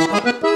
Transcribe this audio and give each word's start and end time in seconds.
Ó 0.00 0.47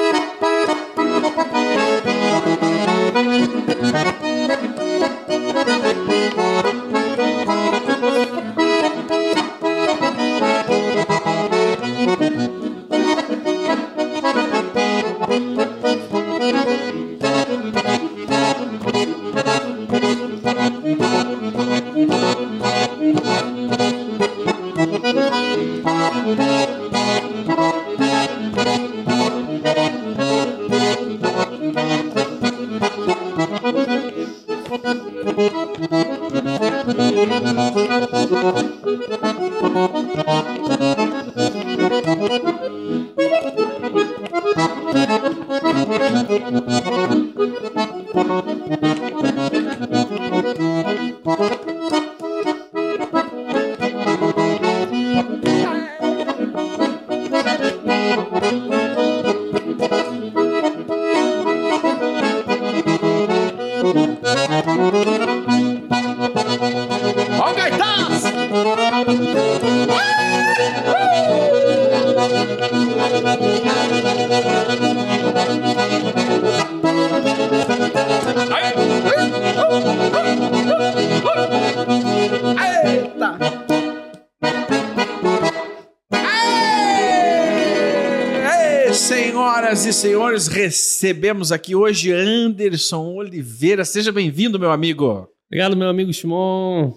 recebemos 91.06 91.50
aqui 91.50 91.74
hoje 91.74 92.12
Anderson 92.12 93.12
Oliveira. 93.14 93.84
Seja 93.84 94.12
bem-vindo, 94.12 94.56
meu 94.56 94.70
amigo. 94.70 95.28
Obrigado, 95.48 95.76
meu 95.76 95.88
amigo 95.88 96.12
Shimon. 96.12 96.92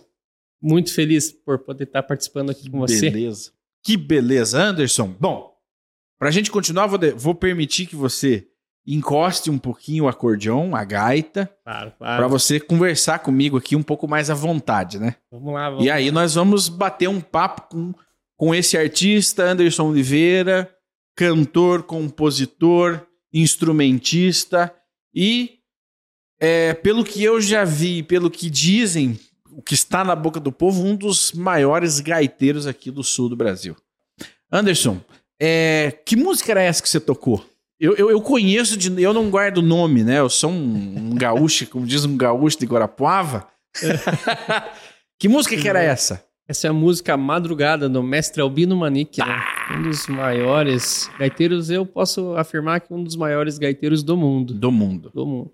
Muito 0.61 0.93
feliz 0.93 1.31
por 1.31 1.57
poder 1.57 1.85
estar 1.85 2.03
participando 2.03 2.51
aqui 2.51 2.69
com 2.69 2.77
você. 2.77 3.09
Beleza. 3.09 3.51
Que 3.83 3.97
beleza, 3.97 4.61
Anderson. 4.61 5.07
Bom, 5.19 5.51
pra 6.19 6.29
gente 6.29 6.51
continuar, 6.51 6.85
vou, 6.85 6.99
de- 6.99 7.13
vou 7.13 7.33
permitir 7.33 7.87
que 7.87 7.95
você 7.95 8.45
encoste 8.85 9.49
um 9.49 9.57
pouquinho 9.57 10.03
o 10.03 10.07
acordeon, 10.07 10.75
a 10.75 10.83
gaita, 10.83 11.51
Claro, 11.63 11.91
claro. 11.97 12.29
você 12.29 12.59
conversar 12.59 13.17
comigo 13.17 13.57
aqui 13.57 13.75
um 13.75 13.81
pouco 13.81 14.07
mais 14.07 14.29
à 14.29 14.35
vontade, 14.35 14.99
né? 14.99 15.15
Vamos 15.31 15.51
lá, 15.51 15.69
vamos 15.71 15.83
E 15.83 15.89
aí 15.89 16.11
nós 16.11 16.35
vamos 16.35 16.69
bater 16.69 17.09
um 17.09 17.19
papo 17.19 17.63
com, 17.71 17.91
com 18.37 18.53
esse 18.53 18.77
artista, 18.77 19.41
Anderson 19.45 19.89
Oliveira, 19.89 20.71
cantor, 21.17 21.81
compositor, 21.81 23.03
instrumentista 23.35 24.73
e, 25.13 25.59
é, 26.39 26.73
pelo 26.73 27.03
que 27.03 27.21
eu 27.21 27.41
já 27.41 27.65
vi, 27.65 28.01
pelo 28.01 28.31
que 28.31 28.49
dizem, 28.49 29.19
o 29.51 29.61
que 29.61 29.73
está 29.73 30.03
na 30.03 30.15
boca 30.15 30.39
do 30.39 30.51
povo, 30.51 30.83
um 30.83 30.95
dos 30.95 31.33
maiores 31.33 31.99
gaiteiros 31.99 32.65
aqui 32.65 32.89
do 32.89 33.03
sul 33.03 33.27
do 33.27 33.35
Brasil. 33.35 33.75
Anderson, 34.51 35.01
é, 35.39 35.91
que 36.05 36.15
música 36.15 36.51
era 36.51 36.61
essa 36.61 36.81
que 36.81 36.89
você 36.89 36.99
tocou? 36.99 37.45
Eu, 37.77 37.93
eu, 37.95 38.09
eu 38.09 38.21
conheço, 38.21 38.77
de, 38.77 39.01
eu 39.01 39.13
não 39.13 39.29
guardo 39.29 39.61
nome, 39.61 40.01
né? 40.01 40.19
Eu 40.19 40.29
sou 40.29 40.49
um, 40.49 41.09
um 41.11 41.15
gaúcho, 41.15 41.67
como 41.67 41.85
diz 41.85 42.05
um 42.05 42.15
gaúcho 42.15 42.57
de 42.57 42.65
Guarapuava. 42.65 43.47
que 45.19 45.27
música 45.27 45.57
que 45.57 45.67
era 45.67 45.81
essa? 45.81 46.23
Essa 46.47 46.67
é 46.67 46.69
a 46.69 46.73
música 46.73 47.17
Madrugada 47.17 47.89
do 47.89 48.03
mestre 48.03 48.41
Albino 48.41 48.75
Manique, 48.75 49.19
né? 49.19 49.25
Ah! 49.27 49.77
Um 49.77 49.81
dos 49.81 50.05
maiores 50.07 51.09
gaiteiros, 51.17 51.71
eu 51.71 51.85
posso 51.85 52.35
afirmar 52.35 52.81
que 52.81 52.93
um 52.93 53.03
dos 53.03 53.15
maiores 53.15 53.57
gaiteiros 53.57 54.03
do 54.03 54.15
mundo. 54.15 54.53
Do 54.53 54.71
mundo. 54.71 55.11
Do 55.13 55.25
mundo. 55.25 55.51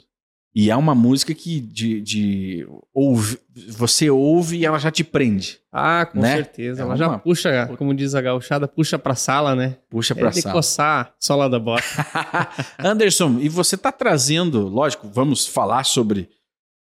E 0.54 0.70
é 0.70 0.76
uma 0.76 0.94
música 0.94 1.34
que 1.34 1.62
de, 1.62 2.02
de 2.02 2.68
ouve, 2.94 3.40
você 3.70 4.10
ouve 4.10 4.58
e 4.58 4.66
ela 4.66 4.78
já 4.80 4.92
te 4.92 5.02
prende. 5.02 5.60
Ah, 5.72 6.06
com 6.06 6.20
Né? 6.20 6.36
certeza. 6.36 6.82
É 6.82 6.84
Ela 6.84 6.98
já 6.98 7.08
uma- 7.08 7.20
puxa, 7.20 7.68
como 7.78 7.94
diz 7.96 8.14
a 8.14 8.22
gauchada, 8.22 8.68
puxa 8.68 9.00
pra 9.00 9.16
sala, 9.16 9.56
né? 9.56 9.78
Puxa 9.90 10.14
É 10.14 10.18
pra 10.20 10.30
de 10.30 10.42
sala. 10.42 10.54
coçar 10.54 11.16
sola 11.18 11.50
da 11.50 11.58
bota. 11.58 11.82
Anderson, 12.80 13.38
e 13.40 13.48
você 13.48 13.78
tá 13.78 13.94
trazendo, 13.94 14.68
lógico, 14.68 15.08
vamos 15.08 15.48
falar 15.48 15.86
sobre 15.86 16.28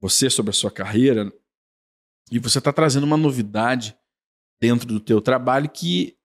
você, 0.01 0.29
sobre 0.29 0.49
a 0.49 0.53
sua 0.53 0.69
carreira, 0.69 1.31
e 2.29 2.39
você 2.39 2.59
tá 2.59 2.73
trazendo 2.73 3.05
uma 3.05 3.15
novidade 3.17 3.95
dentro 4.61 4.87
do 4.87 4.99
teu 4.99 5.19
trabalho 5.21 5.67
que 5.69 6.15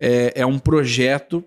é, 0.00 0.40
é 0.42 0.46
um 0.46 0.58
projeto 0.58 1.44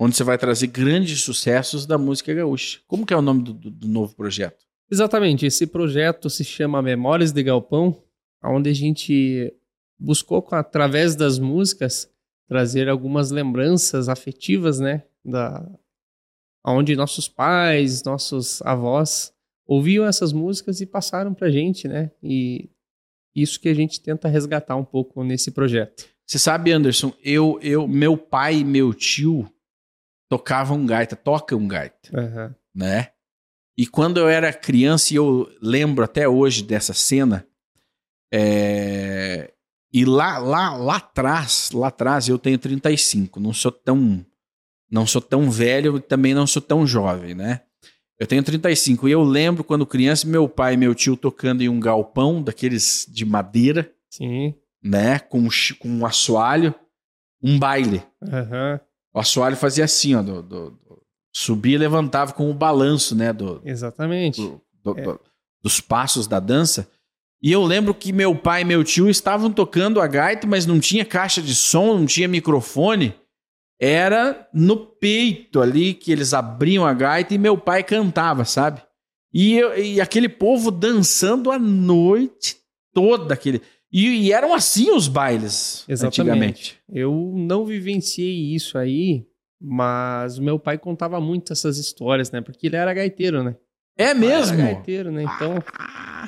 onde 0.00 0.16
você 0.16 0.24
vai 0.24 0.38
trazer 0.38 0.68
grandes 0.68 1.20
sucessos 1.22 1.84
da 1.84 1.98
música 1.98 2.32
gaúcha. 2.32 2.80
Como 2.86 3.04
que 3.04 3.12
é 3.12 3.16
o 3.16 3.22
nome 3.22 3.42
do, 3.42 3.52
do- 3.52 3.70
do 3.70 3.88
novo 3.88 4.14
projeto? 4.14 4.64
Exatamente. 4.90 5.44
Esse 5.46 5.66
projeto 5.66 6.30
se 6.30 6.44
chama 6.44 6.80
Memórias 6.82 7.32
de 7.32 7.42
Galpão, 7.42 8.02
onde 8.42 8.70
a 8.70 8.72
gente 8.72 9.52
buscou, 9.98 10.46
através 10.52 11.14
das 11.14 11.38
músicas, 11.38 12.10
trazer 12.48 12.88
algumas 12.88 13.30
lembranças 13.30 14.08
afetivas, 14.08 14.80
né? 14.80 15.04
Da, 15.24 15.68
onde 16.66 16.96
nossos 16.96 17.28
pais, 17.28 18.02
nossos 18.02 18.62
avós 18.62 19.32
ouviam 19.66 20.04
essas 20.06 20.32
músicas 20.32 20.80
e 20.80 20.86
passaram 20.86 21.34
pra 21.34 21.50
gente, 21.50 21.86
né? 21.86 22.10
E 22.22 22.68
isso 23.34 23.60
que 23.60 23.68
a 23.68 23.74
gente 23.74 24.00
tenta 24.00 24.28
resgatar 24.28 24.76
um 24.76 24.84
pouco 24.84 25.22
nesse 25.22 25.50
projeto. 25.50 26.06
Você 26.26 26.38
sabe, 26.38 26.72
Anderson, 26.72 27.12
eu, 27.22 27.58
eu, 27.62 27.88
meu 27.88 28.16
pai 28.16 28.58
e 28.58 28.64
meu 28.64 28.94
tio 28.94 29.50
tocavam 30.28 30.86
gaita, 30.86 31.16
tocam 31.16 31.66
gaita. 31.66 32.10
Aham. 32.14 32.54
né? 32.74 33.08
E 33.76 33.86
quando 33.86 34.18
eu 34.18 34.28
era 34.28 34.52
criança, 34.52 35.12
e 35.12 35.16
eu 35.16 35.50
lembro 35.60 36.04
até 36.04 36.28
hoje 36.28 36.62
dessa 36.62 36.92
cena, 36.92 37.46
é, 38.32 39.52
e 39.92 40.04
lá, 40.04 40.38
lá, 40.38 40.76
lá 40.76 40.96
atrás, 40.96 41.70
lá 41.72 41.88
atrás 41.88 42.28
eu 42.28 42.38
tenho 42.38 42.58
35, 42.58 43.40
não 43.40 43.52
sou 43.52 43.72
tão, 43.72 44.24
não 44.90 45.06
sou 45.06 45.20
tão 45.20 45.50
velho 45.50 45.96
e 45.96 46.00
também 46.00 46.34
não 46.34 46.46
sou 46.46 46.62
tão 46.62 46.86
jovem, 46.86 47.34
né? 47.34 47.62
Eu 48.20 48.26
tenho 48.26 48.42
35 48.42 49.08
e 49.08 49.12
eu 49.12 49.22
lembro 49.24 49.64
quando 49.64 49.86
criança, 49.86 50.26
meu 50.28 50.46
pai 50.46 50.74
e 50.74 50.76
meu 50.76 50.94
tio 50.94 51.16
tocando 51.16 51.62
em 51.62 51.68
um 51.70 51.80
galpão 51.80 52.42
daqueles 52.42 53.06
de 53.10 53.24
madeira, 53.24 53.90
Sim. 54.10 54.54
né? 54.82 55.18
Com, 55.18 55.38
um 55.40 55.48
com 55.78 55.88
um 55.88 56.04
assoalho, 56.04 56.74
um 57.42 57.58
baile. 57.58 58.02
Aham. 58.22 58.78
O 59.14 59.18
assoalho 59.18 59.56
fazia 59.56 59.84
assim, 59.84 60.14
ó, 60.14 60.22
do, 60.22 60.42
do- 60.42 60.70
do- 60.70 61.02
subia 61.32 61.76
e 61.76 61.78
levantava 61.78 62.32
com 62.34 62.50
o 62.50 62.54
balanço, 62.54 63.14
né? 63.16 63.32
Do, 63.32 63.62
Exatamente. 63.64 64.42
do- 64.84 64.98
É. 64.98 65.02
do- 65.02 65.20
dos 65.62 65.80
passos 65.80 66.26
da 66.26 66.38
dança. 66.38 66.86
E 67.42 67.50
eu 67.50 67.64
lembro 67.64 67.94
que 67.94 68.12
meu 68.12 68.36
pai 68.36 68.60
e 68.60 68.64
meu 68.66 68.84
tio 68.84 69.08
estavam 69.08 69.50
tocando 69.50 69.98
a 69.98 70.06
gaita, 70.06 70.46
mas 70.46 70.66
não 70.66 70.78
tinha 70.78 71.06
caixa 71.06 71.40
de 71.40 71.54
som, 71.54 71.96
não 71.98 72.04
tinha 72.04 72.28
microfone. 72.28 73.14
Era 73.80 74.46
no 74.52 74.76
peito 74.76 75.60
ali 75.60 75.94
que 75.94 76.12
eles 76.12 76.34
abriam 76.34 76.84
a 76.84 76.92
gaita 76.92 77.34
e 77.34 77.38
meu 77.38 77.56
pai 77.56 77.82
cantava, 77.82 78.44
sabe? 78.44 78.82
E, 79.32 79.56
eu- 79.56 79.78
e 79.78 80.00
aquele 80.00 80.28
povo 80.28 80.70
dançando 80.70 81.50
a 81.50 81.58
noite 81.58 82.56
toda. 82.92 83.32
Aquele... 83.32 83.62
E, 83.92 84.26
e 84.26 84.32
eram 84.32 84.52
assim 84.54 84.90
os 84.90 85.08
bailes 85.08 85.84
Exatamente. 85.88 86.20
antigamente. 86.20 86.78
Eu 86.92 87.32
não 87.34 87.64
vivenciei 87.64 88.54
isso 88.54 88.76
aí, 88.76 89.24
mas 89.60 90.38
meu 90.38 90.58
pai 90.58 90.76
contava 90.78 91.20
muito 91.20 91.52
essas 91.52 91.78
histórias, 91.78 92.30
né? 92.30 92.40
Porque 92.40 92.66
ele 92.66 92.76
era 92.76 92.92
gaiteiro, 92.92 93.42
né? 93.42 93.56
É 93.96 94.12
mesmo? 94.14 94.60
Era 94.60 94.72
gaiteiro, 94.74 95.10
né? 95.10 95.24
Então, 95.24 95.54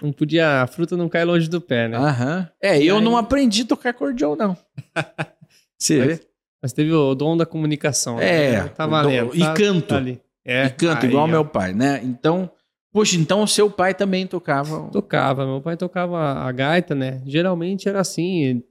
não 0.02 0.12
podia. 0.12 0.62
A 0.62 0.66
fruta 0.66 0.96
não 0.96 1.08
cai 1.08 1.24
longe 1.24 1.48
do 1.48 1.60
pé, 1.60 1.88
né? 1.88 1.96
Aham. 1.96 2.48
É, 2.60 2.82
eu 2.82 2.96
aí- 2.96 3.04
não 3.04 3.16
aprendi 3.16 3.62
a 3.62 3.66
tocar 3.66 3.90
acordeon, 3.90 4.36
não. 4.36 4.56
Você 5.78 6.00
vê? 6.06 6.20
Mas, 6.62 6.72
teve 6.72 6.92
o 6.92 7.14
dom 7.14 7.36
da 7.36 7.44
comunicação. 7.44 8.20
É, 8.20 8.62
né? 8.62 8.68
Tá 8.68 8.86
valendo. 8.86 9.28
dom- 9.30 9.34
e 9.34 9.40
tá- 9.40 9.54
canto. 9.54 9.88
tá 9.88 9.96
ali. 9.96 10.20
É, 10.44 10.66
e 10.66 10.70
canta 10.70 11.04
aí, 11.06 11.08
igual 11.10 11.24
ó. 11.24 11.26
meu 11.26 11.44
pai, 11.44 11.72
né? 11.74 12.00
Então, 12.04 12.50
poxa, 12.92 13.16
então 13.16 13.42
o 13.42 13.48
seu 13.48 13.68
pai 13.70 13.94
também 13.94 14.26
tocava. 14.26 14.88
Tocava, 14.90 15.44
meu 15.44 15.60
pai 15.60 15.76
tocava 15.76 16.18
a 16.18 16.52
gaita, 16.52 16.94
né? 16.94 17.20
Geralmente 17.26 17.88
era 17.88 18.00
assim, 18.00 18.62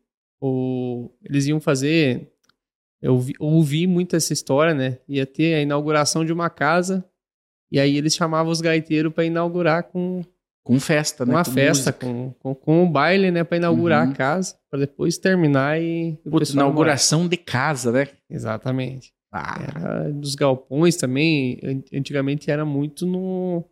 o... 0.42 1.10
eles 1.24 1.48
iam 1.48 1.60
fazer 1.60 2.30
eu 3.02 3.18
vi, 3.20 3.34
ouvi 3.40 3.88
muito 3.88 4.16
essa 4.16 4.32
história, 4.32 4.74
né? 4.76 5.00
Ia 5.10 5.26
ter 5.26 5.56
a 5.56 5.62
inauguração 5.62 6.24
de 6.24 6.32
uma 6.32 6.50
casa 6.52 7.04
e 7.72 7.80
aí 7.80 7.98
eles 7.98 8.14
chamavam 8.16 8.52
os 8.52 8.62
gaiteiros 8.62 9.12
para 9.14 9.26
inaugurar 9.26 9.84
com 9.84 10.22
com 10.64 10.80
festa, 10.80 11.26
né? 11.26 11.34
Uma 11.34 11.44
com 11.44 11.52
festa, 11.52 11.92
com, 11.92 12.32
com, 12.40 12.54
com 12.54 12.84
um 12.84 12.92
baile, 12.92 13.32
né? 13.32 13.44
Para 13.44 13.58
inaugurar 13.58 14.06
Uhum. 14.06 14.12
a 14.12 14.16
casa, 14.16 14.56
para 14.72 14.80
depois 14.80 15.18
terminar 15.18 15.80
e. 15.82 16.18
Putz, 16.30 16.52
inauguração 16.52 17.28
de 17.28 17.36
casa, 17.38 17.92
né? 17.92 18.08
Exatamente. 18.30 19.12
Ah, 19.32 19.62
Era 19.62 20.10
dos 20.12 20.34
galpões 20.34 20.96
também. 20.96 21.60
an- 21.64 21.84
Antigamente 22.00 22.50
era 22.50 22.66
muito 22.66 23.06
no, 23.06 23.64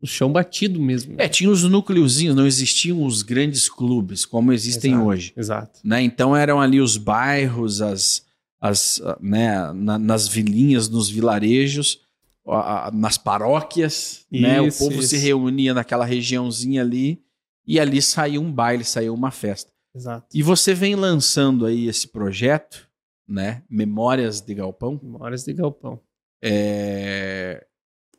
no 0.00 0.08
chão 0.08 0.32
batido 0.32 0.80
mesmo. 0.80 1.14
né? 1.16 1.24
É, 1.24 1.28
tinha 1.28 1.50
os 1.50 1.62
núcleozinhos, 1.64 2.34
não 2.34 2.46
existiam 2.46 3.04
os 3.04 3.22
grandes 3.22 3.68
clubes 3.68 4.24
como 4.24 4.52
existem 4.52 4.92
Exato. 4.92 5.06
hoje. 5.06 5.32
Exato. 5.36 5.80
Né? 5.84 6.02
Então 6.02 6.34
eram 6.36 6.60
ali 6.60 6.80
os 6.80 6.96
bairros, 6.96 7.80
as, 7.82 8.24
as, 8.60 9.00
ah, 9.04 9.18
né, 9.20 9.72
na- 9.74 9.98
nas 9.98 10.26
vilinhas, 10.28 10.88
nos 10.88 11.08
vilarejos, 11.10 12.00
a- 12.46 12.88
a- 12.88 12.90
nas 12.90 13.18
paróquias, 13.18 14.24
né? 14.32 14.60
O 14.62 14.66
Isso, 14.68 14.78
povo 14.78 15.02
se 15.02 15.16
isso. 15.16 15.24
reunia 15.26 15.74
naquela 15.74 16.04
regiãozinha 16.06 16.80
ali 16.82 17.20
e 17.66 17.78
ali 17.78 18.00
saía 18.00 18.40
um 18.40 18.50
baile, 18.50 18.84
saía 18.84 19.12
uma 19.12 19.30
festa. 19.30 19.70
Exato. 19.94 20.26
E 20.34 20.42
você 20.42 20.74
vem 20.74 20.94
lançando 20.94 21.66
aí 21.66 21.88
esse 21.88 22.08
projeto, 22.08 22.88
né? 23.26 23.62
Memórias 23.68 24.40
de 24.40 24.54
Galpão. 24.54 25.00
Memórias 25.02 25.44
de 25.44 25.52
galpão. 25.52 26.00
É... 26.42 27.66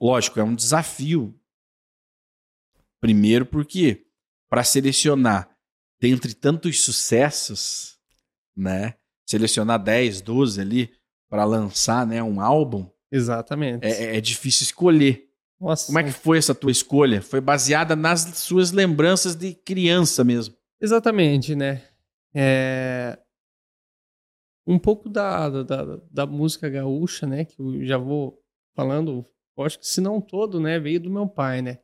Lógico, 0.01 0.39
é 0.39 0.43
um 0.43 0.55
desafio. 0.55 1.33
Primeiro, 3.01 3.45
porque 3.45 4.05
para 4.49 4.63
selecionar 4.63 5.49
dentre 6.01 6.33
tantos 6.33 6.81
sucessos, 6.81 7.97
né? 8.55 8.95
Selecionar 9.27 9.81
10, 9.81 10.21
12 10.21 10.59
ali 10.61 10.91
para 11.29 11.43
lançar 11.45 12.05
né, 12.07 12.21
um 12.23 12.41
álbum, 12.41 12.89
Exatamente. 13.11 13.85
é, 13.85 13.91
é- 14.05 14.17
é 14.17 14.21
difícil 14.21 14.63
escolher. 14.63 15.27
Nossa, 15.59 15.87
Como 15.87 15.99
é 15.99 16.03
que 16.03 16.11
foi 16.11 16.37
essa 16.37 16.55
tua 16.55 16.71
escolha? 16.71 17.21
Foi 17.21 17.39
baseada 17.41 17.95
nas 17.95 18.21
suas 18.37 18.71
lembranças 18.71 19.35
de 19.35 19.53
criança 19.53 20.23
mesmo. 20.23 20.55
Exatamente, 20.81 21.55
né? 21.55 21.81
É... 22.33 23.17
Um 24.65 24.77
pouco 24.77 25.09
da, 25.09 25.49
da, 25.63 25.97
da- 26.11 26.25
música 26.27 26.69
gaúcha, 26.69 27.25
né? 27.25 27.43
Que 27.43 27.59
eu 27.59 27.83
já 27.85 27.97
vou 27.97 28.39
falando, 28.75 29.25
acho 29.57 29.79
que 29.79 29.87
se 29.87 29.99
não 29.99 30.21
todo, 30.21 30.59
né? 30.59 30.79
Veio 30.79 30.99
do 30.99 31.09
meu 31.09 31.27
pai, 31.27 31.61
né? 31.61 31.79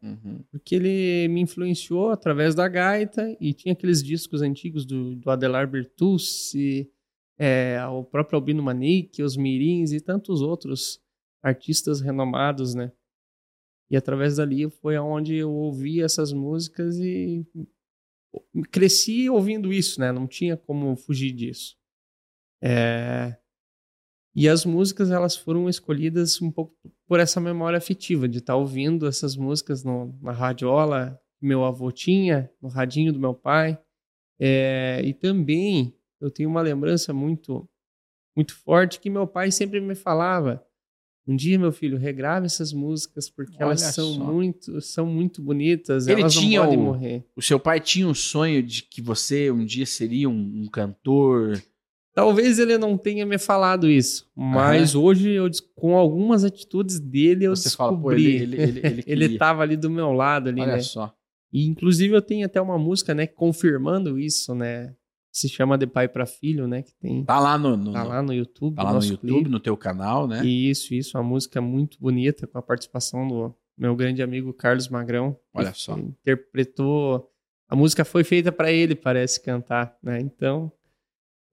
Porque 0.52 0.76
ele 0.76 1.28
me 1.30 1.42
influenciou 1.42 2.12
através 2.12 2.54
da 2.54 2.68
gaita 2.68 3.36
e 3.42 3.54
tinha 3.54 3.74
aqueles 3.74 4.04
discos 4.04 4.42
antigos 4.42 4.86
do, 4.86 5.16
do 5.16 5.30
Adelar 5.32 5.68
Bertucci, 5.68 6.90
é, 7.40 7.84
o 7.88 8.04
próprio 8.04 8.38
Albino 8.38 8.62
Manique, 8.64 9.24
os 9.24 9.36
Mirins 9.36 9.92
e 9.92 10.00
tantos 10.00 10.42
outros 10.42 11.02
artistas 11.42 12.02
renomados, 12.02 12.76
né? 12.76 12.92
E 13.90 13.98
através 13.98 14.36
dali 14.38 14.70
foi 14.70 14.96
aonde 14.96 15.36
eu 15.36 15.52
ouvi 15.52 16.02
essas 16.02 16.32
músicas 16.34 16.98
e 16.98 17.46
cresci 18.72 19.30
ouvindo 19.30 19.72
isso, 19.74 20.00
né? 20.00 20.12
Não 20.12 20.28
tinha 20.28 20.58
como 20.58 20.96
fugir 20.96 21.32
disso. 21.32 21.78
É, 22.64 23.38
E 24.36 24.50
as 24.50 24.66
músicas 24.66 25.12
elas 25.12 25.36
foram 25.36 25.70
escolhidas 25.70 26.42
um 26.42 26.52
pouco 26.52 26.76
por 27.08 27.20
essa 27.20 27.40
memória 27.40 27.78
afetiva 27.78 28.28
de 28.28 28.40
estar 28.40 28.56
ouvindo 28.56 29.08
essas 29.08 29.36
músicas 29.36 29.84
no, 29.84 30.18
na 30.22 30.32
radiola 30.34 31.20
que 31.40 31.46
meu 31.46 31.64
avô 31.64 31.92
tinha, 31.92 32.52
no 32.62 32.68
radinho 32.70 33.14
do 33.14 33.20
meu 33.20 33.34
pai. 33.34 33.80
É, 34.40 35.02
E 35.04 35.14
também 35.14 35.96
eu 36.22 36.30
tenho 36.32 36.50
uma 36.50 36.62
lembrança 36.62 37.14
muito 37.14 37.70
muito 38.38 38.54
forte 38.56 39.00
que 39.00 39.10
meu 39.10 39.28
pai 39.28 39.52
sempre 39.52 39.80
me 39.80 39.96
falava 39.96 40.65
um 41.28 41.36
dia, 41.36 41.58
meu 41.58 41.72
filho, 41.72 41.98
regrave 41.98 42.46
essas 42.46 42.72
músicas 42.72 43.30
porque 43.30 43.56
elas 43.62 43.82
Olha 43.82 43.92
são 43.92 44.14
só. 44.14 44.24
muito, 44.24 44.82
são 44.82 45.06
muito 45.08 45.42
bonitas. 45.42 46.08
Ele 46.08 46.22
elas 46.22 46.34
tinha 46.34 46.60
não 46.60 46.66
podem 46.68 46.80
o- 46.80 46.84
morrer. 46.84 47.26
O 47.36 47.42
seu 47.42 47.60
pai 47.60 47.80
tinha 47.80 48.08
um 48.08 48.14
sonho 48.14 48.62
de 48.62 48.84
que 48.84 49.02
você 49.02 49.50
um 49.52 49.66
dia 49.66 49.86
seria 49.86 50.30
um, 50.30 50.64
um 50.64 50.68
cantor. 50.68 51.62
Talvez 52.14 52.60
ele 52.60 52.78
não 52.78 52.98
tenha 52.98 53.26
me 53.26 53.38
falado 53.38 53.90
isso, 53.90 54.26
mas 54.34 54.96
hoje, 54.96 55.32
eu, 55.32 55.50
com 55.76 55.98
algumas 55.98 56.46
atitudes 56.46 56.98
dele, 56.98 57.46
eu 57.46 57.54
Você 57.56 57.68
descobri. 57.68 57.76
fala, 57.76 58.02
pô, 58.02 58.12
ele, 58.14 58.56
ele, 58.56 58.56
ele, 58.56 58.80
ele, 58.86 59.04
Ele 59.26 59.38
ali 59.42 59.76
do 59.76 59.90
meu 59.90 60.14
lado, 60.14 60.48
ali, 60.48 60.62
Olha 60.62 60.74
né? 60.76 60.80
só. 60.80 61.14
E, 61.52 61.66
inclusive, 61.66 62.16
eu 62.16 62.22
tenho 62.22 62.46
até 62.46 62.62
uma 62.62 62.78
música, 62.78 63.14
né, 63.14 63.28
confirmando 63.28 64.18
isso, 64.18 64.56
né? 64.56 64.94
Se 65.36 65.50
chama 65.50 65.78
De 65.78 65.86
Pai 65.86 66.08
para 66.08 66.26
Filho, 66.26 66.66
né? 66.66 66.82
Que 66.82 66.94
tem. 66.96 67.26
Tá 67.26 67.40
lá 67.40 67.58
no, 67.58 67.76
no, 67.76 67.92
Tá 67.92 68.04
lá 68.04 68.22
no 68.22 68.32
YouTube. 68.34 68.76
tá 68.76 68.84
lá 68.84 68.94
no 68.94 69.04
YouTube, 69.04 69.20
clipe. 69.34 69.50
no 69.50 69.60
teu 69.60 69.76
canal, 69.76 70.28
né? 70.28 70.46
Isso, 70.46 70.94
isso. 70.94 71.18
Uma 71.18 71.24
música 71.26 71.60
muito 71.60 71.98
bonita, 72.00 72.48
com 72.48 72.58
a 72.58 72.62
participação 72.62 73.28
do 73.28 73.54
meu 73.78 73.94
grande 73.98 74.24
amigo 74.24 74.54
Carlos 74.54 74.88
Magrão. 74.88 75.38
Olha 75.54 75.74
que 75.74 75.78
só. 75.80 75.98
Interpretou. 75.98 77.30
A 77.68 77.76
música 77.76 78.06
foi 78.06 78.24
feita 78.24 78.50
para 78.50 78.72
ele, 78.72 78.96
parece 78.96 79.42
cantar, 79.42 79.98
né? 80.02 80.22
Então, 80.22 80.72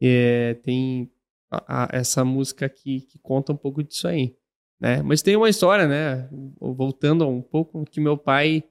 é, 0.00 0.54
tem 0.62 1.10
a- 1.50 1.84
a- 1.84 1.88
essa 1.92 2.24
música 2.24 2.66
aqui 2.66 3.00
que 3.00 3.18
conta 3.18 3.52
um 3.52 3.56
pouco 3.56 3.82
disso 3.82 4.06
aí, 4.06 4.36
né? 4.80 5.02
Mas 5.02 5.22
tem 5.22 5.34
uma 5.36 5.48
história, 5.48 5.88
né? 5.88 6.28
Voltando 6.60 7.26
um 7.26 7.42
pouco 7.42 7.84
que 7.84 8.00
meu 8.00 8.16
pai, 8.16 8.62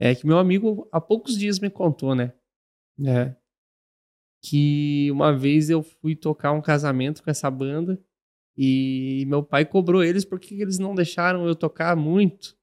é 0.00 0.14
que 0.16 0.26
meu 0.26 0.38
amigo 0.38 0.88
há 0.90 1.00
poucos 1.00 1.38
dias 1.38 1.60
me 1.60 1.70
contou, 1.70 2.14
né? 2.14 2.32
É, 3.04 3.34
que 4.42 5.10
uma 5.10 5.36
vez 5.36 5.68
eu 5.68 5.82
fui 5.82 6.14
tocar 6.14 6.52
um 6.52 6.60
casamento 6.60 7.22
com 7.22 7.30
essa 7.30 7.50
banda 7.50 8.00
e 8.56 9.24
meu 9.28 9.42
pai 9.42 9.64
cobrou 9.64 10.02
eles 10.02 10.24
porque 10.24 10.54
eles 10.54 10.78
não 10.78 10.94
deixaram 10.94 11.46
eu 11.46 11.54
tocar 11.54 11.94
muito, 11.96 12.56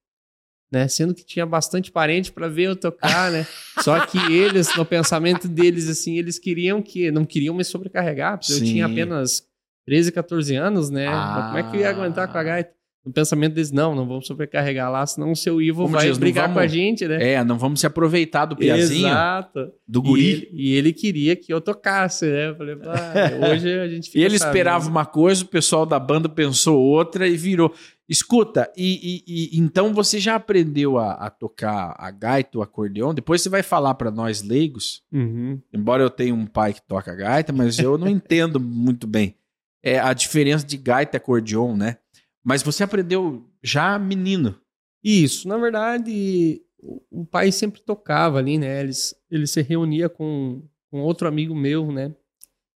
né? 0.72 0.88
Sendo 0.88 1.14
que 1.14 1.26
tinha 1.26 1.46
bastante 1.46 1.92
parente 1.92 2.32
para 2.32 2.48
ver 2.48 2.64
eu 2.64 2.76
tocar, 2.76 3.32
né? 3.32 3.46
Só 3.82 4.06
que 4.06 4.18
eles, 4.34 4.76
no 4.76 4.86
pensamento 4.86 5.48
deles, 5.48 5.88
assim, 5.90 6.18
eles 6.18 6.40
queriam 6.40 6.82
que 6.82 7.12
não 7.12 7.26
queriam 7.26 7.56
me 7.56 7.64
sobrecarregar, 7.64 8.38
porque 8.38 8.54
eu 8.54 8.60
Sim. 8.60 8.66
tinha 8.66 8.86
apenas 8.86 9.48
13, 9.86 10.12
14 10.12 10.56
anos, 10.56 10.90
né? 10.90 11.10
Mas 11.10 11.46
Como 11.46 11.58
é 11.58 11.64
que 11.64 11.78
eu 11.78 11.82
ia 11.82 11.90
aguentar 11.90 12.28
com 12.28 12.38
a 12.38 12.44
gaita? 12.44 12.74
No 13.06 13.14
pensamento 13.14 13.54
deles, 13.54 13.72
não, 13.72 13.94
não 13.94 14.08
vamos 14.08 14.26
sobrecarregar 14.26 14.92
lá, 14.92 15.06
senão 15.06 15.32
o 15.32 15.36
seu 15.36 15.62
Ivo 15.62 15.84
Como 15.84 15.94
vai 15.96 16.08
diz, 16.08 16.18
brigar 16.18 16.46
com 16.52 16.58
a 16.58 16.62
vamos- 16.64 16.72
gente, 16.72 17.08
né? 17.08 17.34
É, 17.34 17.44
não 17.44 17.56
vamos 17.58 17.80
se 17.80 17.86
aproveitar 17.86 18.46
do 18.46 18.56
piazinho, 18.56 19.08
Exato. 19.08 19.72
do 19.88 20.00
E 20.00 20.04
guri. 20.04 20.24
ele, 20.32 20.50
e 20.54 20.74
ele 20.74 20.92
queria 20.94 21.36
que 21.36 21.54
eu 21.54 21.62
tocasse, 21.62 22.26
né? 22.26 22.50
Eu 22.50 22.56
falei, 22.56 22.76
"Ah, 22.84 23.14
hoje 23.54 23.72
a 23.80 23.88
gente 23.88 24.08
fica 24.08 24.18
E 24.20 24.24
ele 24.24 24.40
sabendo." 24.40 24.50
esperava 24.56 24.90
uma 24.90 25.06
coisa, 25.06 25.44
o 25.44 25.48
pessoal 25.48 25.86
da 25.86 26.00
banda 26.00 26.28
pensou 26.28 26.82
outra 26.82 27.28
e 27.28 27.38
virou. 27.38 27.72
Escuta, 28.10 28.72
e, 28.78 29.24
e- 29.28 29.56
e- 29.56 29.60
então 29.60 29.92
você 29.94 30.20
já 30.20 30.36
aprendeu 30.36 30.98
a, 31.00 31.14
a 31.14 31.30
tocar 31.30 31.96
a 31.98 32.12
gaita, 32.12 32.58
o 32.58 32.62
acordeon? 32.62 33.14
Depois 33.14 33.42
você 33.42 33.50
vai 33.50 33.64
falar 33.64 33.96
para 33.96 34.12
nós 34.12 34.42
leigos, 34.44 35.02
Uhum. 35.12 35.60
embora 35.74 36.04
eu 36.04 36.10
tenha 36.10 36.34
um 36.34 36.46
pai 36.46 36.74
que 36.74 36.82
toca 36.88 37.14
gaita, 37.16 37.52
mas 37.52 37.80
eu 37.80 37.98
não 37.98 38.08
entendo 38.10 38.60
muito 38.60 39.08
bem 39.08 39.36
é, 39.84 40.00
a 40.00 40.14
diferença 40.14 40.66
de 40.66 40.78
gaita 40.78 41.16
e 41.16 41.18
acordeon, 41.18 41.76
né? 41.76 41.98
Mas 42.46 42.62
você 42.62 42.84
aprendeu 42.84 43.50
já 43.64 43.98
menino. 43.98 44.56
Isso, 45.04 45.48
na 45.48 45.58
verdade, 45.58 46.62
o 47.10 47.26
pai 47.26 47.52
sempre 47.52 47.82
tocava 47.82 48.38
ali, 48.38 48.58
né? 48.58 48.82
Eles, 48.82 49.16
ele 49.32 49.48
se 49.48 49.62
reunia 49.62 50.08
com, 50.08 50.64
com 50.92 51.02
outro 51.02 51.28
amigo 51.28 51.56
meu, 51.56 51.92
né? 51.92 52.14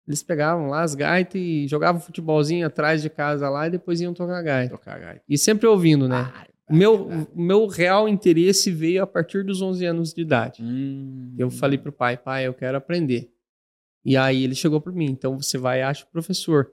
Eles 0.07 0.23
pegavam 0.23 0.69
lá 0.69 0.83
as 0.83 0.95
gaitas 0.95 1.41
e 1.41 1.67
jogavam 1.67 2.01
futebolzinho 2.01 2.65
atrás 2.65 3.03
de 3.03 3.11
casa 3.11 3.49
lá 3.51 3.67
e 3.67 3.71
depois 3.71 4.01
iam 4.01 4.15
tocar 4.15 4.41
gaita. 4.41 4.77
Tocar 4.77 5.01
gaita. 5.01 5.23
E 5.29 5.37
sempre 5.37 5.67
ouvindo, 5.67 6.09
né? 6.09 6.33
O 6.71 6.75
meu, 6.75 7.09
o 7.35 7.41
meu 7.41 7.67
real 7.67 8.09
interesse 8.09 8.71
veio 8.71 9.03
a 9.03 9.07
partir 9.07 9.45
dos 9.45 9.63
11 9.63 9.85
anos 9.85 10.13
de 10.13 10.21
idade. 10.21 10.63
hum. 10.63 11.35
Eu 11.37 11.51
falei 11.51 11.79
pro 11.79 11.93
pai, 11.93 12.17
pai, 12.17 12.47
eu 12.47 12.55
quero 12.55 12.77
aprender. 12.77 13.33
E 14.05 14.17
aí 14.17 14.45
ele 14.45 14.55
chegou 14.55 14.81
para 14.81 14.93
mim, 14.93 15.07
então 15.07 15.37
você 15.41 15.59
vai 15.59 15.81
e 15.81 15.83
acha 15.83 16.05
o 16.05 16.11
professor, 16.11 16.71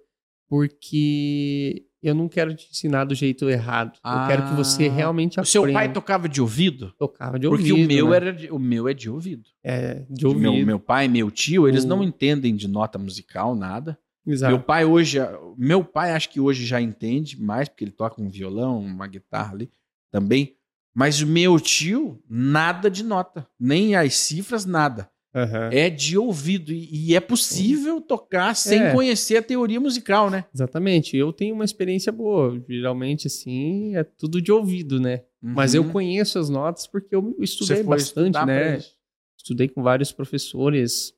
porque 0.47 1.87
eu 2.03 2.13
não 2.13 2.27
quero 2.27 2.53
te 2.55 2.67
ensinar 2.69 3.05
do 3.05 3.15
jeito 3.15 3.49
errado. 3.49 3.97
eu 4.03 4.27
quero 4.27 4.47
que 4.49 4.53
você 4.53 4.87
Ah. 4.87 4.91
realmente 4.91 5.31
O 5.37 5.41
aprenda. 5.41 5.49
seu 5.49 5.71
pai 5.73 5.91
tocava 5.93 6.27
de 6.29 6.41
ouvido? 6.41 6.93
tocava 6.97 7.39
de 7.39 7.47
Porque 7.47 7.71
ouvido, 7.71 7.85
o 7.85 7.87
meu 7.87 8.09
né? 8.09 8.15
era 8.15 8.33
de- 8.33 8.51
o 8.51 8.59
meu 8.59 8.87
é 8.87 8.93
de 8.93 9.09
ouvido. 9.09 9.43
é 9.63 10.03
de 10.09 10.27
ouvido. 10.27 10.41
Meu, 10.51 10.65
meu 10.65 10.79
pai 10.79 11.07
meu 11.07 11.31
tio, 11.31 11.67
eles 11.67 11.83
O- 11.83 11.87
não 11.87 12.03
entendem 12.03 12.55
de 12.55 12.67
nota 12.67 12.99
musical, 12.99 13.55
nada. 13.55 13.97
Exato. 14.25 14.53
Meu 14.53 14.61
pai 14.63 14.85
hoje, 14.85 15.17
meu 15.57 15.83
pai 15.83 16.11
acho 16.11 16.29
que 16.29 16.39
hoje 16.39 16.65
já 16.65 16.79
entende 16.79 17.41
mais, 17.41 17.67
porque 17.67 17.83
ele 17.83 17.91
toca 17.91 18.21
um 18.21 18.29
violão, 18.29 18.79
uma 18.79 19.05
guitarra 19.07 19.53
ali 19.53 19.69
também. 20.11 20.55
Mas 20.95 21.21
o 21.21 21.27
meu 21.27 21.59
tio, 21.59 22.21
nada 22.29 22.89
de 22.89 23.03
nota. 23.03 23.47
Nem 23.59 23.95
as 23.95 24.13
cifras, 24.15 24.63
nada. 24.63 25.09
Aham. 25.35 25.69
É 25.71 25.89
de 25.89 26.17
ouvido. 26.17 26.71
E, 26.71 27.15
é 27.15 27.19
possível 27.19 27.99
tocar 27.99 28.55
sem 28.55 28.81
É. 28.83 28.91
conhecer 28.91 29.37
a 29.37 29.41
teoria 29.41 29.79
musical, 29.79 30.29
né? 30.29 30.45
Exatamente. 30.53 31.17
Eu 31.17 31.33
tenho 31.33 31.55
uma 31.55 31.65
experiência 31.65 32.11
boa. 32.11 32.61
Geralmente, 32.69 33.25
assim, 33.27 33.95
é 33.95 34.03
tudo 34.03 34.41
de 34.41 34.51
ouvido, 34.51 34.99
né? 34.99 35.21
Mas 35.41 35.73
eu 35.73 35.83
Uhum. 35.83 35.91
conheço 35.91 36.37
as 36.39 36.49
notas 36.49 36.85
porque 36.87 37.15
eu 37.15 37.35
estudei 37.39 37.81
bastante, 37.83 38.37
né? 38.45 38.79
Estudei 39.37 39.67
com 39.67 39.81
vários 39.83 40.11
professores 40.11 41.13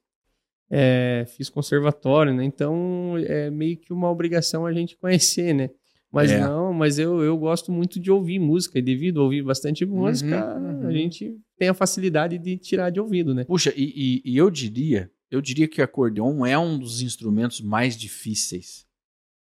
é, 0.72 1.26
fiz 1.38 1.48
conservatório, 1.48 2.34
né? 2.34 2.44
Então 2.44 3.14
é 3.20 3.52
meio 3.52 3.78
que 3.78 3.94
uma 3.94 4.10
obrigação 4.10 4.66
a 4.66 4.74
gente 4.74 4.98
conhecer, 4.98 5.54
né? 5.54 5.70
Mas 6.12 6.32
É. 6.32 6.40
não, 6.40 6.74
mas 6.74 6.98
eu, 6.98 7.22
eu 7.22 7.38
gosto 7.38 7.72
muito 7.72 8.00
de 8.00 8.10
ouvir 8.10 8.40
música, 8.40 8.80
e 8.80 8.82
devido 8.82 9.20
a 9.20 9.24
ouvir 9.26 9.44
bastante 9.44 9.86
música, 9.86 10.58
uhum. 10.58 10.88
a 10.88 10.92
gente 10.92 11.38
tem 11.58 11.70
a 11.70 11.74
facilidade 11.74 12.38
de 12.38 12.58
tirar 12.58 12.90
de 12.90 13.00
ouvido, 13.00 13.34
né? 13.34 13.44
Puxa, 13.46 13.74
e, 13.76 14.22
e- 14.26 14.32
e 14.34 14.38
eu 14.38 14.50
diria, 14.52 15.12
eu 15.32 15.42
diria 15.42 15.68
que 15.68 15.82
o 15.82 15.84
acordeon 15.84 16.46
é 16.46 16.58
um 16.58 16.78
dos 16.78 17.02
instrumentos 17.02 17.62
mais 17.62 17.96
difíceis 17.98 18.86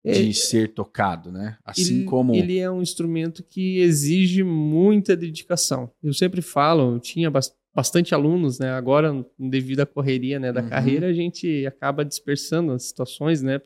de 0.04 0.32
ser 0.32 0.72
tocado, 0.72 1.30
né? 1.30 1.58
Assim 1.64 1.96
ele, 1.96 2.04
como 2.04 2.34
ele 2.34 2.58
é 2.58 2.70
um 2.70 2.80
instrumento 2.80 3.42
que 3.42 3.78
exige 3.80 4.42
muita 4.42 5.16
dedicação. 5.16 5.90
Eu 6.02 6.14
sempre 6.14 6.40
falo, 6.40 6.94
eu 6.94 7.00
tinha 7.00 7.30
bas- 7.30 7.54
bastante 7.74 8.14
alunos, 8.14 8.58
né? 8.58 8.70
Agora, 8.70 9.12
devido 9.38 9.80
à 9.80 9.86
correria 9.86 10.38
né, 10.38 10.52
da 10.52 10.62
Uhum. 10.62 10.68
carreira, 10.68 11.08
a 11.08 11.12
gente 11.12 11.66
acaba 11.66 12.04
dispersando 12.04 12.72
as 12.72 12.84
situações, 12.84 13.42
né? 13.42 13.60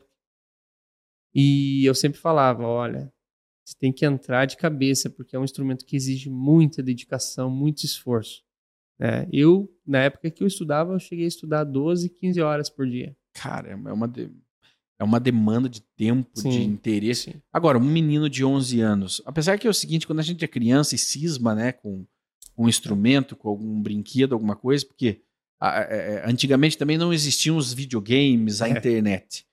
E 1.33 1.85
eu 1.85 1.95
sempre 1.95 2.19
falava, 2.19 2.63
olha, 2.65 3.12
você 3.65 3.75
tem 3.79 3.91
que 3.93 4.05
entrar 4.05 4.45
de 4.45 4.57
cabeça, 4.57 5.09
porque 5.09 5.35
é 5.35 5.39
um 5.39 5.43
instrumento 5.43 5.85
que 5.85 5.95
exige 5.95 6.29
muita 6.29 6.83
dedicação, 6.83 7.49
muito 7.49 7.83
esforço. 7.85 8.43
né? 8.99 9.27
Eu, 9.33 9.67
na 9.85 9.99
época 9.99 10.29
que 10.29 10.43
eu 10.43 10.47
estudava, 10.47 10.93
eu 10.93 10.99
cheguei 10.99 11.25
a 11.25 11.27
estudar 11.27 11.63
12, 11.63 12.09
15 12.09 12.39
horas 12.41 12.69
por 12.69 12.87
dia. 12.87 13.15
cara, 13.33 13.69
é 13.71 13.75
uma 13.75 14.07
de- 14.07 14.29
é 14.99 15.03
uma 15.03 15.19
demanda 15.19 15.67
de 15.67 15.81
tempo, 15.81 16.29
de 16.35 16.41
Sim. 16.41 16.63
interesse. 16.63 17.31
Sim. 17.31 17.41
Agora, 17.51 17.77
um 17.79 17.83
menino 17.83 18.29
de 18.29 18.45
11 18.45 18.79
anos, 18.79 19.21
apesar 19.25 19.57
que 19.57 19.65
é 19.65 19.69
o 19.69 19.73
seguinte, 19.73 20.05
quando 20.05 20.19
a 20.19 20.23
gente 20.23 20.45
é 20.45 20.47
criança 20.47 20.93
e 20.93 20.97
cisma, 20.99 21.55
né, 21.55 21.71
com 21.71 22.05
um 22.55 22.69
instrumento, 22.69 23.35
com 23.35 23.49
algum 23.49 23.81
brinquedo, 23.81 24.33
alguma 24.33 24.55
coisa, 24.55 24.85
porque 24.85 25.21
é, 25.61 26.21
é, 26.23 26.29
antigamente 26.29 26.77
também 26.77 26.97
não 26.97 27.11
existiam 27.11 27.57
os 27.57 27.73
videogames, 27.73 28.61
a 28.61 28.67
É. 28.67 28.71
internet. 28.71 29.45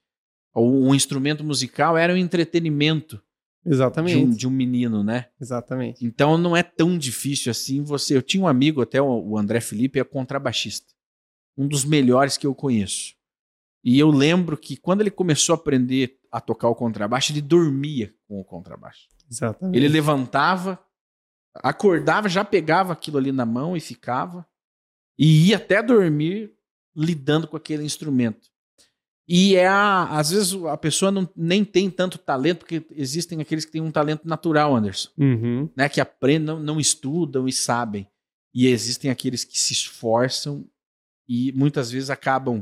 O, 0.53 0.87
um 0.89 0.93
instrumento 0.93 1.43
musical 1.43 1.97
era 1.97 2.13
um 2.13 2.17
entretenimento 2.17 3.19
de 3.63 3.69
um, 3.69 3.73
Exatamente. 3.73 4.37
de 4.37 4.47
um 4.47 4.51
menino, 4.51 5.03
né? 5.03 5.27
Exatamente. 5.39 6.05
Então 6.05 6.37
não 6.37 6.55
é 6.57 6.63
tão 6.63 6.97
difícil 6.97 7.51
assim 7.51 7.83
você. 7.83 8.15
Eu 8.15 8.21
tinha 8.21 8.43
um 8.43 8.47
amigo, 8.47 8.81
até 8.81 9.01
o 9.01 9.21
o 9.21 9.37
André 9.37 9.61
Felipe, 9.61 9.99
é 9.99 10.03
contrabaixista. 10.03 10.93
Um 11.57 11.67
dos 11.67 11.85
melhores 11.85 12.37
que 12.37 12.47
eu 12.47 12.55
conheço. 12.55 13.13
E 13.83 13.97
eu 13.99 14.09
lembro 14.09 14.57
que 14.57 14.77
quando 14.77 15.01
ele 15.01 15.11
começou 15.11 15.53
a 15.53 15.57
aprender 15.57 16.19
a 16.31 16.39
tocar 16.39 16.69
o 16.69 16.75
contrabaixo, 16.75 17.31
ele 17.31 17.41
dormia 17.41 18.13
com 18.27 18.39
o 18.39 18.45
contrabaixo. 18.45 19.07
Exatamente. 19.29 19.75
Ele 19.75 19.87
levantava, 19.87 20.79
acordava, 21.55 22.29
já 22.29 22.45
pegava 22.45 22.93
aquilo 22.93 23.17
ali 23.17 23.31
na 23.31 23.45
mão 23.45 23.75
e 23.75 23.79
ficava. 23.79 24.45
E 25.17 25.49
ia 25.49 25.57
até 25.57 25.81
dormir 25.81 26.53
lidando 26.95 27.47
com 27.47 27.57
aquele 27.57 27.83
instrumento. 27.83 28.50
E 29.33 29.55
é 29.55 29.65
a, 29.65 30.19
às 30.19 30.31
vezes 30.31 30.53
a 30.65 30.75
pessoa 30.75 31.09
não, 31.09 31.27
nem 31.33 31.63
tem 31.63 31.89
tanto 31.89 32.17
talento, 32.17 32.59
porque 32.59 32.85
existem 32.91 33.39
aqueles 33.39 33.63
que 33.63 33.71
têm 33.71 33.81
um 33.81 33.89
talento 33.89 34.27
natural, 34.27 34.75
Anderson 34.75 35.09
Uhum. 35.17 35.69
né, 35.73 35.87
que 35.87 36.01
aprendem, 36.01 36.59
não, 36.59 36.81
estudam 36.81 37.47
e 37.47 37.53
sabem. 37.53 38.05
E 38.53 38.67
existem 38.67 39.09
aqueles 39.09 39.45
que 39.45 39.57
se 39.57 39.71
esforçam 39.71 40.65
e 41.29 41.53
muitas 41.53 41.89
vezes 41.89 42.09
acabam 42.09 42.61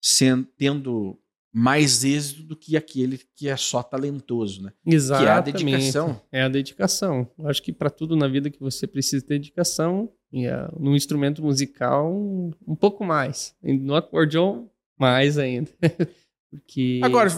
sendo, 0.00 0.48
tendo 0.56 1.18
mais 1.52 2.02
êxito 2.02 2.44
do 2.44 2.56
que 2.56 2.78
aquele 2.78 3.20
que 3.34 3.50
é 3.50 3.56
só 3.56 3.82
talentoso, 3.82 4.62
né? 4.62 4.72
Exatamente. 4.86 5.26
Que 5.26 5.28
é 5.28 5.34
a 5.34 5.40
dedicação. 5.40 6.22
É 6.32 6.42
a 6.42 6.48
dedicação. 6.48 7.30
Eu 7.38 7.48
acho 7.48 7.62
que 7.62 7.74
para 7.74 7.90
tudo 7.90 8.16
na 8.16 8.26
vida 8.26 8.48
que 8.48 8.60
você 8.60 8.86
precisa 8.86 9.22
ter 9.22 9.38
dedicação, 9.38 10.10
e 10.32 10.46
é, 10.46 10.66
no 10.78 10.96
instrumento 10.96 11.42
musical, 11.42 12.10
um, 12.10 12.52
um 12.66 12.74
pouco 12.74 13.04
mais. 13.04 13.54
E 13.62 13.74
no 13.74 13.94
acordeon, 13.94 14.64
mais 14.98 15.38
ainda. 15.38 15.70
Porque. 16.50 17.00
Agora, 17.02 17.30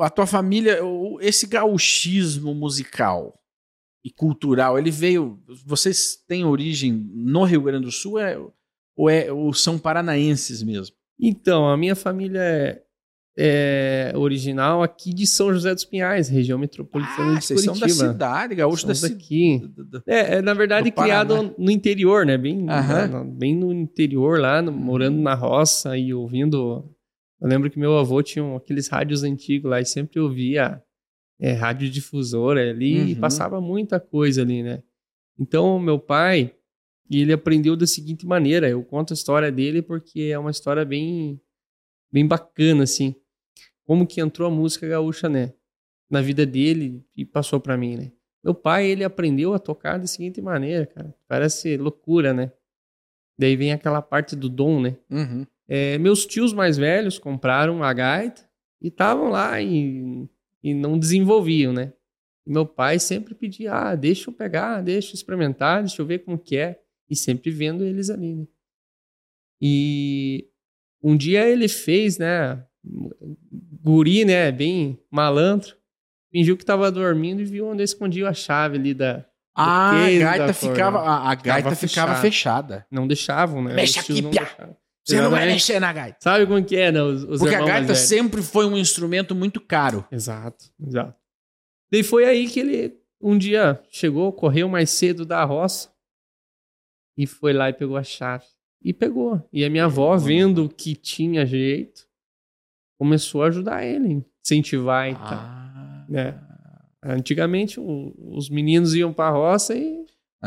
a 0.00 0.10
tua 0.10 0.26
família, 0.26 0.78
esse 1.20 1.46
gauchismo 1.46 2.54
musical 2.54 3.38
e 4.04 4.10
cultural, 4.10 4.78
ele 4.78 4.90
veio. 4.90 5.42
Vocês 5.64 6.16
têm 6.26 6.44
origem 6.44 6.92
no 6.92 7.44
Rio 7.44 7.62
Grande 7.62 7.86
do 7.86 7.92
Sul 7.92 8.18
é, 8.18 8.38
ou, 8.96 9.10
é, 9.10 9.32
ou 9.32 9.52
são 9.52 9.78
paranaenses 9.78 10.62
mesmo? 10.62 10.96
Então, 11.18 11.68
a 11.68 11.76
minha 11.76 11.94
família 11.94 12.40
é, 12.40 12.82
é 13.36 14.12
original 14.14 14.82
aqui 14.82 15.12
de 15.14 15.26
São 15.26 15.52
José 15.52 15.74
dos 15.74 15.84
Pinhais, 15.84 16.28
região 16.28 16.58
metropolitana 16.58 17.32
Ah, 17.34 17.38
de 17.38 17.44
vocês 17.46 17.62
são 17.62 17.74
Curitiba. 17.74 18.04
da 18.04 18.12
cidade, 18.12 18.54
gaúcho 18.54 18.86
da 18.86 18.94
cidade. 18.94 19.62
É, 20.06 20.34
é, 20.36 20.42
na 20.42 20.52
verdade, 20.54 20.90
criado 20.90 21.54
no 21.56 21.70
interior, 21.70 22.26
né? 22.26 22.36
Bem, 22.36 22.62
na- 22.62 23.24
bem 23.24 23.56
no 23.56 23.72
interior 23.72 24.38
lá, 24.38 24.60
no- 24.60 24.70
morando 24.72 25.18
na 25.20 25.34
roça 25.34 25.96
e 25.96 26.12
ouvindo. 26.12 26.84
Eu 27.40 27.48
lembro 27.48 27.70
que 27.70 27.78
meu 27.78 27.96
avô 27.98 28.22
tinha 28.22 28.44
um- 28.44 28.56
aqueles 28.56 28.86
rádios 28.88 29.22
antigos 29.24 29.70
lá 29.70 29.80
e 29.80 29.84
sempre 29.86 30.20
ouvia 30.20 30.82
é, 31.40 31.52
radiodifusora 31.54 32.70
ali 32.70 33.10
e 33.10 33.14
Uhum. 33.14 33.20
passava 33.20 33.60
muita 33.60 33.98
coisa 33.98 34.42
ali, 34.42 34.62
né? 34.62 34.80
Então, 35.36 35.76
meu 35.80 35.98
pai, 35.98 36.54
ele 37.10 37.32
aprendeu 37.32 37.74
da 37.74 37.84
seguinte 37.86 38.24
maneira. 38.24 38.68
Eu 38.68 38.80
conto 38.84 39.12
a 39.12 39.14
história 39.14 39.50
dele 39.50 39.82
porque 39.82 40.30
é 40.32 40.38
uma 40.38 40.52
história 40.52 40.84
bem, 40.84 41.40
bem 42.12 42.24
bacana, 42.28 42.84
assim. 42.84 43.16
Como 43.84 44.06
que 44.06 44.20
entrou 44.20 44.48
a 44.48 44.50
música 44.50 44.86
gaúcha, 44.86 45.28
né? 45.28 45.52
Na 46.10 46.20
vida 46.20 46.44
dele 46.44 47.04
e 47.16 47.24
passou 47.24 47.60
pra 47.60 47.76
mim, 47.76 47.96
né? 47.96 48.12
Meu 48.42 48.54
pai, 48.54 48.86
ele 48.86 49.04
aprendeu 49.04 49.54
a 49.54 49.58
tocar 49.58 49.98
da 49.98 50.06
seguinte 50.06 50.40
maneira, 50.40 50.86
cara. 50.86 51.14
Parece 51.28 51.76
loucura, 51.76 52.32
né? 52.32 52.52
Daí 53.38 53.56
vem 53.56 53.72
aquela 53.72 54.02
parte 54.02 54.34
do 54.34 54.48
dom, 54.48 54.80
né? 54.80 54.96
Uhum. 55.10 55.46
É, 55.68 55.96
meus 55.98 56.26
tios 56.26 56.52
mais 56.52 56.76
velhos 56.76 57.18
compraram 57.18 57.82
a 57.82 57.92
gaita 57.92 58.42
e 58.80 58.88
estavam 58.88 59.30
lá 59.30 59.60
e, 59.60 60.28
e 60.62 60.74
não 60.74 60.98
desenvolviam, 60.98 61.72
né? 61.72 61.92
E 62.46 62.50
meu 62.52 62.66
pai 62.66 62.98
sempre 62.98 63.34
pedia, 63.34 63.72
ah, 63.72 63.94
deixa 63.94 64.28
eu 64.28 64.34
pegar, 64.34 64.82
deixa 64.82 65.10
eu 65.10 65.14
experimentar, 65.14 65.82
deixa 65.82 66.02
eu 66.02 66.06
ver 66.06 66.20
como 66.20 66.38
que 66.38 66.56
é. 66.56 66.80
E 67.08 67.14
sempre 67.14 67.50
vendo 67.50 67.84
eles 67.84 68.10
ali, 68.10 68.34
né? 68.34 68.46
E 69.60 70.48
um 71.02 71.16
dia 71.16 71.48
ele 71.48 71.68
fez, 71.68 72.18
né? 72.18 72.66
Guri, 73.82 74.24
né? 74.24 74.50
Bem 74.52 74.98
malandro. 75.10 75.74
Fingiu 76.30 76.56
que 76.56 76.64
tava 76.64 76.90
dormindo 76.90 77.42
e 77.42 77.44
viu 77.44 77.66
onde 77.66 77.82
eu 77.82 77.84
escondia 77.84 78.28
a 78.28 78.34
chave 78.34 78.78
ali 78.78 78.94
da... 78.94 79.24
Ah, 79.54 80.06
a 80.06 80.18
gaita 80.18 80.54
ficava, 80.54 81.00
a, 81.00 81.30
a 81.30 81.34
gaita 81.34 81.74
Ficava 81.74 81.88
ficava 81.88 82.14
fechada. 82.16 82.86
Não 82.90 83.06
deixavam, 83.06 83.62
né? 83.62 83.74
Mexe 83.74 83.98
aqui, 83.98 84.22
não 84.22 84.30
deixavam. 84.30 84.76
Você 85.04 85.20
não 85.20 85.30
vai 85.30 85.46
mexer 85.46 85.80
na 85.80 85.92
gaita. 85.92 86.16
Sabe 86.20 86.46
como 86.46 86.64
que 86.64 86.76
é, 86.76 86.92
né? 86.92 87.02
Os, 87.02 87.24
os 87.24 87.40
Porque 87.40 87.54
a 87.54 87.64
gaita 87.64 87.94
sempre 87.94 88.40
foi 88.40 88.66
um 88.66 88.78
instrumento 88.78 89.34
muito 89.34 89.60
caro. 89.60 90.06
Exato, 90.10 90.66
exato. 90.80 91.14
Daí 91.90 92.02
foi 92.02 92.24
aí 92.24 92.48
que 92.48 92.60
ele 92.60 93.02
um 93.20 93.36
dia 93.36 93.80
chegou, 93.90 94.32
correu 94.32 94.68
mais 94.68 94.90
cedo 94.90 95.24
da 95.24 95.44
roça 95.44 95.92
e 97.16 97.26
foi 97.26 97.52
lá 97.52 97.68
e 97.68 97.72
pegou 97.72 97.96
a 97.96 98.02
chave. 98.02 98.46
E 98.82 98.92
pegou. 98.92 99.46
E 99.52 99.64
a 99.64 99.70
minha 99.70 99.84
avó, 99.84 100.16
vendo 100.16 100.68
que 100.68 100.96
tinha 100.96 101.46
jeito, 101.46 102.08
começou 103.02 103.42
a 103.42 103.46
ajudar 103.48 103.84
ele, 103.84 104.24
incentivar 104.44 105.10
e 105.10 105.14
tal. 105.14 105.24
Ah. 105.32 106.06
É. 106.14 106.34
Antigamente 107.04 107.80
o- 107.80 108.14
os 108.36 108.48
meninos 108.48 108.94
iam 108.94 109.12
pra 109.12 109.28
roça 109.30 109.74
e, 109.74 110.04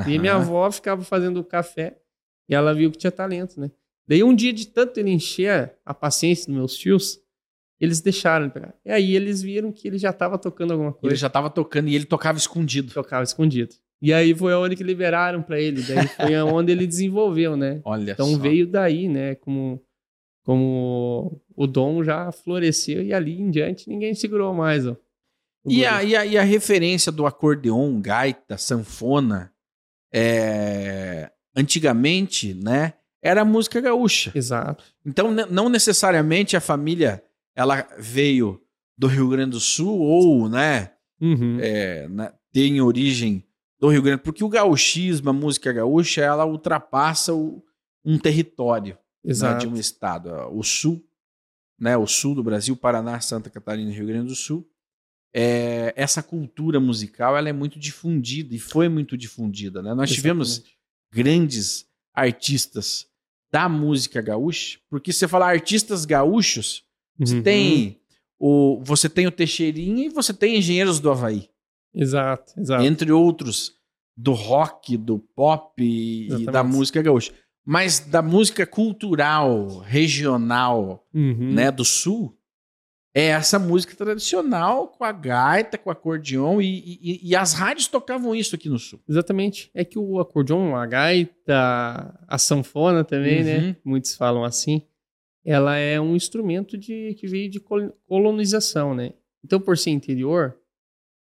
e 0.07 0.17
minha 0.19 0.35
avó 0.35 0.71
ficava 0.71 1.03
fazendo 1.03 1.37
o 1.39 1.43
café 1.43 1.97
e 2.47 2.55
ela 2.55 2.73
viu 2.73 2.89
que 2.91 2.97
tinha 2.97 3.11
talento, 3.11 3.59
né? 3.59 3.69
Daí 4.07 4.23
um 4.23 4.33
dia 4.33 4.53
de 4.53 4.67
tanto 4.67 4.99
ele 4.99 5.09
encher 5.09 5.73
a 5.85 5.93
paciência 5.93 6.45
dos 6.47 6.55
meus 6.55 6.77
tios, 6.77 7.19
eles 7.77 7.99
deixaram 7.99 8.45
ele 8.45 8.53
pegar. 8.53 8.73
E 8.85 8.91
aí 8.91 9.15
eles 9.15 9.41
viram 9.41 9.69
que 9.71 9.85
ele 9.87 9.97
já 9.97 10.11
estava 10.11 10.37
tocando 10.37 10.71
alguma 10.71 10.93
coisa. 10.93 11.07
Ele 11.13 11.19
já 11.19 11.29
tava 11.29 11.49
tocando 11.49 11.89
e 11.89 11.95
ele 11.95 12.05
tocava 12.05 12.37
escondido. 12.37 12.93
tocava 12.93 13.23
escondido. 13.23 13.75
E 14.01 14.13
aí 14.13 14.33
foi 14.33 14.53
onde 14.53 14.75
que 14.77 14.83
liberaram 14.83 15.41
pra 15.41 15.59
ele. 15.59 15.81
Daí 15.81 16.07
foi 16.07 16.35
onde 16.43 16.71
ele 16.71 16.85
desenvolveu, 16.87 17.57
né? 17.57 17.81
Olha 17.83 18.11
Então 18.13 18.27
só. 18.27 18.37
veio 18.37 18.65
daí, 18.67 19.09
né? 19.09 19.35
Como, 19.35 19.81
como 20.45 21.41
o 21.55 21.65
dom 21.67 22.03
já 22.03 22.31
floresceu 22.31 23.01
e 23.03 23.11
ali 23.13 23.41
em 23.41 23.49
diante 23.49 23.89
ninguém 23.89 24.13
segurou 24.13 24.53
mais, 24.53 24.85
ó. 24.87 24.95
E 25.67 25.83
a, 25.83 26.03
e, 26.03 26.15
a, 26.15 26.23
e 26.25 26.37
a 26.37 26.43
referência 26.43 27.11
do 27.11 27.25
acordeon, 27.25 27.99
gaita, 27.99 28.55
sanfona, 28.55 29.51
é, 30.13 31.29
antigamente, 31.55 32.53
né, 32.53 32.93
era 33.21 33.41
a 33.41 33.45
música 33.45 33.81
gaúcha. 33.81 34.31
Exato. 34.35 34.83
Então, 35.05 35.31
não 35.31 35.67
necessariamente 35.67 36.55
a 36.55 36.61
família 36.61 37.23
ela 37.55 37.87
veio 37.97 38.61
do 38.97 39.07
Rio 39.07 39.27
Grande 39.27 39.51
do 39.51 39.59
Sul 39.59 39.99
ou, 39.99 40.47
né, 40.47 40.91
Uhum. 41.19 41.57
é, 41.61 42.07
né, 42.09 42.31
tem 42.53 42.79
origem 42.81 43.43
do 43.79 43.87
Rio 43.89 44.01
Grande, 44.03 44.21
porque 44.21 44.43
o 44.43 44.49
gauchismo, 44.49 45.29
a 45.29 45.33
música 45.33 45.73
gaúcha, 45.73 46.21
ela 46.21 46.45
ultrapassa 46.45 47.33
o- 47.33 47.63
um 48.05 48.19
território 48.19 48.97
né, 49.25 49.31
Exato. 49.31 49.59
de 49.67 49.73
um 49.73 49.75
estado. 49.77 50.29
O 50.55 50.63
sul, 50.63 51.03
né, 51.79 51.97
o 51.97 52.07
sul 52.07 52.35
do 52.35 52.43
Brasil, 52.43 52.75
Paraná, 52.75 53.19
Santa 53.19 53.49
Catarina 53.49 53.91
e 53.91 53.93
Rio 53.95 54.07
Grande 54.07 54.27
do 54.27 54.35
Sul, 54.35 54.67
é, 55.33 55.93
essa 55.97 56.23
cultura 56.23 56.79
musical 56.79 57.35
ela 57.37 57.49
é 57.49 57.53
muito 57.53 57.77
difundida 57.77 58.55
e 58.55 58.59
foi 58.59 58.87
muito 58.87 59.17
difundida. 59.17 59.81
Né? 59.81 59.93
Nós 59.93 60.09
tivemos 60.11 60.49
Exatamente. 60.51 60.77
grandes 61.11 61.85
artistas 62.13 63.07
da 63.51 63.67
música 63.67 64.21
gaúcha, 64.21 64.79
porque 64.89 65.11
você 65.11 65.27
fala 65.27 65.47
artistas 65.47 66.05
gaúchos, 66.05 66.83
você 67.19 67.35
Uhum. 67.35 67.43
tem 67.43 67.99
o 68.39 68.81
você 68.83 69.07
tem 69.09 69.27
o 69.27 69.31
Teixeirinha 69.31 70.05
e 70.07 70.09
você 70.09 70.33
tem 70.33 70.57
Engenheiros 70.57 70.99
do 70.99 71.09
Havaí, 71.09 71.49
Exato, 71.93 72.53
exato. 72.59 72.83
entre 72.83 73.11
outros 73.11 73.73
do 74.17 74.33
rock, 74.33 74.97
do 74.97 75.19
pop 75.19 75.73
e 75.81 76.45
da 76.45 76.63
música 76.63 77.01
gaúcha. 77.01 77.33
Mas 77.65 77.99
da 77.99 78.21
música 78.21 78.65
cultural, 78.65 79.79
regional, 79.79 81.05
Uhum. 81.13 81.53
né, 81.53 81.71
do 81.71 81.83
sul, 81.83 82.37
é 83.17 83.27
essa 83.27 83.57
música 83.57 83.95
tradicional 83.95 84.89
com 84.89 85.03
a 85.03 85.11
gaita, 85.11 85.77
com 85.77 85.89
o 85.89 85.91
acordeon 85.91 86.59
e, 86.61 86.99
e- 87.01 87.29
e 87.29 87.35
as 87.35 87.53
rádios 87.53 87.87
tocavam 87.87 88.35
isso 88.35 88.53
aqui 88.55 88.67
no 88.69 88.77
sul. 88.77 88.99
Exatamente. 89.07 89.71
É 89.73 89.85
que 89.85 89.97
o 89.97 90.19
acordeon, 90.19 90.75
a 90.75 90.85
gaita, 90.85 92.19
a 92.27 92.37
sanfona 92.37 93.03
também, 93.03 93.39
Uhum. 93.39 93.45
né? 93.45 93.75
Muitos 93.85 94.15
falam 94.15 94.43
assim. 94.43 94.81
Ela 95.45 95.77
é 95.77 95.99
um 96.01 96.15
instrumento 96.15 96.77
de, 96.77 97.13
que 97.17 97.25
veio 97.27 97.49
de 97.49 97.59
col- 97.59 97.93
colonização, 98.07 98.93
né? 98.93 99.13
Então, 99.43 99.59
por 99.61 99.77
ser 99.77 99.91
interior, 99.91 100.57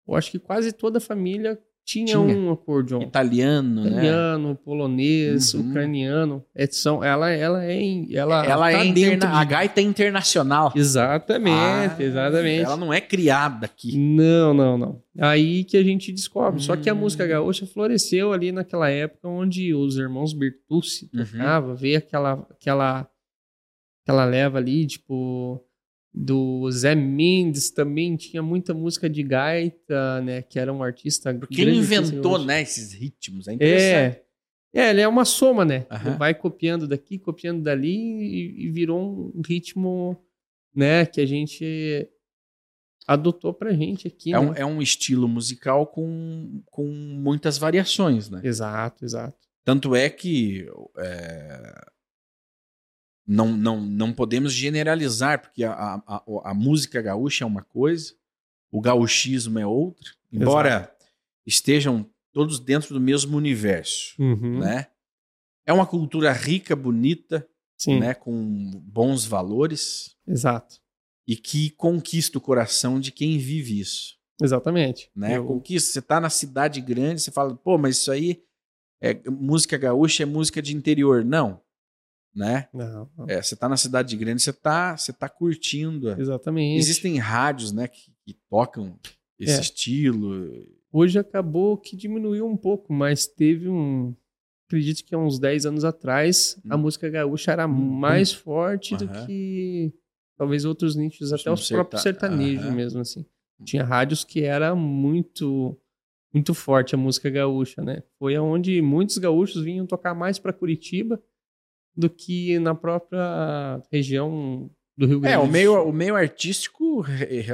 eu 0.09 0.15
acho 0.15 0.31
que 0.31 0.39
quase 0.39 0.73
toda 0.73 0.99
a 0.99 1.01
família 1.01 1.61
tinha, 1.85 2.07
Tinha. 2.07 2.19
um 2.21 2.53
acordeon. 2.53 3.03
Italiano, 3.03 3.83
né? 3.83 3.91
Italiano, 3.91 4.55
polonês, 4.65 5.53
Uhum. 5.53 5.69
ucraniano. 5.71 6.45
É, 6.55 6.67
são, 6.69 7.03
ela, 7.03 7.29
ela 7.31 7.65
é. 7.65 7.77
Ela, 8.13 8.47
Ela 8.47 8.71
tá 8.71 8.79
é 8.79 8.87
interna... 8.87 9.27
de- 9.27 9.33
a 9.33 9.45
gaita 9.45 9.81
é 9.81 9.85
internacional. 9.85 10.73
Exatamente, 10.77 11.57
Ah, 11.57 11.97
exatamente. 11.99 12.63
Ela 12.65 12.77
não 12.77 12.93
é 12.93 13.01
criada 13.01 13.67
aqui. 13.67 13.99
Não, 13.99 14.55
não, 14.55 14.79
não. 14.79 15.03
Aí 15.19 15.65
que 15.65 15.77
a 15.77 15.83
gente 15.83 16.13
descobre. 16.13 16.63
Só 16.63 16.77
que 16.77 16.89
a 16.89 16.95
Hum. 16.95 16.99
música 16.99 17.27
gaúcha 17.27 17.67
floresceu 17.67 18.33
ali 18.33 18.53
naquela 18.53 18.89
época 18.89 19.29
onde 19.29 19.75
os 19.75 19.97
irmãos 19.97 20.33
Bertucci 20.33 21.11
Uhum. 21.13 21.25
tocavam, 21.25 21.75
veio 21.75 21.99
aquela, 21.99 22.47
aquela, 22.51 23.09
aquela 24.05 24.25
leva 24.25 24.59
ali, 24.59 24.87
tipo, 24.87 25.61
do 26.15 26.71
Zé 26.71 26.95
Mendes 26.95 27.71
também 27.71 28.17
tinha 28.17 28.43
muita 28.43 28.75
música 28.75 29.09
de 29.09 29.23
gaita, 29.23 30.21
né? 30.21 30.43
Que 30.43 30.59
era 30.59 30.73
um 30.73 30.83
artista. 30.83 31.33
Quem 31.33 31.65
grande 31.65 31.79
artista 31.81 32.03
inventou, 32.03 32.39
né, 32.45 32.61
esses 32.63 32.93
ritmos? 32.93 33.49
É 33.49 33.55
interessante. 33.55 34.19
É. 34.19 34.23
É, 34.75 34.89
ele 34.91 35.03
é 35.03 35.09
uma 35.09 35.25
soma, 35.27 35.65
né? 35.67 35.87
Ele 35.91 36.17
vai 36.17 36.35
copiando 36.35 36.89
daqui, 36.89 37.19
copiando 37.19 37.63
dali 37.63 37.95
e, 37.95 38.65
e 38.67 38.71
virou 38.71 39.31
um 39.35 39.43
ritmo, 39.47 40.17
né? 40.75 41.05
Que 41.05 41.21
a 41.21 41.27
gente 41.27 42.09
adotou 43.07 43.53
pra 43.53 43.73
gente 43.73 44.09
aqui, 44.09 44.33
É, 44.33 44.41
né? 44.41 44.47
um, 44.47 44.55
é 44.55 44.65
um 44.65 44.81
estilo 44.81 45.29
musical 45.29 45.87
com, 45.87 46.63
com 46.67 46.87
muitas 46.87 47.59
variações, 47.59 48.31
né? 48.31 48.41
Exato, 48.43 49.05
exato. 49.05 49.37
Tanto 49.65 49.95
é 49.95 50.09
que 50.09 50.67
é, 50.99 51.85
não, 53.27 53.57
não, 53.57 53.81
não 53.81 54.13
podemos 54.13 54.53
generalizar, 54.53 55.41
porque 55.41 55.63
a, 55.65 55.73
a, 56.07 56.23
a- 56.45 56.55
música 56.55 57.01
gaúcha 57.01 57.45
é 57.45 57.47
uma 57.47 57.63
coisa, 57.63 58.13
o 58.71 58.81
gauchismo 58.81 59.59
é 59.59 59.67
outra, 59.67 60.11
embora 60.33 60.93
estejam 61.47 62.09
todos 62.33 62.59
dentro 62.59 62.95
do 62.95 63.01
mesmo 63.01 63.37
universo, 63.37 64.15
Uhum. 64.19 64.59
né? 64.61 64.87
É 65.67 65.73
uma 65.73 65.87
cultura 65.87 66.33
rica, 66.33 66.75
bonita, 66.75 67.47
Sim, 67.79 68.01
né? 68.01 68.15
com 68.15 68.71
bons 68.85 69.25
valores 69.25 70.17
exato. 70.27 70.81
e 71.27 71.37
que 71.37 71.71
conquista 71.71 72.39
o 72.39 72.41
coração 72.41 72.99
de 72.99 73.13
quem 73.13 73.39
vive 73.39 73.79
isso. 73.79 74.17
Exatamente. 74.43 75.09
né? 75.15 75.37
Eu- 75.37 75.47
Conquista. 75.47 75.93
Você 75.93 76.03
tá 76.03 76.21
na 76.21 76.31
cidade 76.31 76.81
grande, 76.81 77.21
você 77.23 77.31
fala, 77.31 77.55
pô, 77.55 77.79
mas 77.79 77.99
isso 77.99 78.11
aí 78.11 78.43
é 79.01 79.15
música 79.31 79.77
gaúcha, 79.79 80.23
é 80.25 80.27
música 80.27 80.61
de 80.63 80.75
interior. 80.75 81.25
Não, 81.25 81.61
né? 82.35 82.69
Não, 82.73 83.11
não. 83.17 83.27
É, 83.29 83.43
você 83.43 83.55
tá 83.57 83.69
na 83.69 83.77
cidade 83.77 84.17
grande, 84.17 84.43
você 84.43 84.53
tá, 84.53 84.97
você 84.97 85.13
tá 85.13 85.29
curtindo. 85.29 86.11
Exatamente. 86.21 86.79
Existem 86.79 87.19
rádios, 87.19 87.73
né, 87.73 87.89
que, 87.89 88.13
que 88.25 88.35
tocam 88.49 88.99
esse 89.39 89.59
É. 89.59 89.61
estilo. 89.61 90.67
Hoje 90.93 91.19
acabou 91.19 91.77
que 91.77 91.97
diminuiu 91.97 92.47
um 92.47 92.57
pouco, 92.57 92.93
mas 92.93 93.27
teve 93.27 93.69
um. 93.69 94.15
Acredito 94.67 95.05
que 95.05 95.15
há 95.15 95.19
uns 95.19 95.39
10 95.39 95.67
anos 95.67 95.85
atrás, 95.85 96.59
a 96.71 96.77
Hum. 96.77 96.81
música 96.81 97.09
gaúcha 97.11 97.53
era 97.53 97.67
Hum. 97.67 97.71
mais 97.71 98.33
forte 98.33 98.97
do 98.97 99.05
Aham. 99.05 99.27
que 99.27 99.93
talvez 100.39 100.65
outros 100.65 100.97
nichos, 100.97 101.33
até 101.33 101.51
os 101.51 101.69
próprios 101.69 102.03
serta- 102.03 102.21
sertanejos 102.29 102.65
Aham. 102.67 102.75
mesmo, 102.75 103.01
assim. 103.01 103.27
Tinha 103.65 103.85
rádios 103.85 104.25
que 104.25 104.43
era 104.43 104.75
muito 104.75 105.79
muito 106.35 106.55
forte 106.55 106.95
a 106.95 106.99
música 106.99 107.29
gaúcha, 107.29 107.83
né? 107.83 108.03
Foi 108.19 108.35
aonde 108.35 108.81
muitos 108.81 109.19
gaúchos 109.19 109.63
vinham 109.63 109.87
tocar 109.87 110.15
mais 110.15 110.39
para 110.39 110.51
Curitiba 110.51 111.23
do 111.97 112.09
que 112.09 112.59
na 112.59 112.75
própria 112.75 113.83
região 113.91 114.71
do 114.97 115.07
Rio 115.07 115.21
Grande 115.21 115.35
É, 115.35 115.39
o 115.39 115.47
do 115.47 115.53
meio, 115.53 115.89
o 115.89 115.93
meio 115.93 116.15
artístico, 116.17 117.05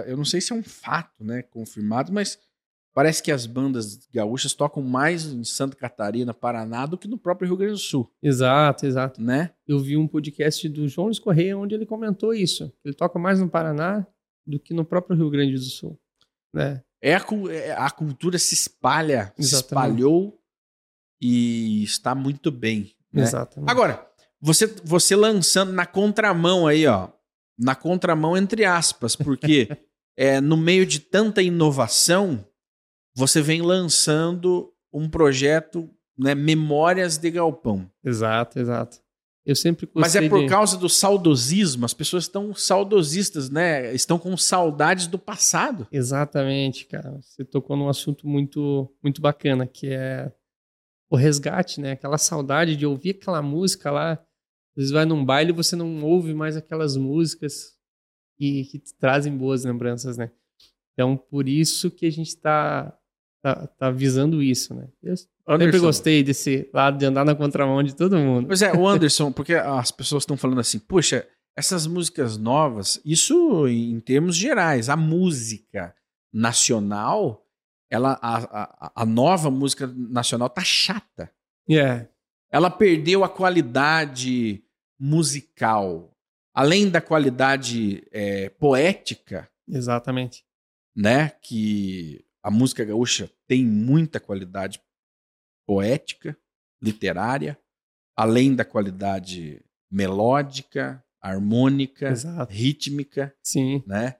eu 0.06 0.16
não 0.16 0.24
sei 0.24 0.40
se 0.40 0.52
é 0.52 0.56
um 0.56 0.62
fato, 0.62 1.24
né, 1.24 1.42
confirmado, 1.42 2.12
mas 2.12 2.38
parece 2.94 3.22
que 3.22 3.30
as 3.30 3.46
bandas 3.46 4.06
gaúchas 4.12 4.54
tocam 4.54 4.82
mais 4.82 5.24
em 5.26 5.44
Santa 5.44 5.76
Catarina, 5.76 6.34
Paraná, 6.34 6.84
do 6.86 6.98
que 6.98 7.06
no 7.08 7.16
próprio 7.18 7.46
Rio 7.48 7.56
Grande 7.56 7.72
do 7.74 7.78
Sul, 7.78 8.10
Exato, 8.22 8.86
exato. 8.86 9.22
né? 9.22 9.52
eu 9.66 9.78
vi 9.78 9.96
um 9.96 10.06
podcast 10.08 10.68
do 10.68 10.88
João 10.88 11.06
Luiz 11.06 11.18
Correia 11.18 11.56
onde 11.56 11.74
ele 11.74 11.86
comentou 11.86 12.32
isso. 12.34 12.72
Ele 12.84 12.94
toca 12.94 13.18
mais 13.18 13.40
no 13.40 13.48
Paraná 13.48 14.06
do 14.46 14.58
que 14.58 14.72
no 14.74 14.84
próprio 14.84 15.16
Rio 15.16 15.30
Grande 15.30 15.52
do 15.54 15.60
Sul. 15.60 15.98
Né? 16.52 16.82
É 17.02 17.14
a, 17.14 17.24
é- 17.50 17.72
a 17.72 17.90
cultura 17.90 18.38
se 18.38 18.54
espalha, 18.54 19.32
se 19.36 19.42
Exatamente. 19.42 19.90
espalhou 19.92 20.40
e 21.20 21.82
está 21.84 22.14
muito 22.14 22.50
bem. 22.50 22.92
Né? 23.12 23.22
Exatamente. 23.22 23.70
Agora, 23.70 24.07
você, 24.40 24.66
você 24.84 25.16
lançando 25.16 25.72
na 25.72 25.86
contramão 25.86 26.66
aí, 26.66 26.86
ó. 26.86 27.08
Na 27.58 27.74
contramão, 27.74 28.36
entre 28.36 28.64
aspas, 28.64 29.16
porque 29.16 29.68
é, 30.16 30.40
no 30.40 30.56
meio 30.56 30.86
de 30.86 31.00
tanta 31.00 31.42
inovação, 31.42 32.44
você 33.14 33.42
vem 33.42 33.62
lançando 33.62 34.72
um 34.92 35.08
projeto, 35.08 35.90
né, 36.16 36.34
Memórias 36.34 37.18
de 37.18 37.30
Galpão. 37.30 37.90
Exato, 38.04 38.58
exato. 38.58 38.98
Eu 39.48 39.56
sempre 39.56 39.88
Mas 39.94 40.14
é 40.14 40.28
por 40.28 40.46
causa 40.46 40.76
do 40.76 40.90
saudosismo, 40.90 41.86
as 41.86 41.94
pessoas 41.94 42.24
estão 42.24 42.54
saudosistas, 42.54 43.48
né? 43.48 43.94
Estão 43.94 44.18
com 44.18 44.36
saudades 44.36 45.06
do 45.06 45.18
passado. 45.18 45.88
Exatamente, 45.90 46.84
cara. 46.84 47.18
Você 47.22 47.46
tocou 47.46 47.74
num 47.74 47.88
assunto 47.88 48.28
muito, 48.28 48.92
muito 49.02 49.22
bacana, 49.22 49.66
que 49.66 49.88
é 49.88 50.30
o 51.10 51.16
resgate, 51.16 51.80
né? 51.80 51.92
Aquela 51.92 52.18
saudade 52.18 52.76
de 52.76 52.84
ouvir 52.84 53.16
aquela 53.20 53.40
música 53.40 53.90
lá. 53.90 54.22
Às 54.78 54.82
vezes 54.82 54.92
vai 54.92 55.04
num 55.04 55.24
baile 55.24 55.50
e 55.50 55.54
você 55.54 55.74
não 55.74 56.04
ouve 56.04 56.32
mais 56.32 56.56
aquelas 56.56 56.96
músicas 56.96 57.76
que, 58.36 58.64
que 58.66 58.78
te 58.78 58.94
trazem 58.94 59.36
boas 59.36 59.64
lembranças, 59.64 60.16
né? 60.16 60.30
Então, 60.92 61.16
por 61.16 61.48
isso 61.48 61.90
que 61.90 62.06
a 62.06 62.12
gente 62.12 62.36
tá, 62.36 62.96
tá, 63.42 63.66
tá 63.66 63.90
visando 63.90 64.40
isso, 64.40 64.72
né? 64.76 64.86
Eu 65.02 65.16
sempre 65.16 65.34
Anderson. 65.48 65.84
gostei 65.84 66.22
desse 66.22 66.70
lado 66.72 66.96
de 66.96 67.04
andar 67.04 67.24
na 67.24 67.34
contramão 67.34 67.82
de 67.82 67.92
todo 67.92 68.16
mundo. 68.16 68.46
Pois 68.46 68.62
é, 68.62 68.72
o 68.72 68.86
Anderson, 68.86 69.32
porque 69.32 69.54
as 69.54 69.90
pessoas 69.90 70.22
estão 70.22 70.36
falando 70.36 70.60
assim, 70.60 70.78
puxa, 70.78 71.26
essas 71.56 71.84
músicas 71.84 72.36
novas, 72.36 73.00
isso 73.04 73.66
em 73.66 73.98
termos 73.98 74.36
gerais, 74.36 74.88
a 74.88 74.96
música 74.96 75.92
nacional, 76.32 77.44
ela, 77.90 78.16
a, 78.22 78.62
a, 78.62 78.92
a 78.94 79.04
nova 79.04 79.50
música 79.50 79.92
nacional 79.92 80.48
tá 80.48 80.62
chata. 80.62 81.32
Yeah. 81.68 82.08
Ela 82.48 82.70
perdeu 82.70 83.24
a 83.24 83.28
qualidade 83.28 84.62
musical. 84.98 86.14
Além 86.54 86.90
da 86.90 87.00
qualidade 87.00 88.06
é, 88.10 88.48
poética, 88.50 89.48
Exatamente. 89.68 90.44
né? 90.96 91.30
Que 91.42 92.24
a 92.42 92.50
música 92.50 92.84
gaúcha 92.84 93.30
tem 93.46 93.64
muita 93.64 94.18
qualidade 94.18 94.80
poética, 95.66 96.36
literária, 96.82 97.58
além 98.16 98.54
da 98.54 98.64
qualidade 98.64 99.62
melódica, 99.90 101.04
harmônica, 101.20 102.08
Exato. 102.08 102.52
rítmica, 102.52 103.34
Sim. 103.42 103.82
né? 103.86 104.16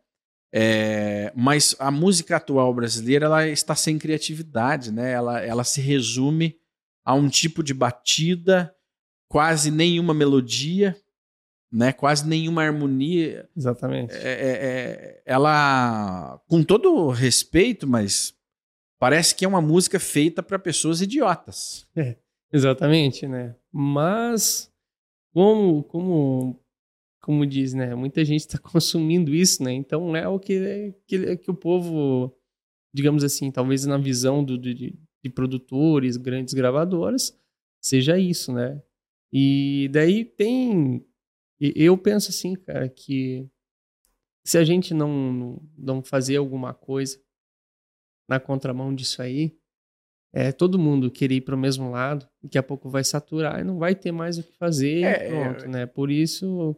É, 0.53 1.33
mas 1.37 1.77
a 1.79 1.91
música 1.91 2.37
atual 2.37 2.73
brasileira 2.73 3.27
ela 3.27 3.47
está 3.47 3.75
sem 3.75 3.99
criatividade, 3.99 4.91
né? 4.91 5.13
Ela, 5.13 5.41
ela 5.41 5.65
se 5.65 5.81
resume 5.81 6.59
a 7.05 7.15
um 7.15 7.29
tipo 7.29 7.63
de 7.63 7.75
batida, 7.75 8.75
quase 9.29 9.71
nenhuma 9.71 10.15
melodia, 10.15 10.97
né? 11.71 11.93
Quase 11.93 12.27
nenhuma 12.27 12.63
harmonia 12.63 13.49
Exatamente. 13.57 14.13
é, 14.15 14.17
é, 14.19 14.49
é, 14.51 15.23
ela, 15.27 16.41
com 16.49 16.63
todo 16.63 17.09
respeito, 17.11 17.87
mas 17.87 18.35
parece 18.99 19.35
que 19.35 19.45
é 19.45 19.49
uma 19.49 19.61
música 19.61 20.01
feita 20.01 20.43
para 20.43 20.59
pessoas 20.59 21.01
idiotas. 21.01 21.87
Exatamente, 22.53 23.27
né? 23.29 23.55
Mas, 23.71 24.73
como, 25.35 25.83
como, 25.85 26.59
como 27.23 27.47
diz, 27.47 27.75
né? 27.75 27.95
Muita 27.95 28.25
gente 28.25 28.41
está 28.41 28.57
consumindo 28.59 29.35
isso, 29.35 29.63
né? 29.63 29.73
Então 29.73 30.17
é 30.17 30.27
o 30.27 30.39
que, 30.41 30.95
que, 31.07 31.37
que 31.37 31.51
o 31.51 31.55
povo, 31.55 32.35
digamos 32.95 33.23
assim, 33.23 33.51
talvez 33.51 33.85
na 33.85 33.99
visão 33.99 34.43
do- 34.43 34.57
de, 34.59 34.99
de 35.23 35.31
produtores, 35.31 36.17
grandes 36.17 36.55
gravadoras, 36.55 37.39
seja 37.81 38.19
isso, 38.19 38.53
né? 38.55 38.81
E 39.33 39.89
daí 39.93 40.25
tem. 40.25 41.05
Eu 41.61 41.99
penso 41.99 42.31
assim, 42.31 42.55
cara, 42.55 42.89
que 42.89 43.49
se 44.45 44.57
a 44.57 44.65
gente 44.65 44.95
não, 44.95 45.61
não 45.77 46.03
fazer 46.03 46.37
alguma 46.37 46.73
coisa 46.73 47.21
na 48.29 48.39
contramão 48.39 48.95
disso 48.95 49.21
aí, 49.21 49.59
é, 50.33 50.53
todo 50.53 50.79
mundo 50.79 51.11
querer 51.11 51.37
ir 51.37 51.41
para 51.41 51.55
o 51.55 51.59
mesmo 51.59 51.91
lado, 51.91 52.29
daqui 52.43 52.59
a 52.59 52.63
pouco 52.63 52.89
vai 52.89 53.03
saturar 53.03 53.61
e 53.61 53.65
não 53.65 53.79
vai 53.79 53.95
ter 53.95 54.13
mais 54.13 54.39
o 54.39 54.43
que 54.43 54.53
fazer, 54.57 55.03
é, 55.03 55.29
pronto, 55.29 55.65
é... 55.65 55.69
né? 55.69 55.87
Por 55.87 56.11
isso 56.11 56.77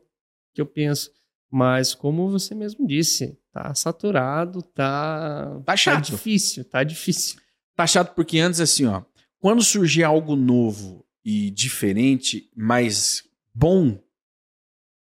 que 0.54 0.60
eu 0.60 0.66
penso. 0.66 1.12
Mas 1.50 1.94
como 1.94 2.30
você 2.30 2.54
mesmo 2.54 2.86
disse, 2.86 3.36
tá 3.52 3.74
saturado, 3.74 4.62
tá, 4.62 5.56
tá, 5.56 5.62
tá 5.64 5.76
chato. 5.76 5.96
Tá 5.96 6.16
difícil, 6.16 6.64
tá 6.64 6.84
difícil. 6.84 7.40
Tá 7.74 7.86
chato 7.86 8.14
porque 8.14 8.38
antes 8.38 8.60
assim, 8.60 8.86
ó, 8.86 9.02
quando 9.40 9.62
surgia 9.62 10.06
algo 10.06 10.36
novo 10.36 11.04
e 11.24 11.50
diferente, 11.50 12.50
mas 12.56 13.24
bom, 13.54 14.02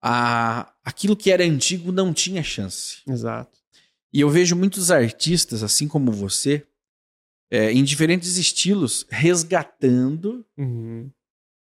a, 0.02 0.72
aquilo 0.84 1.16
que 1.16 1.30
era 1.30 1.44
antigo 1.44 1.92
não 1.92 2.12
tinha 2.12 2.42
chance. 2.42 2.98
Exato. 3.06 3.58
E 4.12 4.20
eu 4.20 4.30
vejo 4.30 4.56
muitos 4.56 4.90
artistas, 4.90 5.62
assim 5.62 5.86
como 5.86 6.10
você, 6.10 6.66
é, 7.50 7.72
em 7.72 7.84
diferentes 7.84 8.36
estilos, 8.36 9.06
resgatando 9.10 10.44
uhum. 10.56 11.10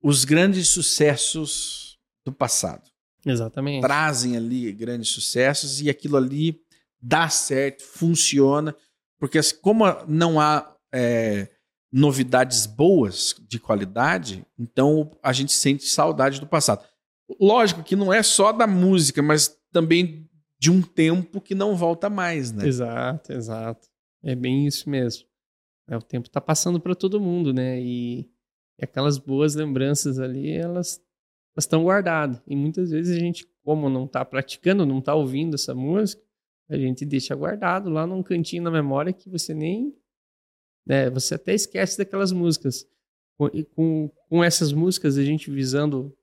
os 0.03 0.25
grandes 0.25 0.69
sucessos 0.69 1.99
do 2.25 2.33
passado. 2.33 2.89
Exatamente. 3.25 3.83
Trazem 3.83 4.37
ali 4.37 4.73
grandes 4.73 5.09
sucessos 5.09 5.81
e 5.81 5.91
aquilo 5.91 6.17
ali 6.17 6.61
dá 7.01 7.29
certo, 7.29 7.83
funciona, 7.83 8.75
porque 9.19 9.41
como 9.61 9.85
não 10.07 10.41
há 10.41 10.75
é, 10.93 11.49
novidades 11.93 12.67
boas 12.67 13.35
de 13.49 13.59
qualidade, 13.59 14.47
então 14.59 15.11
a 15.23 15.33
gente 15.33 15.53
sente 15.53 15.85
saudade 15.85 16.41
do 16.41 16.47
passado. 16.47 16.85
Lógico 17.41 17.83
que 17.83 17.97
não 17.97 18.13
é 18.13 18.23
só 18.23 18.53
da 18.53 18.67
música, 18.67 19.23
mas 19.23 19.59
também 19.73 20.29
de 20.59 20.71
um 20.71 20.83
tempo 20.83 21.41
que 21.41 21.55
não 21.55 21.77
volta 21.77 22.11
mais, 22.11 22.53
né? 22.53 22.67
Exato, 22.67 23.33
exato. 23.33 23.89
É 24.23 24.35
bem 24.35 24.67
isso 24.67 24.89
mesmo. 24.91 25.27
É, 25.89 25.97
o 25.97 26.03
tempo 26.03 26.27
está 26.27 26.41
passando 26.41 26.81
para 26.81 26.95
todo 26.95 27.21
mundo, 27.21 27.53
né? 27.53 27.81
E, 27.81 28.21
e, 28.79 28.85
aquelas 28.85 29.17
boas 29.19 29.55
lembranças 29.55 30.19
ali, 30.19 30.51
elas 30.51 31.01
estão 31.57 31.85
guardadas. 31.85 32.41
E 32.47 32.55
muitas 32.57 32.91
vezes 32.91 33.17
a 33.17 33.21
gente, 33.21 33.47
como 33.63 33.89
não 33.89 34.05
está 34.05 34.25
praticando, 34.25 34.85
não 34.85 34.99
está 34.99 35.15
ouvindo 35.15 35.55
essa 35.55 35.75
música, 35.75 36.23
a 36.69 36.77
gente 36.77 37.07
deixa 37.07 37.35
guardado 37.35 37.89
lá 37.89 38.07
num 38.07 38.23
cantinho 38.23 38.63
na 38.63 38.71
memória 38.71 39.13
que 39.13 39.31
você 39.31 39.55
nem. 39.55 39.95
Né, 40.89 41.11
você 41.11 41.35
até 41.35 41.55
esquece 41.55 41.99
daquelas 41.99 42.33
músicas. 42.33 42.89
Com, 43.37 43.51
com, 43.75 44.11
com 44.29 44.43
essas 44.43 44.73
músicas, 44.73 45.19
a 45.19 45.25
gente 45.25 45.51
visando 45.51 46.17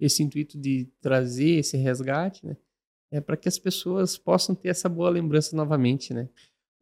esse 0.00 0.22
intuito 0.22 0.58
de 0.58 0.90
trazer 1.00 1.58
esse 1.58 1.76
resgate, 1.76 2.44
né? 2.44 2.56
É 3.10 3.20
para 3.20 3.36
que 3.36 3.48
as 3.48 3.58
pessoas 3.58 4.18
possam 4.18 4.54
ter 4.54 4.68
essa 4.68 4.88
boa 4.88 5.08
lembrança 5.08 5.54
novamente, 5.54 6.12
né? 6.12 6.28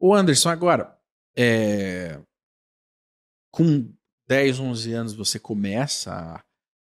O 0.00 0.14
Anderson, 0.14 0.48
agora, 0.48 0.96
é... 1.36 2.18
com 3.50 3.92
10, 4.26 4.60
11 4.60 4.92
anos 4.92 5.12
você 5.12 5.38
começa 5.38 6.12
a, 6.12 6.44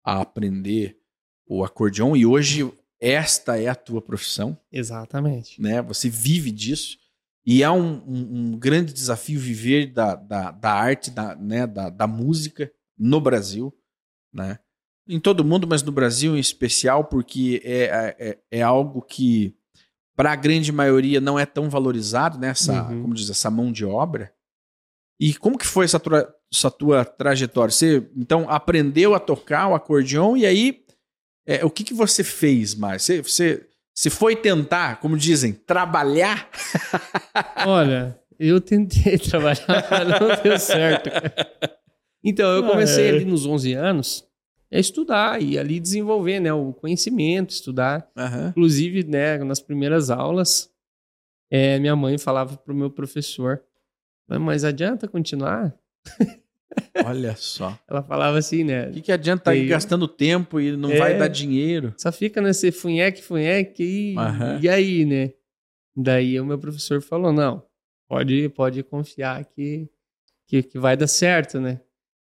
a 0.03 0.21
aprender 0.21 0.99
o 1.47 1.63
acordeon 1.63 2.15
e 2.15 2.25
hoje 2.25 2.69
esta 2.99 3.59
é 3.59 3.67
a 3.67 3.75
tua 3.75 4.01
profissão. 4.01 4.57
Exatamente. 4.71 5.61
Né? 5.61 5.81
Você 5.81 6.09
vive 6.09 6.51
disso. 6.51 6.99
E 7.45 7.63
é 7.63 7.69
um, 7.71 8.03
um, 8.07 8.37
um 8.53 8.57
grande 8.57 8.93
desafio 8.93 9.39
viver 9.39 9.87
da, 9.87 10.15
da, 10.15 10.51
da 10.51 10.71
arte, 10.71 11.09
da, 11.09 11.35
né, 11.35 11.65
da, 11.65 11.89
da 11.89 12.07
música 12.07 12.71
no 12.97 13.19
Brasil. 13.19 13.75
Né? 14.33 14.59
Em 15.07 15.19
todo 15.19 15.43
mundo, 15.43 15.67
mas 15.67 15.81
no 15.81 15.91
Brasil 15.91 16.35
em 16.35 16.39
especial, 16.39 17.05
porque 17.05 17.61
é, 17.63 17.83
é, 17.83 18.15
é, 18.19 18.39
é 18.59 18.61
algo 18.61 19.01
que, 19.01 19.55
para 20.15 20.31
a 20.31 20.35
grande 20.35 20.71
maioria, 20.71 21.19
não 21.19 21.39
é 21.39 21.45
tão 21.45 21.69
valorizado, 21.69 22.37
né? 22.37 22.49
essa, 22.49 22.83
uhum. 22.83 23.01
como 23.01 23.13
diz, 23.15 23.29
essa 23.29 23.49
mão 23.49 23.71
de 23.71 23.83
obra. 23.83 24.31
E 25.19 25.33
como 25.33 25.57
que 25.57 25.67
foi 25.67 25.85
essa 25.85 25.99
tua, 25.99 26.33
essa 26.51 26.69
tua 26.69 27.03
trajetória? 27.05 27.71
Você, 27.71 28.09
então, 28.15 28.49
aprendeu 28.49 29.15
a 29.15 29.19
tocar 29.19 29.67
o 29.67 29.75
acordeon 29.75 30.37
e 30.37 30.45
aí 30.45 30.85
é, 31.45 31.65
o 31.65 31.69
que, 31.69 31.83
que 31.83 31.93
você 31.93 32.23
fez 32.23 32.75
mais? 32.75 33.03
Você, 33.03 33.21
você, 33.21 33.69
você 34.01 34.09
foi 34.09 34.35
tentar, 34.35 34.99
como 34.99 35.15
dizem, 35.15 35.53
trabalhar? 35.53 36.49
Olha, 37.67 38.19
eu 38.39 38.59
tentei 38.59 39.15
trabalhar, 39.21 39.87
mas 39.91 40.19
não 40.19 40.41
deu 40.41 40.57
certo. 40.57 41.11
Então, 42.23 42.49
eu 42.49 42.63
comecei 42.63 43.09
ali 43.09 43.25
nos 43.25 43.45
11 43.45 43.73
anos 43.73 44.27
a 44.73 44.79
estudar 44.79 45.39
e 45.39 45.59
ali 45.59 45.79
desenvolver 45.79 46.39
né, 46.39 46.51
o 46.51 46.73
conhecimento, 46.73 47.51
estudar. 47.51 48.09
Uhum. 48.17 48.47
Inclusive, 48.47 49.03
né, 49.03 49.37
nas 49.37 49.59
primeiras 49.59 50.09
aulas, 50.09 50.73
é, 51.51 51.77
minha 51.77 51.95
mãe 51.95 52.17
falava 52.17 52.57
para 52.57 52.73
o 52.73 52.75
meu 52.75 52.89
professor, 52.89 53.61
mas 54.27 54.63
adianta 54.63 55.07
continuar? 55.07 55.77
Olha 57.05 57.35
só. 57.35 57.77
Ela 57.87 58.03
falava 58.03 58.37
assim, 58.37 58.63
né? 58.63 58.89
O 58.89 58.93
que, 58.93 59.01
que 59.01 59.11
adianta 59.11 59.51
estar 59.51 59.63
tá 59.63 59.69
gastando 59.69 60.07
tempo 60.07 60.59
e 60.59 60.75
não 60.75 60.91
é, 60.91 60.97
vai 60.97 61.17
dar 61.17 61.27
dinheiro? 61.27 61.93
Só 61.97 62.11
fica 62.11 62.41
nesse 62.41 62.71
funheque, 62.71 63.21
funheque 63.21 63.83
e, 63.83 64.15
uhum. 64.17 64.59
e 64.61 64.69
aí, 64.69 65.05
né? 65.05 65.33
Daí 65.95 66.39
o 66.39 66.45
meu 66.45 66.57
professor 66.57 67.01
falou, 67.01 67.33
não, 67.33 67.63
pode, 68.07 68.49
pode 68.49 68.83
confiar 68.83 69.43
que, 69.45 69.89
que, 70.47 70.63
que 70.63 70.79
vai 70.79 70.95
dar 70.95 71.07
certo, 71.07 71.59
né? 71.59 71.81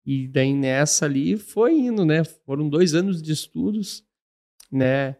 E 0.05 0.27
daí 0.27 0.53
nessa 0.53 1.05
ali 1.05 1.37
foi 1.37 1.73
indo, 1.73 2.05
né? 2.05 2.23
Foram 2.23 2.69
dois 2.69 2.93
anos 2.93 3.21
de 3.21 3.31
estudos, 3.31 4.05
né? 4.71 5.17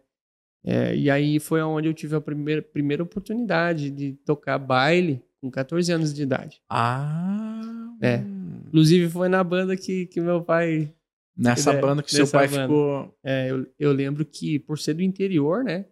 É, 0.64 0.94
e 0.94 1.10
aí 1.10 1.38
foi 1.38 1.62
onde 1.62 1.88
eu 1.88 1.94
tive 1.94 2.16
a 2.16 2.20
primeira, 2.20 2.62
primeira 2.62 3.02
oportunidade 3.02 3.90
de 3.90 4.14
tocar 4.24 4.58
baile 4.58 5.22
com 5.40 5.50
14 5.50 5.92
anos 5.92 6.12
de 6.12 6.22
idade. 6.22 6.60
Ah! 6.68 7.60
É. 8.00 8.37
Inclusive 8.68 9.10
foi 9.10 9.28
na 9.28 9.42
banda 9.42 9.76
que, 9.76 10.06
que 10.06 10.20
meu 10.20 10.42
pai. 10.42 10.94
Nessa 11.36 11.72
né, 11.72 11.80
banda 11.80 12.02
que 12.02 12.10
seu 12.10 12.28
pai 12.28 12.48
banda. 12.48 12.62
ficou. 12.62 13.18
É, 13.22 13.50
eu, 13.50 13.66
eu 13.78 13.92
lembro 13.92 14.24
que 14.24 14.58
por 14.58 14.78
ser 14.78 14.94
do 14.94 15.02
interior, 15.02 15.64
né? 15.64 15.86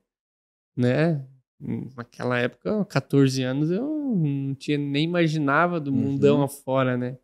Né? 0.77 1.25
Naquela 1.97 2.39
época, 2.39 2.85
14 2.85 3.43
anos, 3.43 3.71
eu 3.71 3.87
não 4.17 4.55
tinha 4.55 4.77
nem 4.77 5.05
imaginava 5.05 5.81
do 5.81 5.91
uhum. 5.91 5.97
mundão 5.97 6.43
afora, 6.43 6.97
né? 6.97 7.17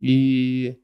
E, 0.00 0.76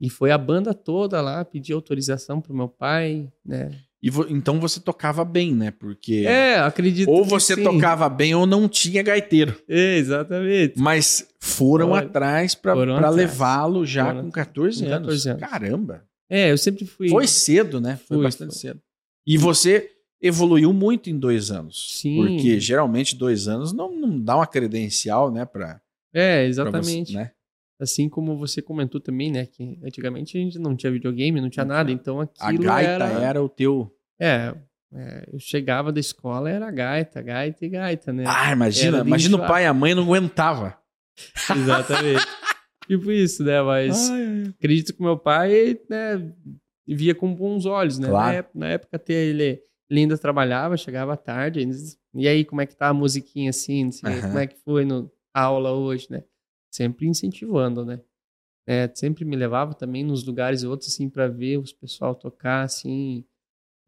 e 0.00 0.10
foi 0.10 0.30
a 0.30 0.38
banda 0.38 0.74
toda 0.74 1.20
lá 1.20 1.44
pedir 1.44 1.72
autorização 1.72 2.40
pro 2.40 2.54
meu 2.54 2.68
pai, 2.68 3.32
né? 3.44 3.70
E 4.02 4.10
vo, 4.10 4.26
então 4.28 4.60
você 4.60 4.78
tocava 4.78 5.24
bem, 5.24 5.54
né? 5.54 5.70
Porque. 5.70 6.24
É, 6.26 6.58
acredito. 6.58 7.08
Ou 7.08 7.24
você 7.24 7.56
tocava 7.56 8.08
bem 8.08 8.34
ou 8.34 8.46
não 8.46 8.68
tinha 8.68 9.02
gaiteiro. 9.02 9.56
É, 9.68 9.96
exatamente. 9.96 10.78
Mas 10.78 11.26
foram 11.40 11.90
Foi. 11.90 12.00
atrás 12.00 12.54
para 12.54 13.10
levá-lo 13.10 13.86
já 13.86 14.06
foram 14.06 14.24
com 14.24 14.30
14, 14.30 14.84
com 14.84 14.90
14 14.90 14.94
anos. 14.94 15.26
anos. 15.26 15.40
Caramba. 15.40 16.04
É, 16.28 16.50
eu 16.50 16.58
sempre 16.58 16.84
fui. 16.84 17.08
Foi 17.08 17.26
cedo, 17.26 17.80
né? 17.80 17.98
Foi, 18.06 18.22
bastante 18.22 18.50
foi. 18.50 18.60
cedo. 18.60 18.80
E 19.26 19.38
você 19.38 19.90
evoluiu 20.20 20.72
muito 20.72 21.08
em 21.08 21.18
dois 21.18 21.50
anos. 21.50 22.00
Sim. 22.00 22.16
Porque 22.16 22.60
geralmente 22.60 23.16
dois 23.16 23.48
anos 23.48 23.72
não, 23.72 23.90
não 23.94 24.20
dá 24.20 24.36
uma 24.36 24.46
credencial, 24.46 25.32
né? 25.32 25.44
Pra, 25.44 25.80
é, 26.14 26.46
exatamente. 26.46 27.12
Você, 27.12 27.18
né? 27.18 27.30
Assim 27.80 28.08
como 28.08 28.36
você 28.38 28.62
comentou 28.62 29.00
também, 29.00 29.30
né? 29.30 29.46
Que 29.46 29.78
antigamente 29.84 30.36
a 30.36 30.40
gente 30.40 30.58
não 30.58 30.74
tinha 30.74 30.90
videogame, 30.90 31.40
não 31.40 31.50
tinha 31.50 31.64
nada, 31.64 31.92
então 31.92 32.20
aquilo 32.20 32.70
A 32.70 32.74
gaita 32.74 33.04
era, 33.04 33.22
era 33.22 33.42
o 33.42 33.48
teu... 33.48 33.92
É, 34.18 34.54
é, 34.94 35.28
eu 35.32 35.38
chegava 35.38 35.92
da 35.92 36.00
escola, 36.00 36.48
era 36.48 36.70
gaita, 36.70 37.20
gaita 37.20 37.66
e 37.66 37.68
gaita, 37.68 38.12
né? 38.12 38.24
Ah, 38.26 38.52
imagina, 38.52 39.00
imagina 39.00 39.36
o 39.36 39.46
pai 39.46 39.64
e 39.64 39.66
a 39.66 39.74
mãe 39.74 39.94
não 39.94 40.04
aguentava. 40.04 40.78
Exatamente. 41.54 42.24
tipo 42.86 43.10
isso, 43.10 43.44
né? 43.44 43.60
Mas 43.62 44.10
ai, 44.10 44.22
ai. 44.22 44.54
acredito 44.58 44.94
que 44.94 45.02
meu 45.02 45.18
pai, 45.18 45.78
né, 45.90 46.32
via 46.86 47.14
com 47.14 47.34
bons 47.34 47.66
olhos, 47.66 47.98
né? 47.98 48.08
Claro. 48.08 48.26
Na, 48.26 48.34
época, 48.34 48.58
na 48.58 48.68
época 48.68 48.96
até 48.96 49.12
ele, 49.12 49.60
ele 49.90 50.00
ainda 50.00 50.16
trabalhava, 50.16 50.76
chegava 50.76 51.16
tarde, 51.16 51.68
e 52.14 52.26
aí, 52.26 52.44
como 52.44 52.62
é 52.62 52.66
que 52.66 52.74
tá 52.74 52.88
a 52.88 52.94
musiquinha 52.94 53.50
assim? 53.50 53.84
Não 53.84 53.92
sei, 53.92 54.14
uhum. 54.14 54.20
Como 54.22 54.38
é 54.38 54.46
que 54.46 54.56
foi 54.64 54.86
no 54.86 55.10
aula 55.34 55.72
hoje, 55.72 56.06
né? 56.08 56.22
Sempre 56.76 57.06
incentivando, 57.06 57.84
né? 57.84 58.00
É, 58.66 58.90
sempre 58.94 59.24
me 59.24 59.36
levava 59.36 59.74
também 59.74 60.04
nos 60.04 60.24
lugares 60.24 60.64
outros, 60.64 60.92
assim, 60.92 61.08
para 61.08 61.28
ver 61.28 61.58
os 61.58 61.72
pessoal 61.72 62.14
tocar, 62.14 62.62
assim. 62.62 63.24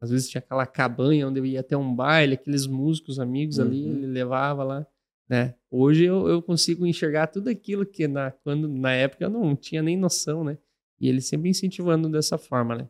Às 0.01 0.11
vezes 0.11 0.29
tinha 0.29 0.39
aquela 0.39 0.65
cabanha 0.65 1.27
onde 1.27 1.41
eu 1.41 1.45
ia 1.47 1.61
até 1.61 1.77
um 1.77 1.95
baile, 1.95 2.35
aqueles 2.35 2.67
músicos 2.67 3.19
amigos 3.19 3.59
uhum. 3.59 3.65
ali, 3.65 3.89
ele 3.89 4.07
levava 4.07 4.63
lá, 4.63 4.87
né? 5.29 5.55
Hoje 5.71 6.05
eu, 6.05 6.29
eu 6.29 6.41
consigo 6.41 6.87
enxergar 6.87 7.27
tudo 7.27 7.51
aquilo 7.51 7.85
que 7.85 8.07
na, 8.07 8.31
quando, 8.31 8.69
na 8.69 8.93
época 8.93 9.25
eu 9.25 9.31
não 9.31 9.57
tinha 9.57 9.83
nem 9.83 9.97
noção, 9.97 10.45
né? 10.45 10.57
E 11.01 11.09
ele 11.09 11.21
sempre 11.21 11.51
incentivando 11.51 12.09
dessa 12.09 12.39
forma, 12.39 12.77
né? 12.77 12.89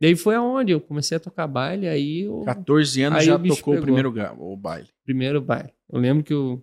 Daí 0.00 0.14
foi 0.14 0.34
aonde 0.34 0.72
eu 0.72 0.80
comecei 0.80 1.16
a 1.16 1.20
tocar 1.20 1.46
baile, 1.46 1.88
aí... 1.88 2.22
Eu, 2.22 2.42
14 2.44 3.02
anos 3.02 3.24
já 3.24 3.38
tocou 3.38 3.76
o 3.76 3.82
primeiro 3.82 4.12
o 4.38 4.56
baile. 4.56 4.88
Primeiro 5.04 5.40
baile. 5.40 5.72
Eu 5.90 5.98
lembro 5.98 6.24
que 6.24 6.32
eu 6.32 6.62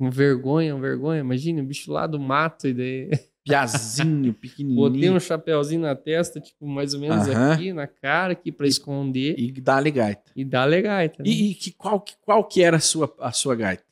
um 0.00 0.10
vergonha, 0.10 0.74
um 0.74 0.80
vergonha. 0.80 1.20
Imagina, 1.20 1.62
um 1.62 1.66
bicho 1.66 1.92
lá 1.92 2.06
do 2.06 2.18
mato 2.20 2.66
e 2.68 2.74
daí. 2.74 3.10
Piazinho, 3.44 4.32
pequenininho. 4.34 4.76
Botei 4.80 5.10
um 5.10 5.18
chapéuzinho 5.18 5.80
na 5.82 5.96
testa, 5.96 6.38
tipo, 6.40 6.64
mais 6.64 6.94
ou 6.94 7.00
menos 7.00 7.26
Aham. 7.26 7.52
aqui, 7.54 7.72
na 7.72 7.88
cara, 7.88 8.34
aqui 8.34 8.52
pra 8.52 8.68
esconder. 8.68 9.34
E, 9.36 9.48
E 9.48 9.60
dá-lhe 9.60 9.90
gaita. 9.90 10.30
dar 10.46 10.64
legaita. 10.64 11.22
né? 11.24 11.28
E, 11.28 11.50
e 11.50 11.54
que, 11.56 11.72
qual, 11.72 12.00
que- 12.00 12.14
qual 12.20 12.44
que 12.46 12.62
era 12.62 12.76
a 12.76 12.80
sua, 12.80 13.12
a 13.18 13.32
sua 13.32 13.56
gaita? 13.56 13.82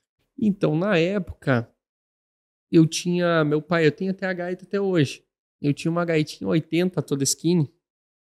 Então, 0.40 0.76
na 0.76 0.96
época, 0.96 1.68
eu 2.70 2.86
tinha. 2.86 3.44
Meu 3.44 3.60
pai, 3.60 3.84
eu 3.86 3.90
tenho 3.92 4.12
até 4.12 4.24
a 4.26 4.32
gaita 4.32 4.64
até 4.64 4.80
hoje. 4.80 5.24
Eu 5.60 5.74
tinha 5.74 5.90
uma 5.90 6.04
gaitinha 6.04 6.46
80 6.48 7.02
toda 7.02 7.24
skinny, 7.24 7.68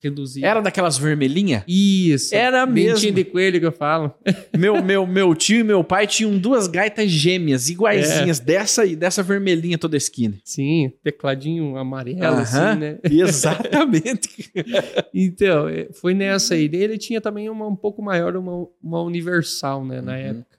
reduzida. 0.02 0.46
Era 0.46 0.60
daquelas 0.60 0.98
vermelhinhas? 0.98 1.62
Isso. 1.68 2.34
Era 2.34 2.64
Dentinho 2.66 2.92
mesmo. 2.94 3.12
de 3.12 3.24
coelho 3.24 3.60
que 3.60 3.66
eu 3.66 3.72
falo. 3.72 4.12
meu, 4.58 4.82
meu, 4.82 5.06
meu 5.06 5.34
tio 5.34 5.60
e 5.60 5.64
meu 5.64 5.84
pai 5.84 6.06
tinham 6.06 6.36
duas 6.38 6.66
gaitas 6.66 7.10
gêmeas, 7.10 7.68
iguaizinhas, 7.70 8.40
É. 8.40 8.44
dessa 8.44 8.84
e 8.84 8.96
dessa 8.96 9.22
vermelhinha 9.22 9.78
toda 9.78 9.96
skinny. 9.96 10.40
Sim, 10.44 10.92
tecladinho 11.02 11.76
amarelo, 11.76 12.22
Aham. 12.24 12.40
assim, 12.42 12.78
né? 12.80 12.98
Exatamente. 13.10 14.50
Então, 15.14 15.68
eh, 15.68 15.88
foi 15.92 16.14
nessa 16.14 16.54
aí. 16.54 16.68
Ele 16.72 16.96
tinha 16.98 17.20
também 17.20 17.48
uma 17.48 17.66
um 17.66 17.76
pouco 17.76 18.02
maior, 18.02 18.36
uma, 18.36 18.66
uma 18.82 19.02
universal, 19.02 19.84
né, 19.84 20.00
na 20.00 20.12
Uhum. 20.12 20.18
época. 20.18 20.58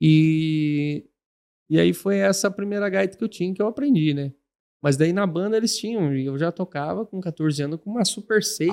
E, 0.00 1.04
e 1.70 1.78
aí 1.78 1.92
foi 1.92 2.16
essa 2.18 2.48
a 2.48 2.50
primeira 2.50 2.88
gaita 2.88 3.16
que 3.16 3.22
eu 3.22 3.28
tinha, 3.28 3.54
que 3.54 3.62
eu 3.62 3.66
aprendi, 3.66 4.12
né? 4.14 4.32
Mas 4.82 4.96
daí 4.96 5.12
na 5.12 5.24
banda 5.26 5.56
eles 5.56 5.76
tinham, 5.76 6.12
e 6.14 6.26
eu 6.26 6.36
já 6.36 6.50
tocava 6.50 7.06
com 7.06 7.20
14 7.20 7.62
anos 7.62 7.78
com 7.80 7.90
uma 7.90 8.04
Super 8.04 8.42
6, 8.42 8.68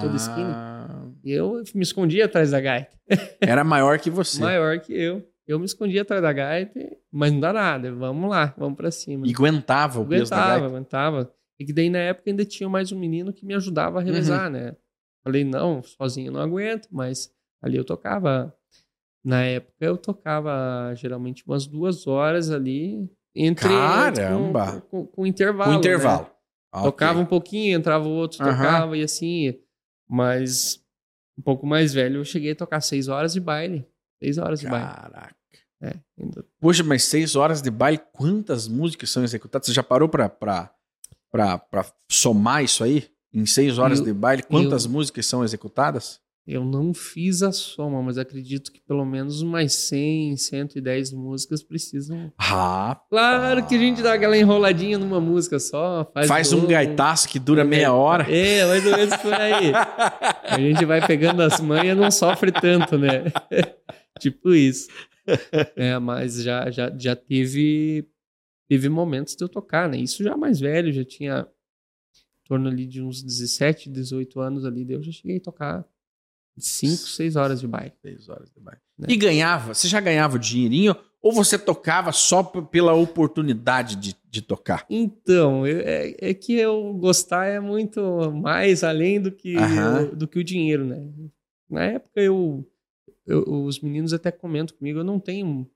toda 0.00 0.14
skinny. 0.16 0.52
Ah, 0.52 1.06
E 1.24 1.32
eu 1.32 1.62
me 1.74 1.82
escondia 1.82 2.26
atrás 2.26 2.50
da 2.50 2.60
gaita. 2.60 2.94
era 3.40 3.64
maior 3.64 3.98
que 3.98 4.10
você. 4.10 4.40
Maior 4.42 4.78
que 4.80 4.92
eu. 4.92 5.26
Eu 5.46 5.58
me 5.58 5.64
escondia 5.64 6.02
atrás 6.02 6.20
da 6.22 6.32
gaita, 6.32 6.80
mas 7.10 7.32
não 7.32 7.40
dá 7.40 7.52
nada. 7.52 7.92
Vamos 7.94 8.28
lá, 8.30 8.54
vamos 8.58 8.76
pra 8.76 8.90
cima. 8.90 9.26
E 9.26 9.30
aguentava 9.30 10.00
o 10.00 10.06
peso 10.06 10.30
da 10.30 10.36
Aguentava, 10.36 10.52
gaita. 10.60 10.66
aguentava. 10.66 11.34
E 11.58 11.64
que 11.64 11.72
daí 11.72 11.88
na 11.88 11.98
época 11.98 12.30
ainda 12.30 12.44
tinha 12.44 12.68
mais 12.68 12.92
um 12.92 12.98
menino 12.98 13.32
que 13.32 13.46
me 13.46 13.54
ajudava 13.54 13.98
a 13.98 14.00
Uhum. 14.00 14.06
revezar, 14.06 14.50
né? 14.50 14.74
Falei, 15.22 15.44
não, 15.44 15.82
sozinho 15.82 16.30
não 16.32 16.40
aguento, 16.40 16.88
mas 16.90 17.30
ali 17.62 17.76
eu 17.76 17.84
tocava. 17.84 18.54
Na 19.24 19.42
época 19.44 19.74
eu 19.80 19.96
tocava 19.96 20.92
geralmente 20.94 21.42
umas 21.46 21.66
duas 21.66 22.06
horas 22.06 22.50
ali 22.50 23.08
entre. 23.34 23.68
Caramba! 23.68 24.80
Com, 24.82 25.02
com- 25.02 25.06
com 25.06 25.26
intervalo. 25.26 25.70
Com 25.70 25.74
né? 25.74 25.78
intervalo. 25.78 26.30
Ah, 26.72 26.80
ok. 26.80 26.90
Tocava 26.90 27.20
um 27.20 27.26
pouquinho, 27.26 27.76
entrava 27.78 28.06
o 28.06 28.10
outro, 28.10 28.38
tocava 28.38 28.96
e 28.96 29.02
assim. 29.02 29.54
Mas 30.08 30.80
um 31.38 31.42
pouco 31.42 31.66
mais 31.66 31.92
velho, 31.94 32.16
eu 32.20 32.24
cheguei 32.24 32.52
a 32.52 32.56
tocar 32.56 32.80
seis 32.80 33.08
horas 33.08 33.32
de 33.32 33.40
baile. 33.40 33.86
Seis 34.22 34.38
horas 34.38 34.60
de 34.60 34.66
baile. 34.68 34.86
Caraca. 34.86 35.34
É, 35.82 35.94
ainda- 36.18 36.44
Poxa, 36.60 36.82
mas 36.82 37.04
seis 37.04 37.36
horas 37.36 37.60
de 37.60 37.70
baile, 37.70 38.00
quantas 38.12 38.66
músicas 38.68 39.10
são 39.10 39.22
executadas? 39.24 39.66
Você 39.66 39.72
já 39.74 39.82
parou 39.82 40.08
pra, 40.08 40.28
pra, 40.28 40.70
pra, 41.30 41.58
pra 41.58 41.84
somar 42.10 42.62
isso 42.64 42.82
aí? 42.84 43.08
Em 43.32 43.44
seis 43.46 43.78
horas 43.78 43.98
Eu- 43.98 44.04
de 44.06 44.12
baile, 44.12 44.42
quantas 44.44 44.84
eu- 44.84 44.90
músicas 44.90 45.26
são 45.26 45.42
executadas? 45.44 46.20
Eu 46.46 46.62
não 46.62 46.92
fiz 46.92 47.42
a 47.42 47.50
soma, 47.52 48.02
mas 48.02 48.18
acredito 48.18 48.70
que 48.70 48.78
pelo 48.82 49.04
menos 49.06 49.40
umas 49.40 49.72
100, 49.72 50.36
110 50.36 51.12
músicas 51.12 51.62
precisam. 51.62 52.30
Claro 53.08 53.66
que 53.66 53.74
a 53.74 53.78
gente 53.78 54.02
dá 54.02 54.12
aquela 54.12 54.36
enroladinha 54.36 54.98
numa 54.98 55.18
música 55.22 55.58
só. 55.58 56.04
Faz, 56.12 56.28
Faz 56.28 56.52
um 56.52 56.66
gaitaço 56.66 57.30
que 57.30 57.38
dura 57.38 57.64
meia 57.64 57.94
hora. 57.94 58.30
É, 58.30 58.66
mais 58.66 58.84
ou 58.84 58.92
menos 58.92 59.16
por 59.16 59.32
aí. 59.32 59.72
A 60.42 60.60
gente 60.60 60.84
vai 60.84 61.06
pegando 61.06 61.40
as 61.40 61.58
manhas 61.60 61.96
não 61.96 62.10
sofre 62.10 62.52
tanto, 62.52 62.98
né? 62.98 63.24
tipo 64.20 64.52
isso. 64.52 64.88
É, 65.74 65.98
mas 65.98 66.42
já, 66.42 66.70
já, 66.70 66.92
já 66.94 67.16
teve, 67.16 68.06
teve 68.68 68.90
momentos 68.90 69.34
de 69.34 69.42
eu 69.42 69.48
tocar, 69.48 69.88
né? 69.88 69.96
Isso 69.96 70.22
já 70.22 70.36
mais 70.36 70.60
velho, 70.60 70.92
já 70.92 71.06
tinha 71.06 71.40
em 71.40 72.46
torno 72.46 72.68
ali 72.68 72.86
de 72.86 73.00
uns 73.00 73.22
17, 73.22 73.88
18 73.88 74.38
anos 74.40 74.66
ali, 74.66 74.84
daí 74.84 74.96
eu 74.96 75.02
já 75.02 75.10
cheguei 75.10 75.38
a 75.38 75.40
tocar 75.40 75.86
5, 76.56 76.96
6 77.08 77.36
horas 77.36 77.60
de 77.60 77.66
baile. 77.66 77.92
Seis 78.02 78.28
horas 78.28 78.50
de 78.50 78.60
baile. 78.60 78.80
Né? 78.98 79.06
E 79.10 79.16
ganhava? 79.16 79.74
Você 79.74 79.88
já 79.88 80.00
ganhava 80.00 80.36
o 80.36 80.38
dinheirinho? 80.38 80.94
Ou 81.20 81.32
você 81.32 81.58
tocava 81.58 82.12
só 82.12 82.42
pela 82.42 82.92
oportunidade 82.92 83.96
de, 83.96 84.14
de 84.30 84.42
tocar? 84.42 84.84
Então, 84.90 85.66
eu- 85.66 85.80
é, 85.80 86.14
é 86.20 86.34
que 86.34 86.52
eu 86.54 86.92
gostar 86.94 87.46
é 87.46 87.58
muito 87.58 88.00
mais 88.32 88.84
além 88.84 89.20
do 89.20 89.32
que, 89.32 89.56
do 90.14 90.28
que 90.28 90.38
o 90.38 90.44
dinheiro, 90.44 90.84
né? 90.84 91.02
Na 91.68 91.82
época 91.84 92.20
eu, 92.20 92.64
eu- 93.26 93.42
os 93.64 93.80
meninos 93.80 94.12
até 94.12 94.30
comentam 94.30 94.76
comigo, 94.76 94.98
eu 94.98 95.04
não 95.04 95.18
tenho, 95.18 95.66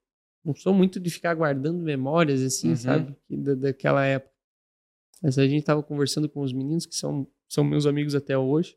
não 0.45 0.55
sou 0.55 0.75
muito 0.75 1.01
de 1.01 1.09
ficar 1.09 1.35
guardando 1.35 1.83
memórias 1.83 2.43
assim, 2.43 2.71
Uhum. 2.71 2.77
sabe? 2.77 3.17
Da- 3.31 3.55
daquela 3.55 4.05
época. 4.05 4.33
Mas 5.23 5.38
a 5.38 5.49
gente 5.49 5.64
tava 5.64 5.83
conversando 5.83 6.29
com 6.29 6.43
os 6.43 6.53
meninos 6.53 6.85
que 6.87 6.95
são, 6.95 7.27
são 7.49 7.64
meus 7.64 7.87
amigos 7.87 8.14
até 8.14 8.37
hoje. 8.37 8.77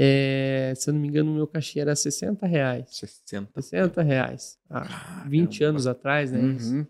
É, 0.00 0.72
se 0.76 0.88
eu 0.88 0.94
não 0.94 1.00
me 1.00 1.08
engano, 1.08 1.32
o 1.32 1.34
meu 1.34 1.46
cachê 1.46 1.80
era 1.80 1.96
60 1.96 2.46
reais. 2.46 2.88
60. 2.96 3.60
60 3.60 4.02
reais. 4.02 4.56
Há 4.70 5.24
20 5.26 5.64
anos 5.64 5.86
atrás, 5.88 6.30
né? 6.30 6.40
isso. 6.40 6.72
Uhum. 6.72 6.86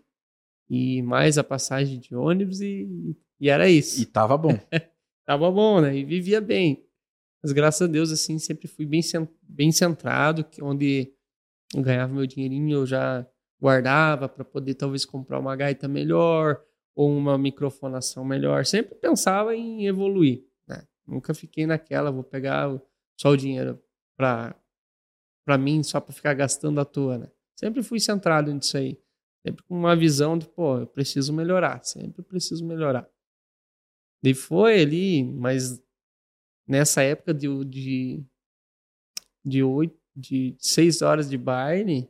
E 0.69 1.01
mais 1.01 1.39
a 1.39 1.43
passagem 1.43 1.99
de 1.99 2.15
ônibus 2.15 2.61
e, 2.61 3.15
e 3.39 3.49
era 3.49 3.67
isso. 3.67 3.99
E 3.99 4.05
tava 4.05 4.37
bom. 4.37 4.51
Tava 5.25 5.51
bom, 5.51 5.79
né? 5.79 5.95
E 5.95 6.03
vivia 6.03 6.41
bem. 6.41 6.83
Mas 7.43 7.51
graças 7.51 7.83
a 7.83 7.91
Deus, 7.91 8.11
assim, 8.11 8.39
sempre 8.39 8.67
fui 8.67 8.83
bem, 8.83 8.99
bem 9.43 9.71
centrado, 9.71 10.43
que 10.43 10.59
onde 10.63 11.13
eu 11.75 11.83
ganhava 11.83 12.11
meu 12.11 12.25
dinheirinho, 12.25 12.79
eu 12.79 12.85
já 12.87 13.23
guardava 13.61 14.27
para 14.27 14.43
poder 14.43 14.73
talvez 14.73 15.05
comprar 15.05 15.37
uma 15.37 15.55
gaita 15.55 15.87
melhor 15.87 16.59
ou 16.95 17.15
uma 17.15 17.37
microfonação 17.37 18.25
melhor. 18.25 18.65
Sempre 18.65 18.95
pensava 18.95 19.55
em 19.55 19.85
evoluir, 19.85 20.45
né? 20.67 20.83
Nunca 21.07 21.31
fiquei 21.35 21.67
naquela, 21.67 22.11
vou 22.11 22.23
pegar 22.23 22.67
só 23.19 23.29
o 23.29 23.37
dinheiro 23.37 23.81
para 24.17 24.55
para 25.45 25.57
mim, 25.57 25.81
só 25.81 25.99
para 25.99 26.13
ficar 26.13 26.33
gastando 26.35 26.79
à 26.79 26.85
toa, 26.85 27.17
né? 27.17 27.31
Sempre 27.59 27.81
fui 27.81 27.99
centrado 27.99 28.53
nisso 28.53 28.77
aí. 28.77 29.01
Sempre 29.45 29.63
com 29.63 29.73
uma 29.75 29.95
visão 29.95 30.37
de, 30.37 30.47
pô, 30.47 30.77
eu 30.79 30.87
preciso 30.87 31.33
melhorar, 31.33 31.83
sempre 31.83 32.21
preciso 32.21 32.63
melhorar. 32.63 33.09
E 34.23 34.33
foi 34.35 34.81
ali, 34.81 35.23
mas 35.23 35.81
nessa 36.67 37.01
época 37.01 37.33
de, 37.33 37.47
de, 37.65 38.23
de, 39.43 39.63
oito, 39.63 39.97
de 40.15 40.55
seis 40.59 41.01
horas 41.01 41.27
de 41.29 41.37
baile, 41.37 42.07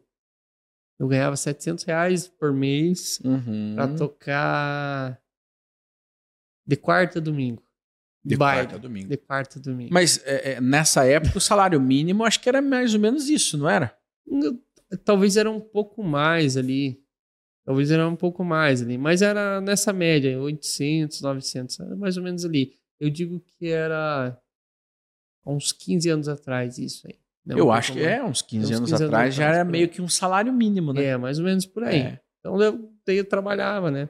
eu 1.00 1.08
ganhava 1.08 1.38
700 1.38 1.86
reais 1.86 2.28
por 2.28 2.52
mês 2.52 3.22
Uhum. 3.24 3.74
pra 3.76 3.96
tocar 3.96 5.22
de 6.68 6.76
quarta 6.76 7.20
a 7.20 7.22
domingo. 7.22 7.64
De 8.30 8.38
baile. 8.38 8.62
quarta 8.68 8.76
a 8.76 8.80
domingo. 8.80 9.10
De 9.10 9.18
quarta 9.18 9.60
a 9.60 9.62
domingo. 9.62 9.94
Mas 9.94 10.22
é, 10.26 10.54
é, 10.54 10.62
nessa 10.62 11.06
época 11.06 11.38
o 11.38 11.42
salário 11.42 11.80
mínimo 11.82 12.24
acho 12.24 12.40
que 12.40 12.48
era 12.50 12.62
mais 12.62 12.94
ou 12.94 13.00
menos 13.00 13.30
isso, 13.30 13.58
não 13.58 13.70
era? 13.70 13.96
Eu- 14.28 14.60
Talvez 15.06 15.38
era 15.38 15.52
um 15.52 15.60
pouco 15.60 16.04
mais 16.04 16.58
ali. 16.58 17.00
Talvez 17.64 17.92
era 17.92 18.08
um 18.08 18.16
pouco 18.16 18.44
mais 18.44 18.82
ali. 18.82 18.98
Mas 18.98 19.22
era 19.22 19.62
nessa 19.62 19.94
média, 19.94 20.40
800, 20.42 21.22
900. 21.22 21.80
Era 21.80 21.96
mais 21.96 22.18
ou 22.18 22.24
menos 22.24 22.44
ali. 22.44 22.74
Eu 23.00 23.10
digo 23.12 23.40
que 23.40 23.68
era 23.68 24.36
há 25.46 25.52
uns 25.52 25.72
15 25.72 26.10
anos 26.10 26.28
atrás 26.28 26.80
isso 26.80 27.08
aí. 27.08 27.20
Um 27.48 27.58
eu 27.58 27.72
acho 27.72 27.94
que 27.94 28.00
é, 28.04 28.24
uns 28.24 28.42
15 28.42 28.66
Uns 28.74 28.78
anos 28.78 28.90
15 28.92 29.04
anos 29.04 29.14
atrás 29.14 29.36
já 29.36 29.44
atrás, 29.46 29.60
era 29.60 29.70
meio 29.70 29.90
que 29.90 30.02
um 30.02 30.08
salário 30.08 30.52
mínimo, 30.52 30.92
né? 30.94 31.04
É, 31.04 31.18
mais 31.18 31.40
ou 31.40 31.46
menos 31.46 31.66
por 31.66 31.84
aí. 31.84 32.00
É. 32.00 32.20
Então 32.40 32.60
eu, 32.62 32.92
eu 33.08 33.26
trabalhava, 33.26 33.92
né? 33.92 34.10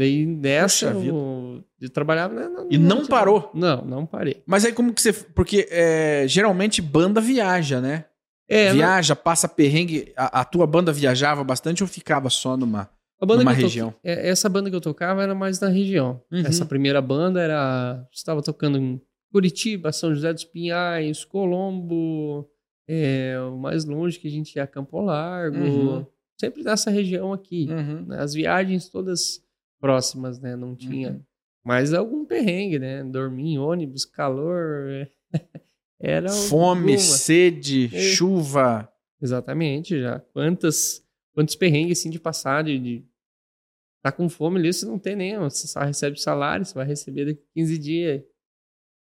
Daí 0.00 0.24
nessa 0.24 0.86
eu, 0.92 1.62
eu 1.78 1.90
trabalhava. 1.90 2.34
Né? 2.34 2.66
E 2.70 2.78
não 2.78 2.96
tinha- 2.98 3.08
parou? 3.08 3.50
Não, 3.52 3.84
não 3.84 4.06
parei. 4.06 4.42
Mas 4.46 4.64
aí 4.64 4.72
como 4.72 4.94
que 4.94 5.02
você... 5.02 5.12
Porque 5.12 5.68
é, 5.70 6.24
geralmente 6.26 6.80
banda 6.80 7.20
viaja, 7.20 7.82
né? 7.82 8.06
É, 8.48 8.68
não- 8.68 8.76
viaja, 8.76 9.14
passa 9.14 9.46
perrengue. 9.46 10.10
A, 10.16 10.40
a 10.40 10.44
tua 10.44 10.66
banda 10.66 10.90
viajava 10.90 11.44
bastante 11.44 11.82
ou 11.82 11.86
ficava 11.88 12.30
só 12.30 12.56
numa... 12.56 12.88
Numa 13.22 13.52
região. 13.52 13.88
toque- 13.90 14.00
é, 14.02 14.30
essa 14.30 14.48
banda 14.48 14.70
que 14.70 14.76
eu 14.76 14.80
tocava 14.80 15.22
era 15.22 15.34
mais 15.34 15.60
na 15.60 15.68
região. 15.68 16.22
Uhum. 16.32 16.40
Essa 16.46 16.64
primeira 16.64 17.02
banda 17.02 17.38
era. 17.42 18.02
Estava 18.10 18.40
tocando 18.42 18.78
em 18.78 18.98
Curitiba, 19.30 19.92
São 19.92 20.14
José 20.14 20.32
dos 20.32 20.44
Pinhais, 20.44 21.22
Colombo, 21.22 22.48
é, 22.88 23.36
o 23.52 23.58
mais 23.58 23.84
longe 23.84 24.18
que 24.18 24.26
a 24.26 24.30
gente 24.30 24.56
ia 24.56 24.66
Campo 24.66 24.98
Largo. 25.02 25.58
Uhum. 25.58 26.06
Sempre 26.40 26.62
nessa 26.64 26.90
região 26.90 27.30
aqui. 27.34 27.68
Uhum. 27.70 28.06
né? 28.06 28.22
As 28.22 28.32
viagens 28.32 28.88
todas 28.88 29.42
próximas, 29.80 30.38
né? 30.40 30.54
Não 30.56 30.74
tinha. 30.76 31.12
Uhum. 31.12 31.22
Mas 31.64 31.92
algum 31.92 32.24
perrengue, 32.24 32.78
né? 32.78 33.02
Dormir 33.04 33.52
em 33.54 33.58
ônibus, 33.58 34.04
calor. 34.04 35.08
Era 36.00 36.30
Fome, 36.30 36.92
alguma. 36.92 36.98
sede, 36.98 37.90
É. 37.94 38.00
chuva. 38.00 38.90
Exatamente, 39.20 40.00
já. 40.00 40.18
Quantas, 40.32 41.04
quantos 41.34 41.54
perrengues 41.54 41.98
assim 41.98 42.08
de 42.08 42.18
passar, 42.18 42.64
de, 42.64 42.78
de 42.78 43.04
tá 44.02 44.10
com 44.10 44.28
fome 44.30 44.58
ali, 44.58 44.72
você 44.72 44.86
não 44.86 44.98
tem 44.98 45.14
nem, 45.14 45.38
você 45.38 45.66
só 45.68 45.80
recebe 45.80 46.18
salário, 46.18 46.64
você 46.64 46.72
vai 46.72 46.86
receber 46.86 47.26
daqui 47.26 47.42
a 47.50 47.52
15 47.52 47.78
dias. 47.78 48.22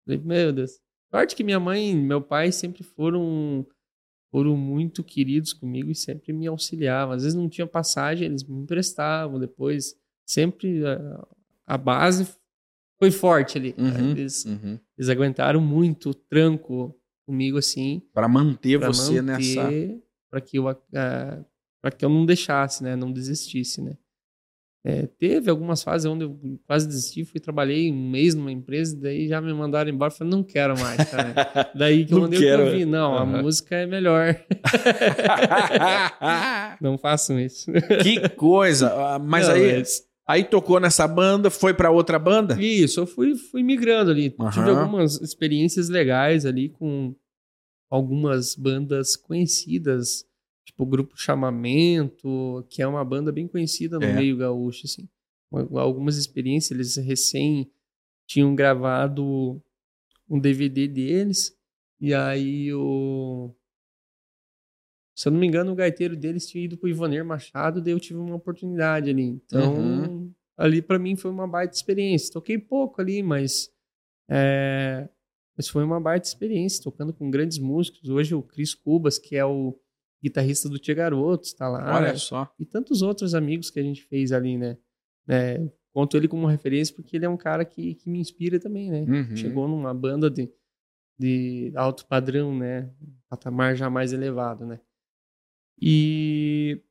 Falei, 0.06 0.20
meu 0.24 0.52
Deus. 0.52 0.80
Sorte 1.12 1.36
que 1.36 1.44
minha 1.44 1.60
mãe 1.60 1.92
e 1.92 1.96
meu 1.96 2.20
pai 2.22 2.52
sempre 2.52 2.84
foram 2.84 3.66
foram 4.32 4.58
muito 4.58 5.04
queridos 5.04 5.54
comigo 5.54 5.90
e 5.92 5.96
sempre 5.96 6.34
me 6.34 6.48
auxiliavam. 6.48 7.14
Às 7.16 7.24
vezes 7.24 7.38
não 7.38 7.48
tinha 7.48 7.66
passagem, 7.68 8.26
eles 8.28 8.44
me 8.44 8.60
emprestavam 8.60 9.40
depois. 9.40 9.96
Sempre 10.28 10.86
a, 10.86 11.26
a 11.66 11.78
base 11.78 12.28
foi 13.00 13.12
forte 13.12 13.58
ali. 13.58 13.74
Uhum, 13.78 14.12
Eles, 14.12 14.46
uhum. 14.46 14.78
eles 14.98 15.10
aguentaram 15.10 15.62
muito 15.62 16.10
o 16.10 16.14
tranco 16.14 16.94
comigo, 17.26 17.58
assim. 17.58 18.02
Para 18.14 18.28
manter 18.28 18.80
pra 18.80 18.90
você 18.90 19.22
manter, 19.22 19.24
nessa. 19.24 19.70
Pra 20.30 20.42
que, 20.42 20.58
eu, 20.58 20.64
para 21.82 21.92
que 21.98 22.04
eu 22.04 22.10
não 22.10 22.26
deixasse, 22.26 22.84
né? 22.84 22.96
Não 22.96 23.12
desistisse, 23.12 23.82
né? 23.82 23.96
É, 24.86 25.06
teve 25.06 25.50
algumas 25.50 25.84
fases 25.84 26.06
onde 26.06 26.24
eu 26.24 26.40
quase 26.66 26.88
desisti, 26.88 27.26
fui 27.26 27.42
trabalhei 27.42 27.92
um 27.92 28.10
mês 28.10 28.34
numa 28.34 28.52
empresa, 28.52 28.96
daí 28.98 29.28
já 29.28 29.42
me 29.42 29.52
mandaram 29.54 29.90
embora, 29.90 30.10
falei, 30.12 30.32
não 30.32 30.44
quero 30.44 30.80
mais, 30.80 31.10
cara. 31.10 31.34
daí 31.76 32.06
que 32.06 32.14
eu 32.14 32.20
mandei 32.22 32.40
quero. 32.40 32.64
o 32.64 32.66
que 32.68 32.72
eu 32.74 32.78
vi, 32.80 32.86
não, 32.86 33.16
a 33.16 33.22
Aham. 33.24 33.42
música 33.42 33.76
é 33.76 33.86
melhor. 33.86 34.40
não 36.82 36.98
façam 36.98 37.40
isso. 37.40 37.72
que 38.02 38.28
coisa! 38.30 38.94
Ah, 38.94 39.20
Mas 39.20 39.48
Não, 39.48 39.56
aí, 39.56 39.78
mas- 39.80 40.07
aí 40.28 40.44
tocou 40.44 40.80
nessa 40.80 41.08
banda, 41.08 41.50
foi 41.50 41.74
para 41.74 41.90
outra 41.90 42.20
banda? 42.20 42.62
Isso, 42.62 43.00
eu 43.00 43.08
fui, 43.08 43.36
fui 43.36 43.64
migrando 43.64 44.12
ali. 44.12 44.30
Tive 44.32 44.70
Aham. 44.70 44.80
algumas 44.82 45.22
experiências 45.22 45.88
legais 45.90 46.46
ali 46.46 46.70
com 46.70 47.16
algumas 47.90 48.54
bandas 48.56 49.16
conhecidas, 49.16 50.26
tipo 50.66 50.84
o 50.84 50.86
Grupo 50.86 51.14
Chamamento, 51.18 52.66
que 52.70 52.82
é 52.82 52.88
uma 52.88 53.04
banda 53.06 53.32
bem 53.32 53.48
conhecida 53.48 53.98
no 54.00 54.06
É. 54.06 54.14
meio 54.14 54.36
gaúcho, 54.38 54.86
assim. 54.86 55.08
Al- 55.52 55.80
Algumas 55.80 56.18
experiências, 56.18 56.72
eles 56.72 56.96
recém 56.98 57.72
tinham 58.28 58.54
gravado 58.54 59.62
um 60.30 60.38
DVD 60.38 60.88
deles, 60.90 61.56
e 62.02 62.14
aí 62.14 62.74
o... 62.74 63.50
Se 65.16 65.28
eu 65.30 65.32
não 65.32 65.40
me 65.40 65.48
engano, 65.48 65.72
o 65.72 65.76
gaiteiro 65.76 66.16
deles 66.16 66.46
tinha 66.46 66.66
ido 66.66 66.78
pro 66.78 66.90
Ivaner 66.90 67.26
Machado, 67.26 67.82
daí 67.82 67.92
eu 67.94 68.00
tive 68.00 68.20
uma 68.20 68.36
oportunidade 68.36 69.10
ali. 69.10 69.24
Então, 69.24 69.74
Uhum. 69.76 70.17
Ali 70.58 70.82
pra 70.82 70.98
mim 70.98 71.16
foi 71.16 71.32
uma 71.32 71.48
baita 71.48 71.76
experiência. 71.76 72.34
Toquei 72.34 72.58
pouco 72.58 73.00
ali, 73.00 73.22
mas 73.22 73.70
é, 74.30 75.08
mas 75.58 75.68
foi 75.68 75.84
uma 75.84 76.00
baita 76.00 76.28
experiência, 76.28 76.84
tocando 76.84 77.12
com 77.12 77.32
grandes 77.32 77.58
músicos. 77.58 78.10
Hoje 78.10 78.36
o 78.36 78.44
Cris 78.44 78.76
Cubas, 78.76 79.18
que 79.18 79.36
é 79.36 79.46
o 79.46 79.80
guitarrista 80.22 80.70
do 80.70 80.78
Tia 80.78 80.94
Garotos, 80.94 81.54
tá 81.54 81.68
lá. 81.68 81.96
Olha 81.96 82.16
só. 82.16 82.52
E 82.60 82.66
tantos 82.66 83.02
outros 83.02 83.34
amigos 83.34 83.72
que 83.72 83.80
a 83.80 83.84
gente 83.84 84.04
fez 84.04 84.32
ali, 84.32 84.58
né? 84.58 84.78
É, 85.28 85.60
conto 85.92 86.16
ele 86.16 86.28
como 86.28 86.46
referência 86.46 86.96
porque 86.96 87.16
ele 87.16 87.26
é 87.26 87.30
um 87.30 87.38
cara 87.38 87.66
que, 87.66 87.96
que 87.96 88.10
me 88.10 88.20
inspira 88.20 88.60
também, 88.60 88.92
né? 88.92 89.02
Uhum. 89.02 89.36
Chegou 89.36 89.68
numa 89.68 89.94
banda 89.94 90.30
de, 90.30 90.52
de 91.18 91.72
alto 91.76 92.06
padrão, 92.06 92.56
né? 92.56 92.92
Patamar 93.30 93.76
já 93.76 93.90
mais 93.90 94.14
elevado, 94.14 94.66
né? 94.66 94.80
E, 95.82 96.82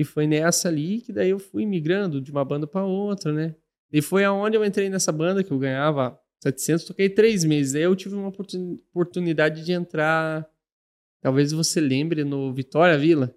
e 0.00 0.04
foi 0.04 0.26
nessa 0.26 0.68
ali 0.68 1.00
que 1.02 1.12
daí 1.12 1.28
eu 1.30 1.38
fui 1.38 1.66
migrando 1.66 2.20
de 2.20 2.30
uma 2.32 2.44
banda 2.44 2.66
para 2.66 2.82
outra, 2.84 3.32
né? 3.32 3.54
E 3.92 4.00
foi 4.00 4.24
aonde 4.24 4.56
eu 4.56 4.64
entrei 4.64 4.88
nessa 4.88 5.12
banda 5.12 5.44
que 5.44 5.50
eu 5.52 5.58
ganhava 5.58 6.18
700, 6.42 6.86
toquei 6.86 7.08
três 7.10 7.44
meses. 7.44 7.74
Daí 7.74 7.82
eu 7.82 7.94
tive 7.94 8.14
uma 8.14 8.28
oportun- 8.28 8.78
oportunidade 8.94 9.62
de 9.64 9.72
entrar, 9.72 10.48
talvez 11.20 11.52
você 11.52 11.80
lembre, 11.80 12.24
no 12.24 12.52
Vitória 12.54 12.96
Vila. 12.96 13.34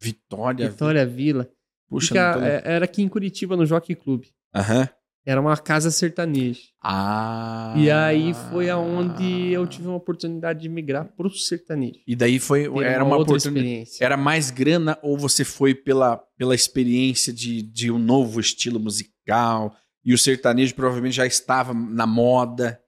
Vitória. 0.00 0.68
Vitória 0.68 1.06
Vila. 1.06 1.48
Puxa, 1.88 2.08
Fica- 2.08 2.32
tô... 2.34 2.40
é- 2.44 2.62
era 2.64 2.84
aqui 2.84 3.00
em 3.02 3.08
Curitiba, 3.08 3.56
no 3.56 3.64
Jockey 3.64 3.94
Club. 3.94 4.24
Aham. 4.54 4.88
Era 5.26 5.40
uma 5.40 5.56
casa 5.56 5.90
sertaneja. 5.90 6.60
Ah. 6.80 7.74
E 7.76 7.90
aí 7.90 8.32
foi 8.48 8.70
aonde 8.70 9.50
eu 9.50 9.66
tive 9.66 9.88
uma 9.88 9.96
oportunidade 9.96 10.60
de 10.60 10.68
migrar 10.68 11.04
pro 11.16 11.28
sertanejo. 11.28 11.98
E 12.06 12.14
daí 12.14 12.38
foi 12.38 12.70
Ter 12.70 12.84
era 12.84 13.04
uma 13.04 13.16
outra 13.16 13.32
oportunidade. 13.32 13.66
experiência. 13.66 14.04
Era 14.04 14.16
mais 14.16 14.50
grana 14.52 14.96
ou 15.02 15.18
você 15.18 15.44
foi 15.44 15.74
pela, 15.74 16.22
pela 16.38 16.54
experiência 16.54 17.32
de, 17.32 17.60
de 17.60 17.90
um 17.90 17.98
novo 17.98 18.38
estilo 18.38 18.78
musical 18.78 19.74
e 20.04 20.14
o 20.14 20.18
sertanejo 20.18 20.76
provavelmente 20.76 21.16
já 21.16 21.26
estava 21.26 21.74
na 21.74 22.06
moda? 22.06 22.78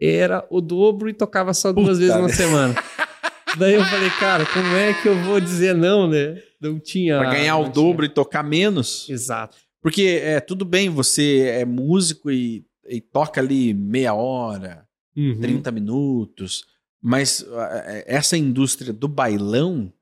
Era 0.00 0.46
o 0.48 0.60
dobro 0.60 1.08
e 1.08 1.12
tocava 1.12 1.52
só 1.52 1.72
duas 1.72 1.98
Puta 1.98 1.98
vezes 1.98 2.14
na 2.14 2.20
merda. 2.20 2.34
semana. 2.36 2.74
Daí 3.58 3.74
eu 3.74 3.84
falei, 3.84 4.10
cara, 4.10 4.46
como 4.46 4.76
é 4.76 4.94
que 4.94 5.08
eu 5.08 5.16
vou 5.24 5.40
dizer 5.40 5.74
não, 5.74 6.06
né? 6.06 6.40
Não 6.60 6.78
tinha. 6.78 7.18
Para 7.18 7.30
ganhar 7.30 7.56
o 7.56 7.68
dobro 7.68 8.04
e 8.04 8.08
tocar 8.08 8.44
menos? 8.44 9.06
tinha. 9.06 9.16
Exato. 9.16 9.56
Porque 9.88 10.20
é 10.22 10.38
tudo 10.38 10.66
bem, 10.66 10.90
você 10.90 11.46
é 11.48 11.64
músico 11.64 12.30
e, 12.30 12.62
e 12.86 13.00
toca 13.00 13.40
ali 13.40 13.72
meia 13.72 14.12
hora, 14.12 14.86
Uhum. 15.16 15.40
30 15.40 15.72
minutos, 15.72 16.64
mas 17.02 17.42
é, 17.86 18.04
essa 18.06 18.36
indústria 18.36 18.92
do 18.92 19.08
bailão, 19.08 19.92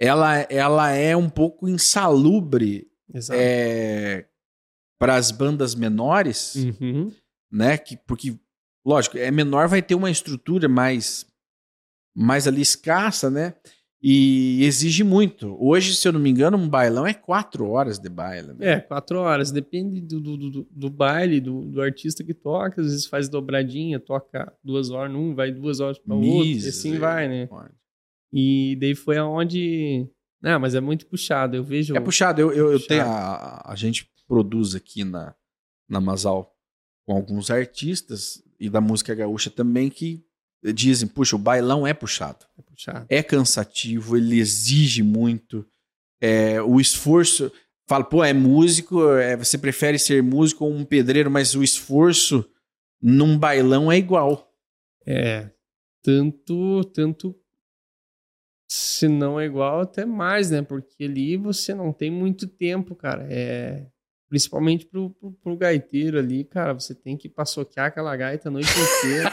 ela, 0.00 0.38
ela 0.50 0.90
é 0.90 1.14
um 1.16 1.28
pouco 1.30 1.68
insalubre 1.68 2.88
é, 3.38 4.26
para 4.98 5.14
as 5.14 5.30
bandas 5.30 5.74
menores, 5.76 6.56
Uhum. 6.56 7.12
né? 7.52 7.76
Que, 7.78 7.96
porque, 7.98 8.36
lógico, 8.84 9.16
é 9.18 9.30
menor, 9.30 9.68
vai 9.68 9.80
ter 9.82 9.94
uma 9.94 10.10
estrutura 10.10 10.68
mais, 10.68 11.24
mais 12.16 12.48
ali 12.48 12.62
escassa, 12.62 13.30
né? 13.30 13.54
E 14.04 14.64
exige 14.64 15.04
muito. 15.04 15.56
Hoje, 15.60 15.94
se 15.94 16.08
eu 16.08 16.12
não 16.12 16.18
me 16.18 16.28
engano, 16.28 16.56
um 16.56 16.68
bailão 16.68 17.06
é 17.06 17.14
quatro 17.14 17.68
horas 17.68 18.00
de 18.00 18.08
baile. 18.08 18.48
Né? 18.54 18.72
É, 18.72 18.80
quatro 18.80 19.20
horas. 19.20 19.52
Depende 19.52 20.00
do, 20.00 20.18
do, 20.18 20.36
do, 20.36 20.68
do 20.68 20.90
baile, 20.90 21.40
do, 21.40 21.62
do 21.66 21.80
artista 21.80 22.24
que 22.24 22.34
toca. 22.34 22.80
Às 22.80 22.88
vezes 22.88 23.06
faz 23.06 23.28
dobradinha, 23.28 24.00
toca 24.00 24.52
duas 24.62 24.90
horas 24.90 25.12
num, 25.12 25.36
vai 25.36 25.52
duas 25.52 25.78
horas 25.78 26.00
para 26.00 26.16
outro. 26.16 26.44
E 26.44 26.56
assim 26.56 26.98
vai, 26.98 27.28
né? 27.28 27.48
E 28.32 28.76
daí 28.80 28.96
foi 28.96 29.18
aonde. 29.18 30.08
Não, 30.42 30.58
mas 30.58 30.74
é 30.74 30.80
muito 30.80 31.06
puxado. 31.06 31.54
Eu 31.56 31.62
vejo. 31.62 31.96
É 31.96 32.00
puxado. 32.00 32.40
Eu, 32.40 32.50
eu, 32.50 32.72
eu 32.72 32.80
Puxado. 32.80 32.88
tenho 32.88 33.02
a, 33.02 33.70
a 33.70 33.76
gente 33.76 34.10
produz 34.26 34.74
aqui 34.74 35.04
na, 35.04 35.32
na 35.88 36.00
Masal 36.00 36.52
com 37.06 37.12
alguns 37.14 37.52
artistas 37.52 38.42
e 38.58 38.68
da 38.68 38.80
música 38.80 39.14
gaúcha 39.14 39.48
também 39.48 39.88
que 39.88 40.24
dizem, 40.62 41.08
puxa, 41.08 41.34
o 41.34 41.38
bailão 41.38 41.86
é 41.86 41.94
puxado. 41.94 42.46
É 42.58 42.62
puxado. 42.62 43.06
É 43.08 43.22
cansativo, 43.22 44.16
ele 44.16 44.38
exige 44.38 45.02
muito. 45.02 45.66
É, 46.20 46.60
o 46.62 46.80
esforço. 46.80 47.50
Fala, 47.88 48.04
pô, 48.04 48.22
é 48.22 48.32
músico, 48.32 49.12
é, 49.14 49.36
você 49.36 49.58
prefere 49.58 49.98
ser 49.98 50.22
músico 50.22 50.64
ou 50.64 50.72
um 50.72 50.84
pedreiro, 50.84 51.30
mas 51.30 51.54
o 51.54 51.62
esforço 51.62 52.48
num 53.00 53.36
bailão 53.36 53.90
é 53.90 53.96
igual. 53.96 54.52
É. 55.04 55.50
Tanto, 56.02 56.84
tanto. 56.94 57.36
Se 58.70 59.08
não 59.08 59.38
é 59.38 59.44
igual, 59.44 59.80
até 59.80 60.06
mais, 60.06 60.50
né? 60.50 60.62
Porque 60.62 61.04
ali 61.04 61.36
você 61.36 61.74
não 61.74 61.92
tem 61.92 62.10
muito 62.10 62.46
tempo, 62.46 62.94
cara. 62.94 63.26
É. 63.28 63.86
Principalmente 64.32 64.86
pro, 64.86 65.10
pro, 65.10 65.30
pro 65.44 65.56
gaiteiro 65.58 66.18
ali, 66.18 66.42
cara, 66.42 66.72
você 66.72 66.94
tem 66.94 67.18
que 67.18 67.28
passoquear 67.28 67.88
aquela 67.88 68.16
gaita 68.16 68.48
a 68.48 68.50
noite 68.50 68.70
inteira. 68.70 69.30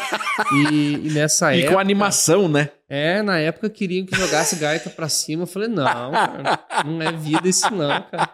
e, 0.73 1.07
e 1.07 1.11
nessa 1.13 1.55
E 1.55 1.59
época. 1.61 1.73
com 1.75 1.79
animação, 1.79 2.49
né? 2.49 2.69
É, 2.89 3.21
na 3.21 3.39
época 3.39 3.69
queriam 3.69 4.05
que 4.05 4.13
jogasse 4.13 4.57
gaita 4.57 4.89
pra 4.89 5.07
cima. 5.07 5.43
Eu 5.43 5.47
falei, 5.47 5.69
não, 5.69 5.85
cara, 5.85 6.59
não 6.85 7.01
é 7.01 7.13
vida 7.13 7.47
isso 7.47 7.73
não, 7.73 7.87
cara. 8.11 8.29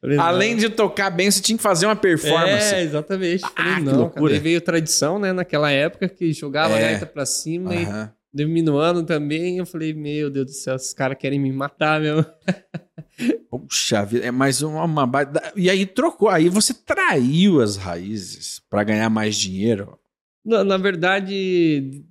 Falei, 0.00 0.16
não. 0.16 0.24
Além 0.24 0.56
de 0.56 0.70
tocar 0.70 1.10
bem, 1.10 1.30
você 1.30 1.42
tinha 1.42 1.58
que 1.58 1.62
fazer 1.62 1.84
uma 1.84 1.94
performance. 1.96 2.74
É, 2.74 2.80
exatamente. 2.82 3.40
Falei, 3.42 3.72
Ah, 3.72 3.74
que 3.74 3.80
não, 3.82 3.84
cara. 3.92 3.96
loucura. 3.98 4.30
Daí 4.32 4.40
veio 4.40 4.60
tradição, 4.62 5.18
né, 5.18 5.34
naquela 5.34 5.70
época 5.70 6.08
que 6.08 6.32
jogava 6.32 6.78
É. 6.78 6.80
gaita 6.92 7.04
pra 7.04 7.26
cima 7.26 7.74
e 7.74 7.84
Aham. 7.84 8.10
Diminuindo 8.32 9.04
também. 9.04 9.58
Eu 9.58 9.66
falei, 9.66 9.92
meu 9.92 10.30
Deus 10.30 10.46
do 10.46 10.52
céu, 10.52 10.76
esses 10.76 10.92
caras 10.92 11.18
querem 11.18 11.38
me 11.38 11.52
matar 11.52 12.00
mesmo. 12.00 12.24
Puxa 13.50 14.04
vida, 14.04 14.24
é 14.26 14.30
mais 14.30 14.62
uma, 14.62 14.84
uma 14.84 15.10
E 15.56 15.68
aí 15.68 15.84
trocou, 15.84 16.28
aí 16.28 16.48
você 16.48 16.72
traiu 16.72 17.60
as 17.60 17.76
raízes 17.76 18.60
pra 18.70 18.84
ganhar 18.84 19.10
mais 19.10 19.36
dinheiro. 19.36 19.98
Na, 20.44 20.64
na 20.64 20.76
verdade, 20.76 22.04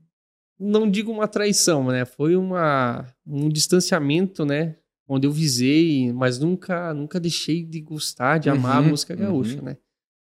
não 0.60 0.89
digo 0.89 1.12
uma 1.12 1.27
traição, 1.27 1.88
né? 1.88 2.05
Foi 2.05 2.36
uma, 2.36 3.05
um 3.25 3.49
distanciamento, 3.49 4.45
né? 4.45 4.75
Onde 5.08 5.25
eu 5.25 5.32
visei, 5.32 6.13
mas 6.13 6.38
nunca, 6.38 6.93
nunca 6.93 7.19
deixei 7.19 7.63
de 7.63 7.82
gostar, 7.82 8.38
de 8.38 8.49
amar 8.49 8.77
a 8.77 8.82
Uhum, 8.82 8.89
música 8.89 9.15
gaúcha, 9.15 9.58
uhum. 9.58 9.63
né? 9.63 9.77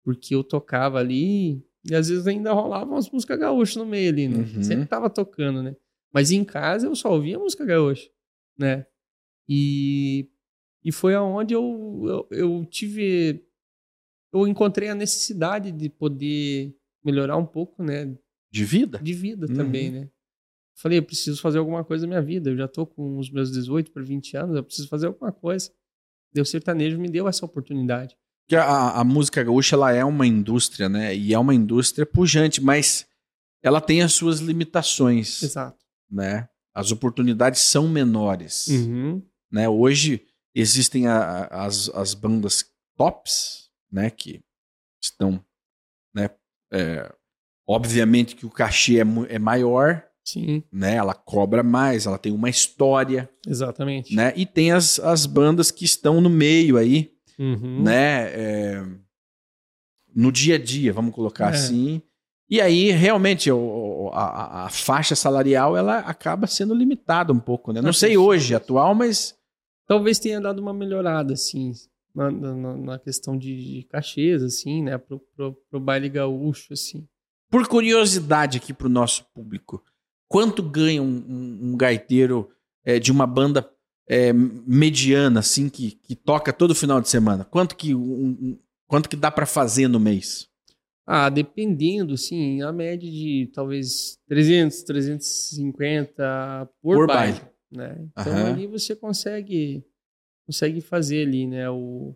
Porque 0.03 0.35
eu 0.35 0.43
tocava 0.43 0.99
ali 0.99 1.63
e 1.89 1.93
às 1.95 2.09
vezes 2.09 2.25
ainda 2.27 2.51
rolava 2.51 2.89
umas 2.91 3.09
músicas 3.09 3.37
gaúchas 3.39 3.75
no 3.75 3.85
meio 3.85 4.09
ali, 4.09 4.27
né? 4.27 4.37
Uhum. 4.39 4.63
Sempre 4.63 4.85
tava 4.87 5.09
tocando, 5.09 5.61
né? 5.61 5.75
Mas 6.13 6.31
em 6.31 6.43
casa 6.43 6.87
eu 6.87 6.95
só 6.95 7.11
ouvia 7.11 7.37
música 7.37 7.63
gaúcha, 7.65 8.09
né? 8.57 8.85
E, 9.47 10.29
e 10.83 10.91
foi 10.91 11.13
aonde 11.13 11.53
eu, 11.53 12.03
eu, 12.05 12.37
eu 12.37 12.65
tive. 12.65 13.45
Eu 14.33 14.47
encontrei 14.47 14.89
a 14.89 14.95
necessidade 14.95 15.71
de 15.71 15.89
poder 15.89 16.75
melhorar 17.03 17.37
um 17.37 17.45
pouco, 17.45 17.83
né? 17.83 18.17
De 18.51 18.63
vida? 18.65 18.97
de 18.99 19.13
vida 19.13 19.47
Uhum. 19.47 19.53
também, 19.53 19.91
né? 19.91 20.09
Falei, 20.77 20.97
eu 20.97 21.03
preciso 21.03 21.39
fazer 21.41 21.57
alguma 21.59 21.83
coisa 21.85 22.05
na 22.05 22.09
minha 22.09 22.21
vida. 22.21 22.49
Eu 22.49 22.57
já 22.57 22.67
tô 22.67 22.85
com 22.85 23.17
os 23.17 23.29
meus 23.29 23.51
18 23.51 23.91
para 23.91 24.03
20 24.03 24.35
anos, 24.35 24.55
eu 24.55 24.63
preciso 24.63 24.87
fazer 24.87 25.07
alguma 25.07 25.31
coisa. 25.31 25.71
Deu 26.33 26.43
sertanejo 26.43 26.99
me 26.99 27.07
deu 27.09 27.27
essa 27.29 27.45
oportunidade. 27.45 28.17
Porque 28.45 28.55
a, 28.55 28.91
a 28.99 29.03
música 29.03 29.43
gaúcha 29.43 29.75
ela 29.75 29.91
é 29.91 30.05
uma 30.05 30.25
indústria, 30.27 30.87
né? 30.87 31.15
E 31.15 31.33
é 31.33 31.39
uma 31.39 31.53
indústria 31.53 32.05
pujante, 32.05 32.61
mas 32.61 33.07
ela 33.63 33.81
tem 33.81 34.01
as 34.03 34.13
suas 34.13 34.39
limitações, 34.39 35.41
Exato. 35.41 35.83
né? 36.09 36.47
As 36.73 36.91
oportunidades 36.91 37.61
são 37.61 37.87
menores, 37.87 38.67
Uhum. 38.67 39.23
né? 39.51 39.67
Hoje 39.67 40.21
existem 40.53 41.07
a- 41.07 41.47
a- 41.49 41.65
as, 41.65 41.89
as 41.89 42.13
bandas 42.13 42.65
tops, 42.95 43.69
né, 43.91 44.09
que 44.09 44.41
estão, 45.03 45.43
né, 46.13 46.29
é, 46.71 47.11
obviamente 47.67 48.35
que 48.35 48.45
o 48.45 48.49
cachê 48.49 48.99
é, 48.99 49.05
é 49.29 49.39
maior, 49.39 50.03
Sim, 50.23 50.63
né, 50.71 50.95
ela 50.95 51.13
cobra 51.13 51.61
mais, 51.61 52.05
ela 52.05 52.17
tem 52.17 52.31
uma 52.31 52.49
história, 52.49 53.29
exatamente. 53.45 54.15
né, 54.15 54.33
e 54.35 54.45
tem 54.45 54.71
as, 54.71 54.97
as 54.99 55.25
bandas 55.25 55.71
que 55.71 55.83
estão 55.85 56.21
no 56.21 56.29
meio 56.29 56.77
aí, 56.77 57.11
Uhum. 57.37 57.83
né, 57.83 58.31
é, 58.33 58.85
no 60.15 60.31
dia 60.31 60.55
a 60.55 60.57
dia, 60.57 60.93
vamos 60.93 61.13
colocar 61.13 61.47
É. 61.47 61.49
assim. 61.49 62.01
E 62.49 62.61
aí, 62.61 62.91
realmente, 62.91 63.51
o- 63.51 64.09
a, 64.13 64.65
a- 64.65 64.69
faixa 64.69 65.15
salarial 65.15 65.75
ela 65.75 65.99
acaba 65.99 66.45
sendo 66.47 66.75
limitada 66.75 67.33
um 67.33 67.39
pouco, 67.39 67.73
né? 67.73 67.81
Não 67.81 67.89
Ah, 67.89 67.93
sei 67.93 68.17
hoje, 68.17 68.53
atual, 68.55 68.93
mas 68.95 69.35
Talvez 69.87 70.17
tenha 70.17 70.41
dado 70.41 70.59
uma 70.59 70.73
melhorada, 70.73 71.33
assim, 71.33 71.71
na, 72.13 72.31
na, 72.31 72.75
na 72.75 72.99
questão 72.99 73.37
de, 73.37 73.55
de 73.81 73.83
cachês, 73.83 74.41
assim, 74.41 74.81
né, 74.81 74.97
pro, 74.97 75.19
pro, 75.35 75.53
pro 75.69 75.79
baile 75.79 76.09
gaúcho, 76.09 76.73
assim. 76.73 77.07
por 77.51 77.67
curiosidade 77.67 78.57
aqui 78.57 78.73
para 78.73 78.87
o 78.87 78.89
nosso 78.89 79.25
público, 79.33 79.83
quanto 80.27 80.63
ganha 80.63 81.03
um, 81.03 81.05
um- 81.27 81.59
um 81.73 81.77
gaiteiro 81.77 82.49
é, 82.83 82.97
de 82.99 83.11
uma 83.11 83.27
banda 83.27 83.61
é, 84.07 84.31
mediana, 84.33 85.39
assim, 85.39 85.67
que, 85.69 85.91
que 85.91 86.15
toca 86.15 86.53
todo 86.53 86.75
final 86.75 87.01
de 87.01 87.09
semana? 87.09 87.43
Quanto 87.45 87.75
que, 87.75 87.93
um- 87.95 88.59
quanto 88.87 89.09
que 89.09 89.15
dá 89.15 89.31
para 89.31 89.45
fazer 89.45 89.87
no 89.87 89.99
mês? 89.99 90.47
Ah, 91.07 91.29
dependendo, 91.29 92.17
sim, 92.17 92.61
a 92.63 92.71
média 92.71 93.09
de 93.09 93.49
talvez 93.53 94.17
300, 94.27 94.81
350 94.83 96.69
por, 96.81 96.95
Por 96.97 97.07
baile, 97.07 97.33
baile. 97.39 97.49
né? 97.71 98.07
Então 98.11 98.33
Aham. 98.33 98.53
ali 98.53 98.67
você 98.67 98.95
consegue 98.95 99.83
consegue 100.47 100.79
fazer 100.81 101.25
ali, 101.27 101.47
né, 101.47 101.67
o 101.69 102.15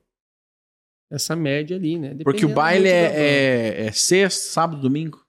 essa 1.12 1.36
média 1.36 1.76
ali, 1.76 1.98
né? 1.98 2.16
Porque 2.24 2.46
o 2.46 2.54
baile 2.54 2.88
é, 2.88 3.06
é, 3.82 3.86
é 3.88 3.92
sexta, 3.92 4.52
sábado, 4.52 4.80
domingo? 4.82 5.26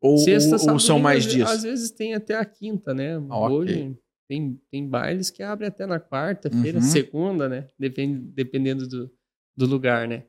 Ou, 0.00 0.16
Sexta, 0.18 0.52
ou- 0.52 0.58
sábado, 0.58 0.72
ou 0.74 0.80
são 0.80 0.94
domingo, 0.96 1.04
mais 1.04 1.26
às- 1.26 1.32
dias? 1.32 1.50
Às 1.50 1.62
vezes 1.62 1.90
tem 1.90 2.14
até 2.14 2.34
a 2.36 2.44
quinta, 2.44 2.94
né? 2.94 3.16
Ah. 3.30 3.48
Hoje 3.50 3.94
tem, 4.28 4.60
tem 4.70 4.88
bailes 4.88 5.30
que 5.30 5.42
abrem 5.42 5.68
até 5.68 5.86
na 5.86 6.00
quarta-feira, 6.00 6.78
Uhum. 6.78 6.84
segunda, 6.84 7.48
né? 7.48 7.68
Depende, 7.78 8.18
dependendo 8.32 8.86
do, 8.88 9.10
do 9.56 9.66
lugar, 9.66 10.06
né? 10.08 10.24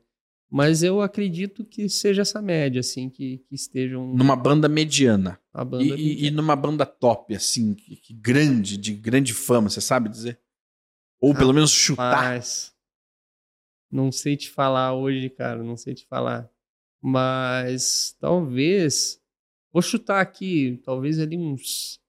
Mas 0.48 0.82
eu 0.82 1.00
acredito 1.02 1.64
que 1.64 1.88
seja 1.88 2.22
essa 2.22 2.40
média, 2.40 2.78
assim, 2.80 3.10
que, 3.10 3.38
que 3.48 3.54
estejam 3.54 4.14
Numa 4.14 4.36
banda 4.36 4.68
mediana. 4.68 5.40
a 5.52 5.64
banda. 5.64 5.84
E, 5.84 5.92
ali. 5.92 6.26
e- 6.26 6.30
numa 6.30 6.54
banda 6.54 6.86
top, 6.86 7.34
assim, 7.34 7.74
que, 7.74 7.96
que 7.96 8.14
grande, 8.14 8.76
de 8.76 8.94
grande 8.94 9.34
fama, 9.34 9.68
você 9.68 9.80
sabe 9.80 10.08
dizer? 10.08 10.38
Ou 11.20 11.34
pelo 11.34 11.52
menos 11.52 11.70
chutar. 11.72 12.22
Mas 12.22 12.72
não 13.90 14.12
sei 14.12 14.36
te 14.36 14.50
falar 14.50 14.94
hoje, 14.94 15.28
cara, 15.30 15.62
não 15.62 15.76
sei 15.76 15.94
te 15.94 16.06
falar. 16.06 16.48
Mas 17.02 18.16
talvez 18.20 19.20
vou 19.72 19.82
chutar 19.82 20.20
aqui, 20.20 20.80
talvez 20.84 21.18
ali 21.18 21.36
uns 21.36 22.00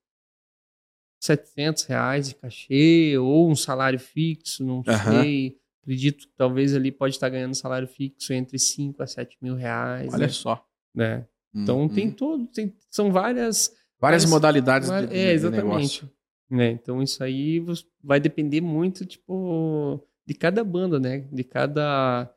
700 1.20 1.84
reais 1.84 2.30
de 2.30 2.36
cachê 2.36 3.18
ou 3.18 3.50
um 3.50 3.56
salário 3.56 4.00
fixo, 4.00 4.64
não 4.66 4.84
Aham. 4.88 5.12
sei. 5.22 5.58
Acredito 5.82 6.28
que 6.28 6.34
talvez 6.36 6.76
ali 6.76 6.92
pode 6.92 7.16
estar 7.16 7.30
ganhando 7.30 7.56
salário 7.56 7.88
fixo 7.88 8.34
entre 8.34 8.60
5 8.60 9.02
a 9.02 9.08
7 9.08 9.38
mil 9.42 9.56
reais. 9.56 10.14
Olha 10.14 10.28
né? 10.28 10.30
só. 10.30 10.66
né? 10.94 11.26
Então 11.56 11.84
Hum, 11.84 11.90
tem 11.90 12.08
hum. 12.10 12.12
todo, 12.12 12.46
tem, 12.48 12.76
são 12.90 13.12
várias 13.12 13.70
várias 14.00 14.24
várias- 14.24 14.26
modalidades 14.30 14.90
Vai- 14.90 15.04
de, 15.08 15.14
de- 15.14 15.16
é, 15.18 15.26
de 15.28 15.34
exatamente. 15.34 15.64
negócio. 15.66 16.12
Né? 16.50 16.72
Então 16.72 17.02
isso 17.02 17.24
aí 17.24 17.64
vai 18.04 18.20
depender 18.20 18.62
muito, 18.62 19.06
tipo, 19.06 20.00
de 20.26 20.34
cada 20.34 20.64
banda, 20.64 21.00
né? 21.00 21.20
De 21.32 21.44
cada 21.44 22.32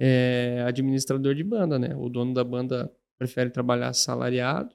é, 0.00 0.64
administrador 0.66 1.34
de 1.34 1.44
banda, 1.44 1.78
né? 1.78 1.94
O 1.96 2.08
dono 2.08 2.32
da 2.34 2.42
banda 2.42 2.90
prefere 3.18 3.50
trabalhar 3.50 3.92
salariado, 3.92 4.74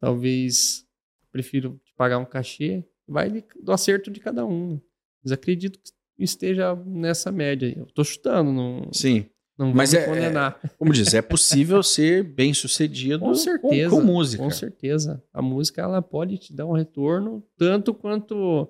talvez 0.00 0.86
prefira 1.32 1.68
te 1.82 1.83
pagar 1.96 2.18
um 2.18 2.24
cachê, 2.24 2.84
vai 3.06 3.44
do 3.62 3.72
acerto 3.72 4.10
de 4.10 4.20
cada 4.20 4.44
um. 4.46 4.80
Mas 5.22 5.32
acredito 5.32 5.78
que 5.78 5.92
esteja 6.18 6.74
nessa 6.86 7.30
média. 7.32 7.72
Eu 7.76 7.86
tô 7.86 8.04
chutando, 8.04 8.52
não, 8.52 8.88
Sim. 8.92 9.26
não 9.58 9.66
vou 9.66 9.74
Mas 9.76 9.92
me 9.92 9.98
é- 9.98 10.04
condenar. 10.06 10.60
Como 10.78 10.92
diz, 10.92 11.12
é 11.14 11.22
possível 11.22 11.82
ser 11.82 12.22
bem 12.22 12.52
sucedido 12.54 13.20
Com 13.20 13.34
certeza. 13.34 13.90
com, 13.90 14.02
música. 14.02 14.42
Com 14.42 14.50
certeza. 14.50 15.22
A 15.32 15.40
música 15.42 15.82
ela 15.82 16.00
pode 16.02 16.38
te 16.38 16.52
dar 16.54 16.66
um 16.66 16.72
retorno 16.72 17.42
tanto 17.56 17.92
quanto 17.94 18.68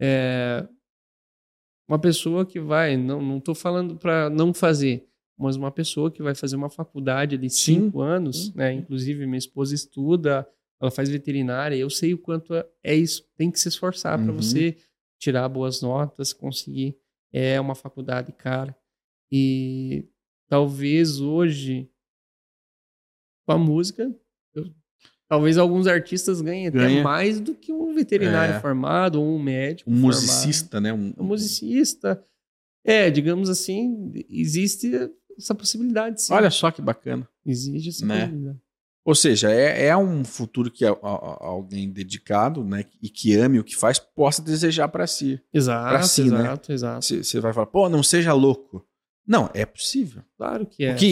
é, 0.00 0.66
uma 1.88 1.98
pessoa 1.98 2.44
que 2.46 2.60
vai, 2.60 2.96
não, 2.96 3.20
não 3.22 3.40
tô 3.40 3.54
falando 3.54 3.96
para 3.96 4.28
não 4.30 4.52
fazer, 4.54 5.06
mas 5.38 5.56
uma 5.56 5.70
pessoa 5.70 6.10
que 6.10 6.22
vai 6.22 6.34
fazer 6.34 6.54
uma 6.56 6.70
faculdade 6.70 7.36
de 7.38 7.48
Sim. 7.50 7.74
cinco 7.82 8.00
anos, 8.00 8.46
Sim. 8.46 8.52
né? 8.54 8.72
Inclusive 8.72 9.26
minha 9.26 9.38
esposa 9.38 9.74
estuda, 9.74 10.46
ela 10.80 10.90
faz 10.90 11.08
veterinária, 11.08 11.74
eu 11.76 11.90
sei 11.90 12.14
o 12.14 12.18
quanto 12.18 12.54
é- 12.54 12.66
é 12.84 12.94
isso, 12.94 13.28
tem 13.36 13.50
que 13.50 13.58
se 13.58 13.68
esforçar 13.68 14.18
para 14.18 14.30
Uhum. 14.30 14.36
você 14.36 14.76
tirar 15.18 15.48
boas 15.48 15.80
notas, 15.82 16.32
conseguir. 16.32 16.96
É 17.32 17.60
uma 17.60 17.74
faculdade 17.74 18.32
cara. 18.32 18.76
E 19.30 20.06
talvez 20.48 21.20
hoje 21.20 21.90
com 23.46 23.52
a 23.52 23.58
música, 23.58 24.14
eu- 24.54 24.72
talvez 25.28 25.58
alguns 25.58 25.86
artistas 25.86 26.40
ganhem 26.40 26.68
até 26.68 26.78
Ganha. 26.78 27.02
mais 27.02 27.40
do 27.40 27.54
que 27.54 27.72
um 27.72 27.92
veterinário 27.94 28.54
É. 28.54 28.60
formado 28.60 29.20
ou 29.20 29.26
um 29.36 29.42
médico. 29.42 29.90
Um 29.90 29.94
formado. 29.94 30.06
musicista, 30.14 30.80
né? 30.80 30.92
Um, 30.92 31.12
Um 31.18 31.24
musicista. 31.24 32.24
É, 32.84 33.10
digamos 33.10 33.50
assim, 33.50 34.12
existe 34.30 34.90
essa 35.36 35.54
possibilidade, 35.54 36.22
sim. 36.22 36.32
Olha 36.32 36.50
só 36.50 36.70
que 36.70 36.80
bacana. 36.80 37.28
existe 37.44 37.88
essa 37.90 38.06
Né? 38.06 38.20
possibilidade. 38.20 38.60
Ou 39.08 39.14
seja, 39.14 39.50
é, 39.50 39.86
é 39.86 39.96
um 39.96 40.22
futuro 40.22 40.70
que 40.70 40.84
a- 40.84 40.90
a- 40.90 41.46
alguém 41.46 41.88
dedicado, 41.90 42.62
né, 42.62 42.84
e 43.00 43.08
que 43.08 43.34
ame 43.36 43.58
o 43.58 43.64
que 43.64 43.74
faz, 43.74 43.98
possa 43.98 44.42
desejar 44.42 44.86
para 44.88 45.06
si. 45.06 45.40
Exato, 45.50 46.06
si, 46.06 46.24
né? 46.24 46.40
exato, 46.40 46.72
exato. 46.74 47.04
Você 47.06 47.24
você 47.24 47.40
vai 47.40 47.54
falar, 47.54 47.68
pô, 47.68 47.88
não 47.88 48.02
seja 48.02 48.34
louco. 48.34 48.86
Não, 49.26 49.48
é 49.54 49.64
possível. 49.64 50.22
Claro 50.36 50.66
que 50.66 50.84
é. 50.84 50.90
Porque 50.92 51.06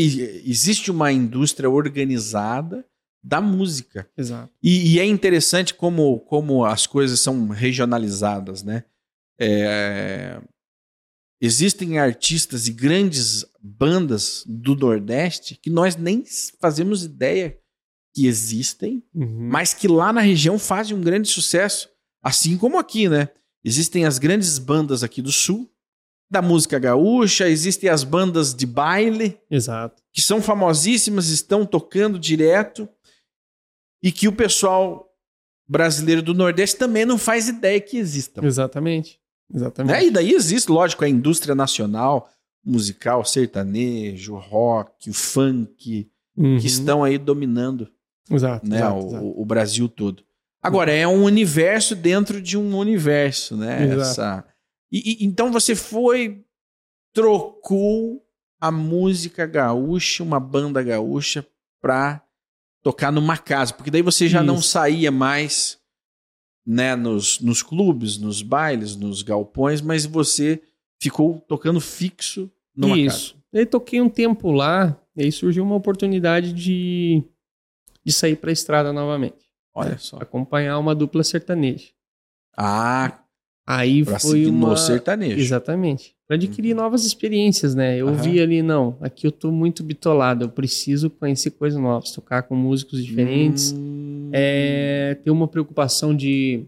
existe 0.45 0.91
uma 0.91 1.11
indústria 1.11 1.71
organizada 1.71 2.85
da 3.25 3.41
música. 3.41 4.07
Exato. 4.15 4.53
E, 4.63 4.93
e 4.95 5.01
é 5.01 5.05
interessante 5.07 5.73
como, 5.73 6.21
como 6.21 6.67
as 6.67 6.87
coisas 6.87 7.19
são 7.21 7.49
regionalizadas, 7.49 8.63
né? 8.63 8.85
É, 9.41 10.39
existem 11.41 11.99
artistas 11.99 12.69
e 12.69 12.73
grandes 12.73 13.45
bandas 13.59 14.45
do 14.47 14.75
Nordeste 14.77 15.57
que 15.57 15.71
nós 15.71 15.97
nem 15.97 16.23
fazemos 16.61 17.03
ideia 17.03 17.59
que 18.17 18.27
existem, 18.27 19.03
Uhum. 19.15 19.51
mas 19.53 19.75
que 19.75 19.87
lá 19.87 20.11
na 20.11 20.23
região 20.23 20.59
fazem 20.59 20.97
um 20.97 21.03
grande 21.03 21.29
sucesso, 21.29 21.91
assim 22.23 22.57
como 22.57 22.79
aqui, 22.79 23.11
né? 23.11 23.29
Existem 23.63 24.07
as 24.07 24.19
grandes 24.19 24.59
bandas 24.59 25.03
aqui 25.03 25.21
do 25.21 25.31
Sul, 25.31 25.71
da 26.31 26.41
música 26.41 26.79
gaúcha, 26.79 27.47
existem 27.47 27.91
as 27.91 28.03
bandas 28.05 28.55
de 28.55 28.65
baile, 28.65 29.39
Exato. 29.51 30.03
que 30.15 30.23
são 30.23 30.41
famosíssimas, 30.41 31.29
estão 31.29 31.67
tocando 31.67 32.19
direto 32.19 32.89
e 34.03 34.11
que 34.11 34.27
o 34.29 34.33
pessoal 34.33 35.13
brasileiro 35.69 36.23
do 36.23 36.33
Nordeste 36.33 36.79
também 36.79 37.05
não 37.05 37.19
faz 37.19 37.49
ideia 37.49 37.79
que 37.83 37.99
existam. 37.99 38.43
Exatamente. 38.45 39.21
Exatamente. 39.53 39.93
Né? 40.01 40.07
E 40.07 40.11
daí 40.11 40.33
existe, 40.33 40.71
lógico, 40.73 41.05
a 41.05 41.09
indústria 41.09 41.55
nacional, 41.55 42.31
musical, 42.65 43.25
sertanejo, 43.27 44.37
rock, 44.37 45.13
funk, 45.13 46.11
Uhum. 46.39 46.59
que 46.59 46.67
estão 46.67 47.03
aí 47.03 47.17
dominando 47.19 47.89
Exato, 48.31 48.69
né, 48.69 48.77
exato, 48.77 48.97
o, 48.97 49.09
exato. 49.09 49.41
o 49.41 49.45
Brasil 49.45 49.89
todo. 49.89 50.25
Agora, 50.63 50.91
é 50.93 51.07
um 51.07 51.23
universo 51.23 51.95
dentro 51.95 52.41
de 52.43 52.59
um 52.59 52.77
universo, 52.77 53.57
né? 53.57 53.85
Exato. 53.85 54.01
Essa... 54.01 54.45
E, 54.91 55.23
e- 55.23 55.27
então 55.27 55.53
você 55.53 55.75
foi, 55.77 56.45
trocou 57.15 58.23
a 58.61 58.71
música 58.71 59.47
gaúcha, 59.47 60.23
uma 60.23 60.41
banda 60.41 60.83
gaúcha, 60.83 61.47
pra 61.81 62.23
tocar 62.83 63.13
numa 63.13 63.37
casa, 63.37 63.73
porque 63.75 63.91
daí 63.91 64.03
você 64.03 64.29
já 64.29 64.43
não 64.43 64.57
Isso. 64.57 64.69
saía 64.69 65.11
mais 65.11 65.79
né, 66.67 66.97
nos, 66.97 67.41
nos 67.41 67.63
clubes, 67.63 68.19
nos 68.19 68.43
bailes, 68.43 68.97
nos 68.97 69.23
galpões, 69.23 69.81
mas 69.81 70.05
você 70.05 70.61
ficou 71.01 71.41
tocando 71.49 71.81
fixo 71.81 72.51
numa 72.75 72.97
casa. 72.97 73.07
Isso. 73.07 73.37
Aí 73.55 73.65
toquei 73.67 74.01
um 74.01 74.09
tempo 74.09 74.51
lá, 74.51 75.01
e 75.17 75.23
aí 75.25 75.33
surgiu 75.33 75.63
uma 75.65 75.77
oportunidade 75.77 76.53
de, 76.53 77.23
de 78.07 78.13
sair 78.13 78.37
pra 78.37 78.53
estrada 78.53 78.93
novamente. 78.93 79.51
Olha 79.75 79.99
só. 79.99 80.17
Acompanhar 80.19 80.79
uma 80.79 80.95
dupla 80.95 81.25
sertaneja. 81.25 81.89
Ah, 82.57 83.21
Aí 83.69 84.05
pra 84.05 84.21
foi 84.21 84.47
uma... 84.47 84.69
no 84.71 84.77
sertanejo. 84.77 85.41
Exatamente. 85.41 86.15
Para 86.29 86.37
adquirir 86.37 86.73
novas 86.75 87.05
experiências, 87.05 87.75
né? 87.75 87.97
Eu 87.97 88.07
Aham. 88.09 88.17
vi 88.23 88.41
ali, 88.41 88.63
não, 88.63 88.97
aqui 89.01 89.27
eu 89.27 89.33
tô 89.33 89.51
muito 89.51 89.83
bitolado, 89.83 90.45
eu 90.45 90.49
preciso 90.49 91.11
conhecer 91.11 91.51
coisas 91.51 91.81
novas, 91.81 92.13
tocar 92.13 92.45
com 92.45 92.55
músicos 92.55 93.05
diferentes, 93.05 93.73
Hum. 93.77 94.31
é, 94.33 95.17
ter 95.25 95.31
uma 95.33 95.49
preocupação 95.49 96.15
de 96.17 96.65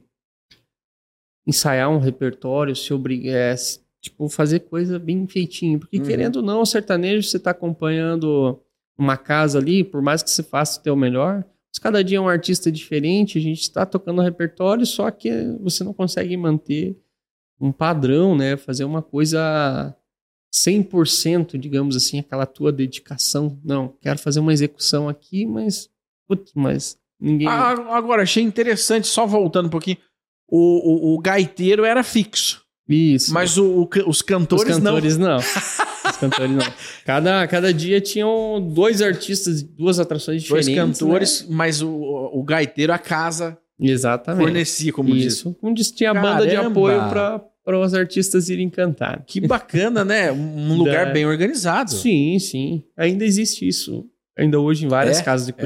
ensaiar 1.47 1.89
um 1.91 1.99
repertório, 1.99 2.75
se 2.75 2.93
obri- 2.93 3.29
é, 3.29 3.55
Tipo, 4.01 4.29
fazer 4.29 4.61
coisa 4.61 4.97
bem 4.97 5.27
feitinho. 5.27 5.81
Porque, 5.81 5.99
Uhum. 5.99 6.05
querendo 6.05 6.37
ou 6.37 6.43
não, 6.43 6.61
o 6.63 6.67
sertanejo, 6.67 7.29
você 7.29 7.37
tá 7.39 7.51
acompanhando 7.51 8.61
uma 8.99 9.17
casa 9.17 9.59
ali, 9.59 9.85
por 9.85 10.03
mais 10.03 10.23
que 10.23 10.31
você 10.31 10.43
faça 10.43 10.81
o 10.81 10.83
teu 10.83 10.97
melhor, 10.97 11.45
mas 11.71 11.79
cada 11.79 12.03
dia 12.03 12.19
é 12.19 12.21
um 12.21 12.29
artista 12.29 12.73
diferente, 12.73 13.39
a 13.39 13.41
gente 13.41 13.61
está 13.61 13.87
tocando 13.87 14.21
repertório, 14.21 14.85
só 14.85 15.11
que 15.11 15.31
você 15.61 15.85
não 15.85 15.95
consegue 15.95 16.37
manter 16.37 16.99
um 17.61 17.71
padrão, 17.71 18.37
né? 18.37 18.57
Fazer 18.57 18.85
uma 18.85 19.03
coisa 19.03 19.95
100%, 20.53 21.59
digamos 21.59 21.97
assim, 21.97 22.19
aquela 22.19 22.47
tua 22.47 22.73
dedicação. 22.73 23.59
Não, 23.65 23.89
quero 24.01 24.19
fazer 24.19 24.41
uma 24.41 24.53
execução 24.53 25.09
aqui, 25.09 25.47
mas... 25.47 25.91
Putz, 26.27 26.53
mas 26.55 26.99
ninguém... 27.21 27.49
Ah, 27.49 27.71
agora, 27.97 28.23
achei 28.23 28.43
interessante, 28.43 29.07
só 29.07 29.27
voltando 29.27 29.67
um 29.67 29.71
pouquinho. 29.71 29.99
O, 30.49 31.13
o, 31.13 31.15
o 31.15 31.19
gaiteiro 31.19 31.85
era 31.85 32.03
fixo, 32.03 32.65
Isso. 32.89 33.33
mas 33.35 33.59
o, 33.59 33.65
o 33.83 33.89
os 34.07 34.07
Os 34.07 34.23
cantores, 34.23 34.77
cantores 34.77 35.17
não. 35.19 35.39
Os 36.09 36.17
cantores 36.17 36.51
não. 36.51 36.73
Cada, 37.05 37.47
cada 37.47 37.75
dia 37.75 38.01
tinham 38.01 38.61
dois 38.73 39.03
artistas, 39.03 39.63
duas 39.63 39.99
atrações 40.01 40.43
não. 40.43 40.49
Dois 40.49 40.67
diferentes. 40.67 40.99
cantores, 41.01 41.47
mas 41.51 41.83
o, 41.83 41.91
o 42.33 42.43
gaiteiro, 42.43 42.93
a 42.93 42.99
casa 42.99 43.59
né? 43.79 43.91
Exatamente. 43.91 44.43
fornecia, 44.43 44.93
como 44.93 45.13
diz. 45.15 45.35
Isso. 45.35 45.57
Onde 45.63 45.83
tinha 45.93 46.15
banda 46.15 46.47
de 46.47 46.55
Caramba! 46.57 46.71
apoio 46.71 46.99
para 47.65 47.79
os 47.79 47.93
artistas 47.95 48.49
irem 48.49 48.71
cantar. 48.71 49.23
Que 49.27 49.41
bacana, 49.41 50.05
né? 50.05 50.33
Um 50.33 50.75
lugar 50.79 51.07
Da- 51.07 51.13
bem 51.13 51.27
organizado. 51.27 51.91
Sim, 51.93 52.39
sim. 52.39 52.83
Ainda 52.97 53.25
existe 53.25 53.69
isso. 53.69 54.07
Ainda 54.37 54.59
hoje 54.59 54.87
em 54.87 54.89
várias 54.89 55.19
É? 55.19 55.23
casas 55.23 55.47
de 55.47 55.53
É? 55.53 55.57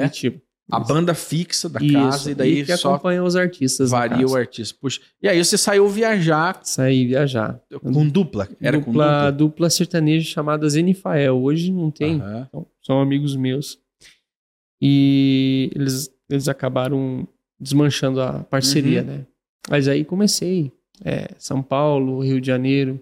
A 0.74 0.80
banda 0.80 1.12
fixa 1.14 1.68
da 1.68 1.80
Isso. 1.80 1.92
casa 1.94 2.30
e 2.30 2.34
daí 2.34 2.64
que 2.64 2.76
só 2.76 2.94
acompanha 2.94 3.22
os 3.22 3.36
artistas. 3.36 3.90
varia 3.90 4.26
o 4.26 4.34
artista. 4.34 4.76
Puxa. 4.80 5.00
E 5.22 5.28
aí 5.28 5.44
você 5.44 5.58
saiu 5.58 5.86
viajar 5.88 6.60
Sair 6.64 7.06
viajar. 7.06 7.60
com 7.80 8.08
dupla. 8.08 8.48
Era 8.60 8.78
com 8.78 8.86
dupla, 8.90 9.06
dupla. 9.06 9.32
dupla 9.32 9.70
sertaneja 9.70 10.28
chamada 10.28 10.68
Zenifael. 10.68 11.36
Hoje 11.42 11.70
não 11.72 11.90
tem. 11.90 12.20
Aham. 12.20 12.46
Então, 12.48 12.66
são 12.82 13.00
amigos 13.00 13.36
meus. 13.36 13.78
E 14.80 15.70
eles, 15.74 16.10
eles 16.28 16.48
acabaram 16.48 17.26
desmanchando 17.58 18.20
a 18.20 18.40
parceria, 18.44 19.00
Uhum. 19.02 19.06
né? 19.06 19.26
Mas 19.70 19.86
aí 19.88 20.04
comecei. 20.04 20.72
É, 21.04 21.28
São 21.38 21.62
Paulo, 21.62 22.20
Rio 22.20 22.40
de 22.40 22.46
Janeiro. 22.46 23.00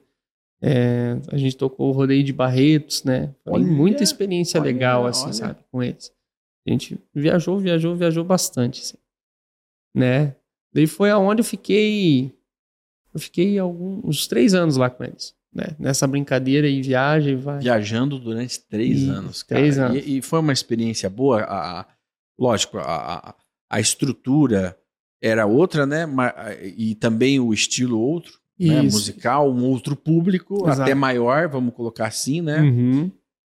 É, 0.63 1.17
a 1.33 1.39
gente 1.39 1.57
tocou 1.57 1.89
o 1.89 1.93
rodeio 1.93 2.23
de 2.23 2.33
Barretos, 2.35 3.03
né? 3.03 3.35
Foi 3.45 3.55
Olha, 3.55 3.67
muita 3.67 4.03
experiência 4.03 4.61
olha, 4.61 4.67
legal, 4.71 5.07
assim, 5.07 5.25
olha. 5.25 5.33
sabe? 5.33 5.57
Com 5.73 5.83
eles. 5.83 6.13
A 6.71 6.73
gente 6.73 6.99
viajou, 7.15 7.59
viajou, 7.59 7.95
viajou 7.97 8.25
bastante, 8.25 8.81
assim. 8.81 8.97
Né? 9.95 10.37
Daí 10.73 10.87
foi 10.87 11.11
aonde 11.11 11.41
eu 11.41 11.45
fiquei... 11.45 12.33
Eu 13.13 13.19
fiquei 13.19 13.59
alguns, 13.59 14.05
uns 14.05 14.27
três 14.29 14.55
anos 14.55 14.77
lá 14.77 14.89
com 14.89 15.03
eles. 15.03 15.35
Né? 15.53 15.65
Nessa 15.81 16.07
brincadeira 16.07 16.69
e 16.69 16.81
viagem, 16.81 17.35
vai. 17.37 17.59
Viajando 17.59 18.19
durante 18.21 18.61
três 18.61 19.01
Isso, 19.01 19.11
anos, 19.11 19.43
cara. 19.43 19.61
três 19.61 19.79
anos. 19.79 20.07
E, 20.07 20.19
e 20.19 20.23
foi 20.23 20.39
uma 20.39 20.53
experiência 20.53 21.11
boa. 21.11 21.41
A, 21.41 21.81
a- 21.81 21.87
lógico, 22.39 22.79
a, 22.79 23.35
a, 23.69 23.81
estrutura 23.81 24.79
era 25.21 25.45
outra, 25.45 25.85
né? 25.85 26.07
E 26.77 26.95
também 26.95 27.41
o 27.41 27.53
estilo 27.53 27.99
outro, 28.01 28.39
né? 28.57 28.83
Musical, 28.83 29.51
um 29.51 29.65
outro 29.65 29.97
público, 29.97 30.69
Exato. 30.69 30.83
até 30.83 30.95
maior, 30.95 31.49
vamos 31.49 31.75
colocar 31.75 32.07
assim, 32.07 32.41
né? 32.41 32.61
Uhum. 32.61 33.11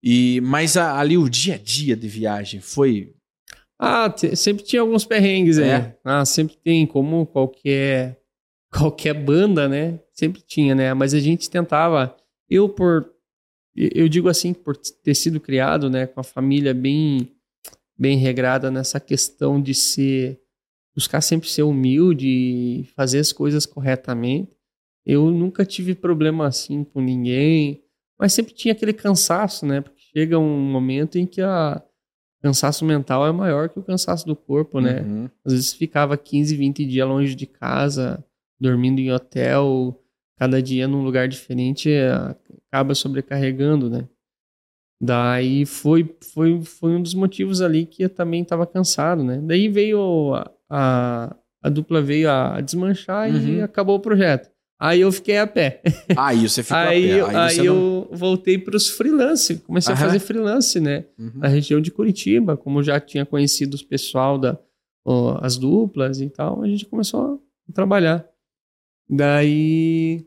E, 0.06 0.39
mas 0.41 0.78
a- 0.78 0.99
ali 0.99 1.18
o 1.18 1.28
dia 1.28 1.56
a 1.56 1.58
dia 1.58 1.95
de 1.95 2.08
viagem 2.08 2.62
foi. 2.62 3.14
Ah, 3.80 4.14
sempre 4.36 4.64
tinha 4.64 4.82
alguns 4.82 5.03
perrengues 5.03 5.58
aí. 5.58 5.70
É? 5.70 5.97
Ah, 6.03 6.24
sempre 6.26 6.56
tem, 6.64 6.86
como 6.86 7.26
qualquer 7.26 8.22
qualquer 8.72 9.14
banda, 9.14 9.68
né? 9.68 9.99
Sempre 10.14 10.41
tinha, 10.41 10.76
né? 10.76 10.93
Mas 10.93 11.14
a 11.14 11.20
gente 11.20 11.49
tentava. 11.49 12.16
Eu 12.49 12.70
por 12.70 13.12
eu 13.76 14.08
digo 14.08 14.30
assim, 14.30 14.53
por 14.53 14.78
ter 14.78 15.14
sido 15.14 15.38
criado, 15.38 15.89
né, 15.89 16.08
com 16.08 16.22
a 16.22 16.24
família 16.24 16.74
bem 16.74 17.30
bem 17.97 18.18
regrada 18.18 18.72
nessa 18.72 19.01
questão 19.01 19.62
de 19.62 19.74
ser 19.74 20.39
buscar 20.95 21.20
sempre 21.20 21.49
ser 21.49 21.64
humilde 21.64 22.26
e 22.28 22.84
fazer 22.95 23.20
as 23.20 23.34
coisas 23.34 23.66
corretamente. 23.66 24.49
Eu 25.06 25.30
nunca 25.30 25.66
tive 25.66 25.93
problema 25.93 26.47
assim 26.47 26.86
com 26.86 27.01
ninguém, 27.01 27.84
mas 28.18 28.32
sempre 28.32 28.53
tinha 28.53 28.72
aquele 28.74 28.93
cansaço, 28.93 29.66
né? 29.66 29.82
Chega 30.16 30.39
um 30.39 30.59
momento 30.59 31.18
em 31.18 31.26
que 31.26 31.41
a 31.41 31.82
cansaço 32.41 32.86
mental 32.86 33.26
é 33.28 33.32
maior 33.32 33.70
que 33.70 33.80
o 33.80 33.84
cansaço 33.84 34.26
do 34.26 34.36
corpo, 34.36 34.80
né? 34.80 35.01
Uhum. 35.01 35.30
Às 35.43 35.53
vezes 35.53 35.74
ficava 35.74 36.16
15, 36.16 36.55
20 36.55 36.86
dias 36.86 37.07
longe 37.07 37.36
de 37.36 37.45
casa, 37.45 38.24
dormindo 38.59 38.99
em 38.99 39.11
hotel, 39.11 39.99
cada 40.38 40.61
dia 40.61 40.88
num 40.88 41.03
lugar 41.03 41.28
diferente, 41.28 41.91
é, 41.91 42.11
acaba 42.68 42.93
sobrecarregando, 42.93 43.89
né? 43.89 44.07
Daí 45.01 45.66
foi, 45.66 46.16
foi, 46.34 46.61
foi 46.61 46.91
um 46.95 47.01
dos 47.01 47.13
motivos 47.13 47.61
ali 47.61 47.86
que 47.86 48.03
eu 48.03 48.09
também 48.09 48.41
estava 48.43 48.66
cansado, 48.66 49.24
né? 49.24 49.41
Daí 49.43 49.68
veio 49.68 50.34
a, 50.34 50.51
a, 50.70 51.36
a 51.61 51.70
dupla 51.70 52.01
veio 52.01 52.30
a 52.30 52.61
desmanchar 52.61 53.30
e 53.30 53.57
Uhum. 53.57 53.63
acabou 53.63 53.97
o 53.97 54.01
projeto. 54.01 54.49
Aí 54.80 55.01
eu 55.01 55.11
fiquei 55.11 55.38
a 55.38 55.47
pé. 55.47 55.82
Aí 56.17 56.47
você 56.49 56.61
ficou 56.61 56.78
aí 56.78 57.11
a 57.11 57.15
pé. 57.15 57.21
eu, 57.21 57.28
Aí, 57.28 57.36
aí 57.36 57.55
você 57.55 57.63
não- 57.63 57.76
eu 57.76 58.09
voltei 58.11 58.57
para 58.57 58.76
os 58.76 58.89
freelance, 58.89 59.55
comecei 59.59 59.93
Aham. 59.93 60.03
a 60.03 60.05
fazer 60.07 60.19
freelance, 60.19 60.80
né? 60.80 61.05
Uhum. 61.17 61.32
na 61.36 61.47
região 61.47 61.80
de 61.80 61.91
Curitiba, 61.91 62.57
como 62.57 62.80
eu 62.80 62.84
já 62.84 62.99
tinha 62.99 63.26
conhecido 63.26 63.73
os 63.73 63.82
pessoal 63.84 64.38
da 64.38 64.57
ó, 65.05 65.38
as 65.41 65.57
duplas 65.57 66.19
e 66.19 66.30
tal, 66.30 66.61
a 66.63 66.67
gente 66.67 66.86
começou 66.86 67.41
a 67.69 67.73
trabalhar. 67.73 68.28
Daí 69.09 70.26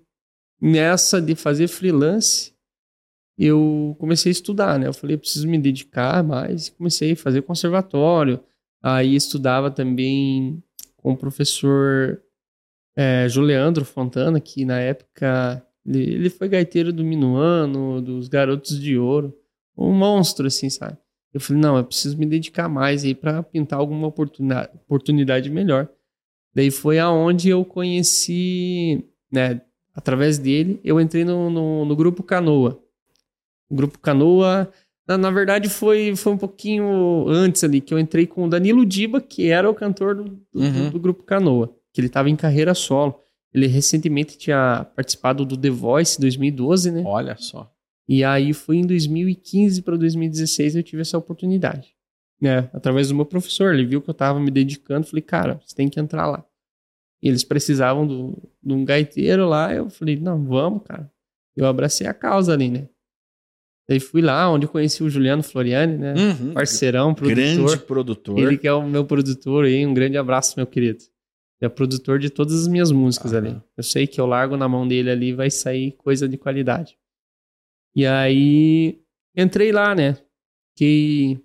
nessa 0.61 1.21
de 1.21 1.35
fazer 1.35 1.69
freelance, 1.69 2.53
eu 3.39 3.95
comecei 4.01 4.31
a 4.31 4.33
estudar, 4.33 4.79
né? 4.79 4.87
Eu 4.89 4.93
falei, 4.95 5.15
eu 5.15 5.19
preciso 5.21 5.47
me 5.47 5.59
dedicar 5.59 6.23
mais, 6.25 6.69
comecei 6.71 7.13
a 7.13 7.17
fazer 7.17 7.43
conservatório. 7.43 8.41
Aí 8.83 9.15
estudava 9.15 9.71
também 9.71 10.63
com 10.97 11.13
o 11.13 11.17
professor 11.17 12.21
é, 12.99 13.29
Juliandro 13.29 13.85
Fontana, 13.85 14.41
que 14.41 14.65
na 14.65 14.81
época 14.81 15.65
ele, 15.87 16.03
ele 16.15 16.31
foi 16.31 16.49
gaiteiro 16.49 16.93
do 16.93 17.05
Minuano, 17.05 18.03
dos 18.03 18.27
Garotos 18.27 18.81
de 18.81 18.99
Ouro 18.99 19.33
um 19.77 19.93
monstro, 19.93 20.49
assim, 20.49 20.69
sabe? 20.69 20.97
Eu 21.33 21.41
falei, 21.41 21.63
não, 21.63 21.77
eu 21.77 21.85
preciso 21.85 22.19
me 22.19 22.27
dedicar 22.27 22.69
mais 22.69 23.05
aí 23.05 23.15
para 23.15 23.41
pintar 23.45 23.79
alguma 23.79 24.09
oportunidade, 24.09 24.71
oportunidade 24.75 25.49
melhor. 25.49 25.89
Daí 26.53 26.73
foi 26.73 26.99
aonde 26.99 27.49
eu 27.49 27.65
conheci, 27.65 29.05
né, 29.31 29.61
através 29.95 30.37
dele, 30.37 30.81
eu 30.83 31.01
entrei 31.01 31.25
no, 31.25 31.49
no, 31.49 31.85
no 31.85 31.95
grupo 31.95 32.25
Canoa. 32.25 32.83
O 33.71 33.77
grupo 33.77 34.01
Canoa, 34.01 34.69
na, 35.07 35.17
na 35.17 35.31
verdade, 35.31 35.69
foi, 35.69 36.17
foi 36.17 36.33
um 36.33 36.39
pouquinho 36.39 37.27
antes 37.29 37.63
ali, 37.63 37.81
que 37.81 37.95
eu 37.95 37.99
entrei 38.01 38.27
com 38.27 38.47
o 38.47 38.49
Danilo 38.51 38.85
Diba, 38.85 39.21
que 39.21 39.49
era 39.49 39.71
o 39.71 39.75
cantor 39.75 40.17
do, 40.17 40.25
do, 40.25 40.41
Uhum. 40.61 40.91
do 40.91 40.99
grupo 40.99 41.23
Canoa, 41.23 41.73
que 41.99 42.01
ele 42.01 42.07
estava 42.07 42.31
em 42.31 42.37
carreira 42.37 42.75
solo. 42.75 43.21
Ele 43.53 43.67
recentemente 43.67 44.39
tinha 44.39 44.87
participado 44.95 45.45
do 45.45 45.57
The 45.57 45.69
Voice 45.69 46.21
2012, 46.21 46.93
né? 46.93 47.03
Olha 47.05 47.37
só. 47.37 47.69
E 48.09 48.23
aí 48.23 48.53
foi 48.53 48.77
em 48.77 48.87
2015 48.87 49.83
para 49.83 49.97
2016 49.97 50.77
eu 50.77 50.83
tive 50.85 51.03
essa 51.03 51.19
oportunidade. 51.19 51.89
Né? 52.41 52.71
Através 52.73 53.09
do 53.09 53.17
meu 53.17 53.27
professor, 53.27 53.75
ele 53.75 53.85
viu 53.85 54.01
que 54.01 54.09
eu 54.09 54.13
estava 54.13 54.39
me 54.39 54.49
dedicando, 54.49 55.09
falei, 55.09 55.23
cara, 55.23 55.61
você 55.67 55.75
tem 55.75 55.89
que 55.89 55.99
entrar 55.99 56.29
lá. 56.29 56.45
E 57.21 57.29
eles 57.29 57.43
precisavam 57.43 58.07
do, 58.07 58.41
de 58.63 58.73
um 58.73 58.85
gaiteiro 58.85 59.49
lá, 59.49 59.75
eu 59.75 59.91
falei, 59.91 60.15
não, 60.15 60.45
vamos, 60.45 60.85
cara. 60.85 61.11
Eu 61.57 61.67
abracei 61.67 62.07
a 62.07 62.15
causa 62.15 62.53
ali, 62.53 62.71
né? 62.71 62.89
Daí 63.89 63.99
fui 63.99 64.23
lá, 64.23 64.49
onde 64.49 64.67
eu 64.67 64.71
conheci 64.71 65.03
o 65.03 65.11
Juliano 65.11 65.43
Floriani, 65.43 65.99
né? 65.99 66.15
Uhum. 66.15 66.55
Parceirão, 66.55 67.13
produtor. 67.13 67.45
Grande 67.45 67.79
produtor. 67.79 68.39
Ele 68.39 68.57
que 68.57 68.69
é 68.69 68.73
o 68.73 68.87
meu 68.87 69.05
produtor 69.05 69.65
aí, 69.65 69.85
um 69.85 69.93
grande 69.93 70.17
abraço, 70.17 70.55
meu 70.57 70.67
querido. 70.67 71.03
Ele 71.61 71.67
é 71.67 71.69
produtor 71.69 72.19
de 72.19 72.31
todas 72.31 72.55
as 72.55 72.69
minhas 72.69 72.93
músicas 72.93 73.33
Aham. 73.33 73.47
ali. 73.47 73.63
Eu 73.77 73.83
sei 73.83 74.07
que 74.07 74.21
eu 74.21 74.27
largo 74.27 74.57
na 74.57 74.69
mão 74.69 74.87
dele 74.87 75.11
ali 75.11 75.33
vai 75.33 75.51
sair 75.51 75.93
coisa 75.93 76.29
de 76.29 76.39
qualidade. 76.39 76.97
E 77.97 78.07
aí 78.07 79.03
entrei 79.37 79.73
lá, 79.73 79.95
né? 79.95 80.17
Fiquei 80.77 81.43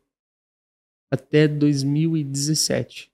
até 1.11 1.47
2017. 1.47 3.11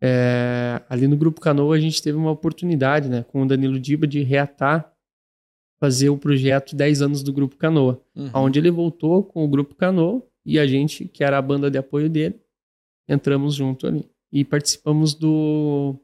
É, 0.00 0.80
ali 0.88 1.06
no 1.08 1.16
Grupo 1.16 1.40
Canoa 1.40 1.76
a 1.76 1.80
gente 1.80 2.00
teve 2.02 2.16
uma 2.16 2.30
oportunidade, 2.30 3.08
né? 3.08 3.24
Com 3.24 3.42
o 3.42 3.46
Danilo 3.46 3.78
Diba 3.78 4.06
de 4.06 4.22
reatar, 4.22 4.94
fazer 5.80 6.08
o 6.08 6.16
projeto 6.18 6.74
10 6.74 7.02
anos 7.02 7.22
do 7.22 7.32
Grupo 7.32 7.56
Canoa 7.56 8.02
Uhum. 8.16 8.30
onde 8.34 8.58
ele 8.58 8.70
voltou 8.70 9.22
com 9.22 9.44
o 9.44 9.48
grupo 9.48 9.74
Canoa 9.74 10.22
e 10.44 10.58
a 10.58 10.66
gente, 10.66 11.06
que 11.06 11.22
era 11.22 11.38
a 11.38 11.42
banda 11.42 11.70
de 11.70 11.78
apoio 11.78 12.08
dele, 12.08 12.40
entramos 13.08 13.54
junto 13.54 13.86
ali. 13.86 14.08
E 14.32 14.44
participamos 14.44 15.14
do, 15.14 15.96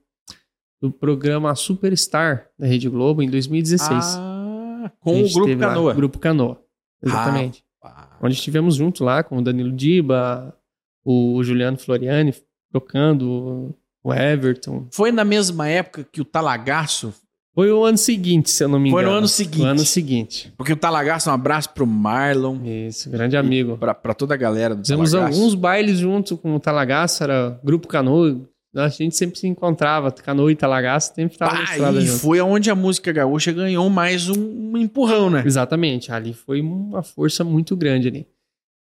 do 0.81 0.91
programa 0.91 1.55
Superstar 1.55 2.49
da 2.59 2.66
Rede 2.66 2.89
Globo 2.89 3.22
em 3.22 3.29
2016. 3.29 4.16
Ah, 4.18 4.91
com 5.01 5.22
o 5.22 5.31
Grupo 5.31 5.47
teve 5.47 5.62
lá, 5.64 5.68
Canoa. 5.68 5.95
Grupo 5.95 6.18
Canoa. 6.18 6.62
Exatamente. 7.03 7.64
Ah, 7.83 8.16
Onde 8.22 8.35
estivemos 8.35 8.77
junto 8.77 9.05
lá 9.05 9.22
com 9.22 9.39
o 9.39 9.43
Danilo 9.43 9.72
Diba, 9.72 10.57
o 11.05 11.43
Juliano 11.43 11.77
Floriani 11.77 12.35
tocando, 12.72 13.77
o 14.03 14.12
Everton. 14.12 14.89
Foi 14.91 15.12
na 15.12 15.25
mesma 15.25 15.68
época 15.68 16.05
que 16.11 16.20
o 16.20 16.25
Talagaço 16.25 17.14
Foi 17.55 17.71
o 17.71 17.85
ano 17.85 17.97
seguinte, 17.97 18.51
se 18.51 18.65
eu 18.65 18.69
não 18.69 18.81
me 18.81 18.91
Foi 18.91 19.01
engano. 19.03 19.13
no 19.13 19.19
ano 19.19 19.29
seguinte. 19.29 19.59
No 19.63 19.67
ano 19.67 19.85
seguinte. 19.85 20.53
Porque 20.57 20.73
o 20.73 20.77
Talagaço, 20.77 21.31
um 21.31 21.33
abraço 21.33 21.71
pro 21.71 21.87
Marlon, 21.87 22.59
Isso, 22.65 23.09
grande 23.09 23.37
amigo. 23.37 23.77
pra, 23.79 23.95
pra 23.95 24.13
toda 24.13 24.35
a 24.35 24.37
galera 24.37 24.75
do 24.75 24.81
Fizemos 24.83 25.13
Talagaço. 25.13 25.39
alguns 25.39 25.55
bailes 25.55 25.99
junto 25.99 26.37
com 26.37 26.57
o 26.57 26.61
Talagaço, 26.61 27.23
era 27.23 27.61
Grupo 27.63 27.87
Canoa. 27.87 28.41
A 28.75 28.89
gente 28.89 29.15
sempre 29.15 29.39
se 29.39 29.47
encontrava, 29.47 30.11
Canoa 30.11 30.51
e 30.51 30.57
Talagaço, 30.57 31.15
sempre 31.15 31.35
estava 31.37 31.53
na 31.55 31.61
Ah, 31.61 31.65
estrada 31.65 31.99
e 32.01 32.07
junto. 32.07 32.19
foi 32.19 32.41
onde 32.41 32.71
a 32.71 32.75
música 32.75 33.13
gaúcha 33.13 33.53
ganhou 33.53 33.89
mais 33.89 34.29
um, 34.29 34.73
um 34.73 34.77
empurrão, 34.77 35.31
né? 35.31 35.45
Exatamente, 35.47 36.11
ali 36.11 36.33
foi 36.35 36.61
uma 36.61 37.05
força 37.05 37.45
muito 37.45 37.77
grande 37.77 38.09
ali. 38.09 38.27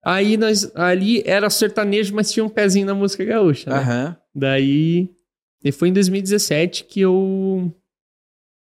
Aí 0.05 0.37
nós, 0.37 0.71
ali 0.75 1.23
era 1.25 1.49
sertanejo, 1.49 2.15
mas 2.15 2.31
tinha 2.31 2.45
um 2.45 2.51
pezinho 2.51 2.85
na 2.87 2.95
música 2.95 3.25
gaúcha, 3.25 3.71
né? 3.71 3.77
Aham. 3.79 4.17
Daí, 4.35 5.09
e 5.65 5.73
foi 5.73 5.89
em 5.89 5.93
2017 5.95 6.85
que 6.85 7.01
eu, 7.01 7.73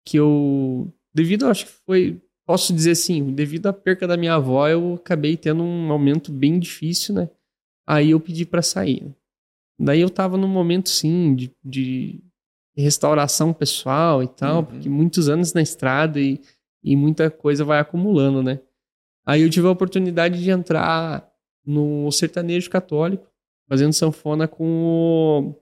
que 0.10 0.18
eu, 0.18 0.92
devido, 1.14 1.46
acho 1.48 1.66
que 1.66 1.72
foi, 1.86 2.22
posso 2.46 2.74
dizer 2.74 2.92
assim, 2.92 3.32
devido 3.34 3.68
à 3.68 3.74
perca 3.74 4.08
da 4.08 4.18
minha 4.18 4.34
avó, 4.36 4.68
eu 4.68 4.96
acabei 4.96 5.38
tendo 5.38 5.62
um 5.64 5.92
aumento 5.92 6.32
bem 6.32 6.60
difícil, 6.60 7.14
né? 7.16 7.30
Aí 7.88 8.12
eu 8.12 8.20
pedi 8.20 8.46
pra 8.46 8.62
sair. 8.62 9.04
né? 9.04 9.12
Daí 9.80 10.02
eu 10.02 10.10
tava 10.10 10.38
num 10.38 10.48
momento, 10.48 10.90
sim, 10.90 11.36
de, 11.36 11.52
de 11.64 12.22
restauração 12.76 13.54
pessoal 13.54 14.24
e 14.24 14.28
tal, 14.28 14.58
Uhum. 14.60 14.66
porque 14.66 14.90
muitos 14.90 15.30
anos 15.30 15.54
na 15.54 15.62
estrada 15.62 16.20
e, 16.20 16.40
e 16.84 16.96
muita 16.96 17.30
coisa 17.30 17.64
vai 17.64 17.80
acumulando, 17.80 18.42
né? 18.44 18.60
Aí 19.26 19.42
eu 19.42 19.50
tive 19.50 19.68
a 19.68 19.72
oportunidade 19.72 20.42
de 20.42 20.50
entrar 20.50 21.30
no 21.66 22.12
sertanejo 22.12 22.70
católico, 22.70 23.28
fazendo 23.70 23.94
sanfona 23.94 24.48
com, 24.48 24.66
o- 24.66 25.54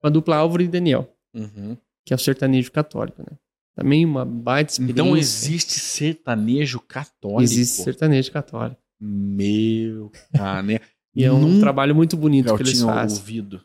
com 0.00 0.06
a 0.06 0.10
dupla 0.10 0.36
Álvaro 0.36 0.62
e 0.62 0.68
Daniel, 0.68 1.08
Uhum. 1.34 1.76
que 2.04 2.12
é 2.12 2.16
o 2.16 2.18
sertanejo 2.18 2.70
católico, 2.70 3.22
né? 3.22 3.36
Também 3.76 4.04
uma 4.04 4.24
baita 4.24 4.72
experiência. 4.72 5.02
Então 5.02 5.16
existe 5.16 5.72
sertanejo 5.80 6.78
católico. 6.80 7.42
Existe 7.42 7.82
sertanejo 7.82 8.30
católico. 8.32 8.80
Meu 9.00 10.10
cane... 10.32 10.80
E 11.16 11.22
é 11.24 11.32
um 11.32 11.38
Nunca 11.40 11.60
trabalho 11.60 11.94
muito 11.94 12.16
bonito 12.16 12.54
que 12.56 12.62
eles 12.62 12.80
fazem. 12.82 13.18
ouvido. 13.18 13.60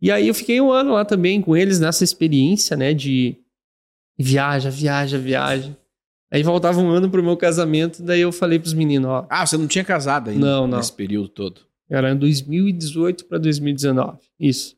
E 0.00 0.10
aí 0.10 0.26
eu 0.28 0.34
fiquei 0.34 0.58
um 0.58 0.70
ano 0.72 0.92
lá 0.92 1.04
também 1.04 1.42
com 1.42 1.54
eles 1.54 1.78
nessa 1.78 2.02
experiência, 2.02 2.74
né, 2.76 2.94
de 2.94 3.36
viaja, 4.18 4.70
viaja, 4.70 5.18
viaja. 5.18 5.76
Aí 6.32 6.42
voltava 6.42 6.80
um 6.80 6.88
ano 6.88 7.10
pro 7.10 7.22
meu 7.22 7.36
casamento, 7.36 8.02
daí 8.02 8.22
eu 8.22 8.32
falei 8.32 8.58
pros 8.58 8.72
meninos, 8.72 9.06
ó, 9.10 9.26
Ah, 9.28 9.44
você 9.46 9.58
não 9.58 9.66
tinha 9.66 9.84
casado 9.84 10.30
ainda 10.30 10.40
Não, 10.46 10.66
não. 10.66 10.78
nesse 10.78 10.92
período 10.94 11.28
todo. 11.28 11.60
era 11.90 12.10
em 12.10 12.16
2018 12.16 13.26
para 13.26 13.36
2019. 13.36 14.18
Isso. 14.40 14.74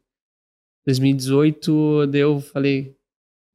2018, 0.87 2.07
daí 2.09 2.21
eu 2.23 2.41
falei, 2.41 2.97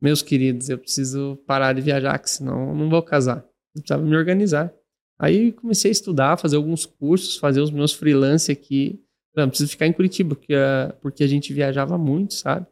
meus 0.01 0.21
queridos, 0.21 0.69
eu 0.69 0.77
preciso 0.77 1.37
parar 1.45 1.73
de 1.73 1.81
viajar, 1.81 2.17
que 2.19 2.29
senão 2.29 2.69
eu 2.69 2.75
não 2.75 2.89
vou 2.89 3.01
casar. 3.03 3.37
Eu 3.75 3.81
precisava 3.81 4.03
me 4.03 4.15
organizar. 4.15 4.73
Aí 5.19 5.51
comecei 5.51 5.89
a 5.89 5.91
estudar, 5.91 6.37
fazer 6.37 6.55
alguns 6.55 6.85
cursos, 6.85 7.37
fazer 7.37 7.59
os 7.61 7.71
meus 7.71 7.91
freelance 7.93 8.51
aqui. 8.51 9.03
Não, 9.35 9.49
preciso 9.49 9.69
ficar 9.71 9.85
em 9.87 9.93
Curitiba, 9.93 10.35
porque, 10.35 10.53
a- 10.55 10.95
porque 11.01 11.23
a 11.23 11.27
gente 11.27 11.53
viajava 11.53 11.97
muito, 11.97 12.33
sabe? 12.33 12.65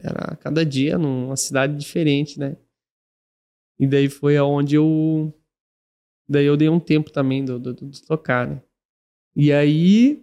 Era 0.00 0.36
cada 0.36 0.64
dia 0.64 0.96
numa 0.98 1.36
cidade 1.36 1.76
diferente, 1.76 2.38
né? 2.38 2.56
E 3.80 3.86
daí 3.86 4.08
foi 4.08 4.36
aonde 4.36 4.76
eu. 4.76 5.32
Daí 6.28 6.44
eu 6.44 6.56
dei 6.56 6.68
um 6.68 6.78
tempo 6.80 7.10
também 7.10 7.44
do, 7.44 7.58
do, 7.58 7.72
do 7.74 7.90
tocar, 8.06 8.46
né? 8.46 8.62
E 9.34 9.52
aí, 9.52 10.22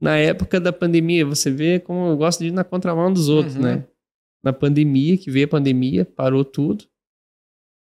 na 0.00 0.16
época 0.16 0.60
da 0.60 0.72
pandemia, 0.72 1.24
você 1.24 1.50
vê 1.50 1.80
como 1.80 2.08
eu 2.08 2.16
gosto 2.16 2.40
de 2.40 2.48
ir 2.48 2.52
na 2.52 2.64
contramão 2.64 3.12
dos 3.12 3.28
outros, 3.28 3.56
Uhum. 3.56 3.62
né? 3.62 3.84
Na 4.42 4.52
pandemia, 4.52 5.16
que 5.18 5.30
veio 5.30 5.46
a 5.46 5.48
pandemia, 5.48 6.04
parou 6.04 6.44
tudo. 6.44 6.84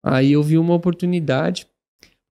Aí 0.03 0.31
eu 0.31 0.43
vi 0.43 0.57
uma 0.57 0.73
oportunidade. 0.73 1.67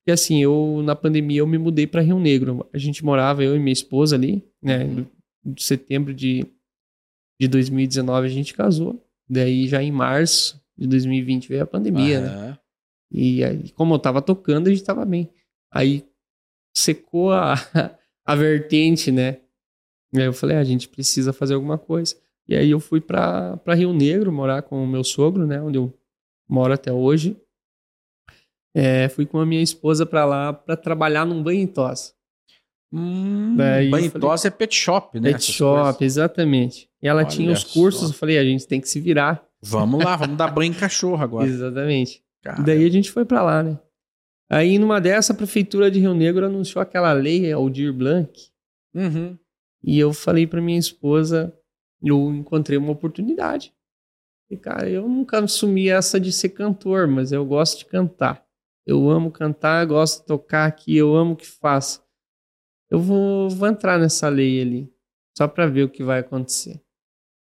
Porque 0.00 0.12
assim, 0.12 0.42
eu 0.42 0.82
na 0.84 0.96
pandemia 0.96 1.38
eu 1.38 1.46
me 1.46 1.58
mudei 1.58 1.86
para 1.86 2.02
Rio 2.02 2.18
Negro. 2.18 2.68
A 2.72 2.78
gente 2.78 3.04
morava, 3.04 3.44
eu 3.44 3.54
e 3.54 3.58
minha 3.58 3.72
esposa 3.72 4.16
ali, 4.16 4.44
né? 4.62 4.84
Uhum. 4.84 5.06
Em 5.46 5.54
setembro 5.58 6.12
de, 6.12 6.46
de 7.40 7.48
2019 7.48 8.26
a 8.26 8.30
gente 8.30 8.54
casou. 8.54 9.02
Daí 9.28 9.68
já 9.68 9.82
em 9.82 9.92
março 9.92 10.60
de 10.76 10.86
2020 10.86 11.48
veio 11.48 11.62
a 11.62 11.66
pandemia, 11.66 12.20
né? 12.20 12.58
E 13.12 13.44
aí, 13.44 13.70
como 13.70 13.94
eu 13.94 13.98
tava 13.98 14.22
tocando, 14.22 14.68
a 14.68 14.70
gente 14.70 14.84
tava 14.84 15.04
bem. 15.04 15.28
Aí 15.72 16.04
secou 16.76 17.32
a, 17.32 17.54
a 18.24 18.34
vertente, 18.34 19.10
né? 19.10 19.38
E 20.12 20.18
aí 20.18 20.26
eu 20.26 20.32
falei, 20.32 20.56
ah, 20.56 20.60
a 20.60 20.64
gente 20.64 20.88
precisa 20.88 21.32
fazer 21.32 21.54
alguma 21.54 21.78
coisa. 21.78 22.16
E 22.50 22.56
aí 22.56 22.70
eu 22.70 22.80
fui 22.80 23.00
pra, 23.00 23.56
pra 23.58 23.74
Rio 23.74 23.92
Negro 23.94 24.32
morar 24.32 24.62
com 24.62 24.82
o 24.82 24.86
meu 24.86 25.04
sogro, 25.04 25.46
né? 25.46 25.62
Onde 25.62 25.78
eu 25.78 25.94
moro 26.48 26.72
até 26.72 26.92
hoje. 26.92 27.36
É, 28.74 29.08
fui 29.08 29.24
com 29.26 29.38
a 29.38 29.46
minha 29.46 29.62
esposa 29.62 30.04
pra 30.04 30.24
lá 30.24 30.52
pra 30.52 30.76
trabalhar 30.76 31.24
num 31.24 31.42
banho 31.42 31.60
em 31.60 31.66
tosse. 31.66 32.12
Hum, 32.92 33.54
banho 33.56 33.86
e 34.06 34.08
falei- 34.10 34.10
tosse 34.10 34.46
é 34.48 34.50
pet 34.50 34.74
shop, 34.74 35.20
né? 35.20 35.32
Pet 35.32 35.44
shop, 35.52 35.98
coisas. 35.98 36.02
exatamente. 36.16 36.88
E 37.02 37.06
ela 37.08 37.20
Olha 37.20 37.28
tinha 37.28 37.52
os 37.52 37.62
cursos, 37.64 38.02
só. 38.02 38.08
eu 38.08 38.12
falei, 38.14 38.36
a 38.38 38.44
gente 38.44 38.66
tem 38.66 38.80
que 38.80 38.88
se 38.88 39.00
virar. 39.00 39.44
Vamos 39.62 40.02
lá, 40.04 40.16
vamos 40.16 40.36
dar 40.36 40.48
banho 40.48 40.70
em 40.72 40.74
cachorro 40.74 41.22
agora. 41.22 41.46
Exatamente. 41.46 42.22
Cara. 42.42 42.60
E 42.60 42.64
daí 42.64 42.84
a 42.84 42.90
gente 42.90 43.10
foi 43.12 43.24
pra 43.24 43.42
lá, 43.42 43.62
né? 43.62 43.78
Aí 44.50 44.78
numa 44.78 45.00
dessa, 45.00 45.32
a 45.32 45.36
prefeitura 45.36 45.88
de 45.90 46.00
Rio 46.00 46.14
Negro 46.14 46.46
anunciou 46.46 46.82
aquela 46.82 47.12
lei, 47.12 47.50
Aldir 47.52 47.92
Blanc, 47.92 48.32
Uhum. 48.94 49.36
e 49.84 49.98
eu 50.00 50.12
falei 50.12 50.46
pra 50.46 50.60
minha 50.60 50.78
esposa, 50.78 51.52
eu 52.02 52.32
encontrei 52.34 52.78
uma 52.78 52.92
oportunidade. 52.92 53.72
E 54.50 54.56
cara, 54.56 54.88
eu 54.88 55.08
nunca 55.08 55.38
assumi 55.38 55.88
essa 55.88 56.18
de 56.18 56.32
ser 56.32 56.50
cantor, 56.50 57.06
mas 57.06 57.30
eu 57.30 57.44
gosto 57.44 57.78
de 57.78 57.84
cantar. 57.84 58.44
Eu 58.86 59.08
amo 59.08 59.30
cantar, 59.30 59.86
gosto 59.86 60.20
de 60.20 60.26
tocar 60.26 60.66
aqui, 60.66 60.96
eu 60.96 61.14
amo 61.14 61.34
o 61.34 61.36
que 61.36 61.46
faço. 61.46 62.02
Eu 62.90 62.98
vou, 62.98 63.48
vou 63.48 63.68
entrar 63.68 63.98
nessa 63.98 64.28
lei 64.28 64.60
ali, 64.60 64.92
só 65.36 65.46
pra 65.46 65.66
ver 65.66 65.84
o 65.84 65.88
que 65.88 66.02
vai 66.02 66.20
acontecer. 66.20 66.80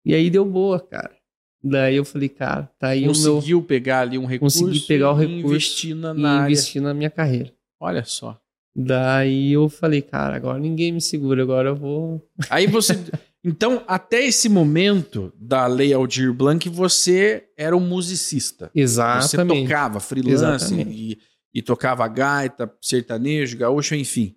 E 0.04 0.14
aí 0.14 0.28
deu 0.28 0.44
boa, 0.44 0.80
cara. 0.80 1.16
Daí 1.62 1.96
eu 1.96 2.04
falei, 2.04 2.28
cara, 2.28 2.70
tá 2.78 2.88
aí 2.88 3.08
o 3.08 3.12
meu 3.12 3.34
Conseguiu 3.34 3.62
pegar 3.62 4.00
ali 4.00 4.18
um 4.18 4.24
recurso 4.24 4.60
Consegui 4.60 4.86
pegar 4.86 5.10
o 5.10 5.14
recurso 5.14 5.46
investir 5.46 5.96
na, 5.96 6.14
e 6.14 6.24
área. 6.24 6.52
investir 6.52 6.82
na 6.82 6.94
minha 6.94 7.10
carreira. 7.10 7.52
Olha 7.80 8.04
só. 8.04 8.40
Daí 8.74 9.52
eu 9.52 9.68
falei, 9.68 10.02
cara, 10.02 10.36
agora 10.36 10.58
ninguém 10.58 10.92
me 10.92 11.00
segura, 11.00 11.42
agora 11.42 11.70
eu 11.70 11.76
vou. 11.76 12.28
Aí 12.50 12.66
você. 12.66 12.92
então, 13.48 13.84
até 13.86 14.24
esse 14.24 14.48
momento 14.48 15.32
da 15.38 15.68
Lei 15.68 15.92
Aldir 15.92 16.34
Blanc, 16.34 16.68
você 16.68 17.48
era 17.56 17.76
um 17.76 17.80
musicista. 17.80 18.72
Você 18.74 18.80
Exatamente. 18.80 19.68
tocava 19.68 20.00
freelance 20.00 20.74
e, 20.74 21.16
e 21.54 21.62
tocava 21.62 22.08
gaita, 22.08 22.68
sertanejo, 22.82 23.56
gaúcho, 23.56 23.94
enfim. 23.94 24.34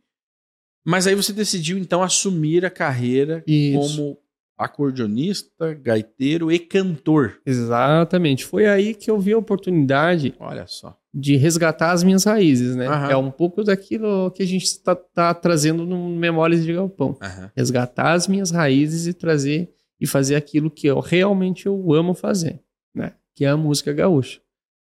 Mas 0.85 1.07
aí 1.07 1.15
você 1.15 1.33
decidiu, 1.33 1.79
então, 1.79 2.03
assumir 2.03 2.63
a 2.63 2.69
carreira 2.69 3.43
Isso. 3.47 3.79
como 3.79 4.19
acordeonista, 4.59 5.73
gaiteiro 5.73 6.51
e 6.51 6.59
cantor. 6.59 7.39
Exatamente. 7.45 8.43
Foi 8.45 8.67
aí 8.67 8.93
que 8.93 9.09
eu 9.09 9.17
vi 9.17 9.31
a 9.31 9.37
oportunidade 9.37 10.35
Olha 10.37 10.67
só. 10.67 10.99
de 11.13 11.37
resgatar 11.37 11.91
as 11.91 12.03
minhas 12.03 12.25
raízes, 12.25 12.75
né? 12.75 12.85
Aham. 12.87 13.09
É 13.09 13.15
um 13.15 13.31
pouco 13.31 13.63
daquilo 13.63 14.29
que 14.31 14.43
a 14.43 14.45
gente 14.45 14.65
está 14.65 14.93
tá 14.93 15.33
trazendo 15.33 15.85
no 15.85 16.09
Memórias 16.09 16.65
de 16.65 16.73
Galpão. 16.73 17.17
Aham. 17.21 17.49
Resgatar 17.55 18.11
as 18.11 18.27
minhas 18.27 18.51
raízes 18.51 19.07
e 19.07 19.13
trazer 19.13 19.73
e 19.99 20.05
fazer 20.05 20.35
aquilo 20.35 20.69
que 20.69 20.87
eu 20.87 20.99
realmente 20.99 21.65
eu 21.65 21.93
amo 21.93 22.13
fazer, 22.13 22.61
né? 22.93 23.13
Que 23.33 23.45
é 23.45 23.49
a 23.49 23.57
música 23.57 23.93
gaúcha, 23.93 24.41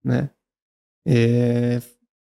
né? 0.04 0.30
É, 1.06 1.80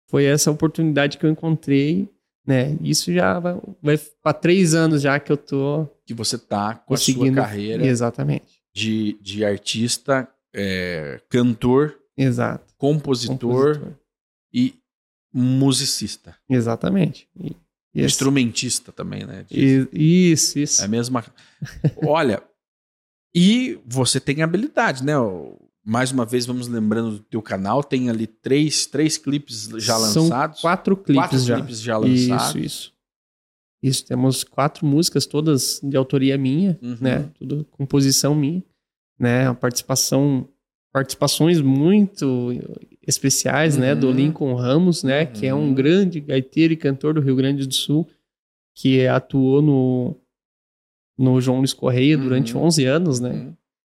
foi 0.09 0.24
essa 0.24 0.51
oportunidade 0.51 1.16
que 1.18 1.24
eu 1.24 1.30
encontrei, 1.30 2.09
né? 2.47 2.76
Isso 2.82 3.12
já 3.12 3.38
vai, 3.38 3.55
vai 3.82 3.99
para 4.22 4.32
três 4.32 4.74
anos 4.74 5.03
já 5.03 5.18
que 5.20 5.30
eu 5.30 5.36
tô 5.36 5.86
Que 6.07 6.14
você 6.14 6.36
tá 6.38 6.74
com 6.74 6.95
a 6.95 6.97
sua 6.97 7.32
carreira 7.32 7.84
Exatamente, 7.86 8.61
de, 8.74 9.18
de 9.20 9.45
artista, 9.45 10.28
é, 10.55 11.20
cantor, 11.28 11.97
exato. 12.16 12.72
compositor, 12.76 13.38
Compositor. 13.76 13.93
e 14.53 14.74
musicista. 15.32 16.36
Exatamente. 16.49 17.28
E, 17.36 17.49
e 17.95 18.01
esse- 18.01 18.07
Instrumentista 18.07 18.91
também, 18.93 19.24
né? 19.24 19.45
E- 19.51 19.88
isso, 20.32 20.59
isso. 20.59 20.82
É 20.82 20.84
a 20.84 20.88
mesma. 20.88 21.24
Olha, 22.05 22.43
e 23.34 23.78
você 23.86 24.18
tem 24.18 24.43
habilidade, 24.43 25.05
né? 25.05 25.12
Mais 25.85 26.12
uma 26.12 26.26
vez, 26.26 26.45
vamos 26.45 26.68
lembrando 26.68 27.12
do 27.12 27.18
teu 27.20 27.41
canal, 27.41 27.83
tem 27.83 28.11
ali 28.11 28.26
três, 28.26 28.85
três 28.87 29.16
clipes 29.16 29.64
já 29.78 29.97
São 29.99 30.24
lançados. 30.24 30.61
quatro 30.61 30.97
clipes 30.97 31.22
quatro 31.31 31.39
já. 31.39 31.57
clipes 31.57 31.81
já 31.81 31.97
lançados. 31.97 32.49
Isso, 32.55 32.59
isso. 32.59 32.93
Isso, 33.83 34.05
temos 34.05 34.45
quatro 34.45 34.85
músicas, 34.85 35.24
todas 35.24 35.81
de 35.83 35.97
autoria 35.97 36.37
minha, 36.37 36.78
Uhum. 36.83 36.99
né? 37.01 37.31
Tudo 37.39 37.64
composição 37.70 38.35
minha, 38.35 38.62
né? 39.18 39.47
A 39.47 39.55
participação, 39.55 40.47
participações 40.93 41.62
muito 41.62 42.53
especiais, 43.07 43.78
né? 43.78 43.95
Do 43.95 44.09
Uhum. 44.09 44.12
Lincoln 44.12 44.55
Ramos, 44.55 45.03
né? 45.03 45.24
Que 45.24 45.47
é 45.47 45.55
um 45.55 45.68
Uhum. 45.68 45.74
grande 45.74 46.20
gaiteiro 46.20 46.74
e 46.74 46.76
cantor 46.76 47.14
do 47.14 47.22
Rio 47.22 47.35
Grande 47.37 47.66
do 47.66 47.72
Sul, 47.72 48.07
que 48.74 49.07
atuou 49.07 49.62
no, 49.62 50.14
no 51.18 51.41
João 51.41 51.59
Luiz 51.61 51.72
Correia 51.72 52.18
durante 52.18 52.55
Uhum. 52.55 52.64
11 52.64 52.85
anos, 52.85 53.18
né? 53.18 53.55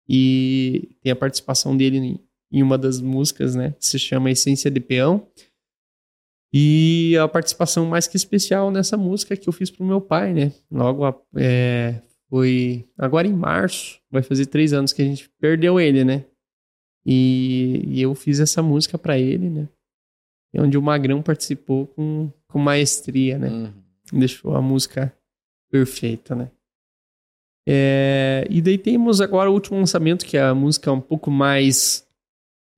E 0.09 0.97
tem 1.01 1.13
a 1.13 1.17
participação 1.17 1.77
dele 1.77 2.21
em, 2.51 2.63
uma 2.63 2.77
das 2.77 3.01
músicas, 3.01 3.55
né? 3.55 3.75
Se 3.79 3.99
chama 3.99 4.31
Essência 4.31 4.71
de 4.71 4.81
Peão. 4.81 5.27
E 6.53 7.17
a 7.17 7.27
participação 7.27 7.87
mais 7.87 8.07
que 8.07 8.17
especial 8.17 8.71
nessa 8.71 8.97
música 8.97 9.37
que 9.37 9.49
eu 9.49 9.53
fiz 9.53 9.71
pro 9.71 9.87
meu 9.87 10.01
pai, 10.01 10.35
né? 10.35 10.53
Logo, 10.71 11.25
é, 11.37 12.03
foi 12.29 12.87
agora 12.99 13.27
em 13.27 13.33
março, 13.33 13.99
vai 14.11 14.23
fazer 14.23 14.47
três 14.47 14.73
anos 14.73 14.93
que 14.93 15.01
a 15.01 15.05
gente 15.05 15.31
perdeu 15.41 15.81
ele, 15.81 16.05
né? 16.05 16.27
E, 17.07 17.83
e 17.87 18.03
eu 18.03 18.15
fiz 18.15 18.39
essa 18.39 18.63
música 18.63 18.99
para 18.99 19.19
ele, 19.19 19.49
né? 19.49 19.69
E 20.55 20.61
onde 20.61 20.77
o 20.77 20.83
Magrão 20.83 21.23
participou 21.23 21.87
com, 21.87 22.31
com 22.47 22.59
maestria, 22.59 23.39
né? 23.39 23.49
Uhum. 23.49 23.73
Deixou 24.19 24.55
a 24.55 24.61
música 24.61 25.13
perfeita, 25.71 26.35
né? 26.35 26.51
É, 27.67 28.47
e 28.51 28.61
daí 28.61 28.77
temos 28.77 29.21
agora 29.21 29.51
o 29.51 29.55
último 29.55 29.79
lançamento, 29.79 30.25
que 30.25 30.37
é 30.37 30.43
a 30.43 30.55
música 30.55 30.93
um 30.93 31.01
pouco 31.01 31.31
mais. 31.31 32.07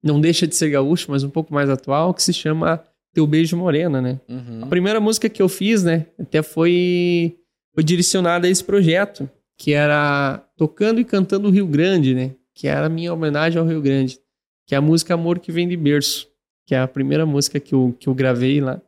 Não 0.02 0.20
deixa 0.20 0.46
de 0.46 0.54
ser 0.54 0.70
gaúcho, 0.70 1.10
mas 1.10 1.22
um 1.22 1.30
pouco 1.30 1.52
mais 1.52 1.70
atual, 1.70 2.12
que 2.12 2.22
se 2.22 2.32
chama 2.32 2.82
teu 3.14 3.26
Beijo 3.26 3.56
Morena, 3.56 4.02
né? 4.02 4.20
Uhum. 4.28 4.62
A 4.62 4.66
primeira 4.66 5.00
música 5.00 5.28
que 5.28 5.40
eu 5.40 5.48
fiz, 5.48 5.84
né, 5.84 6.06
até 6.18 6.42
foi, 6.42 7.38
foi 7.72 7.82
direcionada 7.82 8.46
a 8.46 8.50
esse 8.50 8.62
projeto, 8.62 9.30
que 9.56 9.72
era 9.72 10.38
Tocando 10.56 11.00
e 11.00 11.04
Cantando 11.04 11.48
o 11.48 11.50
Rio 11.50 11.66
Grande, 11.66 12.14
né? 12.14 12.32
Que 12.54 12.68
era 12.68 12.86
a 12.86 12.90
minha 12.90 13.14
homenagem 13.14 13.58
ao 13.58 13.66
Rio 13.66 13.80
Grande, 13.80 14.18
que 14.66 14.74
é 14.74 14.78
a 14.78 14.82
música 14.82 15.14
Amor 15.14 15.38
que 15.38 15.52
Vem 15.52 15.68
de 15.68 15.76
Berço, 15.76 16.28
que 16.66 16.74
é 16.74 16.80
a 16.80 16.88
primeira 16.88 17.24
música 17.24 17.60
que 17.60 17.74
eu, 17.74 17.96
que 17.98 18.08
eu 18.08 18.14
gravei 18.14 18.60
lá. 18.60 18.82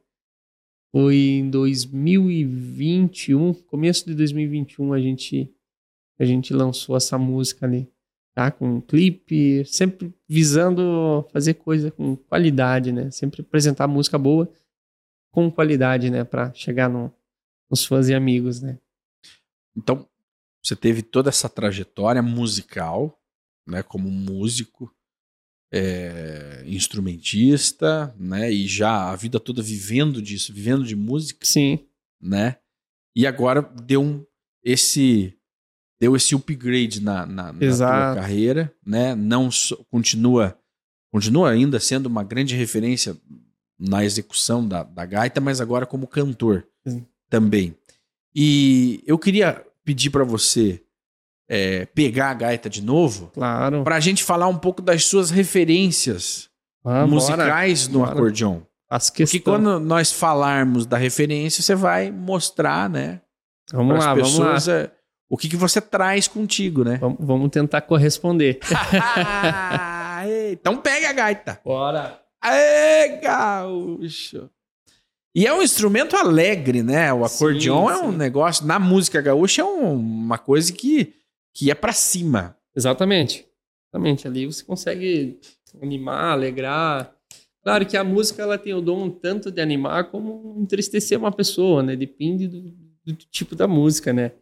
Foi 0.92 1.16
em 1.16 1.50
2021, 1.50 3.54
começo 3.54 4.06
de 4.06 4.14
2021, 4.14 4.92
a 4.92 5.00
gente, 5.00 5.50
a 6.18 6.24
gente 6.24 6.52
lançou 6.52 6.96
essa 6.96 7.18
música 7.18 7.66
ali 7.66 7.90
tá? 8.36 8.50
Com 8.50 8.76
um 8.76 8.80
clipe, 8.82 9.64
sempre 9.64 10.14
visando 10.28 11.26
fazer 11.32 11.54
coisa 11.54 11.90
com 11.90 12.14
qualidade, 12.14 12.92
né? 12.92 13.10
Sempre 13.10 13.40
apresentar 13.40 13.88
música 13.88 14.18
boa 14.18 14.52
com 15.32 15.50
qualidade, 15.50 16.10
né? 16.10 16.22
Para 16.22 16.52
chegar 16.52 16.90
no, 16.90 17.10
nos 17.70 17.86
fãs 17.86 18.10
e 18.10 18.14
amigos, 18.14 18.60
né? 18.60 18.78
Então, 19.74 20.06
você 20.62 20.76
teve 20.76 21.00
toda 21.00 21.30
essa 21.30 21.48
trajetória 21.48 22.22
musical, 22.22 23.18
né? 23.66 23.82
Como 23.82 24.10
músico, 24.10 24.94
é, 25.72 26.62
instrumentista, 26.66 28.14
né? 28.18 28.52
E 28.52 28.66
já 28.66 29.10
a 29.10 29.16
vida 29.16 29.40
toda 29.40 29.62
vivendo 29.62 30.20
disso, 30.20 30.52
vivendo 30.52 30.84
de 30.84 30.94
música. 30.94 31.46
Sim. 31.46 31.88
Né? 32.20 32.58
E 33.14 33.26
agora 33.26 33.62
deu 33.62 34.02
um, 34.02 34.26
esse 34.62 35.35
deu 36.00 36.14
esse 36.16 36.34
upgrade 36.34 37.00
na, 37.00 37.24
na, 37.26 37.52
na 37.52 37.76
tua 37.76 38.14
carreira, 38.14 38.72
né? 38.84 39.14
Não 39.14 39.50
so, 39.50 39.76
continua 39.90 40.56
continua 41.10 41.50
ainda 41.50 41.80
sendo 41.80 42.06
uma 42.06 42.22
grande 42.22 42.54
referência 42.54 43.16
na 43.78 44.04
execução 44.04 44.66
da, 44.66 44.82
da 44.82 45.06
gaita, 45.06 45.40
mas 45.40 45.60
agora 45.60 45.86
como 45.86 46.06
cantor 46.06 46.66
Sim. 46.86 47.06
também. 47.30 47.74
E 48.34 49.02
eu 49.06 49.18
queria 49.18 49.64
pedir 49.84 50.10
para 50.10 50.24
você 50.24 50.82
é, 51.48 51.86
pegar 51.86 52.30
a 52.30 52.34
gaita 52.34 52.68
de 52.68 52.82
novo, 52.82 53.30
claro, 53.32 53.82
para 53.82 53.96
a 53.96 54.00
gente 54.00 54.22
falar 54.22 54.48
um 54.48 54.58
pouco 54.58 54.82
das 54.82 55.04
suas 55.04 55.30
referências 55.30 56.50
ah, 56.84 57.06
musicais 57.06 57.86
bora, 57.86 57.92
no 57.92 57.98
bora. 58.04 58.12
acordeon. 58.12 58.60
As 58.88 59.10
Porque 59.10 59.40
quando 59.40 59.80
nós 59.80 60.12
falarmos 60.12 60.86
da 60.86 60.96
referência, 60.96 61.62
você 61.62 61.74
vai 61.74 62.10
mostrar, 62.10 62.88
né? 62.88 63.20
Vamos 63.72 63.98
lá, 63.98 64.14
pessoas, 64.14 64.36
vamos 64.36 64.66
lá. 64.66 64.74
É, 64.74 64.90
o 65.28 65.36
que, 65.36 65.48
que 65.48 65.56
você 65.56 65.80
traz 65.80 66.28
contigo, 66.28 66.84
né? 66.84 66.98
Vamos, 66.98 67.18
vamos 67.20 67.50
tentar 67.50 67.80
corresponder. 67.82 68.60
então 70.52 70.76
pega 70.76 71.10
a 71.10 71.12
gaita. 71.12 71.60
Bora. 71.64 72.20
Aê, 72.40 73.18
gaúcho. 73.20 74.48
E 75.34 75.46
é 75.46 75.52
um 75.52 75.62
instrumento 75.62 76.16
alegre, 76.16 76.82
né? 76.82 77.12
O 77.12 77.24
acordeon 77.24 77.88
sim, 77.88 77.92
é 77.92 77.96
um 77.98 78.12
negócio. 78.12 78.64
Na 78.66 78.78
música 78.78 79.20
gaúcha 79.20 79.62
é 79.62 79.64
um, 79.64 79.92
uma 79.94 80.38
coisa 80.38 80.72
que, 80.72 81.12
que 81.52 81.70
é 81.70 81.74
para 81.74 81.92
cima. 81.92 82.56
Exatamente. 82.74 83.44
Exatamente. 83.88 84.26
Ali 84.26 84.46
você 84.46 84.64
consegue 84.64 85.38
animar, 85.82 86.32
alegrar. 86.32 87.12
Claro 87.62 87.84
que 87.84 87.96
a 87.96 88.04
música 88.04 88.42
ela 88.42 88.56
tem 88.56 88.72
o 88.72 88.80
dom 88.80 89.10
tanto 89.10 89.50
de 89.50 89.60
animar 89.60 90.10
como 90.10 90.56
entristecer 90.58 91.18
uma 91.18 91.32
pessoa, 91.32 91.82
né? 91.82 91.96
Depende 91.96 92.46
do, 92.46 92.60
do 93.04 93.12
tipo 93.30 93.54
da 93.54 93.66
música, 93.66 94.12
né? 94.12 94.32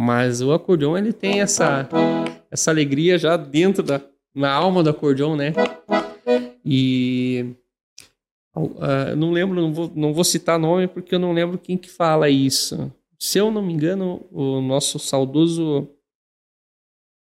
Mas 0.00 0.40
o 0.40 0.52
acordeon 0.52 0.96
ele 0.96 1.12
tem 1.12 1.40
essa 1.40 1.88
essa 2.48 2.70
alegria 2.70 3.18
já 3.18 3.36
dentro 3.36 3.82
da 3.82 4.00
na 4.32 4.52
alma 4.52 4.80
do 4.80 4.90
acordeon, 4.90 5.34
né? 5.34 5.52
E 6.64 7.52
uh, 8.54 9.16
não 9.16 9.32
lembro, 9.32 9.60
não 9.60 9.72
vou, 9.72 9.92
não 9.96 10.14
vou 10.14 10.22
citar 10.22 10.56
nome 10.56 10.86
porque 10.86 11.16
eu 11.16 11.18
não 11.18 11.32
lembro 11.32 11.58
quem 11.58 11.76
que 11.76 11.90
fala 11.90 12.30
isso. 12.30 12.92
Se 13.18 13.38
eu 13.38 13.50
não 13.50 13.60
me 13.60 13.72
engano, 13.72 14.24
o 14.30 14.60
nosso 14.60 15.00
saudoso 15.00 15.88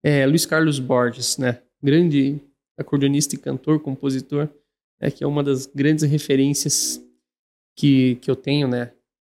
é, 0.05 0.25
Luiz 0.25 0.47
Carlos 0.47 0.79
Borges, 0.79 1.39
né? 1.39 1.61
Grande 1.83 2.41
acordeonista 2.79 3.35
e 3.35 3.39
cantor, 3.39 3.81
compositor, 3.81 4.49
é 5.01 5.11
que 5.11 5.25
é 5.25 5.27
uma 5.27 5.43
das 5.43 5.67
grandes 5.67 6.09
referências 6.09 7.05
que, 7.77 8.15
que 8.17 8.31
eu 8.31 8.37
tenho, 8.37 8.69
né? 8.69 8.93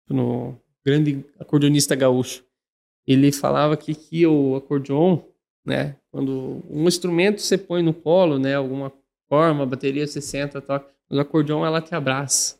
No 0.09 0.57
grande 0.85 1.25
acordeonista 1.37 1.93
gaúcho 1.93 2.46
ele 3.07 3.31
falava 3.31 3.77
que, 3.77 3.95
que 3.95 4.25
o 4.27 4.55
acordeon, 4.55 5.19
né, 5.65 5.95
quando 6.11 6.63
um 6.69 6.87
instrumento 6.87 7.41
você 7.41 7.57
põe 7.57 7.81
no 7.81 7.93
colo, 7.93 8.37
né, 8.37 8.55
alguma 8.55 8.91
forma, 9.29 9.65
bateria 9.65 10.05
você 10.05 10.21
senta, 10.21 10.61
toca, 10.61 10.87
mas 11.09 11.17
o 11.17 11.21
acordeon 11.21 11.65
ela 11.65 11.81
te 11.81 11.95
abraça, 11.95 12.57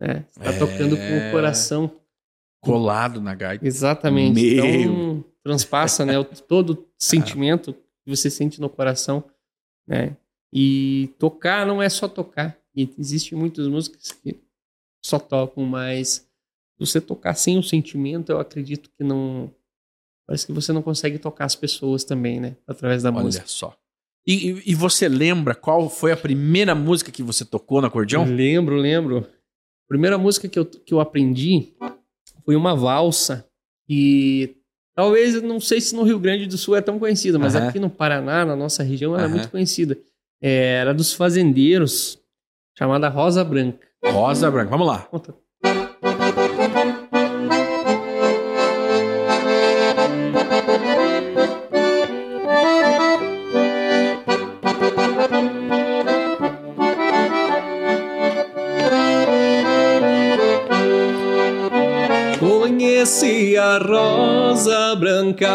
né, 0.00 0.24
você 0.30 0.40
tá 0.40 0.52
é... 0.52 0.58
tocando 0.58 0.96
com 0.96 1.28
o 1.28 1.30
coração 1.32 1.90
colado 2.60 3.20
na 3.20 3.34
gaita. 3.34 3.66
Exatamente. 3.66 4.40
Meu. 4.40 4.64
Então 4.64 5.24
transpassa, 5.42 6.04
né, 6.04 6.22
todo 6.46 6.70
o 6.70 6.86
sentimento 6.98 7.72
que 7.72 8.14
você 8.14 8.30
sente 8.30 8.60
no 8.60 8.68
coração, 8.68 9.24
né? 9.86 10.16
E 10.52 11.10
tocar 11.18 11.66
não 11.66 11.80
é 11.80 11.88
só 11.88 12.08
tocar. 12.08 12.58
E 12.74 12.88
existem 12.98 13.38
muitas 13.38 13.66
músicas 13.66 14.12
que 14.12 14.38
só 15.04 15.18
tocam, 15.18 15.64
mas 15.64 16.28
você 16.78 17.00
tocar 17.00 17.34
sem 17.34 17.58
o 17.58 17.62
sentimento, 17.62 18.30
eu 18.30 18.40
acredito 18.40 18.90
que 18.96 19.04
não 19.04 19.50
parece 20.30 20.46
que 20.46 20.52
você 20.52 20.72
não 20.72 20.80
consegue 20.80 21.18
tocar 21.18 21.44
as 21.44 21.56
pessoas 21.56 22.04
também, 22.04 22.38
né? 22.38 22.54
Através 22.64 23.02
da 23.02 23.10
Olha 23.10 23.20
música. 23.20 23.42
Olha 23.42 23.48
só. 23.48 23.76
E, 24.24 24.62
e, 24.64 24.74
você 24.76 25.08
lembra 25.08 25.56
qual 25.56 25.90
foi 25.90 26.12
a 26.12 26.16
primeira 26.16 26.72
música 26.72 27.10
que 27.10 27.20
você 27.20 27.44
tocou 27.44 27.80
no 27.80 27.88
acordeão? 27.88 28.24
Lembro, 28.24 28.76
lembro. 28.76 29.26
A 29.26 29.88
primeira 29.88 30.16
música 30.16 30.46
que 30.46 30.56
eu, 30.56 30.64
que 30.64 30.94
eu 30.94 31.00
aprendi 31.00 31.72
foi 32.44 32.54
uma 32.54 32.76
valsa 32.76 33.44
e 33.88 34.54
talvez, 34.94 35.42
não 35.42 35.58
sei 35.58 35.80
se 35.80 35.96
no 35.96 36.04
Rio 36.04 36.20
Grande 36.20 36.46
do 36.46 36.56
Sul 36.56 36.76
é 36.76 36.80
tão 36.80 36.96
conhecida, 36.96 37.36
mas 37.36 37.56
uhum. 37.56 37.66
aqui 37.66 37.80
no 37.80 37.90
Paraná, 37.90 38.44
na 38.44 38.54
nossa 38.54 38.84
região, 38.84 39.14
ela 39.14 39.24
uhum. 39.24 39.30
é 39.30 39.34
muito 39.34 39.50
conhecida. 39.50 39.98
É, 40.40 40.74
era 40.74 40.94
dos 40.94 41.12
fazendeiros, 41.12 42.22
chamada 42.78 43.08
Rosa 43.08 43.42
Branca. 43.42 43.84
Rosa 44.04 44.48
Branca, 44.48 44.70
vamos 44.70 44.86
lá. 44.86 45.00
Conta. 45.00 45.34
Conheci 63.10 63.56
a 63.56 63.78
rosa 63.78 64.94
branca, 64.94 65.48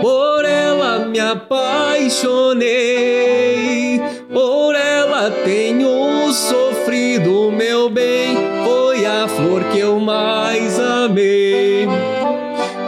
por 0.00 0.44
ela 0.44 1.00
me 1.00 1.18
apaixonei, 1.18 4.00
por 4.32 4.76
ela 4.76 5.28
tenho 5.44 6.32
sofrido, 6.32 7.50
meu 7.50 7.90
bem, 7.90 8.36
foi 8.64 9.04
a 9.04 9.26
flor 9.26 9.64
que 9.72 9.80
eu 9.80 9.98
mais 9.98 10.78
amei. 10.78 11.88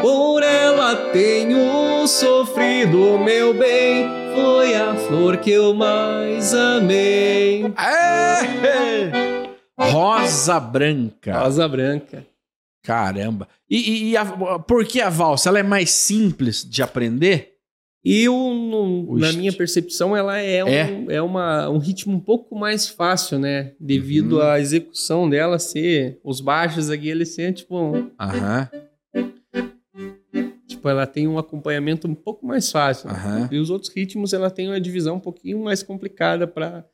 Por 0.00 0.44
ela 0.44 0.94
tenho 1.12 2.06
sofrido, 2.06 3.18
meu 3.18 3.52
bem, 3.52 4.08
foi 4.36 4.76
a 4.76 4.94
flor 4.94 5.38
que 5.38 5.50
eu 5.50 5.74
mais 5.74 6.54
amei. 6.54 7.74
É! 7.76 9.32
Rosa 9.76 10.60
Branca. 10.60 11.40
Rosa 11.40 11.66
Branca. 11.66 12.31
Caramba. 12.82 13.48
E, 13.70 14.10
e, 14.10 14.16
a, 14.16 14.24
por 14.58 14.84
que 14.84 15.00
a 15.00 15.08
valsa? 15.08 15.48
Ela 15.48 15.60
é 15.60 15.62
mais 15.62 15.90
simples 15.90 16.64
de 16.68 16.82
aprender? 16.82 17.50
Eu, 18.04 18.34
no, 18.34 19.16
na 19.16 19.32
minha 19.32 19.52
percepção, 19.52 20.16
ela 20.16 20.36
é, 20.36 20.64
um, 20.64 20.68
é? 20.68 21.14
é 21.14 21.22
uma, 21.22 21.68
um 21.68 21.78
ritmo 21.78 22.12
um 22.16 22.18
pouco 22.20 22.58
mais 22.58 22.88
fácil, 22.88 23.38
né? 23.38 23.74
Devido 23.78 24.38
uhum. 24.38 24.42
à 24.42 24.58
execução 24.58 25.30
dela 25.30 25.56
ser. 25.60 26.18
Os 26.24 26.40
baixos 26.40 26.90
aqui, 26.90 27.08
eles 27.08 27.28
ser 27.28 27.52
tipo. 27.52 28.10
Aham. 28.18 28.68
tipo, 30.66 30.88
ela 30.88 31.06
tem 31.06 31.28
um 31.28 31.38
acompanhamento 31.38 32.08
um 32.08 32.14
pouco 32.14 32.44
mais 32.44 32.72
fácil. 32.72 33.08
né? 33.08 33.48
E 33.52 33.58
os 33.58 33.70
outros 33.70 33.92
ritmos, 33.94 34.32
ela 34.32 34.50
tem 34.50 34.68
uma 34.68 34.80
divisão 34.80 35.16
um 35.16 35.20
pouquinho 35.20 35.62
mais 35.62 35.80
complicada 35.82 36.46
para 36.46 36.84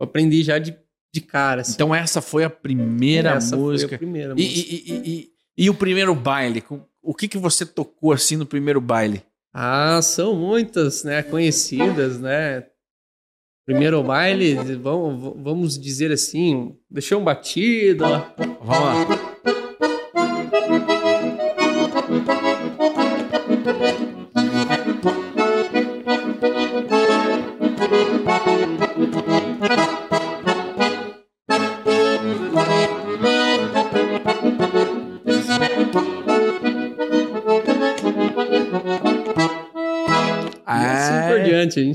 aprender 0.00 0.42
já 0.42 0.58
de, 0.58 0.74
de 1.12 1.20
cara. 1.20 1.60
assim. 1.60 1.72
Então 1.74 1.94
essa 1.94 2.22
foi 2.22 2.42
a 2.42 2.48
primeira 2.48 3.32
Essa 3.32 3.54
foi 3.54 3.58
a 3.58 3.70
música. 3.70 3.98
primeira 3.98 4.32
E, 4.32 4.42
música. 4.42 4.74
e- 4.74 4.92
e- 4.92 5.10
e- 5.20 5.33
e 5.56 5.70
o 5.70 5.74
primeiro 5.74 6.14
baile? 6.14 6.62
O 7.02 7.14
que, 7.14 7.28
que 7.28 7.38
você 7.38 7.64
tocou 7.64 8.12
assim 8.12 8.36
no 8.36 8.46
primeiro 8.46 8.80
baile? 8.80 9.22
Ah, 9.52 10.00
são 10.02 10.34
muitas, 10.34 11.04
né? 11.04 11.22
Conhecidas, 11.22 12.20
né? 12.20 12.64
Primeiro 13.64 14.02
baile, 14.02 14.54
vamos, 14.76 15.42
vamos 15.42 15.78
dizer 15.78 16.12
assim, 16.12 16.76
deixou 16.90 17.20
um 17.20 17.24
batido. 17.24 18.04
Vamos 18.36 18.68
lá. 18.68 19.23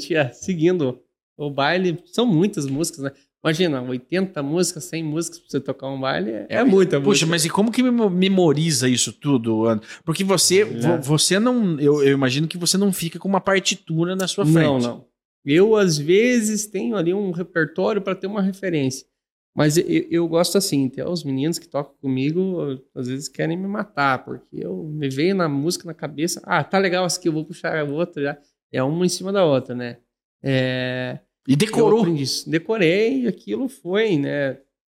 Gente 0.09 0.27
ia 0.27 0.33
seguindo 0.33 0.99
o 1.37 1.49
baile. 1.49 1.97
São 2.05 2.25
muitas 2.25 2.65
músicas, 2.65 3.03
né? 3.03 3.11
Imagina, 3.41 3.81
80 3.81 4.43
músicas, 4.43 4.83
100 4.85 5.01
músicas 5.03 5.39
pra 5.39 5.49
você 5.49 5.59
tocar 5.61 5.87
um 5.87 5.97
baile, 5.99 6.29
é, 6.31 6.45
é 6.49 6.63
muita 6.65 6.97
Puxa, 6.99 7.07
música. 7.25 7.27
mas 7.27 7.45
e 7.45 7.49
como 7.49 7.71
que 7.71 7.81
memo- 7.81 8.09
memoriza 8.09 8.89
isso 8.89 9.13
tudo? 9.13 9.63
Porque 10.03 10.25
você, 10.25 10.65
vo- 10.65 10.87
É. 10.89 10.97
você 10.97 11.39
não. 11.39 11.79
Eu, 11.79 12.03
eu 12.03 12.11
imagino 12.13 12.49
que 12.49 12.57
você 12.57 12.77
não 12.77 12.91
fica 12.91 13.17
com 13.17 13.29
uma 13.29 13.39
partitura 13.39 14.13
na 14.15 14.27
sua 14.27 14.45
frente. 14.45 14.63
Não, 14.65 14.77
não. 14.79 15.05
Eu, 15.45 15.77
às 15.77 15.97
vezes, 15.97 16.67
tenho 16.67 16.97
ali 16.97 17.13
um 17.13 17.31
repertório 17.31 18.01
para 18.01 18.13
ter 18.13 18.27
uma 18.27 18.41
referência. 18.41 19.07
Mas 19.55 19.77
eu, 19.77 19.85
eu 20.11 20.27
gosto 20.27 20.57
assim, 20.57 20.87
até 20.87 21.07
os 21.07 21.23
meninos 21.23 21.57
que 21.57 21.67
tocam 21.67 21.93
comigo, 22.01 22.77
às 22.93 23.07
vezes 23.07 23.29
querem 23.29 23.57
me 23.57 23.67
matar, 23.67 24.23
porque 24.25 24.57
eu 24.57 24.83
me 24.83 25.09
veio 25.09 25.33
na 25.33 25.47
música 25.47 25.85
na 25.85 25.93
cabeça, 25.93 26.41
ah, 26.43 26.61
tá 26.63 26.77
legal 26.77 27.05
essa 27.05 27.17
aqui, 27.17 27.29
eu 27.29 27.33
vou 27.33 27.45
puxar 27.45 27.77
a 27.77 27.83
outra 27.85 28.21
já. 28.21 28.37
É 28.71 28.81
uma 28.83 29.05
em 29.05 29.09
cima 29.09 29.31
da 29.31 29.43
outra, 29.45 29.75
né? 29.75 29.97
É, 30.43 31.19
E 31.47 31.55
decorou. 31.55 32.05
Decorei, 32.47 33.23
e 33.23 33.27
aquilo 33.27 33.67
foi, 33.67 34.17
né? 34.17 34.57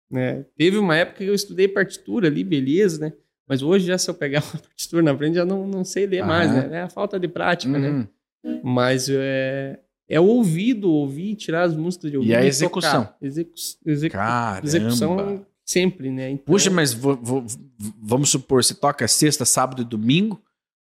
né? 0.09 0.45
Teve 0.57 0.78
uma 0.78 0.95
época 0.95 1.19
que 1.19 1.26
eu 1.30 1.34
estudei 1.34 1.67
partitura 1.67 2.28
ali, 2.28 2.43
beleza, 2.43 2.99
né? 2.99 3.13
Mas 3.47 3.61
hoje 3.61 3.86
já 3.88 3.97
se 3.97 4.09
eu 4.09 4.13
pegar 4.13 4.43
uma 4.53 4.61
partitura 4.61 5.01
na 5.01 5.17
frente, 5.17 5.36
já 5.36 5.45
não, 5.45 5.67
não 5.67 5.84
sei 5.84 6.05
ler 6.05 6.24
mais, 6.26 6.51
Aham. 6.51 6.67
né? 6.67 6.78
É 6.78 6.82
a 6.84 6.89
falta 6.89 7.19
de 7.19 7.28
prática, 7.28 7.78
né? 7.78 8.07
Uhum. 8.43 8.61
Mas 8.63 9.07
é, 9.09 9.80
é 10.07 10.19
o 10.19 10.26
ouvido, 10.26 10.91
ouvir, 10.91 11.36
tirar 11.36 11.63
as 11.63 11.76
músicas 11.76 12.11
de 12.11 12.17
ouvido. 12.17 12.34
a 12.34 12.38
tocar. 12.38 12.47
execução. 12.47 13.09
Execu 13.22 13.53
execu 13.86 14.13
Caramba. 14.13 14.67
execução 14.67 15.45
sempre, 15.65 16.11
né? 16.11 16.32
Então, 16.32 16.45
Puxa, 16.45 16.69
mas 16.69 16.93
vamos 16.93 18.30
supor, 18.30 18.63
você 18.63 18.74
toca 18.74 19.07
sexta, 19.07 19.45
sábado 19.45 19.82
e 19.82 19.86
domingo. 19.86 20.41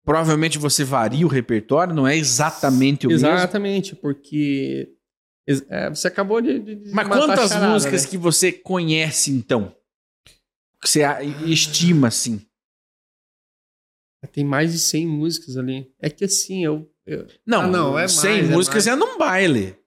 Provavelmente 0.05 0.57
você 0.57 0.83
varia 0.83 1.25
o 1.25 1.29
repertório, 1.29 1.93
não 1.95 2.05
é 2.07 2.17
exatamente 2.17 3.07
o 3.07 3.09
mesmo. 3.09 3.27
Exatamente, 3.27 3.95
porque 3.95 4.93
é, 5.69 5.89
você 5.89 6.07
acabou 6.07 6.41
de. 6.41 6.59
de- 6.59 6.91
Mas 6.91 7.07
quantas 7.07 7.49
charada, 7.49 7.71
músicas 7.71 8.03
né? 8.03 8.09
que 8.09 8.17
você 8.17 8.51
conhece, 8.51 9.31
então? 9.31 9.73
Que 10.81 10.89
você 10.89 11.03
a- 11.03 11.23
estima, 11.23 12.09
assim? 12.09 12.45
Tem 14.31 14.43
mais 14.43 14.71
de 14.73 14.79
100 14.79 15.05
músicas 15.07 15.57
ali. 15.57 15.93
É 15.99 16.09
que 16.09 16.25
assim, 16.25 16.63
eu. 16.65 16.89
eu- 17.05 17.27
Não, 17.45 17.61
Ah, 17.61 17.67
não, 17.67 17.99
é 17.99 18.07
100 18.07 18.31
mais, 18.41 18.49
é 18.49 18.53
músicas 18.53 18.85
mais. 18.87 18.97
é, 18.97 18.99
num 18.99 19.17
baile. 19.17 19.77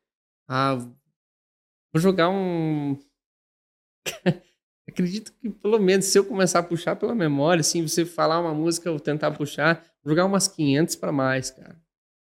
ah, 0.49 0.77
vou 0.77 2.01
jogar 2.01 2.29
um. 2.31 2.99
Acredito 4.89 5.33
que 5.35 5.51
pelo 5.51 5.79
menos 5.79 6.05
se 6.07 6.19
eu 6.19 6.25
começar 6.25 6.61
a 6.61 6.62
puxar 6.62 6.97
pela 6.97 7.14
memória, 7.14 7.61
assim, 7.61 7.83
você 7.87 8.05
falar 8.05 8.41
uma 8.41 8.55
música, 8.55 8.89
eu 8.89 9.01
tentar 9.01 9.31
puxar, 9.33 9.85
vou 10.07 10.14
jogar 10.14 10.24
umas 10.24 10.46
500 10.46 10.94
pra 10.96 11.11
mais, 11.11 11.50
cara. 11.50 11.76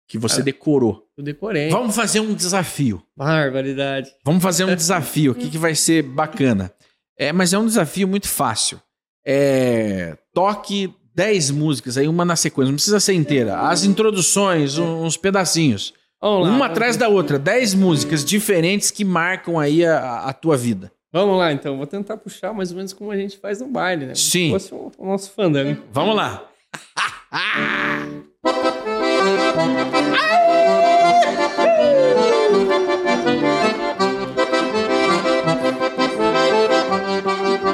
Que 0.08 0.18
você 0.18 0.36
Cara, 0.36 0.46
decorou. 0.46 1.04
Eu 1.18 1.24
decorei. 1.24 1.70
Vamos 1.70 1.96
fazer 1.96 2.22
um 2.22 2.34
desafio. 2.34 3.04
Barbaridade. 3.16 4.10
Vamos 4.24 4.42
fazer 4.42 4.64
um 4.64 4.74
desafio 4.76 5.34
aqui 5.34 5.50
que 5.50 5.58
vai 5.58 5.76
ser 5.76 6.02
bacana. 6.02 6.72
É, 7.18 7.32
mas 7.34 7.52
é 7.54 7.58
um 7.58 7.66
desafio 7.66 8.08
muito 8.08 8.28
fácil. 8.28 8.80
É, 9.26 10.18
toque 10.34 10.94
10 11.16 11.52
músicas, 11.52 11.98
aí 11.98 12.08
uma 12.08 12.26
na 12.26 12.36
sequência, 12.36 12.70
não 12.70 12.76
precisa 12.76 13.00
ser 13.00 13.14
inteira. 13.14 13.60
As 13.60 13.84
introduções, 13.84 14.78
uns 14.78 15.18
pedacinhos. 15.18 15.94
Vamos 16.22 16.48
lá. 16.48 16.56
uma 16.56 16.66
atrás 16.68 16.96
da 16.96 17.10
outra. 17.10 17.38
10 17.38 17.74
músicas 17.74 18.24
diferentes 18.24 18.92
que 18.92 19.04
marcam 19.04 19.60
aí 19.60 19.86
a, 19.86 20.22
a 20.22 20.34
tua 20.34 20.56
vida. 20.56 20.92
Vamos 21.12 21.38
lá, 21.38 21.52
então. 21.52 21.78
Vou 21.78 21.86
tentar 21.86 22.18
puxar 22.18 22.54
mais 22.54 22.72
ou 22.72 22.78
menos 22.78 22.94
como 22.94 23.12
a 23.12 23.18
gente 23.18 23.38
faz 23.38 23.60
no 23.60 23.68
baile, 23.68 24.06
né? 24.06 24.16
Sim. 24.16 24.50
Como 24.50 24.60
se 24.60 24.70
fosse 24.70 24.96
o, 25.00 25.04
o 25.04 25.08
nosso 25.08 25.32
fandango. 25.32 25.82
Vamos 25.92 26.16
lá. 26.16 26.50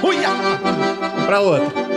Uia! 0.01 0.29
Pra 1.25 1.41
outra. 1.41 1.88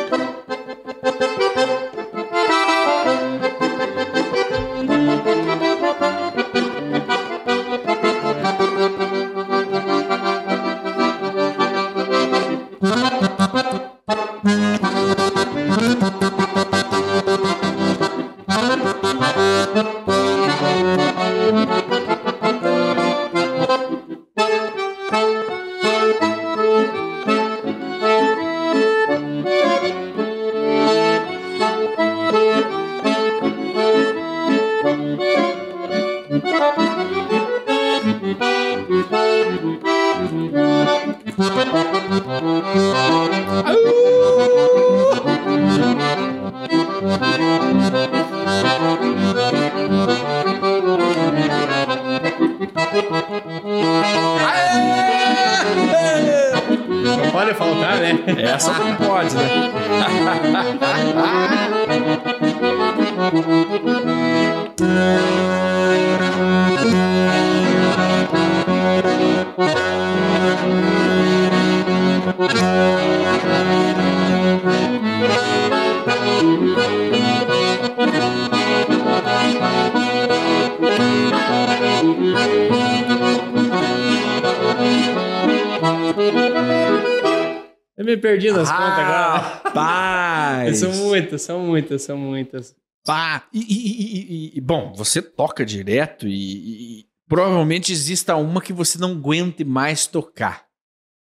Muitas, 91.42 91.42
são 91.42 91.60
muitas, 91.60 92.02
são 92.02 92.16
muitas. 92.16 92.76
Pá, 93.04 93.46
e, 93.52 93.58
e- 93.60 94.52
e- 94.54 94.58
e- 94.58 94.60
bom, 94.60 94.92
você 94.94 95.20
toca 95.20 95.64
direto 95.64 96.26
e, 96.28 97.06
provavelmente 97.28 97.90
exista 97.92 98.36
uma 98.36 98.60
que 98.60 98.72
você 98.72 98.98
não 98.98 99.12
aguente 99.12 99.64
mais 99.64 100.06
tocar. 100.06 100.66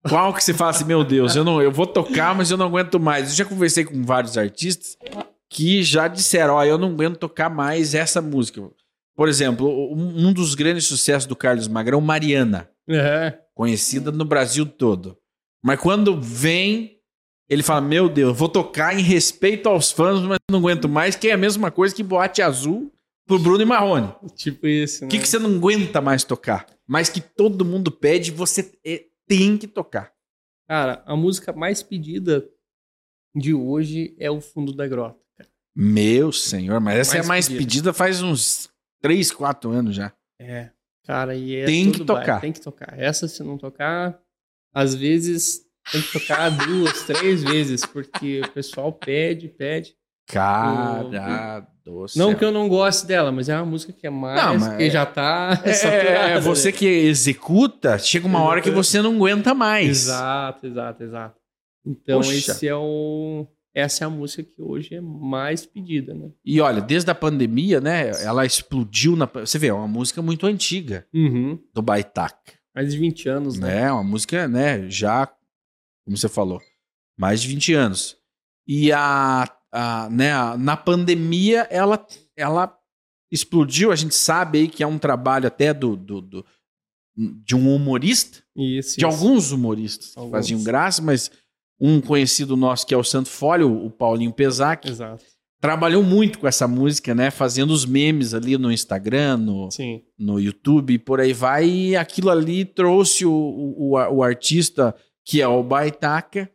Qual 0.09 0.33
que 0.33 0.43
você 0.43 0.55
fala 0.55 0.71
assim, 0.71 0.85
meu 0.85 1.05
Deus, 1.05 1.35
eu, 1.37 1.45
não, 1.45 1.61
eu 1.61 1.73
vou 1.73 1.87
tocar, 1.87 2.35
mas 2.35 2.51
eu 2.51 2.57
não 2.57 2.67
aguento 2.67 2.99
mais. 3.01 3.31
Eu 3.31 3.35
já 3.37 3.45
conversei 3.45 3.85
com 3.85 4.03
vários 4.05 4.39
artistas 4.39 4.97
que 5.51 5.83
já 5.83 6.09
disseram, 6.09 6.55
ó, 6.55 6.65
eu 6.65 6.79
não 6.79 6.89
aguento 6.91 7.17
tocar 7.19 7.51
mais 7.51 7.95
essa 7.95 8.23
música. 8.23 8.63
Por 9.17 9.29
exemplo, 9.29 9.93
um, 9.93 10.33
dos 10.33 10.55
grandes 10.55 10.87
sucessos 10.87 11.27
do 11.27 11.35
Carlos 11.35 11.67
Magrão, 11.67 12.01
Mariana, 12.01 12.71
conhecida 13.55 14.13
no 14.13 14.25
Brasil 14.25 14.65
todo. 14.65 15.19
Mas 15.63 15.81
quando 15.81 16.19
vem, 16.21 16.98
ele 17.49 17.63
fala: 17.63 17.81
Meu 17.81 18.09
Deus, 18.09 18.37
vou 18.37 18.49
tocar 18.49 18.99
em 18.99 19.03
respeito 19.03 19.69
aos 19.69 19.91
fãs, 19.91 20.21
mas 20.23 20.39
não 20.51 20.59
aguento 20.59 20.89
mais, 20.89 21.17
que 21.17 21.29
é 21.29 21.33
a 21.33 21.37
mesma 21.39 21.71
coisa 21.71 21.95
que 21.95 22.03
boate 22.03 22.43
azul 22.43 22.93
pro 23.27 23.39
Bruno 23.39 23.63
e 23.63 23.67
Marrone. 23.67 24.13
Tipo 24.35 24.67
isso, 24.67 25.05
O 25.05 25.09
que, 25.09 25.19
que 25.19 25.29
você 25.29 25.39
não 25.39 25.57
aguenta 25.57 26.01
mais 26.01 26.25
tocar? 26.25 26.67
Mas 26.87 27.09
que 27.09 27.21
todo 27.21 27.65
mundo 27.65 27.91
pede, 27.93 28.31
você 28.31 28.73
é- 28.85 29.05
tem 29.27 29.59
que 29.59 29.67
tocar. 29.67 30.13
Cara, 30.67 31.03
a 31.07 31.15
música 31.17 31.53
mais 31.53 31.83
pedida 31.83 32.49
de 33.37 33.53
hoje 33.55 34.15
é 34.19 34.31
o 34.31 34.41
Fundo 34.41 34.73
da 34.73 34.87
Grota. 34.89 35.19
cara. 35.37 35.51
Meu 35.77 36.33
senhor, 36.33 36.81
mas 36.81 36.99
essa 36.99 37.13
Mais 37.15 37.25
é 37.25 37.27
a 37.27 37.29
mais 37.29 37.47
pedida. 37.49 37.65
pedida 37.65 37.93
faz 37.93 38.23
uns 38.23 38.71
3, 39.03 39.31
4 39.31 39.71
anos 39.71 39.95
já. 39.95 40.13
É. 40.41 40.71
Cara, 41.05 41.35
e 41.37 41.55
é 41.57 41.65
Tem 41.67 41.93
que 41.93 42.05
tocar. 42.05 42.41
Tem 42.41 42.53
que 42.53 42.61
tocar. 42.61 42.99
Essa, 42.99 43.29
se 43.29 43.43
não 43.43 43.57
tocar, 43.59 44.19
às 44.75 44.95
vezes 44.95 45.63
tem 45.93 46.03
que 46.03 46.13
tocar 46.19 46.51
duas, 46.51 47.03
três 47.03 47.43
vezes, 47.43 47.85
porque 47.87 48.41
o 48.45 48.49
pessoal 48.51 48.93
pede, 48.93 49.49
pede. 49.49 49.95
Cara 50.27 51.67
do 51.85 52.07
céu. 52.07 52.27
Não 52.27 52.35
que 52.35 52.45
eu 52.45 52.53
não 52.53 52.69
goste 52.69 53.07
dela, 53.07 53.33
mas 53.33 53.49
é 53.49 53.57
uma 53.57 53.65
música 53.65 53.93
que 53.93 54.07
é 54.07 54.11
mais, 54.11 54.43
Não, 54.43 54.59
mas 54.59 54.77
que 54.77 54.83
é- 54.85 54.91
já 54.91 55.07
tá 55.07 55.61
É, 55.65 55.73
saturada, 55.73 56.29
é, 56.35 56.41
você 56.41 56.71
né? 56.71 56.77
que 56.77 56.87
executa, 56.87 57.99
chega 57.99 58.27
uma 58.27 58.41
hora 58.43 58.61
que 58.61 58.71
você 58.71 59.01
não 59.01 59.15
aguenta 59.17 59.55
mais. 59.55 59.89
Exato, 59.89 60.67
exato, 60.67 61.03
exato. 61.03 61.37
Então, 61.87 62.21
Poxa. 62.21 62.35
esse 62.35 62.69
é 62.69 62.75
o... 62.75 63.47
essa 63.75 64.05
é 64.05 64.07
a 64.07 64.11
música 64.11 64.43
que 64.43 64.61
hoje 64.61 64.95
é 64.97 65.01
mais 65.01 65.65
pedida, 65.65 66.13
né? 66.13 66.29
E 66.45 66.61
olha, 66.61 66.83
desde 66.83 67.11
a 67.11 67.15
pandemia, 67.15 67.81
né? 67.81 68.11
Ela 68.23 68.45
explodiu 68.45 69.17
na. 69.17 69.25
Você 69.27 69.59
vê, 69.59 69.69
é 69.69 69.73
uma 69.73 69.89
música 69.89 70.21
muito 70.21 70.47
antiga 70.47 71.07
Uhum. 71.15 71.59
do 71.75 71.81
Baitac. 71.81 72.37
Mais 72.75 72.93
de 72.93 72.99
20 72.99 73.29
anos, 73.29 73.59
né? 73.59 73.83
né? 73.83 73.93
Uma 73.93 74.05
música, 74.05 74.47
né? 74.47 74.85
Já, 74.91 75.27
como 76.09 76.17
você 76.17 76.29
falou, 76.29 76.59
mais 77.19 77.43
de 77.43 77.49
20 77.49 77.75
anos. 77.75 78.17
E 78.67 78.91
a, 78.93 79.45
a, 79.73 80.09
né, 80.11 80.33
a- 80.33 80.57
na 80.57 80.77
pandemia, 80.77 81.67
ela, 81.71 82.05
ela 82.37 82.75
explodiu. 83.31 83.93
A 83.93 83.97
gente 83.97 84.15
sabe 84.15 84.59
aí 84.61 84.69
que 84.69 84.83
é 84.83 84.87
um 84.87 84.99
trabalho 84.99 85.47
até 85.47 85.75
do, 85.75 85.95
do, 85.97 86.21
do- 86.23 86.47
de 87.17 87.55
um 87.57 87.75
humorista, 87.75 88.39
Isso, 88.57 88.97
de 88.97 89.05
isso. 89.05 89.07
alguns 89.07 89.51
humoristas 89.53 90.13
que 90.13 90.19
Alguns. 90.19 90.33
faziam 90.33 90.63
graça, 90.63 91.03
mas 91.03 91.31
um 91.81 92.01
conhecido 92.01 92.57
nosso 92.57 92.87
que 92.87 92.95
é 92.95 92.97
o 92.97 93.05
Santo 93.05 93.29
Folho, 93.29 93.71
o 93.85 93.91
Paulinho 93.91 94.33
Pesac, 94.33 94.89
Exato. 94.89 95.25
trabalhou 95.61 96.03
muito 96.03 96.39
com 96.39 96.47
essa 96.47 96.67
música, 96.69 97.15
né? 97.15 97.31
Fazendo 97.31 97.73
os 97.73 97.85
memes 97.85 98.35
ali 98.35 98.57
no 98.57 98.71
Instagram, 98.71 99.37
no, 99.39 99.71
Sim. 99.71 100.03
no 100.19 100.39
YouTube 100.41 100.95
e 100.95 100.99
por 100.99 101.21
aí 101.21 101.33
vai. 101.33 101.69
E 101.69 101.97
aquilo 101.97 102.31
ali 102.31 102.65
trouxe 102.65 103.27
o, 103.27 103.33
o- 103.33 103.95
o 103.97 104.23
artista, 104.23 104.95
que 105.29 105.43
é 105.43 105.47
o 105.49 105.63
Baitaca, 105.63 106.51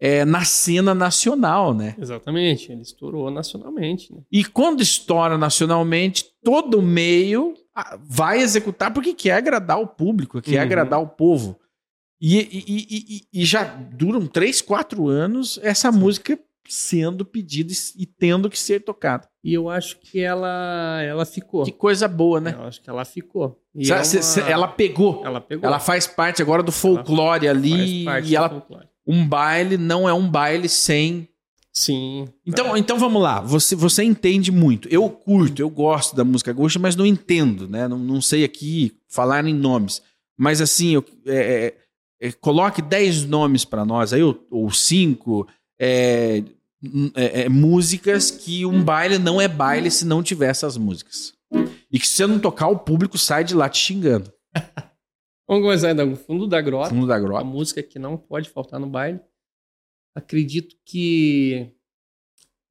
é, 0.00 0.24
na 0.24 0.44
cena 0.44 0.92
nacional, 0.94 1.72
né? 1.72 1.94
Exatamente. 1.96 2.72
Ele 2.72 2.82
estourou 2.82 3.30
nacionalmente, 3.30 4.12
né? 4.12 4.22
E 4.32 4.44
quando 4.44 4.80
estoura 4.82 5.38
nacionalmente, 5.38 6.24
todo 6.42 6.82
meio 6.82 7.54
ah, 7.72 7.96
vai 8.02 8.40
executar 8.40 8.92
porque 8.92 9.14
quer 9.14 9.32
agradar 9.34 9.78
o 9.80 9.86
público, 9.86 10.42
quer 10.42 10.56
Uhum. 10.56 10.62
agradar 10.62 11.00
o 11.00 11.06
povo. 11.06 11.56
E, 12.20 12.38
e- 12.38 12.64
e- 12.66 13.16
e- 13.16 13.42
e 13.42 13.44
já 13.44 13.62
duram 13.62 14.26
três, 14.26 14.60
quatro 14.60 15.06
anos 15.08 15.60
essa 15.62 15.92
música 15.92 16.36
sendo 16.72 17.24
pedida 17.24 17.72
e, 17.96 18.06
tendo 18.06 18.48
que 18.50 18.58
ser 18.58 18.80
tocada. 18.80 19.28
E 19.42 19.52
eu 19.54 19.68
acho 19.68 19.98
que 20.00 20.20
ela, 20.20 21.00
ela 21.02 21.24
ficou. 21.24 21.64
Que 21.64 21.72
coisa 21.72 22.06
boa, 22.06 22.40
né? 22.40 22.54
Eu 22.58 22.64
acho 22.64 22.80
que 22.82 22.88
ela 22.90 23.04
ficou. 23.04 23.58
Cê- 23.82 23.92
é 23.92 24.04
cê- 24.04 24.16
uma- 24.18 24.22
cê- 24.22 24.40
ela 24.42 24.68
pegou. 24.68 25.22
ela 25.24 25.40
pegou. 25.40 25.66
Ela 25.66 25.78
faz 25.80 26.06
parte 26.06 26.42
agora 26.42 26.62
do 26.62 26.72
folclore 26.72 27.48
ali 27.48 28.04
faz 28.04 28.04
parte 28.04 28.28
e 28.30 28.36
ela 28.36 28.48
folclore. 28.50 28.86
um 29.06 29.26
baile 29.26 29.76
não 29.76 30.08
é 30.08 30.12
um 30.12 30.28
baile 30.28 30.68
sem. 30.68 31.28
Sim. 31.72 32.26
Então, 32.44 32.76
então 32.76 32.98
vamos 32.98 33.22
lá. 33.22 33.40
Você, 33.40 33.74
você 33.76 34.02
entende 34.02 34.50
muito. 34.50 34.88
Eu 34.88 35.08
curto, 35.08 35.62
eu 35.62 35.70
gosto 35.70 36.16
da 36.16 36.24
música 36.24 36.52
gaúcha, 36.52 36.78
mas 36.80 36.96
não 36.96 37.06
entendo, 37.06 37.68
né? 37.68 37.86
Não, 37.86 37.96
não 37.98 38.20
sei 38.20 38.42
aqui 38.44 38.96
falar 39.08 39.44
em 39.46 39.54
nomes. 39.54 40.02
Mas 40.36 40.60
assim, 40.60 40.94
eu, 40.94 41.04
é, 41.26 41.74
é, 42.20 42.28
é, 42.28 42.32
coloque 42.32 42.82
10 42.82 43.24
nomes 43.24 43.64
para 43.64 43.84
nós 43.84 44.12
aí, 44.12 44.22
ou, 44.22 44.44
ou 44.50 44.70
cinco 44.70 45.46
é, 45.78 46.38
n- 46.38 46.50
é, 47.14 47.42
é, 47.42 47.48
músicas 47.48 48.30
que 48.30 48.64
um 48.64 48.82
baile 48.82 49.18
não 49.18 49.40
é 49.40 49.46
baile 49.46 49.90
se 49.90 50.04
não 50.06 50.22
tiver 50.22 50.48
essas 50.48 50.76
músicas. 50.76 51.32
E 51.90 51.98
que 51.98 52.06
se 52.06 52.14
você 52.14 52.26
não 52.26 52.38
tocar, 52.38 52.68
o 52.68 52.78
público 52.78 53.18
sai 53.18 53.44
de 53.44 53.54
lá 53.54 53.68
te 53.68 53.78
xingando. 53.78 54.32
Vamos 55.48 55.64
começar 55.64 55.90
então, 55.90 56.14
fundo 56.14 56.46
da 56.46 56.60
grota. 56.60 56.90
Fundo 56.90 57.06
da 57.06 57.16
A 57.16 57.20
grota. 57.20 57.44
música 57.44 57.82
que 57.82 57.98
não 57.98 58.16
pode 58.16 58.48
faltar 58.48 58.78
no 58.78 58.86
baile. 58.86 59.20
Acredito 60.14 60.76
que 60.84 61.72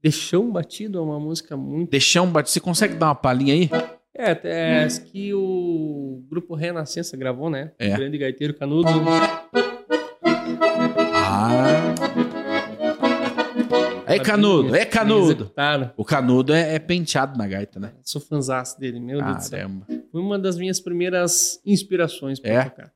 Deixão 0.01 0.49
Batido 0.49 0.97
é 0.97 1.01
uma 1.01 1.19
música 1.19 1.57
muito. 1.57 1.91
Deixão 1.91 2.27
batido. 2.31 2.51
Você 2.51 2.59
consegue 2.59 2.95
dar 2.95 3.07
uma 3.07 3.15
palhinha 3.15 3.53
aí? 3.53 3.69
É, 4.15 4.31
até 4.31 4.83
essa 4.83 5.01
que 5.01 5.33
o 5.33 6.23
grupo 6.29 6.55
Renascença 6.55 7.15
gravou, 7.17 7.49
né? 7.49 7.71
É. 7.77 7.93
O 7.93 7.97
grande 7.97 8.17
gaiteiro 8.17 8.53
Canudo. 8.53 8.89
Canudo, 14.31 14.75
é 14.75 14.85
canudo. 14.85 15.51
O 15.97 16.05
canudo 16.05 16.53
é, 16.53 16.75
é 16.75 16.79
penteado 16.79 17.37
na 17.37 17.47
gaita, 17.47 17.79
né? 17.79 17.93
Sou 18.03 18.21
fãzaço 18.21 18.79
dele, 18.79 18.99
meu 18.99 19.21
Deus 19.23 19.35
do 19.37 19.43
céu. 19.43 19.59
Caramba. 19.59 19.87
Foi 20.11 20.21
uma 20.21 20.37
das 20.39 20.57
minhas 20.57 20.79
primeiras 20.79 21.59
inspirações 21.65 22.39
pra 22.39 22.51
É? 22.51 22.63
tocar. 22.69 22.93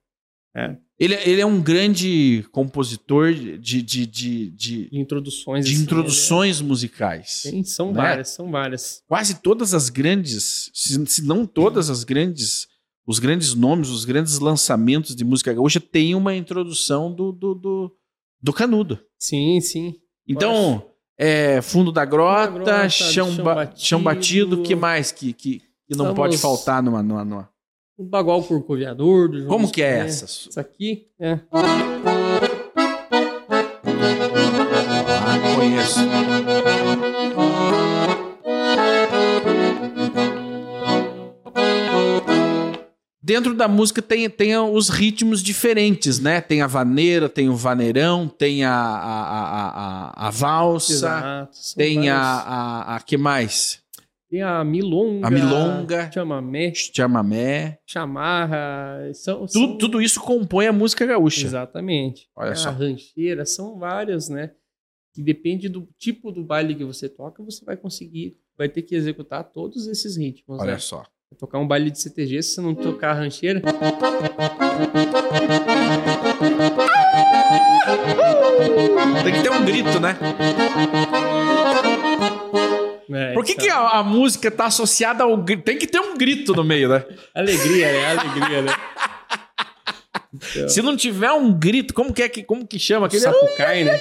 É, 0.55 0.77
Ele, 0.99 1.15
ele 1.15 1.41
é 1.41 1.45
um 1.45 1.59
grande 1.59 2.45
compositor 2.51 3.33
de, 3.33 3.57
de, 3.81 4.05
de, 4.05 4.51
de, 4.51 4.89
introduções. 4.91 5.65
de 5.65 5.73
assim, 5.73 5.81
introduções 5.83 6.61
musicais. 6.61 7.41
né? 7.45 7.51
Sim, 7.51 7.63
são 7.63 7.87
Né? 7.87 7.93
várias, 7.93 8.29
são 8.29 8.51
várias. 8.51 9.01
Quase 9.07 9.41
todas 9.41 9.73
as 9.73 9.89
grandes, 9.89 10.69
se, 10.71 11.03
se 11.07 11.23
não 11.25 11.47
todas 11.47 11.89
as 11.89 12.03
grandes, 12.03 12.67
os 13.07 13.17
grandes 13.17 13.55
nomes, 13.55 13.89
os 13.89 14.05
grandes 14.05 14.37
lançamentos 14.37 15.15
de 15.15 15.25
música 15.25 15.51
gaúcha 15.51 15.79
têm 15.79 16.13
uma 16.13 16.35
introdução 16.35 17.11
do, 17.11 17.31
do, 17.31 17.55
do, 17.55 17.95
do 18.39 18.53
canudo. 18.53 18.99
Sim, 19.17 19.59
sim. 19.59 19.95
Então, 20.27 20.85
é, 21.17 21.61
fundo 21.61 21.91
da 21.91 22.05
grota, 22.05 22.51
Fundo 22.51 22.63
da 22.65 22.71
grota, 22.73 22.89
chão, 22.89 23.31
chão 23.33 23.43
ba- 23.43 23.55
batido. 23.55 23.79
chão 23.85 24.01
batido, 24.03 24.59
o 24.59 24.63
que 24.63 24.75
mais 24.75 25.11
que, 25.11 25.31
que, 25.33 25.59
que 25.59 25.65
não 25.91 26.05
Estamos- 26.11 26.15
pode 26.15 26.37
faltar 26.37 26.81
numa, 26.81 27.01
numa, 27.03 27.23
numa- 27.25 27.49
O 27.97 28.03
Bagual 28.03 28.41
Corcoviador. 28.43 29.29
Do 29.29 29.37
João 29.37 29.49
Como 29.49 29.71
que 29.71 29.81
é 29.83 29.99
essa? 29.99 30.25
Isso 30.25 30.59
aqui 30.59 31.07
é. 31.19 31.39
Dentro 43.25 43.53
da 43.55 43.69
música 43.69 44.01
tem, 44.01 44.29
tem 44.29 44.57
os 44.57 44.89
ritmos 44.89 45.41
diferentes, 45.41 46.19
né? 46.19 46.41
Tem 46.41 46.61
a 46.61 46.67
vaneira, 46.67 47.29
tem 47.29 47.47
o 47.47 47.55
vaneirão, 47.55 48.27
tem 48.27 48.65
a, 48.65 48.73
a, 48.73 49.23
a, 49.23 49.69
a, 50.25 50.27
a 50.27 50.29
valsa, 50.29 50.91
Exato, 50.91 51.57
tem 51.77 52.09
a, 52.09 52.19
a, 52.19 52.95
a. 52.97 52.99
que 52.99 53.15
mais? 53.15 53.81
Tem 54.29 54.41
a 54.41 54.61
milonga. 54.65 55.27
A 55.27 55.29
milonga. 55.31 56.11
Chamamé. 56.11 56.73
Chamamé. 56.75 57.79
Chamarra. 57.85 59.09
São, 59.13 59.45
Tudo, 59.45 59.51
são- 59.51 59.77
tudo 59.77 60.01
isso 60.01 60.19
compõe 60.19 60.67
a 60.67 60.73
música 60.73 61.05
gaúcha. 61.05 61.45
Exatamente. 61.45 62.27
Olha 62.35 62.51
a 62.51 62.55
só. 62.55 62.71
rancheira, 62.71 63.45
são 63.45 63.79
várias, 63.79 64.27
né? 64.27 64.51
Que 65.13 65.21
depende 65.21 65.69
do 65.69 65.87
tipo 65.97 66.29
do 66.29 66.43
baile 66.43 66.75
que 66.75 66.83
você 66.83 67.07
toca, 67.07 67.41
você 67.41 67.63
vai 67.63 67.77
conseguir, 67.77 68.35
vai 68.57 68.67
ter 68.67 68.81
que 68.81 68.95
executar 68.95 69.45
todos 69.45 69.87
esses 69.87 70.17
ritmos. 70.17 70.59
Olha 70.59 70.73
né? 70.73 70.79
só. 70.79 71.05
Tocar 71.39 71.59
um 71.59 71.67
baile 71.67 71.89
de 71.89 71.99
CTG, 71.99 72.43
se 72.43 72.55
você 72.55 72.61
não 72.61 72.75
tocar 72.75 73.11
a 73.11 73.13
rancheira, 73.13 73.61
Tem 79.23 79.33
que 79.33 79.41
ter 79.41 79.51
um 79.51 79.65
grito, 79.65 79.99
né? 79.99 80.17
né? 83.07 83.33
Por 83.33 83.43
que, 83.43 83.53
então, 83.53 83.65
que 83.65 83.71
a, 83.71 83.99
a 83.99 84.03
música 84.03 84.51
tá 84.51 84.65
associada 84.65 85.23
ao 85.23 85.37
grito? 85.37 85.63
Tem 85.63 85.77
que 85.77 85.87
ter 85.87 85.99
um 85.99 86.17
grito 86.17 86.53
no 86.53 86.63
meio, 86.63 86.89
né? 86.89 87.05
Alegria, 87.33 87.91
né? 87.91 88.05
Alegria, 88.05 88.61
né? 88.61 88.73
Então, 90.33 90.67
Se 90.69 90.81
não 90.81 90.97
tiver 90.97 91.31
um 91.31 91.53
grito, 91.53 91.93
como 91.93 92.13
que 92.13 92.23
é 92.23 92.29
que, 92.29 92.43
como 92.43 92.67
que 92.67 92.79
chama 92.79 93.07
aquele? 93.07 93.21
Sapucai, 93.21 93.83
né? 93.83 93.99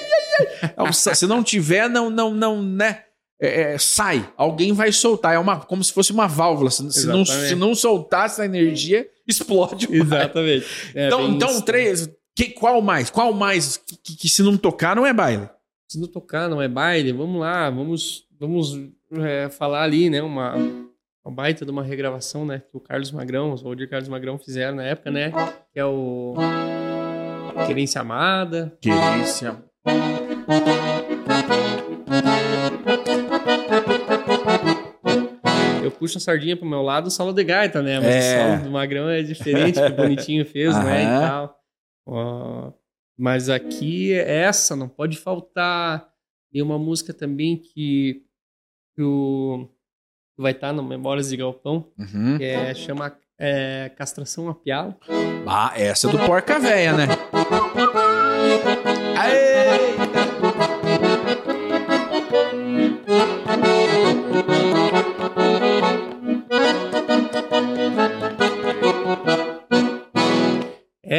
É 0.63 0.93
se 0.93 1.27
não 1.27 1.43
tiver, 1.43 1.89
não, 1.89 2.09
não, 2.09 2.33
não, 2.33 2.63
né? 2.63 3.05
É, 3.43 3.73
é, 3.75 3.79
sai. 3.79 4.33
Alguém 4.37 4.73
vai 4.73 4.93
soltar. 4.93 5.35
É 5.35 5.39
uma, 5.39 5.59
como 5.61 5.83
se 5.83 5.93
fosse 5.93 6.13
uma 6.13 6.29
válvula. 6.29 6.71
Se, 6.71 6.89
se 6.93 7.07
não, 7.09 7.25
se 7.25 7.55
não 7.57 7.75
soltar 7.75 8.27
essa 8.27 8.45
energia, 8.45 9.07
explode. 9.27 9.87
o. 9.89 9.95
Exatamente. 9.95 10.65
É 10.95 11.09
Então, 11.09 11.29
então 11.31 11.51
isso. 11.51 11.63
três. 11.65 12.09
Que, 12.37 12.51
qual 12.51 12.81
mais? 12.81 13.11
Qual 13.11 13.33
mais 13.33 13.77
que, 13.77 13.97
que- 13.97 14.17
que 14.17 14.29
se 14.29 14.43
não 14.43 14.57
tocar 14.57 14.95
não 14.97 15.05
é 15.05 15.13
baile? 15.13 15.49
Se 15.91 16.01
não 16.01 16.07
tocar, 16.09 16.49
não 16.49 16.63
é 16.63 16.69
baile, 16.69 17.13
vamos 17.13 17.39
lá, 17.39 17.69
vamos, 17.69 18.25
vamos 18.41 18.81
é, 19.13 19.51
falar 19.51 19.83
ali, 19.83 20.09
né? 20.09 20.23
Uma, 20.23 20.55
uma 20.55 21.35
baita 21.35 21.67
de 21.67 21.71
uma 21.71 21.83
regravação, 21.83 22.47
né? 22.47 22.63
Que 22.71 22.77
o 22.77 22.81
Carlos 22.81 23.11
Magrão, 23.11 23.53
os 23.53 23.61
Valdir 23.61 23.91
Carlos 23.91 24.09
Magrão 24.09 24.39
fizeram 24.39 24.77
na 24.77 24.85
época, 24.85 25.11
né? 25.11 25.31
Que 25.73 25.81
é 25.81 25.85
o 25.85 26.35
Querência 27.67 28.01
Amada. 28.01 28.73
Querência. 28.81 29.63
Puxo 35.99 36.19
a 36.19 36.21
sardinha 36.21 36.57
pro 36.57 36.67
meu 36.67 36.83
lado, 36.83 37.07
o 37.07 37.11
solo 37.11 37.33
de 37.33 37.45
gaita, 37.45 37.83
né? 37.83 37.99
Mas 38.01 38.15
É. 38.15 38.37
o 38.45 38.51
solo 38.53 38.65
do 38.65 38.71
Magrão 38.71 39.09
é 39.09 39.23
diferente, 39.23 39.81
que 39.81 39.89
bonitinho 39.91 40.45
fez, 40.45 40.75
né? 40.85 41.03
E 41.03 41.07
tal. 41.07 41.59
Mas 43.19 43.49
aqui, 43.49 44.13
essa 44.15 44.75
não 44.75 44.89
pode 44.89 45.17
faltar. 45.19 46.09
Tem 46.53 46.61
uma 46.63 46.79
música 46.79 47.13
também 47.15 47.57
que, 47.57 48.23
que 48.95 49.03
o, 49.03 49.69
que 50.37 50.43
vai 50.43 50.53
estar 50.53 50.73
no 50.73 50.83
Memórias 50.83 51.29
de 51.31 51.37
Galpão, 51.37 51.89
Uhum. 51.99 52.37
que 52.39 52.45
é, 52.45 52.75
chama 52.75 53.17
é, 53.39 53.91
Castração 53.97 54.49
a 54.49 54.55
Pialo. 54.55 54.95
Ah, 55.47 55.73
essa 55.77 56.09
é 56.09 56.11
do 56.11 56.19
Porca 56.19 56.59
Véia, 56.59 56.93
né? 56.95 57.07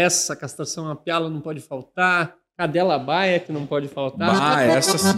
Essa 0.04 0.36
castração 0.36 0.90
a 0.90 0.98
pialo 0.98 1.30
não 1.30 1.40
pode 1.40 1.62
faltar. 1.62 2.36
Cadela 2.58 3.00
baia 3.00 3.40
que 3.40 3.54
não 3.54 3.66
pode 3.66 3.88
faltar. 3.88 4.30
Ah, 4.38 4.62
essa 4.62 4.98
sim. 4.98 5.18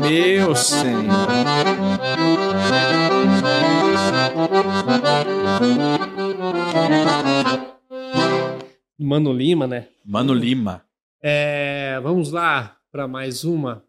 Meu 0.00 0.56
senhor. 0.56 1.04
Mano 8.98 9.32
Lima, 9.32 9.68
né? 9.68 9.86
Mano 10.04 10.34
Lima. 10.34 10.84
É, 11.22 12.00
vamos 12.02 12.32
lá 12.32 12.76
para 12.90 13.06
mais 13.06 13.44
uma. 13.44 13.84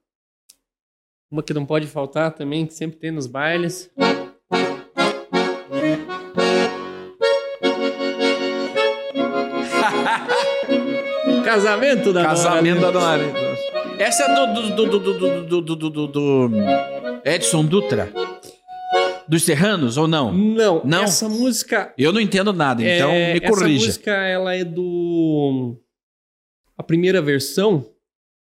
Uma 1.32 1.42
que 1.42 1.52
não 1.52 1.66
pode 1.66 1.88
faltar 1.88 2.32
também, 2.34 2.68
que 2.68 2.76
sempre 2.76 3.00
tem 3.00 3.10
nos 3.10 3.26
bailes. 3.26 3.90
casamento 11.52 12.14
da 12.14 12.24
Casamento 12.24 12.80
da 12.80 12.92
Dona 12.92 13.08
Arena. 13.08 13.40
Essa 14.00 14.24
é 14.24 14.36
do 14.36 14.54
do, 14.54 14.76
do, 14.76 15.00
do, 15.00 15.62
do, 15.62 15.76
do, 15.76 15.90
do, 15.90 16.08
do 16.08 16.52
Edson 17.26 17.66
Dutra? 17.66 18.12
Dos 19.28 19.44
Serranos 19.44 19.98
ou 19.98 20.08
não? 20.08 20.34
Não. 20.34 20.82
Não. 20.86 21.04
Essa 21.04 21.28
música. 21.28 21.94
Eu 21.98 22.14
não 22.14 22.22
entendo 22.22 22.54
nada, 22.54 22.82
então 22.82 23.10
é, 23.12 23.34
me 23.34 23.42
corrija. 23.42 23.76
Essa 23.76 23.86
música 23.88 24.12
ela 24.12 24.56
é 24.56 24.64
do 24.64 25.76
a 26.78 26.84
primeira 26.84 27.22
versão. 27.22 27.86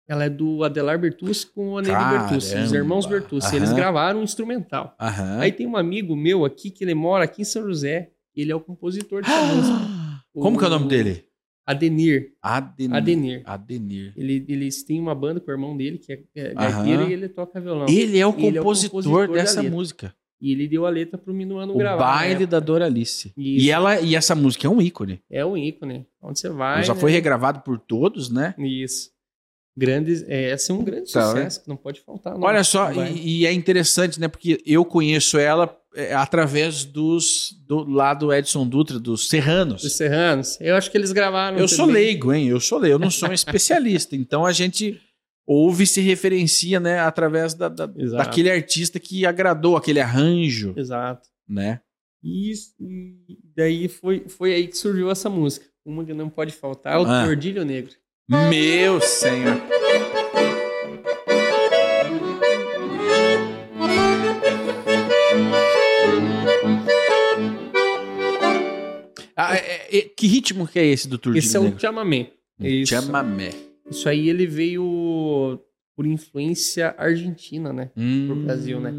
Ela 0.09 0.25
é 0.25 0.29
do 0.29 0.65
Adelar 0.65 0.99
Bertucci 0.99 1.47
com 1.47 1.75
o 1.75 1.79
Anelio 1.79 2.19
Bertucci, 2.19 2.57
os 2.57 2.73
irmãos 2.73 3.07
Bertucci. 3.07 3.47
Aham. 3.49 3.57
Eles 3.57 3.73
gravaram 3.73 4.21
um 4.21 4.25
instrumental. 4.25 4.95
Aham. 5.01 5.39
Aí 5.39 5.53
tem 5.53 5.67
um 5.69 5.77
amigo 5.77 6.17
meu 6.17 6.45
aqui 6.45 6.71
que 6.71 6.83
ele 6.83 6.95
mora 6.95 7.25
aqui 7.25 7.43
em 7.43 7.45
São 7.45 7.63
José. 7.63 8.11
Ele 8.35 8.51
é 8.51 8.55
o 8.55 8.61
compositor 8.61 9.23
dessa 9.23 9.43
música. 9.43 9.79
Como 10.33 10.57
o... 10.57 10.59
que 10.59 10.65
é 10.65 10.69
o 10.69 10.71
nome 10.71 10.89
dele? 10.89 11.30
Adenir. 11.71 12.33
Adenir. 12.43 12.97
Adenir. 12.97 13.43
Adenir. 13.45 14.12
Ele, 14.16 14.45
eles 14.49 14.83
têm 14.83 15.01
uma 15.01 15.14
banda 15.14 15.41
com 15.41 15.51
o 15.51 15.55
irmão 15.55 15.77
dele, 15.77 15.99
que 15.99 16.12
é, 16.12 16.23
é 16.35 16.55
gaiteiro, 16.55 17.09
e 17.09 17.12
ele 17.12 17.29
toca 17.29 17.61
violão. 17.61 17.87
Ele 17.89 18.18
é 18.18 18.27
o 18.27 18.31
Ele 18.37 18.59
é 18.59 18.61
o 18.61 18.64
compositor, 18.64 19.03
compositor 19.03 19.29
dessa 19.33 19.62
música. 19.62 20.14
E 20.41 20.53
ele 20.53 20.66
deu 20.66 20.87
a 20.87 20.91
letra 20.91 21.18
pro 21.18 21.35
Minuano 21.35 21.75
O 21.75 21.79
gravar. 21.79 22.03
na 22.03 22.12
baile 22.12 22.47
da 22.47 22.59
Doralice. 22.59 23.33
Isso. 23.37 23.66
E 23.66 23.71
ela 23.71 24.01
e 24.01 24.16
essa 24.16 24.35
música 24.35 24.66
é 24.66 24.71
um 24.71 24.81
ícone. 24.81 25.21
É 25.31 25.45
um 25.45 25.57
ícone. 25.57 26.07
Onde 26.23 26.41
você 26.41 26.49
vai. 26.49 26.83
já 26.83 26.95
né? 26.95 27.01
foi 27.01 27.11
regravado 27.11 27.61
por 27.61 27.79
todos, 27.79 28.31
né? 28.31 28.55
Isso. 28.59 29.11
Grandes, 29.77 30.23
é, 30.29 30.51
esse 30.53 30.71
é 30.71 30.75
um 30.75 30.83
grande 30.85 31.11
Tá, 31.12 31.29
sucesso, 31.29 31.62
que 31.62 31.68
não 31.68 31.77
pode 31.77 32.01
faltar. 32.01 32.35
não. 32.35 32.43
Olha 32.43 32.62
só, 32.64 32.93
e, 32.93 33.41
e 33.43 33.47
é 33.47 33.53
interessante, 33.53 34.21
né? 34.21 34.29
Porque 34.29 34.61
eu 34.66 34.85
conheço 34.85 35.39
ela 35.39 35.75
é, 35.95 36.12
através 36.14 36.85
dos 36.85 37.53
do 37.66 37.85
lá 37.89 38.12
do 38.12 38.33
Edson 38.33 38.66
Dutra, 38.66 38.99
dos 38.99 39.29
Serranos. 39.29 39.83
Os 39.85 39.97
Serranos. 39.97 40.59
Eu 40.61 40.75
acho 40.77 40.91
que 40.91 40.99
eles 40.99 41.12
gravaram. 41.12 41.57
Eu 41.57 41.68
sou 41.68 41.87
também. 41.87 42.03
leigo, 42.05 42.33
hein? 42.33 42.49
Eu 42.49 42.61
sou 42.61 42.79
leigo, 42.79 42.97
eu 42.97 42.99
não 42.99 43.11
sou 43.11 43.29
um 43.29 43.33
especialista. 43.35 44.14
Então 44.16 44.45
a 44.45 44.53
gente 44.53 45.01
ouve 45.47 45.85
e 45.85 45.87
se 45.87 46.01
referencia, 46.01 46.79
né, 46.79 46.99
através 47.01 47.55
da, 47.55 47.68
da- 47.68 47.87
daquele 47.87 48.51
artista 48.51 49.01
que 49.01 49.25
agradou, 49.27 49.77
aquele 49.77 49.99
arranjo, 50.01 50.75
Exato. 50.77 51.29
né? 51.49 51.81
E, 52.23 52.51
isso- 52.53 52.75
e 52.81 53.39
daí 53.57 53.89
foi, 53.89 54.29
foi 54.29 54.53
aí 54.53 54.66
que 54.68 54.77
surgiu 54.77 55.11
essa 55.11 55.31
música. 55.31 55.66
Uma 55.85 56.05
que 56.05 56.12
não 56.12 56.29
pode 56.29 56.53
faltar 56.53 56.95
é 56.95 56.99
o 56.99 57.07
Ah. 57.07 57.25
Tordilho 57.25 57.64
Negro. 57.64 57.93
Meu 58.31 59.01
senhor. 59.01 59.61
Ah, 69.37 69.55
é- 69.57 69.99
é- 69.99 70.03
que 70.03 70.26
ritmo 70.26 70.66
que 70.68 70.78
é 70.78 70.85
esse 70.87 71.09
do 71.09 71.16
Turdinho 71.18 71.39
Esse 71.43 71.57
é 71.57 71.61
o 71.61 71.64
Negro? 71.64 71.81
chamamé. 71.81 72.31
Isso. 72.61 72.91
Chamamé. 72.91 73.51
Isso 73.91 74.09
aí 74.09 74.28
ele 74.28 74.47
veio 74.47 75.59
por 75.97 76.07
influência 76.07 76.95
argentina, 76.99 77.72
né? 77.72 77.91
Hum. 77.97 78.45
Brasil, 78.45 78.81
né? 78.81 78.93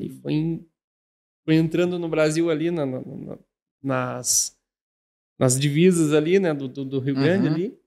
Aí 0.00 0.08
foi, 0.08 0.32
em- 0.32 0.66
foi 1.44 1.54
entrando 1.54 1.98
no 1.98 2.08
Brasil 2.08 2.50
ali 2.50 2.70
na- 2.70 2.84
na- 2.86 3.38
nas, 3.82 4.56
nas 5.38 5.58
divisas 5.58 6.12
ali, 6.12 6.38
né? 6.40 6.52
Do, 6.52 6.66
do, 6.68 6.84
do 6.84 6.98
Rio 6.98 7.14
Grande 7.14 7.46
Uhum. 7.48 7.54
ali. 7.54 7.78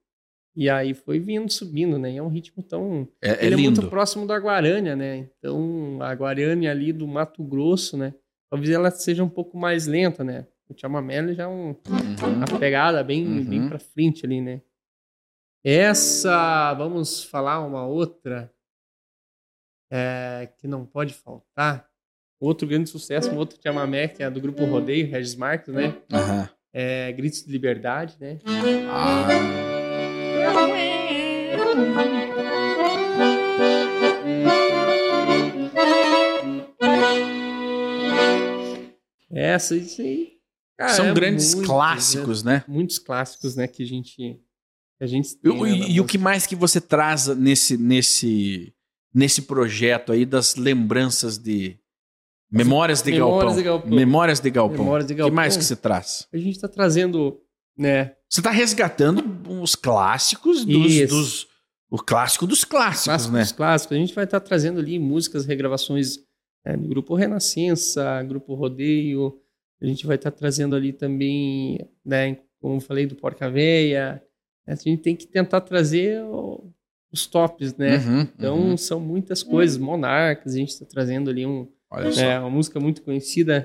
E 0.56 0.68
aí 0.68 0.94
foi 0.94 1.18
vindo, 1.20 1.50
subindo, 1.50 1.98
né? 1.98 2.12
E 2.12 2.16
é 2.16 2.22
um 2.22 2.28
ritmo 2.28 2.62
tão... 2.62 3.06
É, 3.22 3.30
é 3.30 3.44
ele 3.46 3.54
é 3.54 3.56
lindo. 3.56 3.80
muito 3.80 3.88
próximo 3.90 4.26
da 4.26 4.36
Guarânia, 4.36 4.96
né? 4.96 5.28
Então, 5.38 5.98
a 6.00 6.12
Guarânia 6.12 6.70
ali 6.70 6.92
do 6.92 7.06
Mato 7.06 7.42
Grosso, 7.44 7.96
né? 7.96 8.12
Talvez 8.50 8.70
ela 8.70 8.90
seja 8.90 9.22
um 9.22 9.28
pouco 9.28 9.56
mais 9.56 9.86
lenta, 9.86 10.24
né? 10.24 10.46
O 10.68 10.74
chamamé 10.78 11.18
ele 11.18 11.34
já 11.34 11.44
é 11.44 11.46
um, 11.46 11.68
Uhum. 11.88 12.34
uma 12.36 12.58
pegada 12.58 13.02
bem, 13.04 13.24
Uhum. 13.26 13.44
bem 13.44 13.68
pra 13.68 13.78
frente 13.78 14.26
ali, 14.26 14.40
né? 14.40 14.60
Essa, 15.64 16.74
vamos 16.74 17.22
falar 17.24 17.60
uma 17.64 17.86
outra 17.86 18.52
é, 19.92 20.48
que 20.58 20.66
não 20.66 20.84
pode 20.86 21.12
faltar. 21.14 21.88
Outro 22.40 22.66
grande 22.66 22.88
sucesso, 22.88 23.30
um 23.30 23.36
outro 23.36 23.58
chamamé, 23.62 24.08
que 24.08 24.22
é 24.22 24.30
do 24.30 24.40
grupo 24.40 24.64
Rodeio, 24.64 25.10
Regis 25.10 25.34
Marques, 25.36 25.72
né? 25.74 25.96
Aham. 26.12 26.48
É, 26.72 27.12
Gritos 27.12 27.44
de 27.44 27.52
Liberdade, 27.52 28.16
né? 28.18 28.38
Ah. 28.88 29.69
Essa, 39.50 39.74
aí. 39.74 40.32
cara, 40.78 40.92
São 40.94 41.06
é 41.06 41.14
grandes 41.14 41.54
muito, 41.54 41.66
clássicos, 41.66 42.42
né? 42.42 42.54
né? 42.54 42.64
Muitos 42.68 42.98
clássicos, 42.98 43.56
né? 43.56 43.66
Que 43.66 43.82
a 43.82 43.86
gente. 43.86 44.14
Que 44.16 45.04
a 45.04 45.06
gente 45.06 45.30
E, 45.32 45.36
tem, 45.38 45.52
o- 45.52 45.64
né, 45.64 45.70
e- 45.72 45.92
e 45.92 46.00
o 46.00 46.04
que 46.04 46.18
mais 46.18 46.46
que 46.46 46.54
você 46.56 46.80
traz 46.80 47.26
nesse, 47.28 47.76
nesse, 47.76 48.72
nesse 49.14 49.42
projeto 49.42 50.12
aí 50.12 50.24
das 50.26 50.56
lembranças 50.56 51.38
de 51.38 51.78
Memórias 52.52 53.00
de 53.02 53.12
Memórias 53.12 53.40
Galpão? 53.44 53.56
de 53.56 53.62
Galpão. 53.62 53.90
Memórias 53.90 54.40
de 54.40 54.50
Galpão. 54.50 54.78
Memórias 54.78 55.06
de 55.06 55.12
O 55.12 55.16
que 55.16 55.20
Galpão. 55.20 55.36
mais 55.36 55.56
que 55.56 55.64
você 55.64 55.76
traz? 55.76 56.26
A 56.32 56.36
gente 56.36 56.58
tá 56.58 56.66
trazendo, 56.68 57.40
né? 57.78 58.14
Você 58.28 58.40
está 58.40 58.50
resgatando 58.50 59.22
os 59.62 59.74
clássicos 59.76 60.64
dos, 60.64 61.08
dos- 61.08 61.46
o 61.88 61.98
clássico 61.98 62.46
dos 62.46 62.64
clássicos, 62.64 63.04
Clássicos, 63.04 63.32
né? 63.50 63.56
clássicos. 63.56 63.96
A 63.96 64.00
gente 64.00 64.14
vai 64.14 64.24
estar 64.24 64.40
trazendo 64.40 64.80
ali 64.80 64.98
músicas, 64.98 65.46
regravações 65.46 66.18
é, 66.64 66.76
do 66.76 66.88
Grupo 66.88 67.14
Renascença, 67.14 68.22
Grupo 68.22 68.54
Rodeio. 68.54 69.38
A 69.80 69.86
gente 69.86 70.06
vai 70.06 70.16
estar 70.16 70.30
trazendo 70.30 70.76
ali 70.76 70.92
também, 70.92 71.78
né, 72.04 72.36
como 72.60 72.76
eu 72.76 72.80
falei, 72.80 73.06
do 73.06 73.14
Porca 73.16 73.50
Véia. 73.50 74.22
A 74.66 74.74
gente 74.74 74.98
tem 75.02 75.16
que 75.16 75.26
tentar 75.26 75.62
trazer 75.62 76.22
os 77.12 77.26
tops, 77.26 77.76
né? 77.76 77.96
Uhum, 77.96 78.20
Então, 78.36 78.58
uhum. 78.58 78.76
são 78.76 79.00
muitas 79.00 79.42
coisas. 79.42 79.78
Monarcas, 79.78 80.54
a 80.54 80.58
gente 80.58 80.68
está 80.68 80.84
trazendo 80.84 81.30
ali 81.30 81.44
um, 81.44 81.66
Olha 81.90 82.12
só. 82.12 82.20
é, 82.20 82.38
uma 82.38 82.50
música 82.50 82.78
muito 82.78 83.02
conhecida. 83.02 83.64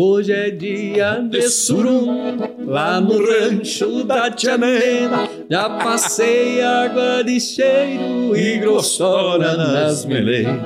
Hoje 0.00 0.32
é 0.32 0.48
dia 0.48 1.20
de 1.28 1.42
surum, 1.48 2.38
lá 2.64 3.00
no 3.00 3.18
rancho 3.18 4.04
da 4.04 4.30
Tianena. 4.30 5.28
Já 5.50 5.68
passei 5.70 6.62
água 6.62 7.24
de 7.24 7.40
cheiro 7.40 8.36
e 8.36 8.58
grossora 8.58 9.56
nas 9.56 10.04
meleias. 10.04 10.56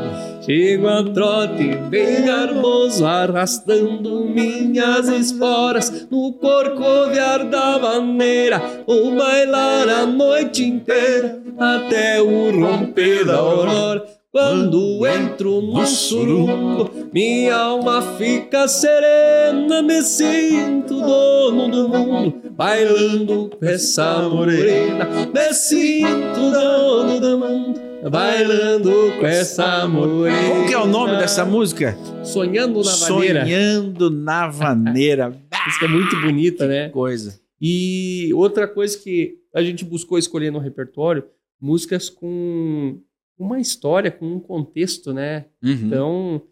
Chego 0.45 0.87
a 0.87 1.03
trote 1.05 1.65
bem 1.89 2.27
garboso, 2.27 3.07
arrastando 3.07 4.27
minhas 4.27 5.09
esporas 5.09 6.07
no 6.11 6.35
corcoviar 6.35 7.49
da 7.49 7.79
maneira. 7.79 8.61
Vou 8.87 9.17
bailar 9.17 9.89
a 9.89 10.05
noite 10.05 10.63
inteira 10.63 11.41
até 11.59 12.21
o 12.21 12.51
romper 12.51 13.25
da 13.25 13.37
aurora. 13.37 14.05
Quando 14.33 15.07
entro 15.07 15.61
no 15.61 15.87
surungo, 15.87 16.91
minha 17.13 17.55
alma 17.55 18.17
fica 18.17 18.67
serena, 18.67 19.83
me 19.83 20.01
sinto 20.01 20.99
dono 21.03 21.69
do 21.69 21.87
mundo, 21.87 22.43
bailando 22.53 23.51
com 23.51 23.67
essa 23.67 24.27
morena, 24.31 25.05
me 25.27 25.53
sinto 25.53 26.51
dono 26.51 27.21
do 27.21 27.39
mundo, 27.39 27.81
bailando 28.11 28.91
com 29.21 29.27
essa 29.27 29.87
morena. 29.87 30.49
Como 30.49 30.67
que 30.67 30.73
é 30.73 30.79
o 30.79 30.87
nome 30.87 31.19
dessa 31.19 31.45
música? 31.45 31.95
Sonhando 32.25 32.83
na 32.83 32.97
Vaneira. 32.97 33.43
Sonhando 33.43 34.11
na 34.11 34.49
Vaneira. 34.49 35.29
música 35.67 35.85
é 35.85 35.89
muito 35.89 36.19
bonita, 36.23 36.67
né? 36.67 36.89
Coisa. 36.89 37.39
E 37.61 38.31
outra 38.33 38.67
coisa 38.67 38.97
que 38.99 39.35
a 39.55 39.63
gente 39.63 39.85
buscou 39.85 40.17
escolher 40.17 40.51
no 40.51 40.59
repertório, 40.59 41.23
músicas 41.61 42.09
com 42.09 42.99
uma 43.39 43.59
história, 43.61 44.11
com 44.11 44.27
um 44.27 44.41
contexto, 44.41 45.13
né? 45.13 45.47
Uhum. 45.63 45.73
Então, 45.73 46.43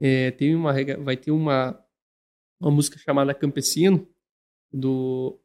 é, 0.00 0.30
tem 0.30 0.54
uma, 0.54 0.72
vai 1.02 1.16
ter 1.16 1.30
uma, 1.30 1.78
uma 2.60 2.70
música 2.70 2.98
chamada 2.98 3.34
Campesino, 3.34 4.06
do 4.72 5.40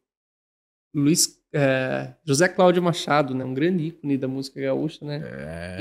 Luiz 0.94 1.40
é, 1.52 2.14
José 2.24 2.48
Cláudio 2.48 2.82
Machado, 2.82 3.34
né? 3.34 3.44
Um 3.44 3.54
grande 3.54 3.84
ícone 3.84 4.18
da 4.18 4.28
música 4.28 4.60
gaúcha, 4.60 5.04
né? 5.04 5.22
É. 5.24 5.76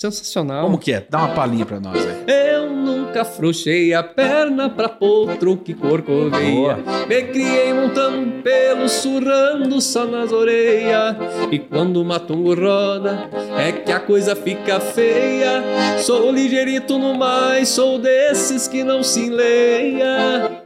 sensacional. 0.00 0.64
Como 0.64 0.78
que 0.78 0.92
é? 0.92 1.04
Dá 1.10 1.18
uma 1.18 1.34
palhinha 1.34 1.66
pra 1.66 1.80
nós 1.80 1.96
aí. 2.06 2.24
Eu 2.28 2.70
nunca 2.70 3.22
afrouxei 3.22 3.92
a 3.92 4.02
perna 4.02 4.70
pra 4.70 4.88
potro 4.88 5.56
que 5.56 5.74
corcoveia. 5.74 6.76
Boa. 6.76 7.06
Me 7.08 7.22
criei 7.24 7.72
montando 7.72 8.40
pelo, 8.42 8.88
surrando 8.88 9.80
só 9.80 10.04
nas 10.06 10.30
orelhas. 10.30 11.16
E 11.50 11.58
quando 11.58 12.00
o 12.00 12.04
matungo 12.04 12.54
roda, 12.54 13.28
é 13.58 13.72
que 13.72 13.90
a 13.90 13.98
coisa 13.98 14.36
fica 14.36 14.78
feia. 14.78 15.64
Sou 15.98 16.30
ligeirito 16.30 16.96
no 16.96 17.14
mais, 17.14 17.68
sou 17.68 17.98
desses 17.98 18.68
que 18.68 18.84
não 18.84 19.02
se 19.02 19.26
enleia. 19.26 20.62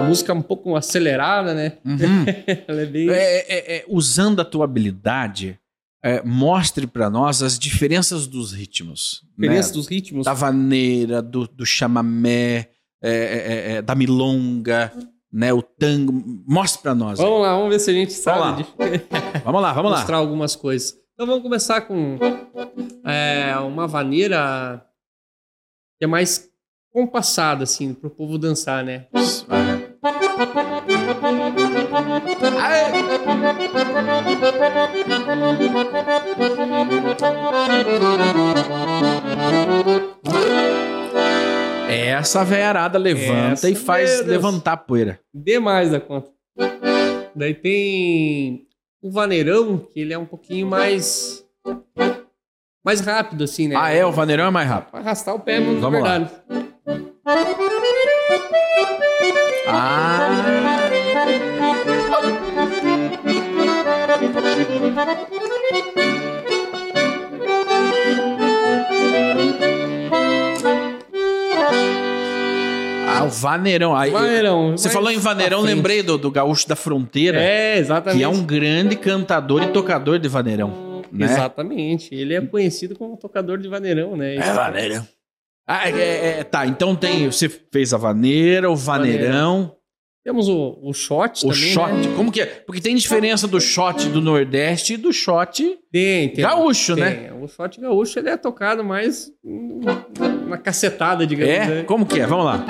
A 0.00 0.08
música 0.08 0.32
é 0.32 0.34
um 0.34 0.42
pouco 0.42 0.74
acelerada, 0.76 1.54
né? 1.54 1.78
Uhum. 1.84 2.24
Ela 2.68 2.82
é 2.82 2.86
bem. 2.86 3.08
É, 3.10 3.14
é, 3.14 3.76
é, 3.76 3.84
usando 3.88 4.40
a 4.40 4.44
tua 4.44 4.64
habilidade, 4.64 5.58
é, 6.02 6.22
mostre 6.22 6.86
pra 6.86 7.10
nós 7.10 7.42
as 7.42 7.58
diferenças 7.58 8.26
dos 8.26 8.52
ritmos. 8.52 9.22
Diferença 9.38 9.68
né? 9.68 9.74
dos 9.74 9.86
ritmos. 9.86 10.24
Da 10.24 10.34
vaneira, 10.34 11.20
do, 11.20 11.46
do 11.46 11.66
chamamé, 11.66 12.70
é, 13.02 13.10
é, 13.12 13.72
é, 13.76 13.82
da 13.82 13.94
milonga, 13.94 14.92
né? 15.32 15.52
O 15.52 15.62
tango. 15.62 16.12
Mostre 16.46 16.82
pra 16.82 16.94
nós. 16.94 17.18
aí. 17.20 17.24
Vamos 17.26 17.42
lá, 17.42 17.54
vamos 17.54 17.70
ver 17.70 17.78
se 17.80 17.90
a 17.90 17.94
gente 17.94 18.12
sabe 18.12 18.38
Vamos 18.38 18.66
de- 18.98 19.04
Vamos 19.44 19.62
lá, 19.62 19.72
vamos 19.72 19.90
lá. 19.90 19.98
mostrar 19.98 20.16
algumas 20.16 20.56
coisas. 20.56 20.94
Então 21.14 21.26
vamos 21.26 21.42
começar 21.42 21.82
com 21.82 22.18
é, 23.04 23.54
uma 23.58 23.86
vaneira 23.86 24.82
que 25.98 26.04
é 26.04 26.06
mais 26.06 26.48
compassada, 26.90 27.64
assim, 27.64 27.92
pro 27.92 28.08
povo 28.10 28.38
dançar, 28.38 28.82
né? 28.82 29.06
Essa 42.20 42.44
veiarada 42.44 42.98
levanta 42.98 43.52
Essa, 43.52 43.70
e 43.70 43.74
faz 43.74 44.24
levantar 44.26 44.72
a 44.72 44.76
poeira. 44.76 45.18
Demais 45.34 45.90
da 45.90 45.98
conta. 45.98 46.30
Daí 47.34 47.54
tem 47.54 48.66
o 49.02 49.10
vaneirão, 49.10 49.78
que 49.78 50.00
ele 50.00 50.12
é 50.12 50.18
um 50.18 50.26
pouquinho 50.26 50.66
mais 50.66 51.42
mais 52.84 53.00
rápido, 53.00 53.44
assim, 53.44 53.68
né? 53.68 53.76
Ah, 53.78 53.90
é? 53.90 54.04
O 54.04 54.12
vaneirão 54.12 54.46
é 54.46 54.50
mais 54.50 54.68
rápido. 54.68 54.90
Pra 54.90 55.00
arrastar 55.00 55.34
o 55.34 55.40
pé, 55.40 55.60
mano, 55.60 55.80
Vamos 55.80 56.02
lá. 56.02 56.18
verdade. 56.18 56.30
Ah. 59.66 60.59
Ah, 73.12 73.24
o 73.24 73.28
vaneirão. 73.28 73.94
Aí, 73.96 74.10
Vaneirão. 74.10 74.72
Você 74.76 74.88
falou 74.88 75.10
em 75.10 75.18
vaneirão, 75.18 75.58
pra 75.58 75.66
frente. 75.66 75.76
lembrei 75.76 76.02
do, 76.02 76.16
do 76.16 76.30
Gaúcho 76.30 76.68
da 76.68 76.76
Fronteira, 76.76 77.40
É, 77.42 77.78
exatamente. 77.78 78.18
que 78.18 78.24
é 78.24 78.28
um 78.28 78.42
grande 78.44 78.96
cantador 78.96 79.62
e 79.62 79.68
tocador 79.68 80.18
de 80.18 80.28
vaneirão. 80.28 81.02
Né? 81.12 81.26
Exatamente. 81.26 82.14
Ele 82.14 82.34
é 82.34 82.40
conhecido 82.40 82.94
como 82.96 83.16
tocador 83.16 83.58
de 83.58 83.68
vaneirão, 83.68 84.16
né? 84.16 84.36
É 84.36 84.52
vaneirão. 84.52 85.06
Ah, 85.66 85.88
é, 85.88 85.92
é, 85.92 86.38
é, 86.40 86.44
tá, 86.44 86.66
então 86.66 86.94
tem. 86.96 87.30
Você 87.30 87.48
fez 87.48 87.92
a 87.92 87.96
vaneira, 87.98 88.70
o 88.70 88.76
vaneirão, 88.76 89.74
Temos 90.22 90.48
o, 90.48 90.78
o 90.82 90.92
shot 90.92 91.46
o 91.46 91.48
também, 91.48 91.72
shot. 91.72 91.92
né? 91.92 92.14
Como 92.14 92.30
que 92.30 92.42
é? 92.42 92.46
Porque 92.46 92.78
tem 92.80 92.94
diferença 92.94 93.48
do 93.48 93.58
shot 93.58 94.06
do 94.10 94.20
Nordeste 94.20 94.92
e 94.94 94.96
do 94.98 95.12
shot 95.14 95.62
Tem, 95.90 96.28
tem. 96.28 96.44
gaúcho, 96.44 96.94
né? 96.94 97.10
Tem. 97.10 97.42
O 97.42 97.48
shot 97.48 97.80
gaúcho 97.80 98.18
ele 98.18 98.28
é 98.28 98.36
tocado 98.36 98.84
mais 98.84 99.32
na 100.46 100.58
cacetada, 100.58 101.26
digamos. 101.26 101.54
É? 101.54 101.66
né? 101.66 101.82
Como 101.84 102.04
que 102.04 102.20
é? 102.20 102.26
Vamos 102.26 102.44
lá. 102.44 102.66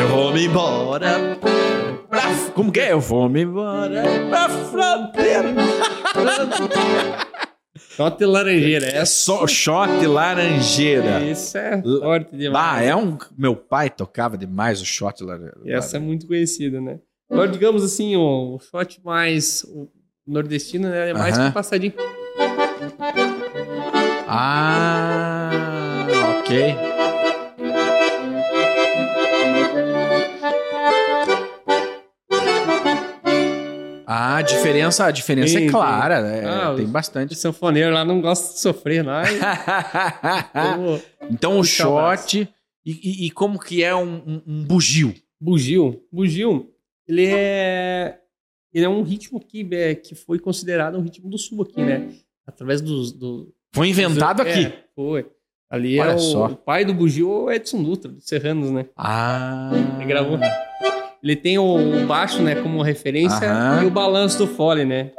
Eu 0.00 0.08
vou 0.08 0.32
me 0.32 0.46
embora. 0.46 0.79
Como 2.60 2.70
que 2.70 2.80
é? 2.80 2.92
Eu 2.92 3.00
vou 3.00 3.26
me 3.26 3.40
embora 3.40 4.02
pra 4.28 4.46
fronteira. 4.50 5.54
Shot 7.96 8.22
laranjeira. 8.22 8.86
É 8.86 9.02
só 9.06 9.46
shot 9.46 10.06
laranjeira. 10.06 11.24
esse 11.24 11.56
é 11.56 11.80
forte 11.80 12.36
demais. 12.36 12.62
Ah, 12.62 12.82
é 12.82 12.94
um. 12.94 13.16
Meu 13.36 13.56
pai 13.56 13.88
tocava 13.88 14.36
demais 14.36 14.82
o 14.82 14.84
shot 14.84 15.24
laranjeira. 15.24 15.78
Essa 15.78 15.96
é 15.96 16.00
muito 16.00 16.26
conhecida, 16.26 16.82
né? 16.82 16.98
Agora, 17.30 17.48
digamos 17.48 17.82
assim, 17.82 18.14
o, 18.14 18.56
o 18.56 18.58
shot 18.58 19.00
mais 19.02 19.64
o 19.64 19.88
nordestino 20.26 20.90
né, 20.90 21.10
é 21.10 21.14
mais 21.14 21.38
Aham. 21.38 21.48
que 21.48 21.54
passadinho. 21.54 21.94
Ah, 24.28 26.06
ok. 26.40 26.89
Ah, 34.12 34.38
a 34.38 34.42
diferença, 34.42 35.04
a 35.06 35.10
diferença 35.12 35.56
é 35.56 35.60
tem. 35.60 35.70
clara, 35.70 36.20
né? 36.20 36.42
Ah, 36.44 36.74
tem 36.76 36.84
bastante. 36.84 37.32
O 37.32 37.36
sanfoneiro 37.36 37.94
lá 37.94 38.04
não 38.04 38.20
gosta 38.20 38.54
de 38.54 38.58
sofrer, 38.58 39.04
não. 39.04 39.22
Então 41.30 41.60
o 41.60 41.64
shot 41.64 42.48
e, 42.84 43.26
e- 43.26 43.30
como 43.30 43.56
que 43.58 43.84
é 43.84 43.94
um, 43.94 44.16
um- 44.26 44.42
um 44.46 44.64
bugio? 44.64 45.14
Bugio. 45.40 46.02
Bugio, 46.12 46.70
ele 47.06 47.26
é. 47.30 48.18
Ele 48.72 48.84
é 48.84 48.88
um 48.88 49.02
ritmo 49.02 49.38
que, 49.40 49.66
é, 49.72 49.94
que 49.94 50.14
foi 50.16 50.38
considerado 50.40 50.98
um 50.98 51.02
ritmo 51.02 51.30
do 51.30 51.38
sul 51.38 51.62
aqui, 51.62 51.80
né? 51.80 52.08
Através 52.46 52.80
dos. 52.80 53.12
Do, 53.12 53.52
Foi 53.72 53.88
inventado 53.88 54.42
é, 54.42 54.50
aqui. 54.50 54.72
Foi. 54.94 55.26
Ali 55.70 56.00
Olha 56.00 56.10
é 56.10 56.14
o, 56.14 56.18
só. 56.18 56.46
o 56.46 56.56
pai 56.56 56.84
do 56.84 56.92
bugio, 56.92 57.28
é 57.28 57.44
o 57.44 57.50
Edson 57.52 57.80
Dutra, 57.82 58.10
dos 58.10 58.26
Serranos, 58.26 58.72
né? 58.72 58.86
Ah. 58.96 59.70
Ele 59.98 60.06
gravou. 60.06 60.36
Ele 61.22 61.36
tem 61.36 61.58
o, 61.58 62.06
baixo, 62.06 62.40
né, 62.40 62.54
como 62.54 62.80
referência 62.80 63.50
Aham. 63.50 63.82
e 63.82 63.86
o 63.86 63.90
balanço 63.90 64.38
do 64.38 64.46
fole, 64.46 64.86
né? 64.86 65.10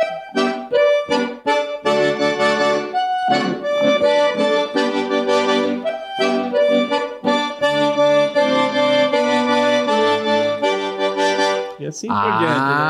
E 11.80 11.86
assim 11.86 12.08
por 12.08 12.16
diante, 12.16 12.40
né? 12.40 12.82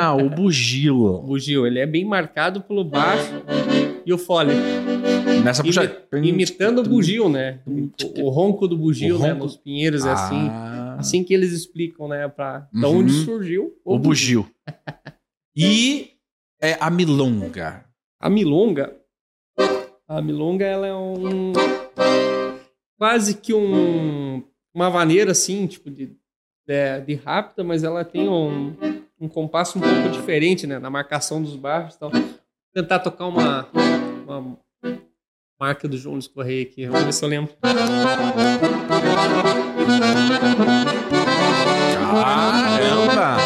Ah, 0.00 0.14
o 0.20 0.28
bugio. 0.28 1.04
O 1.04 1.22
bugio, 1.22 1.66
ele 1.66 1.78
é 1.78 1.86
bem 1.86 2.04
marcado 2.04 2.60
pelo 2.60 2.84
baixo 2.84 3.32
e 4.04 4.12
o 4.12 4.18
fole. 4.18 4.52
Nessa 5.44 5.62
Imi- 5.62 6.28
imitando 6.28 6.80
o 6.80 6.82
bugio, 6.88 7.28
né? 7.28 7.60
O, 7.66 8.22
o 8.24 8.28
ronco 8.28 8.66
do 8.68 8.76
bugio, 8.76 9.16
O 9.16 9.18
né? 9.18 9.32
ronco- 9.32 9.44
Nos 9.44 9.56
pinheiros 9.56 10.04
é 10.04 10.10
assim. 10.12 10.48
Ah. 10.50 10.96
Assim 10.98 11.22
que 11.22 11.32
eles 11.32 11.52
explicam, 11.52 12.08
né? 12.08 12.26
Pra, 12.28 12.68
Uhum. 12.74 12.98
onde 12.98 13.12
surgiu 13.24 13.74
O 13.84 13.98
bugio. 13.98 14.48
E 15.56 16.12
é, 16.62 16.76
a 16.80 16.88
milonga. 16.88 17.84
A 18.20 18.30
milonga. 18.30 18.96
A 20.06 20.22
milonga, 20.22 20.64
ela 20.64 20.86
é 20.86 20.94
um. 20.94 21.52
Quase 22.96 23.34
que 23.34 23.52
um. 23.52 24.42
Uma 24.74 24.88
vaneira 24.90 25.32
assim, 25.32 25.66
tipo 25.66 25.90
de. 25.90 26.16
De, 26.66 27.00
de 27.06 27.14
rápida, 27.14 27.64
mas 27.64 27.82
ela 27.82 28.04
tem 28.04 28.28
um, 28.28 28.76
um 29.18 29.26
compasso 29.26 29.78
um 29.78 29.80
pouco 29.80 30.10
diferente, 30.10 30.66
né? 30.66 30.78
Na 30.78 30.90
marcação 30.90 31.42
dos 31.42 31.56
baixos 31.56 31.96
e. 31.96 32.10
Vou 32.10 32.22
tentar 32.74 32.98
tocar 33.00 33.26
uma, 33.26 33.66
uma 34.26 34.58
marca 35.58 35.88
do 35.88 35.96
João 35.96 36.14
Luiz 36.14 36.28
Correia 36.28 36.62
aqui. 36.62 36.86
Vamos 36.86 37.04
ver 37.04 37.12
se 37.12 37.24
eu 37.24 37.28
lembro. 37.28 37.52
Caramba! 42.10 43.36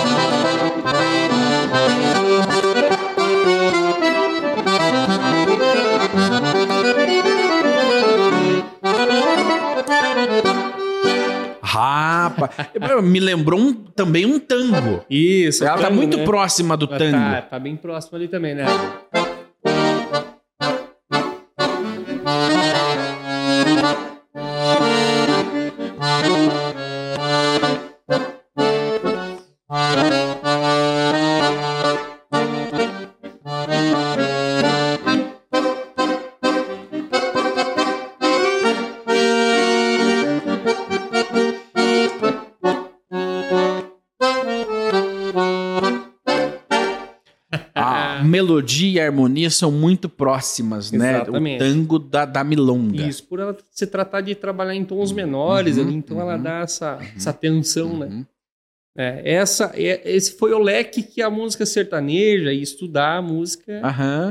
Rapa. 11.62 12.50
Me 13.02 13.20
lembrou 13.20 13.58
um- 13.58 13.72
também 13.72 14.26
um 14.26 14.38
tango. 14.38 15.04
Isso. 15.08 15.64
Ela 15.64 15.78
tá 15.78 15.90
muito 15.90 16.18
né? 16.18 16.24
próxima 16.24 16.76
do 16.76 16.86
Ela 16.86 16.98
tango. 16.98 17.12
Tá, 17.12 17.42
tá 17.42 17.58
bem 17.58 17.76
próximo 17.76 18.16
ali 18.16 18.28
também, 18.28 18.54
né? 18.54 18.64
E 49.42 49.46
a 49.46 49.48
harmonia 49.48 49.50
são 49.50 49.72
muito 49.72 50.08
próximas, 50.08 50.90
né? 50.92 51.16
Exatamente. 51.16 51.56
O 51.56 51.58
tango 51.66 51.98
da, 51.98 52.24
da 52.24 52.44
milonga. 52.44 53.02
Isso, 53.02 53.24
por 53.24 53.40
ela 53.40 53.56
se 53.70 53.86
tratar 53.86 54.20
de 54.20 54.34
trabalhar 54.34 54.74
em 54.74 54.84
tons 54.84 55.12
menores 55.12 55.76
Uhum, 55.76 55.84
ali, 55.84 55.94
então 55.94 56.20
ela 56.20 56.36
uhum, 56.36 56.42
dá 56.42 56.58
essa, 56.60 56.98
essa 57.16 57.32
tensão, 57.32 57.98
né? 57.98 58.06
Uhum. 58.06 58.26
É, 58.96 59.34
essa, 59.34 59.72
é- 59.74 60.02
esse 60.04 60.32
foi 60.36 60.52
o 60.52 60.58
leque 60.58 61.02
que 61.02 61.22
a 61.22 61.30
música 61.30 61.64
sertaneja 61.64 62.52
e 62.52 62.60
estudar 62.60 63.16
a 63.16 63.22
música 63.22 63.80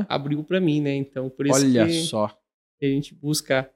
abriu 0.08 0.44
pra 0.44 0.60
mim, 0.60 0.80
né? 0.80 0.94
Então, 0.94 1.28
por 1.28 1.46
isso 1.46 1.56
Olha 1.64 1.86
que 1.86 1.92
só. 2.02 2.26
a 2.80 2.86
gente 2.86 3.12
busca, 3.14 3.68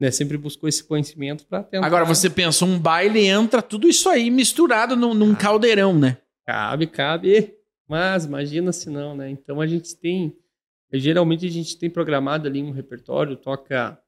né? 0.00 0.10
Sempre 0.12 0.36
buscou 0.38 0.68
esse 0.68 0.84
conhecimento 0.84 1.44
pra 1.46 1.62
tentar. 1.64 1.84
Agora 1.86 2.04
você 2.04 2.30
pensa, 2.30 2.64
um 2.64 2.78
baile 2.78 3.26
entra 3.26 3.60
tudo 3.60 3.88
isso 3.88 4.08
aí 4.08 4.30
misturado 4.30 4.94
num, 4.94 5.10
Ah. 5.10 5.14
num 5.14 5.34
caldeirão, 5.34 5.98
né? 5.98 6.16
Cabe, 6.46 6.86
cabe. 6.86 7.54
Mas 7.88 8.24
imagina 8.24 8.72
se 8.72 8.88
não, 8.88 9.16
né? 9.16 9.28
Então 9.30 9.60
a 9.60 9.66
gente 9.66 9.96
tem. 9.96 10.32
Geralmente 10.92 11.46
a 11.46 11.50
gente 11.50 11.78
tem 11.78 11.88
programado 11.88 12.48
ali 12.48 12.62
um 12.62 12.70
repertório, 12.72 13.36
toca. 13.36 13.98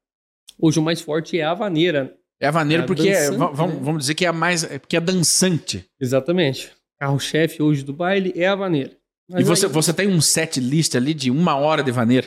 Hoje 0.58 0.78
o 0.78 0.82
mais 0.82 1.00
forte 1.00 1.38
é 1.38 1.44
a 1.44 1.54
vaneira. 1.54 2.16
É 2.40 2.48
a 2.48 2.52
maneira 2.52 2.82
É 2.82 2.86
porque 2.86 3.08
é, 3.08 3.12
dançante, 3.30 3.38
va- 3.38 3.46
vamos, 3.50 3.74
né? 3.76 3.80
vamos 3.82 4.00
dizer 4.00 4.14
que 4.16 4.24
é 4.24 4.28
a 4.28 4.32
mais 4.32 4.64
é 4.64 4.78
porque 4.78 4.96
é 4.96 5.00
dançante. 5.00 5.84
Exatamente. 6.00 6.72
Carro-chefe 7.00 7.62
hoje 7.62 7.82
do 7.84 7.92
baile 7.92 8.32
é 8.36 8.46
a 8.48 8.54
vaneira. 8.54 8.96
Mas 9.30 9.40
e 9.42 9.44
você, 9.44 9.66
aí- 9.66 9.72
você 9.72 9.92
tem 9.94 10.08
um 10.08 10.20
set 10.20 10.58
list 10.60 10.94
ali 10.96 11.14
de 11.14 11.30
uma 11.30 11.56
hora 11.56 11.82
de 11.82 11.90
vaneira. 11.92 12.26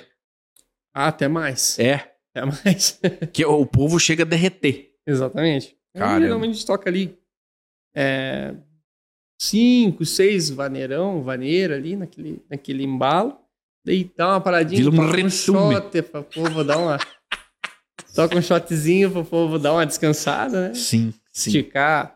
Ah, 0.94 1.08
até 1.08 1.28
mais. 1.28 1.78
É. 1.78 2.16
Até 2.34 2.46
mais. 2.46 3.00
Que 3.34 3.44
o 3.46 3.66
povo 3.66 4.00
chega 4.00 4.24
a 4.24 4.26
derreter. 4.26 4.94
Exatamente. 5.06 5.76
Caramba. 5.94 6.22
Geralmente 6.22 6.52
a 6.52 6.54
gente 6.54 6.66
toca 6.66 6.90
ali 6.90 7.18
é, 7.96 8.56
cinco, 9.42 10.06
seis 10.06 10.50
vaneirão, 10.50 11.22
vaneira 11.22 11.76
ali 11.76 11.96
naquele, 11.96 12.42
naquele 12.50 12.84
embalo. 12.84 13.38
Dá 14.18 14.30
uma 14.30 14.42
paradinha, 14.42 14.78
Vira 14.80 14.90
um 14.90 14.96
toca 14.96 15.08
um 15.08 15.22
retume. 15.22 15.76
shot 15.76 16.02
pra 16.04 16.24
povo 16.24 16.64
dar 16.64 16.78
uma... 16.78 16.98
toca 18.16 18.38
um 18.38 18.42
shotzinho 18.42 19.12
pro 19.12 19.24
povo 19.26 19.60
dar 19.60 19.74
uma 19.74 19.86
descansada, 19.86 20.70
né? 20.70 20.74
Sim, 20.74 21.14
sim. 21.32 21.50
Esticar. 21.52 22.16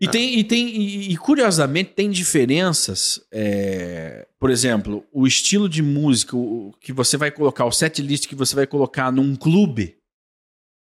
E 0.00 0.06
tem, 0.08 0.38
e 0.38 0.44
tem 0.44 0.68
e, 0.68 1.12
e, 1.12 1.16
curiosamente 1.16 1.90
tem 1.90 2.08
diferenças. 2.10 3.20
é, 3.32 4.26
por 4.38 4.48
exemplo, 4.50 5.04
o 5.12 5.26
estilo 5.26 5.68
de 5.68 5.82
música 5.82 6.36
o- 6.36 6.72
que 6.80 6.92
você 6.92 7.16
vai 7.16 7.30
colocar, 7.32 7.64
o 7.64 7.72
set 7.72 8.00
list 8.00 8.28
que 8.28 8.34
você 8.36 8.54
vai 8.54 8.66
colocar 8.66 9.10
num 9.12 9.34
clube 9.34 9.96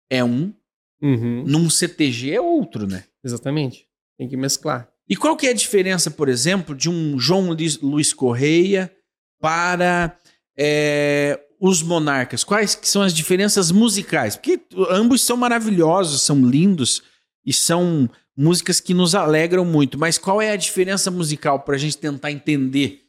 é 0.09 0.23
um, 0.23 0.53
Uhum, 1.01 1.43
num 1.45 1.69
CTG 1.69 2.31
é 2.33 2.41
outro, 2.41 2.87
né? 2.87 3.03
Exatamente. 3.23 3.85
Tem 4.17 4.27
que 4.27 4.35
mesclar. 4.37 4.87
E 5.09 5.15
qual 5.15 5.35
que 5.37 5.45
é 5.47 5.51
a 5.51 5.53
diferença, 5.53 6.09
por 6.11 6.27
exemplo, 6.27 6.75
de 6.75 6.89
um 6.89 7.19
João 7.19 7.55
Luiz 7.83 8.13
Correia 8.13 8.91
para 9.39 10.17
é, 10.57 11.39
os 11.59 11.81
Monarcas? 11.81 12.43
Quais 12.43 12.75
que 12.75 12.87
são 12.87 13.01
as 13.01 13.13
diferenças 13.13 13.71
musicais? 13.71 14.35
Porque 14.35 14.59
ambos 14.89 15.21
são 15.21 15.37
maravilhosos, 15.37 16.21
são 16.21 16.45
lindos 16.45 17.01
e 17.45 17.53
são 17.53 18.09
músicas 18.35 18.79
que 18.79 18.93
nos 18.93 19.15
alegram 19.15 19.65
muito. 19.65 19.97
Mas 19.97 20.17
qual 20.17 20.41
é 20.41 20.51
a 20.51 20.55
diferença 20.55 21.09
musical 21.09 21.61
para 21.61 21.75
a 21.75 21.79
gente 21.79 21.97
tentar 21.97 22.31
entender? 22.31 23.01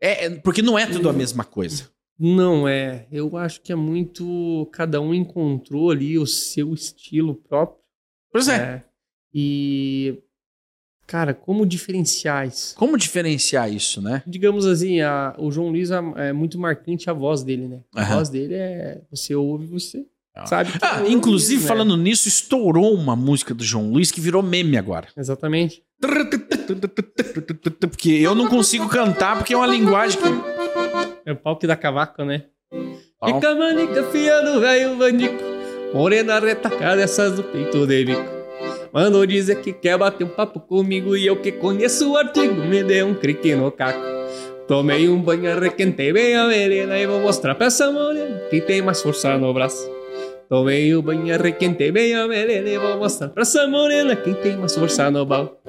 É, 0.00 0.26
é- 0.26 0.30
porque 0.30 0.62
não 0.62 0.78
é 0.78 0.86
tudo 0.86 1.08
a 1.08 1.12
mesma 1.12 1.44
coisa. 1.44 1.88
Não 2.18 2.68
é. 2.68 3.06
Eu 3.10 3.36
acho 3.36 3.62
que 3.62 3.72
é 3.72 3.76
muito. 3.76 4.68
Cada 4.72 5.00
um 5.00 5.14
encontrou 5.14 5.90
ali 5.90 6.18
o 6.18 6.26
seu 6.26 6.74
estilo 6.74 7.34
próprio. 7.34 7.80
Pois 8.30 8.46
é. 8.46 8.56
É. 8.56 8.84
E. 9.32 10.22
Cara, 11.10 11.34
como 11.34 11.66
diferenciar 11.66 12.46
isso? 12.46 12.76
Como 12.76 12.96
diferenciar 12.96 13.68
isso, 13.72 14.00
né? 14.00 14.22
Digamos 14.24 14.64
assim, 14.64 15.00
a- 15.00 15.34
o 15.38 15.50
João 15.50 15.68
Luiz 15.70 15.90
a- 15.90 16.00
é 16.16 16.32
muito 16.32 16.56
marcante 16.56 17.10
a 17.10 17.12
voz 17.12 17.42
dele, 17.42 17.66
né? 17.66 17.80
A 17.96 18.02
Aham. 18.02 18.14
voz 18.14 18.28
dele 18.28 18.54
é. 18.54 19.00
Você 19.10 19.34
ouve, 19.34 19.66
você 19.66 20.04
Ah. 20.36 20.46
sabe. 20.46 20.70
é 20.70 20.78
Ah, 20.80 20.98
João 20.98 21.10
inclusive, 21.10 21.54
Luiz, 21.56 21.62
né? 21.64 21.68
falando 21.68 21.96
nisso, 21.96 22.28
estourou 22.28 22.94
uma 22.94 23.16
música 23.16 23.52
do 23.52 23.64
João 23.64 23.90
Luiz 23.90 24.12
que 24.12 24.20
virou 24.20 24.40
meme 24.40 24.76
agora. 24.78 25.08
Exatamente. 25.16 25.82
Porque 27.80 28.10
eu 28.10 28.34
não 28.34 28.46
consigo 28.48 28.88
cantar 28.88 29.36
porque 29.36 29.52
é 29.52 29.56
uma 29.56 29.66
linguagem 29.66 30.16
que. 30.18 30.28
É 31.26 31.32
o 31.32 31.36
pau 31.36 31.56
que 31.58 31.66
dá 31.66 31.74
cavaco, 31.76 32.24
né? 32.24 32.44
Fica 33.24 33.54
manica, 33.54 34.04
fia 34.04 34.40
do 34.42 34.60
velho 34.60 34.96
bandico. 34.96 35.34
Morena 35.92 36.38
retacada, 36.38 37.02
essas 37.02 37.34
do 37.34 37.42
peito 37.42 37.84
de 37.86 38.04
bico. 38.04 38.39
Mandou 38.92 39.24
dizer 39.24 39.60
que 39.60 39.72
quer 39.72 39.96
bater 39.96 40.24
um 40.24 40.28
papo 40.28 40.58
comigo 40.58 41.16
e 41.16 41.26
eu 41.26 41.36
que 41.36 41.52
conheço 41.52 42.10
o 42.10 42.16
artigo 42.16 42.54
me 42.54 42.82
dei 42.82 43.02
um 43.02 43.14
crique 43.14 43.54
no 43.54 43.70
caco. 43.70 44.00
Tomei 44.66 45.08
um 45.08 45.20
banho, 45.20 45.50
arrequentei 45.50 46.12
bem 46.12 46.36
a 46.36 46.46
melena 46.46 46.98
e 46.98 47.06
vou 47.06 47.20
mostrar 47.20 47.54
pra 47.54 47.66
essa 47.66 47.90
morena 47.90 48.40
que 48.50 48.60
tem 48.60 48.82
mais 48.82 49.00
força 49.02 49.36
no 49.38 49.52
braço. 49.54 49.90
Tomei 50.48 50.92
o 50.94 51.02
banho, 51.02 51.32
arrequentei 51.32 51.92
bem 51.92 52.14
a 52.14 52.26
melena 52.26 52.68
e 52.68 52.78
vou 52.78 52.96
mostrar 52.96 53.28
pra 53.28 53.42
essa 53.42 53.66
morena 53.68 54.16
quem 54.16 54.34
tem 54.34 54.56
mais 54.56 54.74
força 54.74 55.10
no 55.10 55.24
bal. 55.24 55.60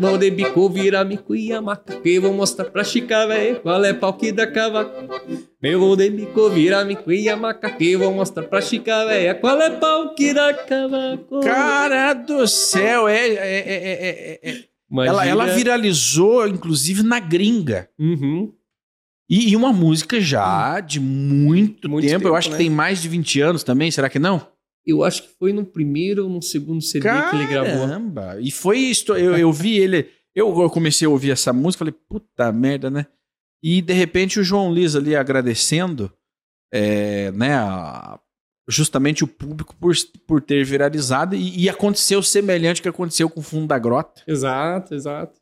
Mão 0.00 0.18
de 0.18 0.30
bico, 0.30 0.68
vira 0.68 1.04
mico 1.04 1.34
e 1.34 1.52
a 1.52 1.60
maca 1.60 2.00
que 2.00 2.18
vou 2.18 2.32
mostrar 2.32 2.66
pra 2.66 2.82
chica 2.82 3.26
véia 3.26 3.56
qual 3.56 3.84
é 3.84 3.92
pau 3.92 4.12
que 4.14 4.32
dá 4.32 4.46
cavaco. 4.46 4.90
Meu 5.62 5.78
vou 5.78 5.96
de 5.96 6.08
bico, 6.10 6.48
vira 6.50 6.84
mico 6.84 7.12
e 7.12 7.28
a 7.28 7.36
maca 7.36 7.70
que 7.70 7.96
vou 7.96 8.12
mostrar 8.12 8.44
pra 8.44 8.60
chica 8.60 9.04
véia 9.06 9.34
qual 9.34 9.60
é 9.60 9.70
pau 9.70 10.14
que 10.14 10.32
dá 10.32 10.52
cavaco. 10.54 11.40
Cara 11.40 12.14
do 12.14 12.46
céu, 12.48 13.06
é. 13.08 13.26
é- 13.28 13.34
é- 13.34 13.38
é- 13.66 14.40
é- 14.42 14.50
é- 14.50 14.64
Ela, 15.06 15.26
ela 15.26 15.46
viralizou, 15.46 16.46
inclusive, 16.46 17.02
na 17.02 17.18
gringa. 17.20 17.88
Uhum. 17.98 18.52
E, 19.28 19.50
e 19.50 19.56
uma 19.56 19.72
música 19.72 20.20
já 20.20 20.78
de 20.80 21.00
muito, 21.00 21.88
Muito 21.88 22.04
tempo. 22.06 22.14
Eu 22.14 22.20
tempo, 22.20 22.34
acho 22.36 22.48
que 22.48 22.52
né? 22.54 22.58
tem 22.58 22.70
mais 22.70 23.02
de 23.02 23.08
20 23.08 23.40
anos 23.40 23.64
também, 23.64 23.90
será 23.90 24.08
que 24.08 24.18
não? 24.20 24.46
Eu 24.86 25.02
acho 25.02 25.22
que 25.24 25.28
foi 25.38 25.52
no 25.52 25.64
primeiro 25.64 26.24
ou 26.24 26.30
no 26.30 26.40
segundo 26.40 26.80
CD 26.80 27.02
que 27.08 27.36
ele 27.36 27.46
gravou. 27.46 27.86
Caramba! 27.88 28.38
E 28.40 28.50
foi 28.50 28.78
isso. 28.78 29.12
Eu, 29.14 29.36
eu 29.36 29.52
vi 29.52 29.76
ele. 29.78 30.08
Eu 30.34 30.52
comecei 30.70 31.06
a 31.06 31.10
ouvir 31.10 31.30
essa 31.32 31.52
música, 31.52 31.80
falei, 31.80 31.94
puta 32.08 32.52
merda, 32.52 32.88
né? 32.90 33.06
E 33.62 33.80
de 33.82 33.92
repente 33.94 34.38
o 34.38 34.44
João 34.44 34.68
Luiz 34.68 34.94
ali 34.94 35.16
agradecendo, 35.16 36.12
é, 36.72 37.30
né? 37.32 37.54
a- 37.54 38.20
justamente 38.68 39.22
o 39.24 39.28
público 39.28 39.74
por, 39.76 39.94
por 40.26 40.40
ter 40.42 40.64
viralizado. 40.64 41.34
E, 41.34 41.64
e 41.64 41.68
aconteceu 41.68 42.22
semelhante 42.22 42.82
que 42.82 42.88
aconteceu 42.88 43.28
com 43.30 43.40
o 43.40 43.42
Fundo 43.42 43.66
da 43.68 43.78
Grota. 43.78 44.22
Exato, 44.26 44.94
exato. 44.94 45.40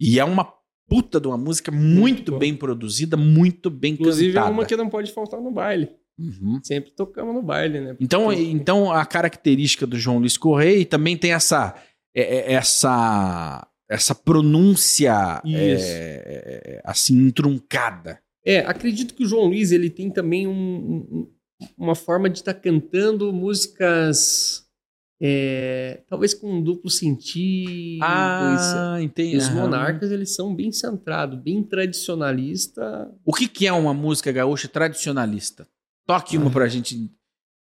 E 0.00 0.18
é 0.18 0.24
uma 0.24 0.52
puta 0.88 1.20
de 1.20 1.28
uma 1.28 1.38
música 1.38 1.70
muito 1.70 2.32
boa. 2.32 2.40
bem 2.40 2.54
produzida, 2.56 3.16
muito 3.16 3.70
bem 3.70 3.92
Inclusive 3.94 4.30
é 4.30 4.34
cantada. 4.34 4.52
uma 4.52 4.66
que 4.66 4.76
não 4.76 4.88
pode 4.90 5.12
faltar 5.12 5.40
no 5.40 5.50
baile. 5.50 5.90
Uhum. 6.22 6.60
Sempre 6.62 6.92
tocamos 6.92 7.34
no 7.34 7.42
baile, 7.42 7.80
né? 7.80 7.96
Então, 8.00 8.26
Porque- 8.26 8.42
então 8.42 8.92
a 8.92 9.04
característica 9.04 9.86
do 9.86 9.98
João 9.98 10.18
Luiz 10.18 10.36
Correia 10.36 10.84
também 10.86 11.16
tem 11.16 11.32
essa 11.32 11.74
é- 12.14 12.52
é- 12.52 12.52
essa 12.54 13.66
essa 13.90 14.14
pronúncia 14.14 15.42
é, 15.44 15.72
é, 16.78 16.82
assim 16.84 17.14
intruncada. 17.26 18.18
É, 18.44 18.60
acredito 18.60 19.12
que 19.14 19.22
o 19.24 19.26
João 19.26 19.46
Luiz 19.46 19.70
ele 19.72 19.90
tem 19.90 20.10
também 20.10 20.46
um- 20.46 20.52
um- 20.52 21.28
uma 21.76 21.94
forma 21.94 22.30
de 22.30 22.38
estar 22.38 22.54
cantando 22.54 23.32
músicas 23.32 24.62
é, 25.24 26.00
talvez 26.08 26.34
com 26.34 26.52
um 26.52 26.60
duplo 26.62 26.90
sentido. 26.90 28.00
Ah, 28.02 28.98
entendi. 29.00 29.36
Os 29.36 29.48
monarcas, 29.50 30.10
eles 30.10 30.34
são 30.34 30.52
bem 30.52 30.72
centrados, 30.72 31.38
bem 31.38 31.62
tradicionalista. 31.62 33.08
O 33.24 33.32
que, 33.32 33.46
que 33.46 33.66
é 33.66 33.72
uma 33.72 33.94
música 33.94 34.32
gaúcha 34.32 34.66
tradicionalista? 34.68 35.68
Toque 36.06 36.36
uma 36.36 36.50
pra 36.50 36.66
gente 36.68 37.10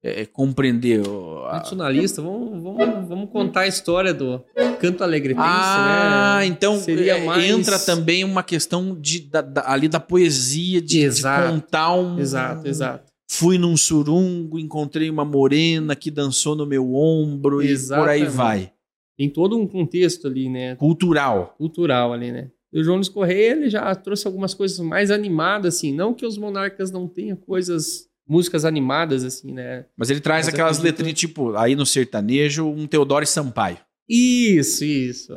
é, 0.04 0.26
compreender. 0.26 1.08
o- 1.08 1.44
a- 1.46 1.52
Tradicionalista, 1.52 2.22
vamos, 2.24 2.64
vamos, 2.64 3.08
vamos 3.08 3.30
contar 3.30 3.62
a 3.62 3.68
história 3.68 4.14
do 4.14 4.44
canto 4.80 5.04
alegretense, 5.04 5.46
Ah, 5.48 6.38
né? 6.40 6.46
então 6.48 6.80
Seria 6.80 7.18
é, 7.18 7.24
mais- 7.26 7.44
entra 7.46 7.78
também 7.78 8.24
uma 8.24 8.42
questão 8.42 9.00
de, 9.00 9.20
da- 9.20 9.42
da- 9.42 9.72
ali 9.72 9.88
da 9.88 10.00
poesia, 10.00 10.82
de, 10.82 10.88
de 10.88 11.00
Exato. 11.02 11.54
contar 11.54 11.94
um. 11.94 12.18
Exato, 12.20 12.68
exato. 12.68 13.12
Fui 13.30 13.58
num 13.60 13.78
surungo, 13.78 14.58
encontrei 14.60 15.08
uma 15.10 15.24
morena 15.24 15.96
que 15.96 16.10
dançou 16.10 16.56
no 16.56 16.66
meu 16.66 16.94
ombro 16.96 17.62
e 17.62 17.68
por 17.68 18.10
aí 18.10 18.22
Exatamente. 18.22 18.30
vai. 18.36 18.72
Tem 19.18 19.30
todo 19.30 19.56
um 19.58 19.68
contexto 19.68 20.28
ali, 20.28 20.50
né? 20.50 20.76
Cultural. 20.78 21.54
Cultural 21.60 22.12
ali, 22.12 22.32
né? 22.32 22.50
E 22.74 22.80
o 22.80 22.84
João 22.84 22.96
Luiz 22.96 23.08
Correia, 23.08 23.52
ele 23.52 23.70
já 23.70 23.94
trouxe 23.94 24.26
algumas 24.26 24.54
coisas 24.56 24.80
mais 24.80 25.12
animadas, 25.12 25.76
assim. 25.76 25.94
Não 25.94 26.14
que 26.14 26.26
os 26.26 26.38
monarcas 26.40 26.90
não 26.92 27.08
tenham 27.08 27.38
coisas, 27.38 28.08
músicas 28.32 28.64
animadas, 28.66 29.24
assim, 29.26 29.52
né? 29.52 29.86
Mas 29.98 30.10
ele 30.10 30.22
traz 30.22 30.46
Mas 30.46 30.54
aquelas 30.54 30.78
acredito- 30.78 30.98
letrinhas, 31.00 31.20
tipo, 31.20 31.56
aí 31.58 31.76
no 31.76 31.86
sertanejo, 31.86 32.66
um 32.68 32.88
Teodoro 32.88 33.24
e 33.24 33.28
Sampaio. 33.28 33.78
Isso, 34.10 34.84
isso. 34.86 35.34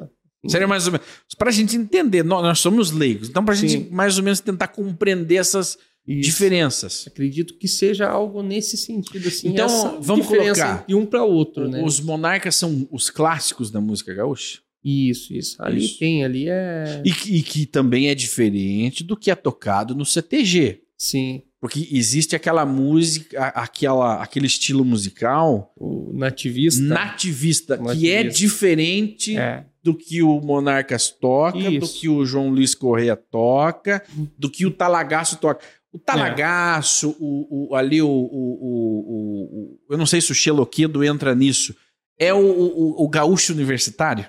Seria 0.47 0.67
mais 0.69 0.87
ou 0.87 0.93
menos. 0.93 1.07
Pra 1.39 1.51
gente 1.51 1.75
entender, 1.77 2.23
nós, 2.23 2.43
nós 2.43 2.59
somos 2.61 2.91
leigos, 2.91 3.29
então 3.29 3.45
pra 3.45 3.55
gente 3.55 3.73
Sim. 3.85 3.89
mais 3.91 4.19
ou 4.19 4.25
menos 4.25 4.41
tentar 4.41 4.69
compreender 4.69 5.37
essas 5.37 5.79
Isso. 6.07 6.21
diferenças. 6.21 7.05
Acredito 7.07 7.57
que 7.59 7.67
seja 7.67 8.07
algo 8.09 8.43
nesse 8.43 8.77
sentido, 8.77 9.27
assim. 9.27 9.49
Então, 9.49 10.01
vamos 10.03 10.27
colocar. 10.27 10.85
de 10.87 10.95
um 10.95 11.07
para 11.07 11.25
outro, 11.25 11.69
né? 11.69 11.83
Os 11.83 11.99
monarcas 12.01 12.57
são 12.57 12.87
os 12.93 13.09
clássicos 13.11 13.71
da 13.71 13.81
música 13.81 14.13
gaúcha? 14.13 14.59
Isso, 14.85 15.33
isso. 15.33 15.57
Ali 15.63 15.83
Isso. 15.87 15.99
tem, 15.99 16.25
ali 16.27 16.47
é. 16.49 17.01
E 17.05 17.11
que, 17.11 17.37
e 17.37 17.43
que 17.43 17.65
também 17.65 18.09
é 18.11 18.15
diferente 18.15 19.03
do 19.03 19.17
que 19.17 19.31
é 19.31 19.35
tocado 19.35 19.95
no 19.95 20.05
CTG. 20.05 20.83
Sim. 20.99 21.43
Porque 21.65 21.89
existe 21.93 22.37
aquela 22.37 22.67
música, 22.67 23.43
aquela, 23.49 24.23
aquele 24.23 24.47
estilo 24.47 24.85
musical 24.85 25.73
O 25.75 26.13
nativista. 26.13 26.83
nativista, 26.83 27.79
que 27.79 28.11
é 28.11 28.17
Nativista. 28.25 28.39
diferente 28.39 29.35
É. 29.39 29.65
do 29.83 29.95
que 29.97 30.23
o 30.23 30.43
Monarcas 30.43 31.09
toca, 31.09 31.57
do 31.59 31.71
Isso. 31.71 31.99
que 31.99 32.07
o 32.07 32.23
João 32.27 32.51
Luiz 32.51 32.75
Correia 32.75 33.17
toca, 33.17 34.05
do 34.39 34.51
que 34.51 34.67
o 34.67 34.71
Talagaço 34.71 35.39
toca. 35.39 35.65
O 35.91 35.99
Talagaço, 35.99 37.17
o, 37.19 37.71
o- 37.71 37.75
ali 37.75 38.03
o, 38.03 38.09
o, 38.09 38.11
o- 38.11 39.79
o- 39.79 39.79
Eu 39.91 39.97
não 39.97 40.05
sei 40.05 40.21
se 40.21 40.31
o 40.33 40.35
Xeloquedo 40.35 41.03
entra 41.03 41.35
nisso. 41.35 41.75
É 42.19 42.35
o, 42.35 42.39
o, 42.45 43.05
o 43.05 43.09
gaúcho 43.09 43.55
universitário? 43.55 44.27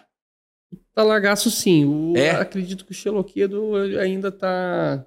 Talagaço, 0.93 1.51
sim. 1.51 1.83
O, 1.83 2.13
É? 2.15 2.31
Acredito 2.31 2.85
que 2.85 2.91
o 2.91 2.95
Xeloquedo 2.95 3.75
ainda 3.99 4.31
tá, 4.31 5.05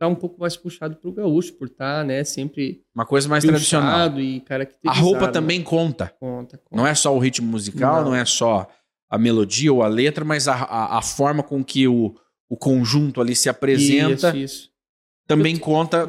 tá 0.00 0.08
um 0.08 0.14
pouco 0.14 0.40
mais 0.40 0.56
puxado 0.56 0.96
pro 0.96 1.12
gaúcho, 1.12 1.52
por 1.52 1.66
estar, 1.66 2.02
né? 2.06 2.24
Sempre 2.24 2.82
Uma 2.94 3.04
coisa 3.04 3.28
mais 3.28 3.44
tradicional. 3.44 4.18
e 4.18 4.42
A 4.86 4.92
roupa 4.94 5.26
né? 5.26 5.32
também 5.32 5.62
conta. 5.62 6.08
Conta, 6.18 6.56
conta. 6.56 6.74
Não 6.74 6.86
é 6.86 6.94
só 6.94 7.14
o 7.14 7.18
ritmo 7.18 7.46
musical, 7.46 7.96
não, 8.02 8.12
Não. 8.12 8.16
é 8.16 8.24
só 8.24 8.66
a 9.10 9.18
melodia 9.18 9.70
ou 9.70 9.82
a 9.82 9.88
letra, 9.88 10.24
mas 10.24 10.48
a, 10.48 10.54
a, 10.54 10.98
a 10.98 11.02
forma 11.02 11.42
com 11.42 11.62
que 11.62 11.86
o, 11.86 12.14
o 12.48 12.56
conjunto 12.56 13.20
ali 13.20 13.36
se 13.36 13.50
apresenta 13.50 14.28
Isso, 14.30 14.36
isso. 14.38 14.70
também 15.26 15.58
conta 15.58 16.08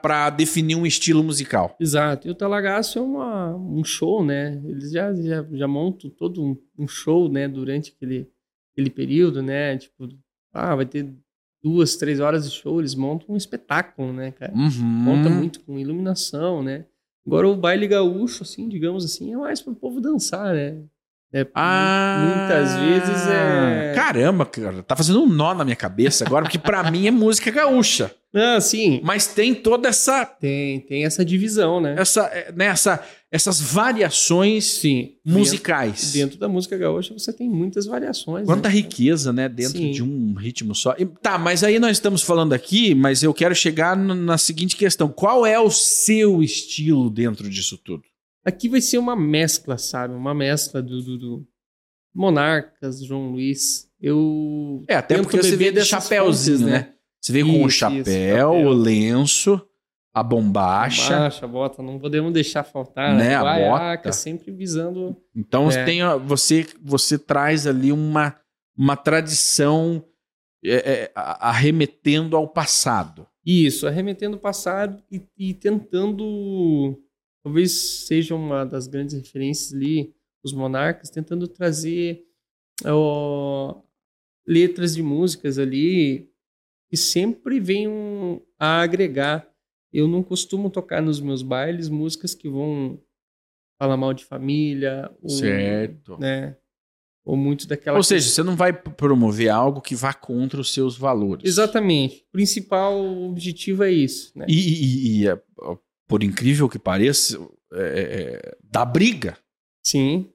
para 0.00 0.30
definir 0.30 0.74
um 0.74 0.84
estilo 0.84 1.22
musical. 1.22 1.76
Exato. 1.78 2.26
E 2.26 2.32
o 2.32 2.34
Talagaço 2.34 2.98
é 2.98 3.02
uma, 3.02 3.54
um 3.54 3.84
show, 3.84 4.24
né? 4.24 4.60
Eles 4.64 4.90
já, 4.90 5.14
já, 5.14 5.46
já 5.52 5.68
montam 5.68 6.10
todo 6.10 6.42
um, 6.44 6.56
um 6.76 6.88
show, 6.88 7.28
né? 7.28 7.46
Durante 7.46 7.92
aquele, 7.94 8.28
aquele 8.72 8.90
período, 8.90 9.40
né? 9.42 9.76
Tipo, 9.78 10.08
ah, 10.52 10.74
vai 10.74 10.86
ter 10.86 11.14
duas, 11.62 11.96
três 11.96 12.20
horas 12.20 12.48
de 12.48 12.56
show. 12.56 12.80
Eles 12.80 12.94
montam 12.94 13.34
um 13.34 13.36
espetáculo, 13.36 14.12
né, 14.12 14.32
cara? 14.32 14.52
Uhum. 14.54 15.04
Conta 15.04 15.30
muito 15.30 15.60
com 15.60 15.78
iluminação, 15.78 16.62
né? 16.62 16.86
Agora 17.26 17.48
o 17.48 17.56
baile 17.56 17.86
gaúcho, 17.86 18.42
assim, 18.42 18.68
digamos 18.68 19.04
assim, 19.04 19.32
é 19.32 19.36
mais 19.36 19.60
para 19.60 19.72
o 19.72 19.76
povo 19.76 20.00
dançar, 20.00 20.54
né? 20.54 20.82
É, 21.32 21.46
Ah, 21.54 22.24
muitas 22.48 22.74
vezes 22.80 23.26
é. 23.28 23.92
Caramba, 23.94 24.46
cara, 24.46 24.82
tá 24.82 24.96
fazendo 24.96 25.22
um 25.22 25.26
nó 25.28 25.52
na 25.54 25.62
minha 25.64 25.76
cabeça 25.76 26.24
agora, 26.24 26.44
porque 26.44 26.58
pra 26.58 26.90
mim 26.90 27.06
é 27.06 27.10
música 27.10 27.50
gaúcha. 27.50 28.10
Ah, 28.34 28.60
sim. 28.60 29.00
Mas 29.04 29.26
tem 29.26 29.54
toda 29.54 29.88
essa. 29.88 30.24
Tem, 30.24 30.80
tem 30.80 31.04
essa 31.04 31.24
divisão, 31.24 31.80
né? 31.80 31.96
essa, 31.98 32.22
é, 32.26 32.52
né, 32.52 32.66
essa 32.66 33.02
essas 33.30 33.60
variações 33.60 34.64
Sim. 34.64 35.10
musicais. 35.22 36.00
Dentro, 36.00 36.18
dentro 36.18 36.38
da 36.38 36.48
música 36.48 36.78
gaúcha 36.78 37.12
você 37.12 37.30
tem 37.30 37.46
muitas 37.46 37.84
variações. 37.84 38.46
Quanta 38.46 38.70
né? 38.70 38.74
riqueza, 38.76 39.32
né? 39.34 39.50
Dentro 39.50 39.76
Sim. 39.76 39.90
de 39.90 40.02
um 40.02 40.34
ritmo 40.34 40.74
só. 40.74 40.94
E- 40.98 41.04
tá, 41.04 41.36
mas 41.38 41.62
aí 41.62 41.78
nós 41.78 41.92
estamos 41.98 42.22
falando 42.22 42.54
aqui, 42.54 42.94
mas 42.94 43.22
eu 43.22 43.34
quero 43.34 43.54
chegar 43.54 43.94
no- 43.94 44.14
na 44.14 44.38
seguinte 44.38 44.76
questão: 44.76 45.08
qual 45.08 45.44
é 45.44 45.60
o 45.60 45.70
seu 45.70 46.42
estilo 46.42 47.10
dentro 47.10 47.50
disso 47.50 47.76
tudo? 47.76 48.02
Aqui 48.44 48.68
vai 48.68 48.80
ser 48.80 48.98
uma 48.98 49.14
mescla, 49.16 49.76
sabe? 49.78 50.14
Uma 50.14 50.34
mescla 50.34 50.80
do, 50.82 51.02
do, 51.02 51.18
do 51.18 51.46
Monarcas, 52.14 53.04
João 53.04 53.30
Luiz. 53.32 53.88
Eu. 54.00 54.84
É, 54.88 54.96
até 54.96 55.16
porque 55.20 55.36
você 55.36 55.56
vê 55.56 55.70
de 55.72 55.84
chapéuzinho, 55.84 56.58
fontes, 56.58 56.72
né? 56.72 56.94
Você 57.20 57.32
vê 57.32 57.42
com 57.42 57.64
o 57.64 57.68
chapéu, 57.70 58.04
chapéu. 58.04 58.50
o 58.52 58.70
lenço, 58.70 59.60
a 60.14 60.22
bombacha. 60.22 61.18
Baixa, 61.18 61.46
bota, 61.48 61.82
não 61.82 61.98
podemos 61.98 62.32
deixar 62.32 62.62
faltar, 62.62 63.14
Né, 63.16 63.30
né? 63.30 63.34
a 63.34 63.42
Guaiaca, 63.42 64.02
bota. 64.04 64.12
sempre 64.12 64.52
visando. 64.52 65.16
Então 65.34 65.64
você 65.66 65.80
É. 65.80 65.84
tem, 65.84 66.00
você, 66.24 66.66
você 66.80 67.18
traz 67.18 67.66
ali 67.66 67.90
uma, 67.92 68.36
uma 68.76 68.96
tradição 68.96 70.02
é, 70.64 70.74
é, 70.74 71.12
arremetendo 71.14 72.36
ao 72.36 72.48
passado. 72.48 73.26
Isso, 73.44 73.86
arremetendo 73.86 74.36
o 74.36 74.40
passado 74.40 75.02
e, 75.10 75.20
e 75.36 75.54
tentando. 75.54 76.96
Talvez 77.42 77.72
seja 78.06 78.34
uma 78.34 78.64
das 78.64 78.86
grandes 78.86 79.14
referências 79.14 79.72
ali, 79.72 80.14
os 80.44 80.52
monarcas, 80.52 81.10
tentando 81.10 81.46
trazer 81.48 82.24
ó, 82.84 83.80
letras 84.46 84.94
de 84.94 85.02
músicas 85.02 85.58
ali 85.58 86.30
que 86.90 86.96
sempre 86.96 87.60
venham 87.60 88.42
a 88.58 88.80
agregar. 88.80 89.48
Eu 89.92 90.06
não 90.08 90.22
costumo 90.22 90.70
tocar 90.70 91.00
nos 91.02 91.20
meus 91.20 91.42
bailes 91.42 91.88
músicas 91.88 92.34
que 92.34 92.48
vão 92.48 93.00
falar 93.80 93.96
mal 93.96 94.12
de 94.12 94.24
família, 94.24 95.10
ou, 95.22 95.30
Certo. 95.30 96.18
né? 96.18 96.56
Ou 97.24 97.36
muito 97.36 97.66
daquela 97.68 97.96
Ou 97.98 98.02
seja, 98.02 98.28
você 98.28 98.42
não 98.42 98.56
vai 98.56 98.72
promover 98.72 99.50
algo 99.50 99.80
que 99.82 99.94
vá 99.94 100.12
contra 100.14 100.60
os 100.60 100.72
seus 100.72 100.96
valores. 100.96 101.44
Exatamente. 101.44 102.24
O 102.28 102.32
principal 102.32 102.98
objetivo 103.24 103.84
é 103.84 103.92
isso, 103.92 104.36
né? 104.36 104.46
E, 104.48 104.54
e- 104.54 105.20
e, 105.22 105.28
é, 105.28 105.40
por 106.08 106.24
incrível 106.24 106.68
que 106.68 106.78
pareça, 106.78 107.38
é, 107.74 108.40
é, 108.42 108.56
dá 108.64 108.84
briga. 108.84 109.36
Sim. 109.86 110.30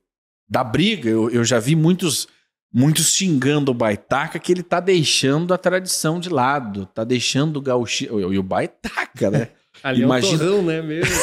Dá 0.48 0.64
briga. 0.64 1.10
Eu, 1.10 1.30
eu 1.32 1.44
já 1.44 1.60
vi 1.60 1.76
muitos, 1.76 2.28
muitos 2.72 3.14
xingando 3.14 3.72
o 3.72 3.74
Baitaca 3.74 4.38
que 4.40 4.52
ele 4.52 4.64
tá 4.64 4.80
deixando 4.80 5.54
a 5.54 5.58
tradição 5.58 6.20
de 6.20 6.30
lado. 6.30 6.86
Tá 6.94 7.04
deixando 7.04 7.58
o 7.58 7.62
gauchismo. 7.62 8.32
E 8.34 8.38
o 8.38 8.44
Baitaca, 8.44 9.32
né? 9.32 9.50
Ali 9.84 10.04
Imagina- 10.04 10.32
é 10.32 10.36
um 10.46 10.50
torrão, 10.50 10.64
né, 10.64 10.82
mesmo? 10.82 11.14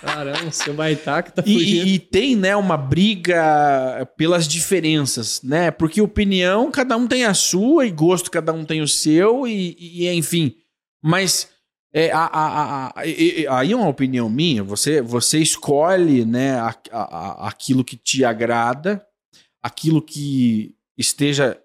Caramba, 0.00 0.50
seu 0.50 0.74
baitaca 0.74 1.30
tá 1.30 1.42
E, 1.46 1.52
fugindo. 1.54 1.86
e- 1.86 1.94
e 1.94 1.98
tem, 2.00 2.34
né, 2.34 2.56
uma 2.56 2.76
briga 2.76 4.04
pelas 4.16 4.48
diferenças, 4.48 5.40
né? 5.42 5.70
Porque 5.70 6.00
opinião, 6.02 6.72
cada 6.72 6.96
um 6.96 7.06
tem 7.06 7.24
a 7.24 7.34
sua, 7.34 7.86
e 7.86 7.90
gosto, 7.92 8.28
cada 8.30 8.52
um 8.52 8.64
tem 8.64 8.82
o 8.82 8.88
seu, 8.88 9.46
e, 9.46 9.76
e- 9.78 10.08
enfim. 10.12 10.56
Mas 11.00 11.48
é, 11.94 12.10
a- 12.10 12.24
a- 12.26 12.86
a- 12.88 12.92
aí 13.58 13.72
é 13.72 13.76
uma 13.76 13.88
opinião 13.88 14.28
minha. 14.30 14.62
Você, 14.64 15.00
você 15.02 15.38
escolhe, 15.38 16.24
né, 16.24 16.58
a- 16.58 16.74
a- 16.90 17.48
aquilo 17.48 17.84
que 17.84 17.96
te 17.96 18.24
agrada, 18.24 19.04
aquilo 19.62 20.00
que 20.02 20.74
esteja 20.96 21.60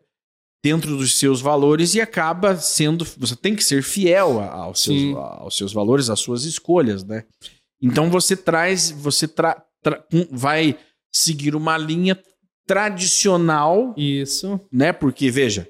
dentro 0.63 0.97
dos 0.97 1.17
seus 1.17 1.39
valores 1.39 1.95
e 1.95 2.01
acaba 2.01 2.55
sendo. 2.57 3.05
Você 3.17 3.35
tem 3.35 3.55
que 3.55 3.63
ser 3.63 3.81
fiel 3.83 4.39
aos 4.41 4.81
seus, 4.83 4.99
Sim. 4.99 5.13
aos 5.15 5.55
seus 5.55 5.71
valores, 5.71 6.09
às 6.09 6.19
suas 6.19 6.43
escolhas, 6.43 7.03
né? 7.03 7.23
Então 7.81 8.09
você 8.09 8.35
traz, 8.35 8.89
você 8.91 9.27
tra- 9.27 9.63
tra- 9.81 10.03
vai 10.31 10.77
seguir 11.13 11.55
uma 11.55 11.77
linha 11.77 12.19
tradicional, 12.65 13.93
Isso. 13.97 14.59
né? 14.71 14.91
Porque 14.91 15.29
veja, 15.31 15.67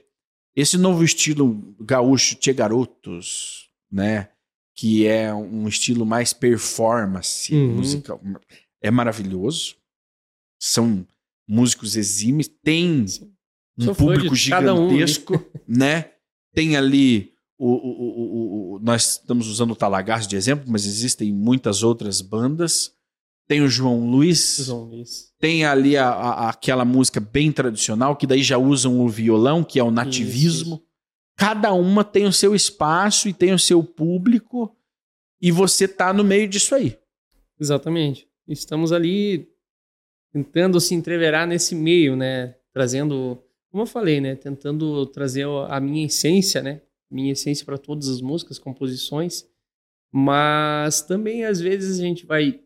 esse 0.56 0.78
novo 0.78 1.04
estilo 1.04 1.76
gaúcho 1.80 2.36
Tchê 2.36 2.54
Garotos, 2.54 3.70
né? 3.92 4.30
Que 4.78 5.08
é 5.08 5.34
um 5.34 5.68
estilo 5.68 6.06
mais 6.06 6.34
performance 6.34 7.54
Uhum. 7.54 7.78
musical, 7.78 8.22
é 8.82 8.91
maravilhoso. 8.91 9.76
São 10.62 11.06
músicos 11.48 11.95
exímios, 11.95 12.48
tem 12.64 13.08
Sim. 13.08 13.32
um 13.80 13.86
Sou 13.86 13.95
público 13.95 14.36
cada 14.49 14.74
um, 14.76 14.90
gigantesco, 14.90 15.34
né? 15.68 16.12
Tem 16.54 16.76
ali 16.78 17.32
o, 17.58 17.68
o- 17.72 17.74
o- 17.74 18.76
o- 18.76 18.80
nós 18.80 19.14
estamos 19.14 19.48
usando 19.48 19.72
o 19.72 19.76
Talagaço 19.76 20.28
de 20.30 20.36
exemplo, 20.36 20.66
mas 20.68 20.86
existem 20.86 21.32
muitas 21.34 21.84
outras 21.84 22.22
bandas 22.22 22.95
tem 23.49 23.62
o 23.62 23.68
João 23.70 24.10
Luiz, 24.10 24.58
João 24.66 24.84
Luiz. 24.90 25.32
tem 25.40 25.64
ali 25.64 25.95
a- 25.95 26.10
a- 26.10 26.49
aquela 26.49 26.84
música 26.84 27.22
bem 27.22 27.49
tradicional, 27.49 28.14
que 28.18 28.28
daí 28.28 28.44
já 28.44 28.58
usam 28.58 28.99
o 28.99 29.08
violão, 29.08 29.64
que 29.64 29.80
é 29.80 29.84
o 29.84 29.90
nativismo. 29.90 30.84
Cada 31.38 31.72
uma 31.72 32.03
tem 32.03 32.26
o 32.26 32.34
seu 32.34 32.55
espaço 32.55 33.30
e 33.30 33.34
tem 33.34 33.53
o 33.53 33.59
seu 33.59 33.84
público, 33.84 34.76
e 35.39 35.51
você 35.51 35.88
tá 35.88 36.11
no 36.11 36.23
meio 36.23 36.47
disso 36.47 36.73
aí. 36.73 36.97
Exatamente. 37.59 38.27
Estamos 38.47 38.91
ali 38.91 39.47
tentando 40.31 40.80
se 40.81 40.95
entreverar 40.95 41.47
nesse 41.47 41.76
meio, 41.76 42.15
né? 42.15 42.55
Trazendo, 42.73 43.41
como 43.69 43.84
eu 43.84 43.88
falei, 43.88 44.19
né? 44.19 44.35
Tentando 44.35 45.05
trazer 45.05 45.45
a 45.69 45.80
minha 45.80 46.05
essência, 46.05 46.61
né? 46.61 46.81
Minha 47.09 47.34
essência 47.34 47.65
para 47.65 47.77
todas 47.77 48.09
as 48.09 48.19
músicas, 48.19 48.57
composições. 48.59 49.47
Mas 50.11 51.01
também, 51.01 51.45
às 51.45 51.59
vezes, 51.59 51.99
a 51.99 52.03
gente 52.03 52.26
vai 52.26 52.59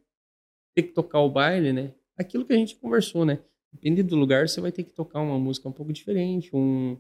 ter 0.73 0.83
que 0.83 0.93
tocar 0.93 1.19
o 1.19 1.29
baile, 1.29 1.73
né? 1.73 1.93
Aquilo 2.17 2.45
que 2.45 2.53
a 2.53 2.57
gente 2.57 2.75
conversou, 2.75 3.25
né? 3.25 3.39
Depende 3.73 4.03
do 4.03 4.15
lugar, 4.15 4.47
você 4.47 4.61
vai 4.61 4.71
ter 4.71 4.83
que 4.83 4.93
tocar 4.93 5.21
uma 5.21 5.39
música 5.39 5.67
um 5.67 5.71
pouco 5.71 5.93
diferente, 5.93 6.55
um... 6.55 6.97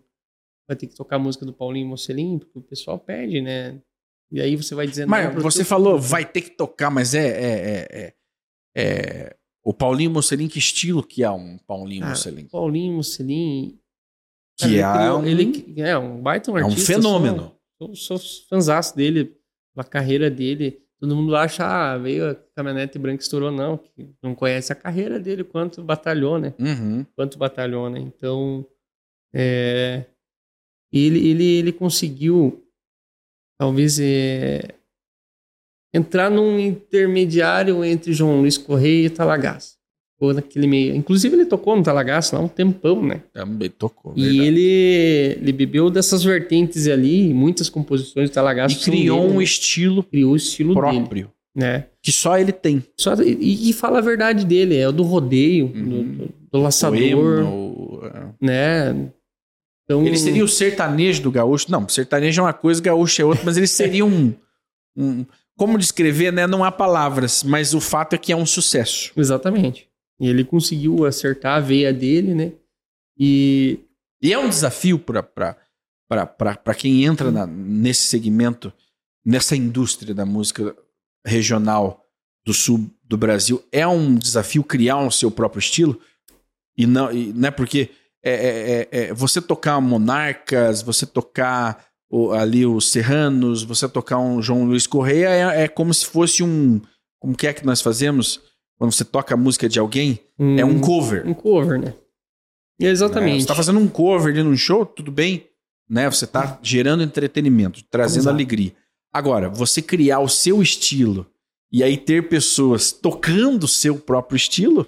vai 0.71 0.75
ter 0.77 0.87
que 0.87 0.95
tocar 0.95 1.17
a 1.17 1.19
música 1.19 1.45
do 1.45 1.51
Paulinho 1.53 1.85
Mocelin, 1.87 2.39
porque 2.39 2.57
o 2.57 2.61
pessoal 2.61 2.97
pede, 2.97 3.41
né? 3.41 3.81
E 4.31 4.39
aí 4.39 4.55
você 4.55 4.73
vai 4.73 4.87
dizendo... 4.87 5.09
Mas 5.09 5.33
você 5.43 5.57
teu 5.59 5.65
falou, 5.65 5.99
vai 5.99 6.23
ter 6.25 6.41
que 6.41 6.51
tocar, 6.51 6.89
mas 6.89 7.13
é. 7.13 7.27
é, 7.27 7.51
é, 7.51 7.87
é- 7.91 8.13
é- 8.77 9.35
o 9.63 9.73
Paulinho 9.73 10.09
Mocelin, 10.09 10.47
que 10.47 10.57
estilo 10.57 11.03
que 11.03 11.23
é 11.23 11.29
um 11.29 11.57
Paulinho 11.67 12.05
Ah, 12.05 12.09
Mocelin? 12.09 12.45
Paulinho 12.45 12.93
Mocelin, 12.93 13.77
Que 14.57 14.79
é 14.79 15.13
um, 15.13 15.25
ele, 15.25 15.73
é 15.77 15.97
um 15.97 16.21
baita 16.21 16.51
um 16.51 16.57
é 16.57 16.63
um 16.63 16.67
artista. 16.69 16.93
fenômeno. 16.93 17.55
Sou, 17.77 17.93
sou, 17.95 18.17
sou 18.17 18.45
fanzaço 18.49 18.95
dele, 18.95 19.35
a 19.75 19.83
carreira 19.83 20.31
dele. 20.31 20.81
Todo 20.99 21.15
mundo 21.15 21.35
acha, 21.35 21.65
ah, 21.65 21.97
veio 21.97 22.29
a 22.31 22.35
caminhonete 22.55 22.97
branca 22.97 23.21
estourou, 23.21 23.51
não. 23.51 23.77
que 23.77 24.09
Não 24.23 24.33
conhece 24.33 24.71
a 24.71 24.75
carreira 24.75 25.19
dele, 25.19 25.43
quanto 25.43 25.83
batalhou, 25.83 26.39
né? 26.39 26.53
Uhum. 26.59 27.05
Quanto 27.15 27.37
batalhou, 27.37 27.89
né? 27.89 27.99
Então, 27.99 28.65
é, 29.33 30.05
ele, 30.99 31.27
ele, 31.29 31.43
ele 31.43 31.71
conseguiu, 31.71 32.63
talvez, 33.59 33.99
é, 33.99 34.69
entrar 35.93 36.29
num 36.29 36.59
intermediário 36.59 37.83
entre 37.83 38.13
João 38.13 38.41
Luiz 38.41 38.57
Correia 38.57 39.05
e 39.05 39.09
Talagaço. 39.09 39.75
Ficou 40.13 40.33
naquele 40.33 40.67
meio. 40.67 40.95
Inclusive, 40.95 41.35
ele 41.35 41.45
tocou 41.45 41.75
no 41.75 41.81
Talagaço 41.83 42.35
lá 42.35 42.41
um 42.41 42.47
tempão, 42.47 43.03
né? 43.03 43.23
Também 43.33 43.69
tocou. 43.69 44.13
E 44.15 44.21
verdade. 44.23 44.47
ele, 44.47 44.61
ele 45.41 45.51
bebeu 45.51 45.89
dessas 45.89 46.23
vertentes 46.23 46.87
ali, 46.87 47.33
muitas 47.33 47.69
composições 47.69 48.29
de 48.29 48.33
Talagaço. 48.35 48.77
E 48.77 48.83
criou 48.83 49.21
dele, 49.21 49.33
um 49.33 49.37
né? 49.39 49.43
estilo 49.43 50.03
criou 50.03 50.33
o 50.33 50.35
estilo 50.35 50.75
dele, 50.75 50.79
próprio, 50.99 51.31
né? 51.55 51.85
que 52.03 52.11
só 52.11 52.37
ele 52.37 52.51
tem. 52.51 52.83
Só, 52.99 53.15
e, 53.15 53.69
e 53.69 53.73
fala 53.73 53.97
a 53.97 54.01
verdade 54.01 54.45
dele, 54.45 54.77
é 54.77 54.87
o 54.87 54.91
do 54.91 55.03
rodeio, 55.03 55.65
Uhum. 55.73 55.83
do, 55.83 56.03
do, 56.03 56.33
do 56.51 56.57
laçador, 56.59 57.43
o- 57.45 58.01
é. 58.05 58.25
né? 58.39 59.11
Então, 59.99 60.07
Ele 60.07 60.17
seria 60.17 60.43
o 60.43 60.47
sertanejo 60.47 61.21
do 61.21 61.31
gaúcho. 61.31 61.71
Não, 61.71 61.87
sertanejo 61.89 62.41
é 62.41 62.43
uma 62.45 62.53
coisa, 62.53 62.81
gaúcho 62.81 63.21
é 63.21 63.25
outra, 63.25 63.43
mas 63.45 63.57
ele 63.57 63.67
seria 63.67 64.05
um, 64.05 64.33
um- 64.95 65.25
Como 65.57 65.77
descrever, 65.77 66.31
né? 66.33 66.47
Não 66.47 66.63
há 66.63 66.71
palavras, 66.71 67.43
mas 67.43 67.73
o 67.73 67.79
fato 67.81 68.13
é 68.13 68.17
que 68.17 68.31
é 68.31 68.35
um 68.35 68.45
sucesso. 68.45 69.11
Exatamente. 69.15 69.87
E 70.19 70.27
ele 70.27 70.43
conseguiu 70.43 71.05
acertar 71.05 71.57
a 71.57 71.59
veia 71.59 71.93
dele, 71.93 72.33
né? 72.33 72.51
E 73.17 73.79
E 74.23 74.31
é 74.31 74.37
um 74.37 74.47
desafio 74.49 74.97
para 74.99 75.55
quem 76.77 77.03
entra 77.05 77.31
na- 77.31 77.47
nesse 77.47 78.01
segmento, 78.03 78.71
nessa 79.25 79.55
indústria 79.55 80.13
da 80.13 80.25
música 80.25 80.75
regional 81.25 82.05
do 82.45 82.53
sul 82.53 82.89
do 83.03 83.17
Brasil. 83.17 83.63
É 83.71 83.85
um 83.87 84.15
desafio 84.15 84.63
criar 84.63 84.99
o 84.99 85.11
seu 85.11 85.29
próprio 85.31 85.59
estilo. 85.59 85.99
E 86.77 86.85
não, 86.87 87.11
e, 87.11 87.31
né, 87.33 87.51
porque 87.51 87.89
é, 88.23 88.31
é- 88.33 88.87
é- 88.91 89.03
é 89.09 89.13
você 89.13 89.41
tocar 89.41 89.79
Monarcas, 89.81 90.81
você 90.81 91.05
tocar 91.05 91.85
o- 92.09 92.31
ali 92.31 92.65
os 92.65 92.91
Serranos, 92.91 93.63
você 93.63 93.87
tocar 93.87 94.17
um 94.19 94.41
João 94.41 94.65
Luiz 94.65 94.85
Correia, 94.85 95.29
é, 95.29 95.63
é 95.63 95.67
como 95.67 95.93
se 95.93 96.05
fosse 96.05 96.43
um. 96.43 96.81
Como 97.19 97.35
que 97.35 97.47
é 97.47 97.53
que 97.53 97.65
nós 97.65 97.81
fazemos? 97.81 98.41
Quando 98.77 98.91
você 98.91 99.05
toca 99.05 99.33
a 99.33 99.37
música 99.37 99.69
de 99.69 99.79
alguém, 99.79 100.19
é 100.57 100.65
um 100.65 100.79
cover. 100.81 101.27
um 101.27 101.33
cover, 101.35 101.79
né? 101.79 101.93
Exatamente. 102.79 103.33
Né? 103.33 103.39
Você 103.39 103.43
está 103.43 103.55
fazendo 103.55 103.79
um 103.79 103.87
cover 103.87 104.33
ali 104.33 104.43
num 104.43 104.57
show, 104.57 104.85
tudo 104.85 105.11
bem, 105.11 105.47
né? 105.89 106.09
Você 106.09 106.25
está 106.25 106.59
gerando 106.63 107.03
entretenimento, 107.03 107.83
trazendo 107.91 108.23
Exato. 108.23 108.35
alegria. 108.35 108.73
Agora, 109.13 109.49
você 109.49 109.81
criar 109.81 110.19
o 110.19 110.27
seu 110.29 110.61
estilo 110.61 111.27
e 111.71 111.83
aí 111.83 111.95
ter 111.97 112.27
pessoas 112.27 112.91
tocando 112.91 113.65
o 113.65 113.67
seu 113.67 113.97
próprio 113.99 114.35
estilo 114.35 114.87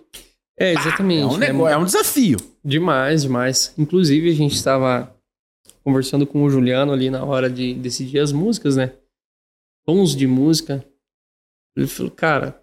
É, 0.57 0.73
exatamente. 0.73 1.21
é 1.21 1.25
um, 1.25 1.37
né? 1.37 1.47
negócio, 1.47 1.73
é 1.73 1.77
um 1.77 1.85
desafio. 1.85 2.37
Demais, 2.63 3.23
demais. 3.23 3.73
Inclusive, 3.77 4.29
a 4.29 4.35
gente 4.35 4.53
estava 4.55 5.15
conversando 5.83 6.25
com 6.27 6.43
o 6.43 6.49
Juliano 6.49 6.91
ali 6.93 7.09
na 7.09 7.23
hora 7.23 7.49
de 7.49 7.73
decidir 7.73 8.19
as 8.19 8.31
músicas, 8.31 8.75
né? 8.75 8.93
Tons 9.85 10.15
de 10.15 10.27
música. 10.27 10.85
Ele 11.75 11.87
falou, 11.87 12.11
cara, 12.11 12.61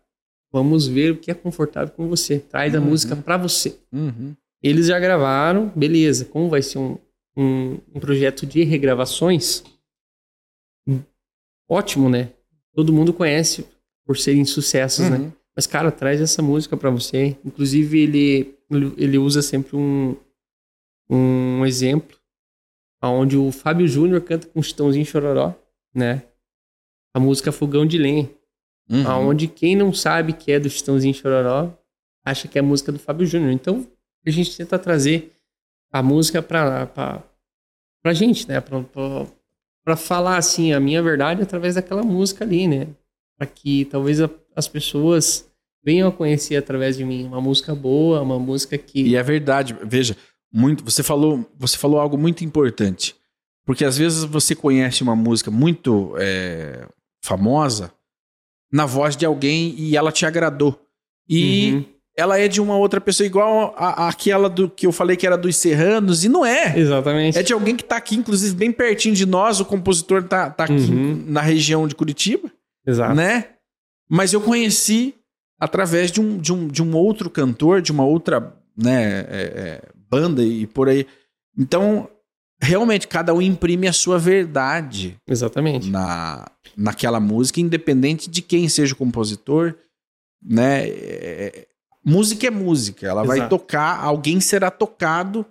vamos 0.53 0.87
ver 0.87 1.13
o 1.13 1.17
que 1.19 1.31
é 1.31 1.35
confortável 1.35 1.93
com 1.95 2.09
você. 2.09 2.39
Traz 2.39 2.75
a 2.75 2.79
Uhum. 2.79 2.85
música 2.87 3.17
pra 3.17 3.37
você. 3.37 3.77
Uhum. 3.93 4.35
Eles 4.63 4.87
já 4.87 4.99
gravaram, 4.99 5.69
beleza. 5.75 6.25
Como 6.25 6.49
vai 6.49 6.63
ser 6.63 6.79
um, 6.79 6.97
um, 7.37 7.73
um 7.95 8.01
projeto 8.01 8.47
de 8.47 8.63
regravações? 8.63 9.65
Ótimo, 11.69 12.09
né? 12.09 12.33
Todo 12.75 12.93
mundo 12.93 13.13
conhece 13.13 13.67
por 14.05 14.17
serem 14.17 14.45
sucessos, 14.45 15.09
né? 15.09 15.33
Mas, 15.61 15.67
cara, 15.67 15.93
traz 15.93 16.23
essa 16.23 16.41
música 16.41 16.75
pra 16.75 16.89
você. 16.89 17.37
Inclusive, 17.45 18.01
ele, 18.01 18.55
ele 18.97 19.19
usa 19.19 19.43
sempre 19.43 19.77
um, 19.77 20.17
um 21.11 21.67
exemplo 21.67 22.17
onde 23.03 23.37
o 23.37 23.53
Fábio 23.53 23.87
Júnior 23.87 24.23
canta 24.23 24.47
com 24.47 24.59
o 24.61 24.63
Chitãozinho 24.63 25.05
Chororó, 25.05 25.55
né? 25.95 26.23
A 27.15 27.21
música 27.21 27.53
Fogão 27.53 27.85
de 27.85 27.99
Lenha. 27.99 28.31
Uhum. 28.89 29.29
Onde 29.29 29.49
quem 29.49 29.77
não 29.77 29.93
sabe 29.93 30.33
que 30.33 30.51
é 30.51 30.59
do 30.59 30.71
Chitãozinho 30.71 31.13
Chororó 31.13 31.71
acha 32.25 32.49
que 32.49 32.57
é 32.57 32.63
a 32.63 32.65
música 32.65 32.91
do 32.91 32.99
Fábio 32.99 33.27
Júnior. 33.27 33.51
Então, 33.53 33.87
a 34.27 34.31
gente 34.31 34.57
tenta 34.57 34.79
trazer 34.79 35.31
a 35.93 36.03
música 36.03 36.41
pra, 36.41 36.87
pra, 36.87 37.23
pra 38.03 38.15
gente, 38.15 38.49
né? 38.49 38.63
Pra, 38.63 38.83
pra, 38.83 39.27
pra 39.85 39.95
falar, 39.95 40.39
assim, 40.39 40.73
a 40.73 40.81
minha 40.81 41.03
verdade 41.03 41.43
através 41.43 41.75
daquela 41.75 42.03
música 42.03 42.45
ali, 42.47 42.67
né? 42.67 42.87
Pra 43.37 43.47
que 43.47 43.85
talvez 43.85 44.23
a- 44.23 44.31
as 44.57 44.67
pessoas 44.67 45.50
venham 45.85 46.09
a 46.09 46.13
conhecer 46.13 46.57
através 46.57 46.97
de 46.97 47.05
mim 47.05 47.25
uma 47.25 47.41
música 47.41 47.75
boa, 47.75 48.21
uma 48.21 48.39
música 48.39 48.77
que... 48.77 49.03
E 49.03 49.17
é 49.17 49.23
verdade, 49.23 49.77
veja, 49.85 50.17
muito, 50.53 50.85
você 50.85 51.03
falou, 51.03 51.49
você 51.59 51.77
falou 51.79 51.99
algo 52.01 52.19
muito 52.19 52.45
importante. 52.45 53.15
Porque 53.65 53.85
às 53.85 53.97
vezes 53.97 54.25
você 54.25 54.55
conhece 54.55 55.03
uma 55.03 55.15
música 55.15 55.51
muito 55.51 56.15
é, 56.19 56.87
famosa 57.25 57.93
na 58.73 58.85
voz 58.87 59.17
de 59.17 59.25
alguém 59.25 59.75
e 59.79 59.97
ela 59.97 60.11
te 60.13 60.25
agradou. 60.27 60.79
E 61.29 61.73
Uhum. 61.73 61.85
ela 62.17 62.39
é 62.39 62.49
de 62.49 62.61
uma 62.61 62.77
outra 62.77 63.01
pessoa, 63.01 63.27
igual 63.27 63.73
a, 63.77 64.05
a- 64.05 64.09
aquela 64.09 64.49
do 64.51 64.69
que 64.69 64.87
eu 64.87 64.93
falei 64.93 65.17
que 65.17 65.27
era 65.27 65.39
dos 65.39 65.57
Serranos, 65.57 66.25
e 66.25 66.29
não 66.29 66.45
é. 66.45 66.77
Exatamente. 66.79 67.39
É 67.39 67.43
de 67.43 67.53
alguém 67.53 67.77
que 67.77 67.85
tá 67.85 67.97
aqui, 67.97 68.17
inclusive, 68.17 68.55
bem 68.57 68.73
pertinho 68.73 69.15
de 69.15 69.25
nós. 69.27 69.61
O 69.61 69.65
compositor 69.65 70.23
tá, 70.25 70.51
tá 70.51 70.65
aqui 70.65 70.73
Uhum. 70.75 71.25
na 71.29 71.41
região 71.41 71.87
de 71.87 71.95
Curitiba, 71.95 72.51
Exato. 72.87 73.15
né? 73.15 73.51
Mas 74.09 74.33
eu 74.33 74.41
conheci 74.41 75.15
através 75.61 76.11
de 76.11 76.21
um, 76.21 76.39
de 76.39 76.53
um, 76.53 76.67
de 76.67 76.83
um 76.83 76.97
outro 76.97 77.29
cantor, 77.29 77.83
de 77.83 77.93
uma 77.93 78.05
outra 78.05 78.57
né, 78.77 79.21
é, 79.21 79.27
é, 79.29 79.83
banda 80.09 80.43
e 80.43 80.67
por 80.67 80.89
aí. 80.89 81.07
Então, 81.57 82.09
realmente, 82.61 83.07
cada 83.07 83.35
um 83.35 83.43
imprime 83.43 83.87
a 83.87 83.93
sua 83.93 84.19
verdade 84.19 85.17
Exatamente. 85.29 85.91
na, 85.91 86.51
naquela 86.77 87.21
música, 87.21 87.61
independente 87.61 88.31
de 88.31 88.41
quem 88.41 88.69
seja 88.69 88.95
o 88.95 88.97
compositor, 88.97 89.75
né? 90.43 90.89
É- 90.89 91.67
música 92.03 92.47
é 92.47 92.51
música, 92.51 93.07
ela 93.07 93.23
vai 93.23 93.39
Exato. 93.39 93.59
tocar, 93.59 94.03
alguém 94.03 94.41
será 94.41 94.71
tocado. 94.71 95.45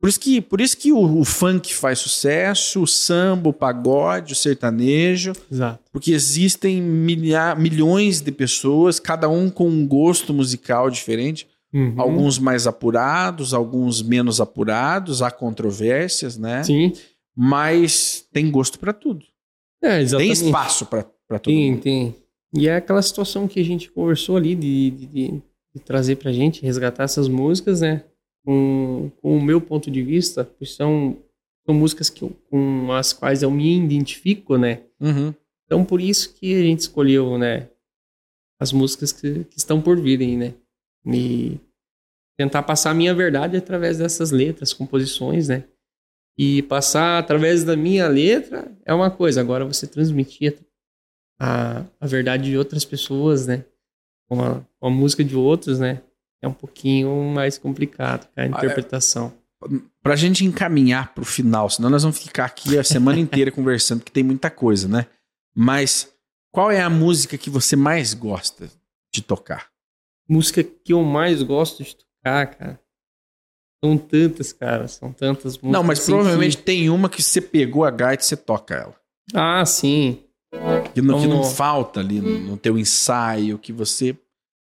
Por 0.00 0.08
isso 0.08 0.20
que, 0.20 0.40
por 0.40 0.60
isso 0.60 0.76
que 0.76 0.92
o, 0.92 1.18
o 1.20 1.24
funk 1.24 1.74
faz 1.74 1.98
sucesso, 1.98 2.82
o 2.82 2.86
samba, 2.86 3.48
o 3.48 3.52
pagode, 3.52 4.32
o 4.32 4.36
sertanejo, 4.36 5.32
Exato. 5.50 5.80
porque 5.92 6.12
existem 6.12 6.80
milha- 6.80 7.54
milhões 7.56 8.20
de 8.20 8.30
pessoas, 8.30 9.00
cada 9.00 9.28
um 9.28 9.50
com 9.50 9.68
um 9.68 9.86
gosto 9.86 10.32
musical 10.32 10.88
diferente. 10.88 11.48
Uhum. 11.74 11.94
Alguns 11.98 12.38
mais 12.38 12.66
apurados, 12.66 13.52
alguns 13.52 14.00
menos 14.00 14.40
apurados, 14.40 15.20
há 15.20 15.30
controvérsias, 15.30 16.38
né? 16.38 16.62
Sim. 16.62 16.92
Mas 17.36 18.24
tem 18.32 18.50
gosto 18.50 18.78
para 18.78 18.92
tudo. 18.92 19.24
É, 19.82 20.04
Tem 20.04 20.30
espaço 20.30 20.86
para 20.86 21.02
todo 21.28 21.40
Tem, 21.42 21.72
mundo. 21.72 21.82
tem. 21.82 22.14
E 22.54 22.68
é 22.68 22.76
aquela 22.76 23.02
situação 23.02 23.46
que 23.46 23.60
a 23.60 23.64
gente 23.64 23.90
conversou 23.90 24.36
ali 24.36 24.54
de, 24.54 24.90
de, 24.90 25.06
de- 25.06 25.42
de 25.74 25.80
trazer 25.84 26.16
pra 26.16 26.32
gente, 26.32 26.62
resgatar 26.62 27.04
essas 27.04 27.28
músicas, 27.28 27.80
né? 27.82 28.02
Com, 28.44 29.10
com 29.20 29.36
o 29.36 29.42
meu 29.42 29.60
ponto 29.60 29.90
de 29.90 30.02
vista, 30.02 30.44
pois 30.44 30.74
são, 30.74 31.16
são 31.66 31.74
músicas 31.74 32.08
que 32.08 32.22
eu- 32.22 32.36
com 32.50 32.92
as 32.92 33.12
quais 33.12 33.42
eu 33.42 33.50
me 33.50 33.76
identifico, 33.76 34.56
né? 34.56 34.82
Uhum. 35.00 35.34
Então, 35.66 35.84
por 35.84 36.00
isso 36.00 36.34
que 36.34 36.54
a 36.54 36.62
gente 36.62 36.80
escolheu, 36.80 37.36
né? 37.36 37.68
as 38.60 38.72
músicas 38.72 39.12
que, 39.12 39.44
que 39.44 39.56
estão 39.56 39.80
por 39.80 40.00
virem, 40.00 40.36
né? 40.36 40.54
E 41.06 41.60
tentar 42.36 42.62
passar 42.64 42.90
a 42.90 42.94
minha 42.94 43.14
verdade 43.14 43.56
através 43.56 43.98
dessas 43.98 44.30
letras, 44.30 44.72
composições, 44.72 45.48
né? 45.48 45.64
E 46.36 46.62
passar 46.62 47.18
através 47.18 47.62
da 47.64 47.76
minha 47.76 48.08
letra 48.08 48.76
é 48.84 48.92
uma 48.92 49.10
coisa, 49.10 49.40
agora 49.40 49.64
você 49.64 49.86
transmitir 49.86 50.58
a, 51.40 51.84
a 52.00 52.06
verdade 52.06 52.50
de 52.50 52.58
outras 52.58 52.84
pessoas, 52.84 53.46
né? 53.46 53.64
Com 54.28 54.42
a, 54.42 54.60
com 54.80 54.86
a 54.88 54.90
música 54.90 55.22
de 55.22 55.36
outros, 55.36 55.78
né? 55.78 56.02
É 56.42 56.48
um 56.48 56.52
pouquinho 56.52 57.10
mais 57.34 57.58
complicado 57.58 58.28
a 58.36 58.46
interpretação. 58.46 59.32
Pra 60.02 60.14
gente 60.14 60.44
encaminhar 60.44 61.12
pro 61.14 61.24
final, 61.24 61.68
senão 61.68 61.90
nós 61.90 62.02
vamos 62.04 62.18
ficar 62.18 62.44
aqui 62.44 62.78
a 62.78 62.84
semana 62.84 63.18
inteira 63.20 63.50
conversando, 63.50 64.04
que 64.04 64.12
tem 64.12 64.22
muita 64.22 64.48
coisa, 64.50 64.86
né? 64.86 65.06
Mas 65.54 66.08
qual 66.52 66.70
é 66.70 66.80
a 66.80 66.88
música 66.88 67.36
que 67.36 67.50
você 67.50 67.74
mais 67.74 68.14
gosta 68.14 68.70
de 69.12 69.20
tocar? 69.20 69.68
Música 70.28 70.62
que 70.62 70.92
eu 70.92 71.02
mais 71.02 71.42
gosto 71.42 71.82
de 71.82 71.96
tocar, 71.96 72.46
cara. 72.54 72.80
São 73.84 73.96
tantas, 73.98 74.52
cara. 74.52 74.86
São 74.88 75.12
tantas 75.12 75.54
músicas. 75.58 75.72
Não, 75.72 75.82
mas 75.82 75.98
assim 76.00 76.12
provavelmente 76.12 76.56
que- 76.56 76.62
tem 76.62 76.88
uma 76.90 77.08
que 77.08 77.22
você 77.22 77.40
pegou 77.40 77.84
a 77.84 77.90
gaita 77.90 78.22
e 78.22 78.26
você 78.26 78.36
toca 78.36 78.74
ela. 78.74 78.94
Ah, 79.34 79.64
sim. 79.66 80.22
Que 80.94 81.02
não, 81.02 81.20
que 81.20 81.26
não 81.26 81.38
Vamos- 81.42 81.52
falta 81.56 82.00
ali 82.00 82.20
no, 82.20 82.38
no 82.40 82.56
teu 82.56 82.78
ensaio, 82.78 83.58
que 83.58 83.72
você. 83.72 84.16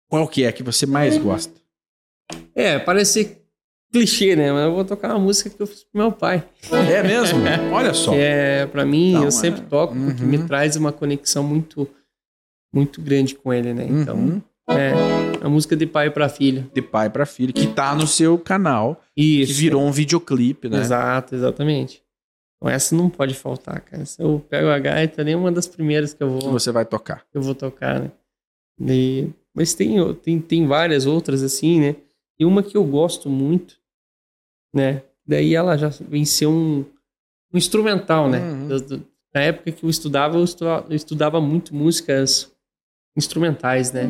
Qual 0.08 0.26
que 0.28 0.44
é 0.44 0.52
que 0.52 0.62
você 0.62 0.86
mais 0.86 1.16
gosta? 1.18 1.52
É, 2.54 2.78
parece 2.78 3.12
ser 3.24 3.42
clichê, 3.92 4.34
né? 4.36 4.52
Mas 4.52 4.64
eu 4.64 4.74
vou 4.74 4.84
tocar 4.84 5.10
uma 5.10 5.18
música 5.20 5.50
que 5.50 5.60
eu 5.60 5.66
fiz 5.66 5.84
pro 5.84 6.00
meu 6.00 6.12
pai. 6.12 6.44
É 6.70 7.02
mesmo? 7.02 7.40
Olha 7.72 7.94
só. 7.94 8.12
Que 8.12 8.18
é, 8.18 8.66
pra 8.66 8.84
mim, 8.84 9.10
Então, 9.10 9.24
eu 9.24 9.30
sempre 9.30 9.60
é. 9.60 9.64
toco 9.64 9.94
porque 9.94 10.22
Uhum. 10.22 10.28
me 10.28 10.38
traz 10.46 10.76
uma 10.76 10.92
conexão 10.92 11.42
muito, 11.44 11.88
muito 12.74 13.00
grande 13.00 13.34
com 13.34 13.52
ele, 13.52 13.72
né? 13.74 13.86
Então, 13.88 14.16
Uhum. 14.16 14.42
é 14.70 14.92
a 15.44 15.48
música 15.48 15.76
de 15.76 15.86
pai 15.86 16.10
pra 16.10 16.28
filho. 16.28 16.70
De 16.74 16.82
pai 16.82 17.10
pra 17.10 17.26
filho, 17.26 17.52
que 17.52 17.66
tá 17.68 17.94
no 17.94 18.06
seu 18.06 18.38
canal, 18.38 19.00
Isso. 19.16 19.52
que 19.52 19.58
virou 19.60 19.82
um 19.82 19.92
videoclipe, 19.92 20.68
né? 20.68 20.78
Exato, 20.80 21.34
exatamente. 21.34 22.02
Então, 22.56 22.72
essa 22.74 22.94
não 22.96 23.10
pode 23.10 23.34
faltar, 23.34 23.80
cara. 23.82 24.04
Se 24.06 24.22
eu 24.22 24.42
pego 24.48 24.68
a 24.68 24.78
gaita, 24.78 25.22
nem 25.22 25.34
uma 25.34 25.52
das 25.52 25.66
primeiras 25.68 26.14
que 26.14 26.22
eu 26.22 26.38
Que 26.38 26.44
vou, 26.44 26.52
você 26.52 26.72
vai 26.72 26.84
tocar. 26.84 27.22
eu 27.34 27.42
vou 27.42 27.54
tocar, 27.54 28.00
né? 28.00 28.10
E- 28.80 29.28
mas 29.54 29.72
tem, 29.74 29.96
tem, 30.14 30.40
tem 30.40 30.66
várias 30.66 31.04
outras, 31.06 31.42
assim, 31.42 31.78
né? 31.80 31.96
E 32.38 32.44
uma 32.44 32.62
que 32.62 32.76
eu 32.76 32.84
gosto 32.84 33.28
muito, 33.28 33.78
né? 34.74 35.02
Daí 35.26 35.54
ela 35.54 35.76
já 35.76 35.88
venceu 35.88 36.50
um, 36.50 36.84
um 37.52 37.56
instrumental, 37.56 38.28
né? 38.28 38.40
Uhum. 38.40 39.02
Na 39.34 39.40
época 39.40 39.72
que 39.72 39.84
eu 39.84 39.90
estudava, 39.90 40.36
eu 40.36 40.44
estudava, 40.44 40.86
eu 40.88 40.96
estudava 40.96 41.40
muito 41.40 41.74
músicas 41.74 42.52
instrumentais, 43.16 43.92
né? 43.92 44.08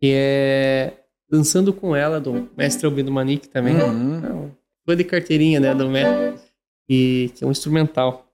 Que 0.00 0.12
é 0.14 1.04
Dançando 1.30 1.72
com 1.74 1.94
Ela, 1.94 2.20
do 2.20 2.48
mestre 2.56 2.86
Albino 2.86 3.12
Manique 3.12 3.48
também. 3.48 3.74
Uhum. 3.76 4.20
Não, 4.20 4.56
foi 4.84 4.96
de 4.96 5.04
carteirinha, 5.04 5.60
né, 5.60 5.74
do 5.74 5.88
mestre. 5.88 6.48
E 6.88 7.30
que 7.34 7.44
é 7.44 7.46
um 7.46 7.50
instrumental. 7.50 8.26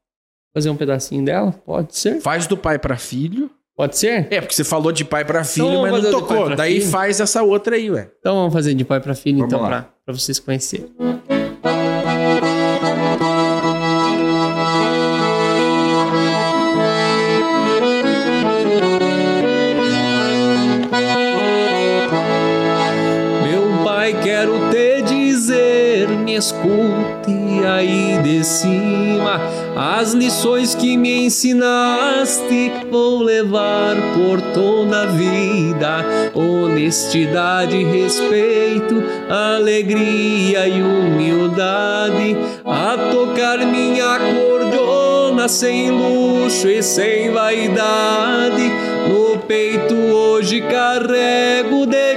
Fazer 0.54 0.70
um 0.70 0.76
pedacinho 0.76 1.24
dela? 1.24 1.50
Pode 1.50 1.96
ser? 1.96 2.20
Faz 2.20 2.46
do 2.46 2.56
pai 2.56 2.78
pra 2.78 2.96
filho. 2.96 3.50
Pode 3.76 3.98
ser? 3.98 4.28
É, 4.30 4.40
porque 4.40 4.54
você 4.54 4.62
falou 4.62 4.92
de 4.92 5.04
pai 5.04 5.24
pra 5.24 5.42
filho, 5.42 5.66
Então 5.66 5.82
mas 5.82 6.02
não 6.04 6.10
tocou. 6.10 6.54
Daí 6.54 6.80
filho. 6.80 6.90
faz 6.92 7.20
essa 7.20 7.42
outra 7.42 7.74
aí, 7.74 7.90
ué. 7.90 8.08
Então 8.20 8.34
vamos 8.36 8.52
fazer 8.52 8.72
de 8.74 8.84
pai 8.84 9.00
pra 9.00 9.14
filho, 9.14 9.38
Vamos 9.38 9.52
então, 9.52 9.66
pra 9.68 10.14
vocês 10.14 10.38
conhecerem. 10.38 10.86
Escute 26.34 27.64
aí 27.66 28.18
de 28.22 28.44
cima. 28.44 29.40
As 29.76 30.12
lições 30.12 30.74
que 30.74 30.96
me 30.96 31.26
ensinaste 31.26 32.72
vou 32.90 33.22
levar 33.22 33.96
por 34.14 34.40
toda 34.52 35.02
a 35.02 35.06
vida. 35.06 36.04
Honestidade, 36.34 37.82
respeito, 37.84 39.02
alegria 39.28 40.66
e 40.68 40.82
humildade. 40.82 42.36
A 42.64 42.96
tocar 43.10 43.58
minha 43.58 44.18
cordona 44.18 45.48
sem 45.48 45.90
luxo 45.90 46.68
e 46.68 46.82
sem 46.82 47.30
vaidade. 47.30 48.70
No 49.08 49.38
peito 49.38 49.94
hoje 49.94 50.60
carrego 50.62 51.73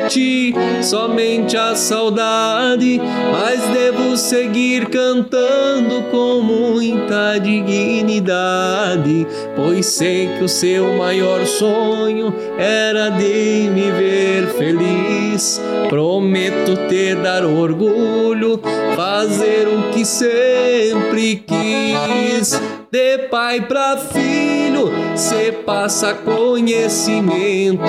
ti 0.07 0.53
somente 0.81 1.57
a 1.57 1.75
saudade, 1.75 2.99
mas 3.31 3.59
devo 3.69 4.17
seguir 4.17 4.87
cantando 4.87 6.03
com 6.11 6.41
muita 6.41 7.37
dignidade, 7.39 9.27
pois 9.55 9.85
sei 9.85 10.27
que 10.37 10.43
o 10.43 10.49
seu 10.49 10.93
maior 10.93 11.45
sonho 11.45 12.33
era 12.57 13.09
de 13.09 13.69
me 13.73 13.91
ver 13.91 14.47
feliz. 14.57 15.61
Prometo 15.89 16.75
te 16.87 17.15
dar 17.15 17.45
orgulho, 17.45 18.59
fazer 18.95 19.67
o 19.67 19.91
que 19.91 20.05
sempre 20.05 21.37
quis. 21.37 22.59
De 22.97 23.19
pai 23.29 23.61
pra 23.61 23.95
filho, 23.95 24.91
cê 25.15 25.51
passa 25.51 26.15
conhecimento, 26.15 27.83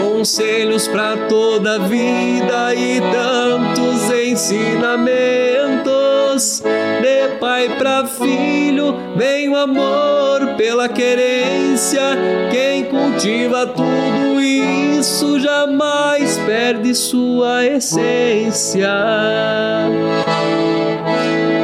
conselhos 0.00 0.88
pra 0.88 1.18
toda 1.28 1.74
a 1.74 1.78
vida 1.80 2.74
e 2.74 2.98
tantos 3.12 4.10
ensinamentos. 4.10 6.62
De 6.62 7.36
pai 7.38 7.68
pra 7.76 8.06
filho, 8.06 8.96
vem 9.16 9.50
o 9.50 9.56
amor 9.56 10.54
pela 10.56 10.88
querência. 10.88 12.00
Quem 12.50 12.84
cultiva 12.84 13.66
tudo 13.66 14.40
isso 14.40 15.38
jamais 15.40 16.38
perde 16.46 16.94
sua 16.94 17.66
essência. 17.66 18.88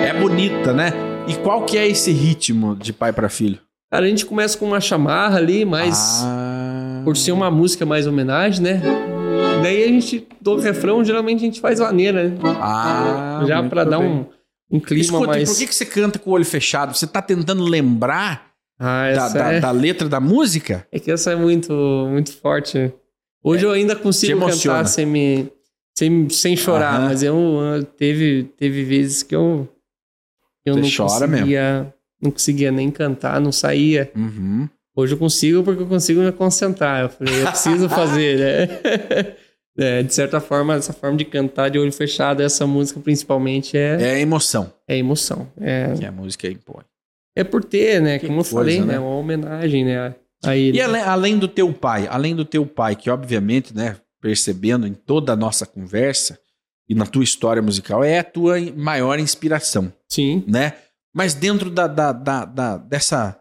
É 0.06 0.12
bonita, 0.20 0.74
né? 0.74 1.13
E 1.26 1.34
qual 1.42 1.64
que 1.64 1.78
é 1.78 1.86
esse 1.88 2.10
ritmo 2.12 2.76
de 2.76 2.92
pai 2.92 3.12
pra 3.12 3.28
filho? 3.28 3.58
Cara, 3.90 4.06
a 4.06 4.08
gente 4.08 4.26
começa 4.26 4.58
com 4.58 4.66
uma 4.66 4.80
chamarra 4.80 5.38
ali, 5.38 5.64
mas 5.64 6.20
Ah. 6.24 7.02
por 7.04 7.16
ser 7.16 7.32
uma 7.32 7.50
música 7.50 7.86
mais 7.86 8.06
homenagem, 8.06 8.62
né? 8.62 8.82
Daí 9.62 9.84
a 9.84 9.88
gente, 9.88 10.26
do 10.40 10.56
refrão, 10.56 11.04
geralmente 11.04 11.38
a 11.38 11.44
gente 11.46 11.60
faz 11.60 11.80
maneira, 11.80 12.28
né? 12.28 12.36
Ah, 12.60 13.42
Já 13.46 13.62
pra 13.62 13.84
dar 13.84 13.98
um, 14.00 14.26
um 14.70 14.78
clima 14.80 15.02
Escuta, 15.02 15.26
mais. 15.28 15.48
por 15.48 15.58
que, 15.58 15.66
que 15.66 15.74
você 15.74 15.86
canta 15.86 16.18
com 16.18 16.30
o 16.30 16.32
olho 16.34 16.44
fechado? 16.44 16.94
Você 16.94 17.06
tá 17.06 17.22
tentando 17.22 17.62
lembrar 17.64 18.50
Ah, 18.78 19.04
da, 19.04 19.08
essa 19.26 19.38
da- 19.38 19.52
é... 19.52 19.60
da 19.60 19.70
letra 19.70 20.08
da 20.08 20.20
música? 20.20 20.86
é 20.92 20.98
que 20.98 21.10
essa 21.10 21.30
é 21.32 21.36
muito, 21.36 21.72
muito 22.10 22.36
forte. 22.36 22.92
Hoje 23.42 23.64
eu 23.64 23.70
ainda 23.70 23.94
consigo 23.96 24.40
cantar 24.46 24.84
sem 24.86 25.06
me. 25.06 25.48
Sem, 25.96 26.28
sem 26.28 26.56
chorar, 26.56 26.96
Aham. 26.96 27.04
mas 27.04 27.22
eu, 27.22 27.36
eu- 27.36 27.84
teve, 27.84 28.50
teve 28.58 28.82
vezes 28.82 29.22
que 29.22 29.34
eu. 29.36 29.68
Eu 30.64 30.74
Você 30.74 30.80
não 30.80 31.08
chora 31.08 31.28
conseguia. 31.28 31.94
Não 32.20 32.30
conseguia 32.30 32.72
nem 32.72 32.90
cantar, 32.90 33.40
não 33.40 33.52
saía. 33.52 34.10
Uhum. 34.16 34.68
Hoje 34.96 35.14
eu 35.14 35.18
consigo 35.18 35.62
porque 35.62 35.82
eu 35.82 35.86
consigo 35.86 36.20
me 36.20 36.32
concentrar. 36.32 37.02
Eu 37.02 37.08
falei, 37.08 37.42
eu 37.42 37.46
preciso 37.48 37.88
fazer, 37.88 38.38
né? 38.38 39.34
É, 39.76 40.04
de 40.04 40.14
certa 40.14 40.40
forma, 40.40 40.76
essa 40.76 40.92
forma 40.92 41.16
de 41.16 41.24
cantar 41.24 41.68
de 41.68 41.80
olho 41.80 41.90
fechado, 41.90 42.40
essa 42.40 42.64
música 42.64 43.00
principalmente 43.00 43.76
é, 43.76 44.00
É 44.00 44.20
emoção 44.20 44.72
é 44.86 44.96
emoção. 44.96 45.48
É, 45.60 45.92
que 45.98 46.04
a 46.04 46.12
música 46.12 46.46
impõe. 46.48 46.84
é 47.36 47.42
por 47.42 47.64
ter, 47.64 48.00
né? 48.00 48.18
Que 48.18 48.26
Como 48.26 48.40
eu 48.40 48.44
coisa, 48.44 48.56
falei, 48.56 48.80
né? 48.80 48.92
né? 48.92 48.98
Uma 49.00 49.16
homenagem, 49.16 49.84
né? 49.84 50.14
A 50.44 50.56
ele. 50.56 50.78
E 50.78 50.80
além, 50.80 51.02
além 51.02 51.38
do 51.38 51.48
teu 51.48 51.72
pai, 51.72 52.06
além 52.08 52.36
do 52.36 52.44
teu 52.44 52.64
pai, 52.66 52.94
que 52.94 53.10
obviamente, 53.10 53.74
né, 53.74 53.96
percebendo 54.20 54.86
em 54.86 54.94
toda 54.94 55.32
a 55.32 55.36
nossa 55.36 55.66
conversa 55.66 56.38
e 56.88 56.94
na 56.94 57.06
tua 57.06 57.24
história 57.24 57.62
musical, 57.62 58.02
é 58.04 58.18
a 58.18 58.24
tua 58.24 58.56
maior 58.76 59.18
inspiração, 59.18 59.92
Sim. 60.08 60.44
né? 60.46 60.76
Mas 61.14 61.32
dentro 61.34 61.70
da, 61.70 61.86
da, 61.86 62.12
da, 62.12 62.44
da- 62.44 62.76
dessa 62.76 63.40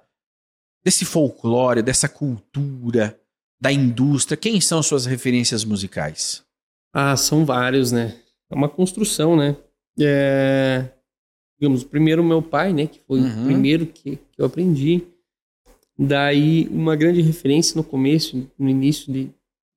desse 0.85 1.05
folclore, 1.05 1.81
dessa 1.81 2.09
cultura, 2.09 3.17
da 3.61 3.71
indústria, 3.71 4.35
quem 4.35 4.59
são 4.59 4.83
suas 4.83 5.05
referências 5.05 5.63
musicais? 5.63 6.43
Ah, 6.93 7.15
são 7.15 7.45
vários, 7.45 7.91
né? 7.91 8.15
É 8.51 8.55
uma 8.55 8.67
construção, 8.69 9.35
né? 9.37 9.55
É... 9.99 10.85
Digamos, 11.59 11.83
primeiro 11.85 12.21
meu 12.23 12.41
pai, 12.41 12.73
né? 12.73 12.87
Que 12.87 12.99
foi 13.07 13.19
Uhum. 13.21 13.41
o 13.43 13.45
primeiro 13.45 13.85
que, 13.87 14.17
que 14.17 14.41
eu 14.41 14.45
aprendi. 14.45 15.01
Daí, 15.97 16.67
uma 16.69 16.95
grande 16.95 17.21
referência 17.21 17.77
no 17.77 17.83
começo, 17.83 18.49
no 18.59 18.69
início 18.69 19.11
de 19.13 19.29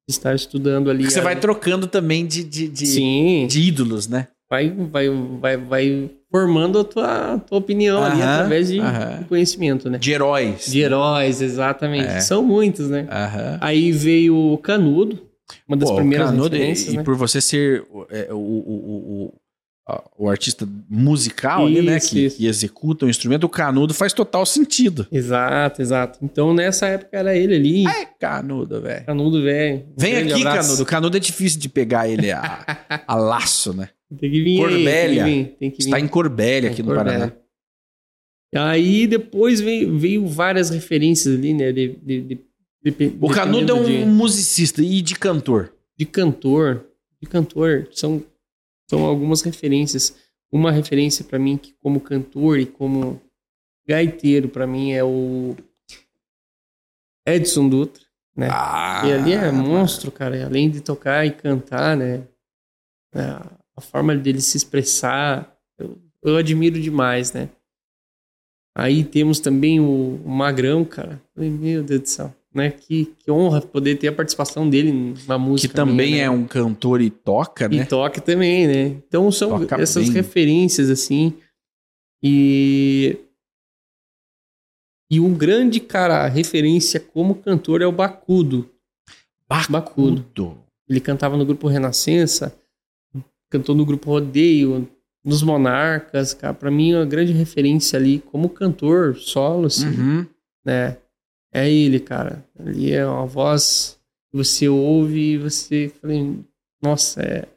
estar 0.08 0.34
estudando 0.34 0.90
ali. 0.90 1.04
Você 1.04 1.18
era- 1.18 1.24
vai 1.24 1.36
trocando 1.36 1.86
também 1.86 2.26
de, 2.26 2.44
de, 2.44 2.68
de, 2.68 3.46
de 3.46 3.60
ídolos, 3.60 4.06
né? 4.08 4.28
vai, 4.48 4.70
vai, 4.70 5.08
vai, 5.40 5.56
vai 5.56 6.10
formando 6.30 6.78
a 6.78 6.84
tua, 6.84 7.34
a 7.34 7.38
tua 7.38 7.58
opinião 7.58 8.02
ali 8.02 8.22
através 8.22 8.68
de, 8.68 8.78
conhecimento, 9.28 9.90
né? 9.90 9.98
De 9.98 10.12
heróis. 10.12 10.66
De 10.66 10.80
heróis, 10.80 11.40
exatamente. 11.40 12.08
É. 12.08 12.20
São 12.20 12.42
muitos, 12.42 12.88
né? 12.88 13.06
Aham. 13.10 13.58
Aí 13.60 13.90
veio 13.90 14.36
o 14.36 14.58
Canudo, 14.58 15.20
uma 15.66 15.76
das 15.76 15.90
Pô, 15.90 15.96
primeiras 15.96 16.30
Canudo, 16.30 16.56
e, 16.56 16.58
né? 16.60 16.72
e 16.72 17.04
por 17.04 17.16
você 17.16 17.40
ser 17.40 17.84
o, 17.90 18.06
é, 18.10 18.28
o, 18.30 18.36
o, 18.36 19.24
o, 19.24 19.34
o- 20.18 20.28
artista 20.28 20.68
musical 20.90 21.66
ali, 21.66 21.80
né? 21.82 21.96
Isso, 21.98 22.10
Que, 22.10 22.26
isso. 22.26 22.36
que 22.38 22.46
executa 22.46 23.06
o 23.06 23.08
instrumento, 23.08 23.44
o 23.44 23.48
canudo 23.48 23.94
faz 23.94 24.12
total 24.12 24.44
sentido. 24.44 25.06
Exato, 25.12 25.80
exato. 25.80 26.18
Então 26.22 26.52
nessa 26.52 26.86
época 26.86 27.16
era 27.16 27.36
ele 27.36 27.54
ali, 27.54 27.86
É 27.86 28.04
canudo, 28.04 28.80
velho. 28.80 29.06
Canudo 29.06 29.42
velho. 29.42 29.86
Vem 29.96 30.16
aqui, 30.16 30.32
abraço. 30.40 30.68
canudo. 30.68 30.82
O 30.82 30.86
canudo 30.86 31.16
é 31.16 31.20
difícil 31.20 31.60
de 31.60 31.68
pegar 31.68 32.08
ele 32.08 32.30
a, 32.32 33.04
a 33.06 33.14
laço, 33.14 33.72
né? 33.72 33.90
Tem 34.20 34.30
que 34.30 34.42
vir 34.42 34.58
Corbélia. 34.58 35.24
tem 35.24 35.32
que 35.44 35.48
vir. 35.50 35.56
Tem 35.58 35.70
que 35.70 35.76
vir. 35.78 35.84
Está 35.84 36.00
em 36.00 36.08
Corbélia 36.08 36.70
aqui 36.70 36.82
no 36.82 36.94
Corbélia. 36.94 37.18
Paraná. 37.18 37.46
Aí 38.72 39.06
depois 39.06 39.60
veio, 39.60 39.98
veio 39.98 40.26
várias 40.26 40.70
referências 40.70 41.34
ali, 41.36 41.52
né? 41.52 41.72
De, 41.72 41.88
de, 42.02 42.20
de, 42.22 43.16
O 43.20 43.28
canudo 43.28 43.72
é 43.72 43.74
um 43.74 44.06
musicista 44.06 44.80
e 44.82 45.02
de 45.02 45.14
cantor. 45.16 45.72
de 45.98 46.06
cantor. 46.06 46.86
De 47.20 47.28
cantor. 47.28 47.88
São, 47.92 48.22
são 48.88 49.04
algumas 49.04 49.42
referências. 49.42 50.16
Uma 50.50 50.70
referência 50.70 51.24
pra 51.24 51.38
mim 51.38 51.56
que 51.56 51.72
como 51.74 52.00
cantor 52.00 52.58
e 52.58 52.66
como 52.66 53.20
gaiteiro 53.86 54.48
pra 54.48 54.66
mim 54.66 54.92
é 54.92 55.02
o 55.04 55.56
Edson 57.26 57.68
Dutra, 57.68 58.04
né? 58.36 58.48
Ah, 58.50 59.02
E 59.06 59.12
ali 59.12 59.32
é 59.32 59.50
monstro, 59.50 60.10
cara. 60.12 60.44
Além 60.46 60.70
de 60.70 60.80
tocar 60.80 61.26
e 61.26 61.30
cantar, 61.32 61.96
né? 61.96 62.26
É, 63.14 63.20
A 63.76 63.80
forma 63.80 64.14
dele 64.16 64.40
se 64.40 64.56
expressar, 64.56 65.56
eu, 65.78 65.98
eu 66.22 66.36
admiro 66.36 66.80
demais, 66.80 67.32
né? 67.32 67.50
Aí 68.76 69.04
temos 69.04 69.40
também 69.40 69.80
o, 69.80 70.20
o 70.24 70.28
Magrão, 70.28 70.84
cara. 70.84 71.20
Meu 71.34 71.82
Deus 71.82 72.02
do 72.02 72.06
céu, 72.06 72.34
né? 72.56 72.70
Que, 72.70 73.06
que 73.18 73.30
honra 73.30 73.60
poder 73.60 73.96
ter 73.96 74.08
a 74.08 74.12
participação 74.12 74.68
dele 74.68 75.14
na 75.28 75.36
Que 75.36 75.40
música. 75.44 75.74
também 75.74 76.12
minha, 76.12 76.24
é 76.24 76.28
né? 76.28 76.30
um 76.30 76.44
cantor 76.46 77.00
e 77.00 77.10
toca, 77.10 77.66
E 77.66 77.76
né? 77.78 77.84
toca 77.84 78.20
também, 78.20 78.66
né? 78.66 78.84
Então 79.06 79.30
são 79.30 79.50
Toca 79.60 79.80
essas 79.80 80.04
bem. 80.04 80.12
referências, 80.14 80.90
assim. 80.90 81.34
E. 82.22 83.18
E 85.08 85.20
um 85.20 85.32
grande, 85.32 85.78
cara, 85.78 86.26
referência 86.26 86.98
como 86.98 87.36
cantor 87.36 87.80
é 87.80 87.86
o 87.86 87.92
Bacudo. 87.92 88.68
Bacudo. 89.48 90.58
Ele 90.88 91.00
cantava 91.00 91.36
no 91.36 91.46
grupo 91.46 91.68
Renascença, 91.68 92.52
cantou 93.48 93.74
no 93.74 93.84
grupo 93.86 94.10
Rodeio, 94.10 94.88
nos 95.24 95.42
Monarcas, 95.44 96.34
cara. 96.34 96.54
Pra 96.54 96.70
mim, 96.72 96.92
é 96.92 96.96
uma 96.98 97.06
grande 97.06 97.32
referência 97.32 97.96
ali 97.96 98.18
como 98.18 98.48
cantor 98.48 99.14
solo, 99.16 99.66
assim, 99.66 99.86
Uhum. 99.86 100.26
né? 100.64 100.96
É 101.56 101.70
ele, 101.70 102.00
cara. 102.00 102.44
Ali 102.58 102.92
é 102.92 103.06
uma 103.06 103.26
voz 103.26 103.98
que 104.30 104.36
você 104.36 104.68
ouve 104.68 105.32
e 105.34 105.38
você 105.38 105.88
fala, 106.00 106.12
nossa, 106.82 107.22
é 107.22 107.48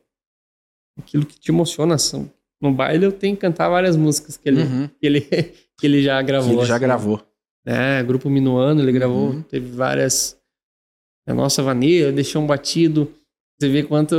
aquilo 0.98 1.26
que 1.26 1.40
te 1.40 1.52
emociona. 1.52 1.96
assim. 1.96 2.30
No 2.62 2.74
baile 2.74 3.06
eu 3.06 3.12
tenho 3.12 3.36
que 3.36 3.42
cantar 3.42 3.70
várias 3.70 3.96
músicas 3.98 4.38
que 4.38 4.48
ele, 4.50 4.64
Uhum. 4.64 4.88
que 4.88 5.06
ele, 5.06 5.22
que 5.78 5.86
ele 5.86 6.02
já 6.02 6.22
gravou. 6.22 6.50
Que 6.52 6.56
ele 6.60 6.66
já 6.66 6.76
assim. 6.76 6.84
gravou. 6.86 7.22
É, 7.66 8.02
Grupo 8.04 8.30
Minuano, 8.30 8.82
ele 8.82 8.92
gravou, 8.92 9.32
Uhum. 9.32 9.42
teve 9.44 9.70
várias. 9.72 10.40
A 11.28 11.34
nossa 11.34 11.62
vaneira, 11.62 12.12
deixou 12.12 12.42
um 12.42 12.48
batido. 12.48 13.14
Você 13.60 13.70
vê 13.70 13.84
quanto, 13.84 14.16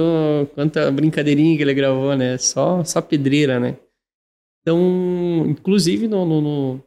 quanta 0.54 0.90
brincadeirinha 0.92 1.56
que 1.56 1.62
ele 1.62 1.74
gravou, 1.74 2.14
né? 2.14 2.36
Só, 2.38 2.84
só 2.84 3.00
pedreira, 3.00 3.58
né? 3.58 3.76
Então, 4.62 5.46
inclusive 5.48 6.06
no, 6.06 6.24
no- 6.26 6.40
no- 6.40 6.84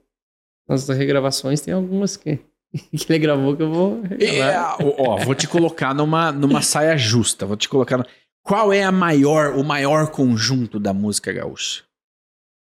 nas 0.69 0.87
regravações 0.87 1.59
tem 1.61 1.73
algumas 1.73 2.15
que, 2.15 2.39
que 2.91 3.05
ele 3.11 3.19
gravou 3.19 3.55
que 3.55 3.61
eu 3.63 3.71
vou 3.71 4.01
É, 4.19 4.57
ó, 4.97 5.17
vou 5.17 5.35
te 5.35 5.47
colocar 5.47 5.93
numa, 5.93 6.31
numa 6.31 6.61
saia 6.61 6.97
justa. 6.97 7.45
Vou 7.45 7.55
te 7.55 7.69
colocar. 7.69 7.97
no- 7.97 8.05
Qual 8.43 8.73
é 8.73 8.83
a 8.83 8.91
maior, 8.91 9.55
o 9.55 9.63
maior 9.63 10.09
conjunto 10.11 10.79
da 10.79 10.93
música 10.93 11.31
gaúcha? 11.31 11.83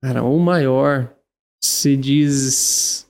Cara, 0.02 0.22
o 0.22 0.38
maior 0.38 1.12
se 1.62 1.96
diz 1.96 3.06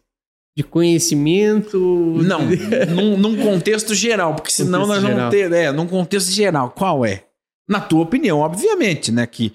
de 0.56 0.64
conhecimento. 0.64 1.78
Não, 2.24 2.40
num, 2.94 3.16
num 3.18 3.36
contexto 3.42 3.94
geral, 3.94 4.34
porque 4.34 4.50
senão 4.50 4.80
Contexto 4.82 4.88
nós 4.94 5.02
vamos 5.02 5.16
geral. 5.16 5.30
ter. 5.30 5.52
É, 5.52 5.72
num 5.72 5.86
contexto 5.86 6.30
geral, 6.30 6.70
qual 6.70 7.04
é? 7.04 7.24
Na 7.68 7.80
tua 7.80 8.02
opinião, 8.02 8.38
obviamente, 8.40 9.10
né? 9.12 9.26
Que 9.26 9.52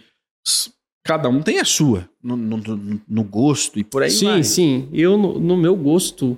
cada 1.03 1.27
um 1.29 1.41
tem 1.41 1.59
a 1.59 1.65
sua, 1.65 2.07
no, 2.21 2.35
no- 2.35 3.01
no- 3.07 3.23
gosto 3.23 3.79
e 3.79 3.83
por 3.83 4.03
aí 4.03 4.11
sim, 4.11 4.25
vai. 4.25 4.43
sim. 4.43 4.89
Eu, 4.93 5.17
no, 5.17 5.39
no 5.39 5.57
meu 5.57 5.75
gosto 5.75 6.37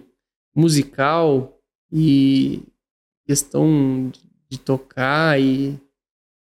musical 0.55 1.57
e 1.91 2.63
questão 3.25 4.11
de, 4.49 4.59
tocar 4.59 5.39
e, 5.39 5.79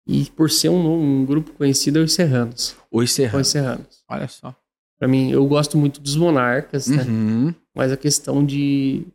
e 0.08 0.26
por 0.32 0.50
ser 0.50 0.70
um, 0.70 1.22
um 1.22 1.26
grupo 1.26 1.52
conhecido 1.54 2.00
é 2.00 2.02
os 2.02 2.14
Serranos. 2.14 2.76
Os 2.92 3.04
Os 3.04 3.12
Serranos. 3.12 3.48
Serranos. 3.48 4.04
Olha 4.10 4.28
só. 4.28 4.56
Pra 4.98 5.08
mim, 5.08 5.32
eu 5.32 5.46
gosto 5.48 5.78
muito 5.78 6.02
dos 6.02 6.16
Monarcas, 6.16 6.88
né? 6.88 7.04
Uhum. 7.04 7.56
Mas 7.74 7.92
a 7.92 7.98
questão 7.98 8.46
de, 8.46 9.06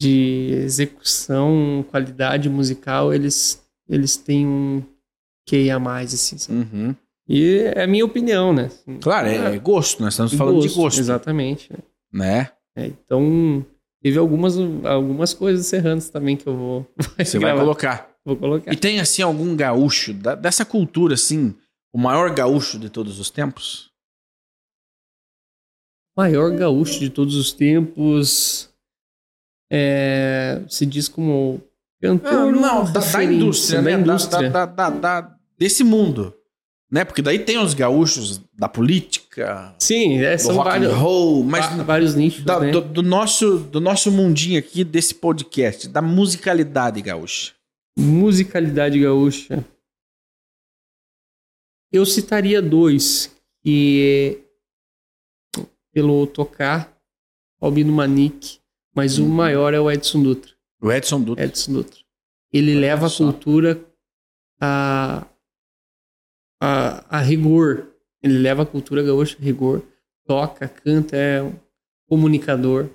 de 0.00 0.52
execução, 0.64 1.84
qualidade 1.90 2.48
musical, 2.48 3.12
eles, 3.12 3.62
eles 3.88 4.16
têm 4.16 4.46
um 4.46 4.82
QI 5.48 5.70
a 5.70 5.78
mais, 5.78 6.14
assim. 6.14 6.36
Uhum. 6.50 6.96
E 7.28 7.58
é 7.74 7.84
a 7.84 7.86
minha 7.86 8.04
opinião, 8.04 8.52
né? 8.52 8.70
Claro, 9.00 9.28
é, 9.28 9.54
é 9.54 9.58
gosto, 9.58 10.02
nós 10.02 10.14
estamos 10.14 10.32
falando 10.32 10.60
de 10.60 10.74
gosto. 10.74 10.98
Exatamente. 10.98 11.70
né? 11.72 11.78
Né? 12.12 12.50
É, 12.74 12.86
então, 12.86 13.64
teve 14.02 14.18
algumas, 14.18 14.54
algumas 14.84 15.32
coisas 15.32 15.66
serranas 15.66 16.10
também 16.10 16.36
que 16.36 16.46
eu 16.46 16.56
vou, 16.56 16.86
Você 17.18 17.38
vai 17.38 17.50
gravar. 17.50 17.60
colocar. 17.62 18.10
vou 18.24 18.36
colocar. 18.36 18.72
E 18.72 18.76
tem, 18.76 19.00
assim, 19.00 19.22
algum 19.22 19.54
gaúcho, 19.56 20.12
da- 20.12 20.34
dessa 20.34 20.64
cultura, 20.64 21.14
assim, 21.14 21.54
o 21.94 21.98
maior 21.98 22.34
gaúcho 22.34 22.78
de 22.78 22.90
todos 22.90 23.18
os 23.20 23.30
tempos? 23.30 23.90
Maior 26.16 26.50
gaúcho 26.54 26.98
de 27.00 27.08
todos 27.10 27.34
os 27.36 27.52
tempos. 27.52 28.68
é, 29.74 30.62
se 30.68 30.84
diz 30.84 31.08
como 31.08 31.62
cantor. 32.02 32.30
Ah, 32.32 32.52
não, 32.52 32.92
da, 32.92 33.00
da 33.00 33.24
indústria, 33.24 33.80
da 33.80 33.84
né? 33.90 33.96
Da- 33.96 34.00
indústria. 34.02 34.50
Da- 34.50 34.66
da- 34.66 35.36
desse 35.58 35.82
mundo. 35.82 36.34
Né? 36.92 37.06
Porque 37.06 37.22
daí 37.22 37.38
tem 37.38 37.56
os 37.58 37.72
gaúchos 37.72 38.38
da 38.52 38.68
política, 38.68 39.74
Sim, 39.78 40.18
é, 40.18 40.36
do 40.36 40.42
são 40.42 40.56
rock 40.56 40.68
vários, 40.68 40.92
and 40.92 40.96
roll, 40.96 41.42
mas 41.42 41.74
vários 41.86 42.14
nichos, 42.14 42.44
da- 42.44 42.60
né? 42.60 42.70
do, 42.70 42.82
do 42.82 43.02
nosso, 43.02 43.58
do 43.60 43.80
nosso 43.80 44.12
mundinho 44.12 44.58
aqui, 44.58 44.84
desse 44.84 45.14
podcast, 45.14 45.88
da 45.88 46.02
musicalidade 46.02 47.00
gaúcha. 47.00 47.54
Musicalidade 47.98 49.00
gaúcha. 49.00 49.64
Eu 51.90 52.04
citaria 52.06 52.60
dois, 52.62 53.34
que 53.62 54.42
é, 55.56 55.62
pelo 55.92 56.26
tocar, 56.26 56.94
Albino 57.60 57.92
Manique, 57.92 58.58
mas 58.94 59.18
o 59.18 59.22
Uhum. 59.24 59.28
maior 59.30 59.72
é 59.74 59.80
o 59.80 59.90
Edson 59.90 60.22
Dutra. 60.22 60.52
O 60.82 60.90
Edson 60.90 61.20
Dutra. 61.22 61.44
Edson 61.44 61.72
Dutra. 61.72 62.00
Ele 62.52 62.72
Olha 62.72 62.80
leva 62.80 63.06
a 63.06 63.10
cultura 63.10 63.82
a, 64.60 65.01
a, 66.64 67.18
a 67.18 67.20
rigor. 67.20 67.88
Ele 68.22 68.38
leva 68.38 68.62
a 68.62 68.66
cultura 68.66 69.02
gaúcha 69.02 69.36
a 69.40 69.44
rigor. 69.44 69.82
Toca, 70.26 70.68
canta, 70.68 71.16
é 71.16 71.42
um 71.42 71.52
comunicador. 72.08 72.86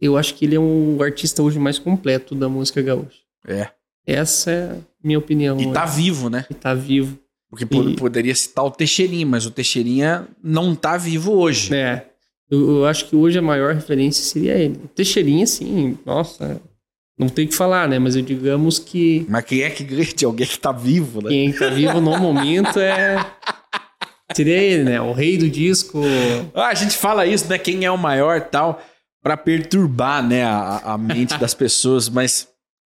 Eu 0.00 0.16
acho 0.16 0.34
que 0.34 0.44
ele 0.44 0.56
é 0.56 0.60
um 0.60 1.00
artista 1.02 1.42
hoje 1.42 1.58
mais 1.58 1.78
completo 1.78 2.34
da 2.34 2.48
música 2.48 2.82
gaúcha. 2.82 3.20
É. 3.46 3.68
Essa 4.06 4.50
é 4.50 4.70
a 4.72 4.76
minha 5.04 5.18
opinião. 5.18 5.60
E 5.60 5.72
tá 5.72 5.84
hoje. 5.84 5.96
vivo, 5.96 6.28
né? 6.30 6.46
E 6.50 6.54
tá 6.54 6.74
vivo. 6.74 7.18
Porque 7.48 7.66
po- 7.66 7.82
E- 7.88 7.96
poderia 7.96 8.34
citar 8.34 8.64
o 8.64 8.70
Teixeirinha, 8.70 9.26
mas 9.26 9.44
o 9.46 9.50
Teixeirinha 9.50 10.26
não 10.42 10.74
tá 10.74 10.96
vivo 10.96 11.32
hoje. 11.32 11.74
É. 11.74 12.06
Eu, 12.50 12.78
eu 12.78 12.86
acho 12.86 13.06
que 13.08 13.14
hoje 13.14 13.38
a 13.38 13.42
maior 13.42 13.74
referência 13.74 14.24
seria 14.24 14.54
ele. 14.54 14.80
O 14.84 14.88
Teixeirinha, 14.88 15.46
sim, 15.46 15.96
nossa. 16.04 16.60
Não 17.20 17.28
tem 17.28 17.44
o 17.44 17.48
que 17.48 17.54
falar, 17.54 17.86
né? 17.86 17.98
Mas 17.98 18.16
eu 18.16 18.22
digamos 18.22 18.78
que 18.78 19.26
Mas 19.28 19.44
quem 19.44 19.60
é 19.62 19.68
que 19.70 19.84
ganha 19.84 20.04
de 20.04 20.24
alguém 20.24 20.46
que 20.46 20.58
tá 20.58 20.72
vivo, 20.72 21.22
né? 21.22 21.28
Quem 21.28 21.52
tá 21.52 21.68
vivo 21.68 22.00
no 22.00 22.18
momento 22.18 22.80
é. 22.80 23.24
Seria 24.34 24.56
ele, 24.56 24.84
né? 24.84 25.00
O 25.00 25.12
rei 25.12 25.36
do 25.36 25.48
disco. 25.50 26.00
Ah, 26.54 26.68
a 26.68 26.74
gente 26.74 26.96
fala 26.96 27.26
isso, 27.26 27.48
né? 27.48 27.58
Quem 27.58 27.84
é 27.84 27.90
o 27.90 27.98
maior 27.98 28.40
tal, 28.40 28.80
pra 29.22 29.36
perturbar, 29.36 30.22
né, 30.26 30.44
a, 30.44 30.80
a 30.94 30.98
mente 30.98 31.36
das 31.38 31.52
pessoas, 31.52 32.08
mas 32.08 32.48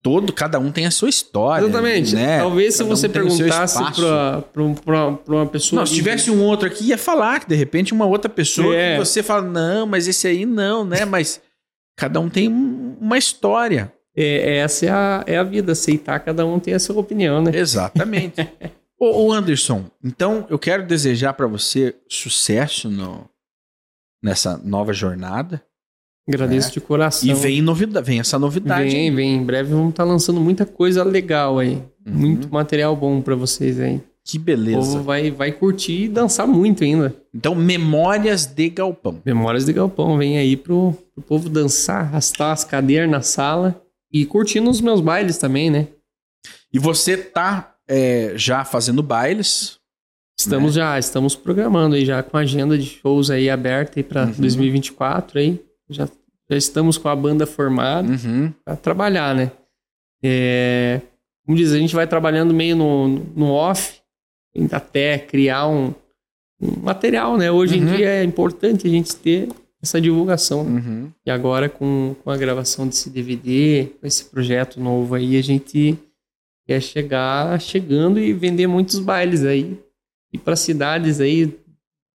todo, 0.02 0.32
cada 0.32 0.60
um 0.60 0.72
tem 0.72 0.86
a 0.86 0.92
sua 0.92 1.10
história. 1.10 1.66
Exatamente. 1.66 2.14
Né? 2.16 2.40
Talvez 2.40 2.74
se 2.76 2.80
Cada 2.80 2.92
um 2.92 2.96
você 2.96 3.10
perguntasse 3.10 3.78
um- 3.82 4.74
pra- 4.76 5.12
pra 5.12 5.36
uma 5.36 5.46
pessoa. 5.48 5.80
Não, 5.80 5.86
se 5.86 5.96
tivesse 5.96 6.30
um 6.30 6.42
outro 6.44 6.68
aqui, 6.68 6.86
ia 6.86 6.98
falar 6.98 7.40
que 7.40 7.48
de 7.50 7.56
repente 7.56 7.94
uma 7.94 8.06
outra 8.06 8.30
pessoa 8.30 8.76
É. 8.76 8.94
que 8.98 9.00
você 9.06 9.24
fala, 9.24 9.42
não, 9.42 9.86
mas 9.88 10.08
esse 10.08 10.28
aí 10.28 10.46
não, 10.46 10.84
né? 10.86 11.06
Mas 11.06 11.42
cada 11.98 12.20
um 12.20 12.30
tem 12.30 12.48
um- 12.50 12.96
uma 13.00 13.18
história. 13.18 13.93
É, 14.16 14.58
essa 14.58 14.86
é 14.86 14.90
a, 14.90 15.24
é 15.26 15.38
a 15.38 15.44
vida, 15.44 15.72
aceitar, 15.72 16.20
cada 16.20 16.46
um 16.46 16.60
tem 16.60 16.74
a 16.74 16.80
sua 16.80 17.00
opinião, 17.00 17.42
né? 17.42 17.52
Exatamente. 17.54 18.48
Ô, 19.00 19.26
ô, 19.28 19.34
Anderson, 19.34 19.86
então 20.04 20.46
eu 20.50 20.58
quero 20.58 20.86
desejar 20.88 21.34
para 21.34 21.46
você 21.48 21.96
sucesso 22.08 22.90
no, 22.90 23.28
nessa 24.24 24.58
nova 24.64 24.94
jornada. 24.94 25.62
Agradeço 26.26 26.70
É. 26.70 26.72
de 26.74 26.80
coração. 26.80 27.28
E 27.30 27.34
vem 27.34 27.62
novidade, 27.62 28.06
vem 28.06 28.20
essa 28.22 28.40
novidade. 28.40 28.90
Vem, 28.90 29.14
vem. 29.14 29.36
Em 29.36 29.44
breve 29.44 29.74
vamos 29.74 29.90
estar 29.90 30.06
lançando 30.06 30.40
muita 30.40 30.66
coisa 30.66 31.04
legal 31.04 31.60
aí. 31.60 31.82
Uhum. 32.06 32.14
Muito 32.14 32.54
material 32.54 32.96
bom 32.96 33.20
pra 33.22 33.36
vocês 33.36 33.78
aí. 33.78 34.00
Que 34.26 34.38
O 34.38 34.42
beleza. 34.42 34.78
povo 34.78 35.04
vai, 35.04 35.30
vai 35.32 35.52
curtir 35.52 36.04
e 36.04 36.08
dançar 36.08 36.48
muito 36.48 36.86
ainda. 36.86 37.14
Então, 37.36 37.54
Memórias 37.54 38.46
de 38.46 38.70
Galpão. 38.70 39.20
Memórias 39.26 39.66
de 39.66 39.74
Galpão, 39.74 40.18
vem 40.18 40.38
aí 40.38 40.56
pro, 40.56 40.94
pro 41.14 41.24
povo 41.24 41.50
dançar, 41.50 42.04
arrastar 42.04 42.52
as 42.54 42.64
cadeiras 42.64 43.10
na 43.12 43.22
sala 43.22 43.83
e 44.14 44.26
curtindo 44.26 44.70
os 44.70 44.80
meus 44.80 45.02
bailes 45.02 45.38
também, 45.38 45.70
né? 45.72 45.88
E 46.72 46.78
você 46.80 47.18
tá 47.18 47.76
é, 47.88 48.34
já 48.36 48.64
fazendo 48.64 49.02
bailes. 49.04 49.80
Estamos 50.40 50.74
já, 50.74 50.98
estamos 51.00 51.36
programando 51.36 51.96
aí 51.96 52.06
já 52.06 52.22
com 52.24 52.38
a 52.38 52.42
agenda 52.42 52.78
de 52.78 52.86
shows 52.86 53.30
aí 53.30 53.50
aberta 53.50 54.00
aí 54.00 54.04
para 54.04 54.26
Uhum. 54.26 54.34
2024 54.40 55.40
aí. 55.40 55.60
Já, 55.90 56.08
já 56.50 56.58
estamos 56.58 56.98
com 56.98 57.08
a 57.10 57.16
banda 57.16 57.46
formada 57.46 58.12
Uhum. 58.12 58.52
para 58.64 58.76
trabalhar, 58.76 59.34
né? 59.36 59.52
É, 60.24 61.02
como 61.46 61.58
diz, 61.58 61.72
a 61.72 61.78
gente 61.78 61.96
vai 61.96 62.08
trabalhando 62.08 62.54
meio 62.54 62.76
no, 62.76 63.08
no 63.36 63.52
off, 63.52 64.00
até 64.72 65.18
criar 65.20 65.68
um, 65.68 65.94
um 66.62 66.80
material, 66.82 67.38
né? 67.38 67.52
Hoje 67.52 67.78
Uhum. 67.78 67.84
em 67.94 67.96
dia 67.98 68.10
é 68.10 68.24
importante 68.24 68.88
a 68.88 68.90
gente 68.90 69.16
ter 69.16 69.50
essa 69.84 70.00
divulgação. 70.00 70.62
Uhum. 70.62 71.12
E 71.26 71.30
agora 71.30 71.68
com, 71.68 72.16
com 72.24 72.32
a 72.32 72.38
gravação 72.38 72.88
desse 72.88 73.10
DVD, 73.10 73.90
com 74.00 74.08
esse 74.08 74.24
projeto 74.24 74.80
novo 74.80 75.14
aí, 75.14 75.36
a 75.36 75.44
gente 75.44 76.00
quer 76.66 76.82
chegar 76.82 77.60
chegando 77.60 78.18
e 78.18 78.32
vender 78.32 78.66
muitos 78.66 78.98
bailes 79.00 79.44
aí. 79.44 79.78
E 80.32 80.38
para 80.38 80.56
cidades 80.56 81.20
aí 81.20 81.48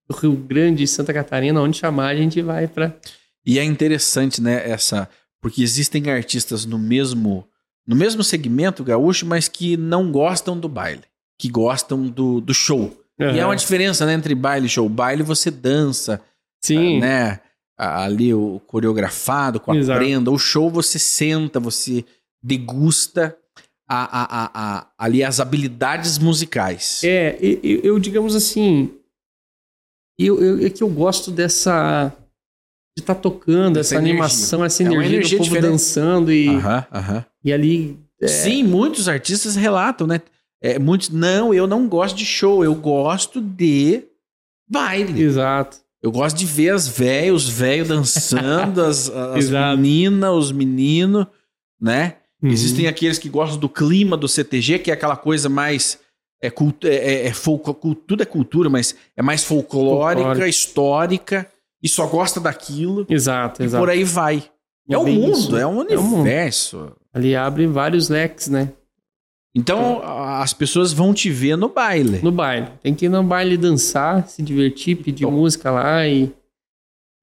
do 0.09 0.16
Rio 0.16 0.32
Grande 0.32 0.86
Santa 0.86 1.12
Catarina, 1.12 1.61
onde 1.61 1.77
chamar, 1.77 2.09
a 2.09 2.16
gente 2.16 2.40
vai 2.40 2.66
para 2.66 2.97
E 3.45 3.59
é 3.59 3.65
interessante, 3.65 4.40
né, 4.40 4.69
essa. 4.69 5.07
Porque 5.39 5.62
existem 5.62 6.11
artistas 6.11 6.65
no 6.65 6.78
mesmo, 6.78 7.47
no 7.86 7.95
mesmo 7.95 8.24
segmento 8.24 8.82
gaúcho, 8.82 9.27
mas 9.27 9.47
que 9.47 9.77
não 9.77 10.11
gostam 10.11 10.59
do 10.59 10.70
baile. 10.70 11.03
Que 11.39 11.51
gostam 11.51 12.09
do, 12.09 12.40
do 12.40 12.55
show. 12.55 12.99
E 13.20 13.39
é 13.39 13.45
uma 13.45 13.55
diferença, 13.55 14.07
né, 14.07 14.15
entre 14.15 14.35
baile 14.35 14.66
e 14.66 14.70
show. 14.70 14.89
Baile 14.89 15.23
você 15.23 15.51
dança, 15.51 16.20
Sim, 16.62 17.01
né? 17.01 17.40
Ali 17.78 18.34
o 18.34 18.60
coreografado, 18.66 19.60
com 19.60 19.70
a 19.72 19.76
Exato. 19.76 19.98
prenda. 20.00 20.30
O 20.32 20.38
show 20.38 20.68
você 20.68 20.98
senta, 20.98 21.60
você 21.60 22.05
degusta 22.42 23.36
a, 23.88 24.02
a, 24.22 24.50
a, 24.80 24.86
ali 24.98 25.22
as 25.22 25.38
habilidades 25.40 26.18
musicais. 26.18 27.02
É, 27.05 27.38
e- 27.40 27.60
e- 27.62 27.80
eu, 27.84 27.98
digamos 28.00 28.34
assim, 28.34 28.92
eu, 30.18 30.42
eu- 30.42 30.66
é 30.66 30.70
que 30.70 30.82
eu 30.82 30.88
gosto 30.88 31.30
dessa. 31.30 32.12
de 32.96 33.02
estar 33.02 33.14
tocando, 33.14 33.78
Essa 33.78 33.94
essa, 33.94 33.98
animação, 34.05 34.64
essa 34.64 34.82
É 34.82 34.86
energia, 34.86 35.06
energia 35.16 35.38
do 35.38 35.42
povo 35.42 35.50
diferente. 35.55 35.70
dançando 35.70 36.32
e, 36.32 36.48
Aham, 36.48 36.86
aham. 36.92 37.24
e 37.44 37.52
ali. 37.52 37.98
é, 38.20 38.26
Sim, 38.26 38.64
muitos 38.64 39.09
artistas 39.09 39.55
relatam, 39.55 40.05
né? 40.06 40.20
É, 40.60 40.76
muitos, 40.80 41.09
não, 41.10 41.55
eu 41.55 41.68
não 41.68 41.86
gosto 41.88 42.16
de 42.16 42.26
show, 42.26 42.64
eu 42.64 42.74
gosto 42.74 43.40
de 43.40 44.02
baile. 44.68 45.22
Exato. 45.22 45.78
Eu 46.03 46.12
gosto 46.12 46.37
de 46.37 46.47
ver 46.47 46.70
as 46.70 46.87
velhas, 46.87 47.35
os 47.45 47.49
velhos 47.49 47.89
dançando, 47.89 48.83
as, 48.83 49.11
as 49.35 49.51
meninas, 49.51 50.31
os 50.33 50.53
meninos, 50.53 51.27
né? 51.81 52.16
Uhum. 52.43 52.51
Existem 52.51 52.87
aqueles 52.87 53.19
que 53.19 53.29
gostam 53.29 53.59
do 53.59 53.69
clima 53.69 54.16
do 54.16 54.29
CTG, 54.29 54.79
que 54.79 54.91
é 54.91 54.95
aquela 54.95 55.16
coisa 55.16 55.49
mais. 55.49 55.99
É, 56.41 56.51
cult, 56.51 56.87
é, 56.87 57.25
é, 57.25 57.27
é 57.27 57.33
tudo 58.07 58.23
é 58.23 58.27
cultura, 58.27 58.70
mas 58.70 58.95
é 59.16 59.23
mais 59.23 59.43
folclórica, 59.43 60.23
Folclórica. 60.23 60.49
histórica, 60.49 61.51
e 61.83 61.89
só 61.89 62.07
gosta 62.07 62.39
daquilo, 62.39 63.05
Exato, 63.11 63.61
e 63.61 63.65
exato. 63.65 63.83
por 63.83 63.91
aí 63.91 64.05
vai. 64.05 64.45
É, 64.89 64.97
o 64.97 65.05
bem 65.05 65.19
mundo, 65.19 65.33
isso. 65.37 65.57
é 65.57 65.66
um 65.66 65.83
É 65.83 65.99
o 65.99 66.03
mundo. 66.03 66.15
universo. 66.20 66.93
Ali 67.12 67.35
abre 67.35 67.66
vários 67.66 68.09
leques, 68.09 68.49
né? 68.49 68.73
Então 69.55 70.01
a- 70.03 70.43
as 70.43 70.53
pessoas 70.53 70.93
vão 70.93 71.12
te 71.15 71.31
ver 71.31 71.57
no 71.57 71.69
baile. 71.69 72.20
No 72.23 72.31
baile. 72.31 72.69
Tem 72.83 72.95
que 72.95 73.07
ir 73.07 73.09
no 73.09 73.23
baile 73.25 73.57
dançar, 73.57 74.29
se 74.29 74.43
divertir, 74.43 74.97
pedir 74.97 75.25
Bom. 75.25 75.33
música 75.33 75.70
lá 75.70 76.07
e, 76.07 76.33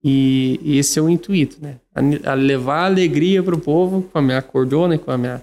e, 0.04 0.60
e 0.62 0.78
esse 0.78 1.00
é 1.00 1.02
o 1.02 1.10
intuito, 1.10 1.58
né? 1.62 1.80
A, 1.94 2.32
a 2.32 2.34
levar 2.34 2.86
alegria 2.86 3.42
pro 3.42 3.58
povo 3.60 4.04
com 4.04 4.18
a 4.18 4.22
minha 4.22 4.42
cordona, 4.42 4.98
com 4.98 5.12
a 5.12 5.18
minha, 5.18 5.40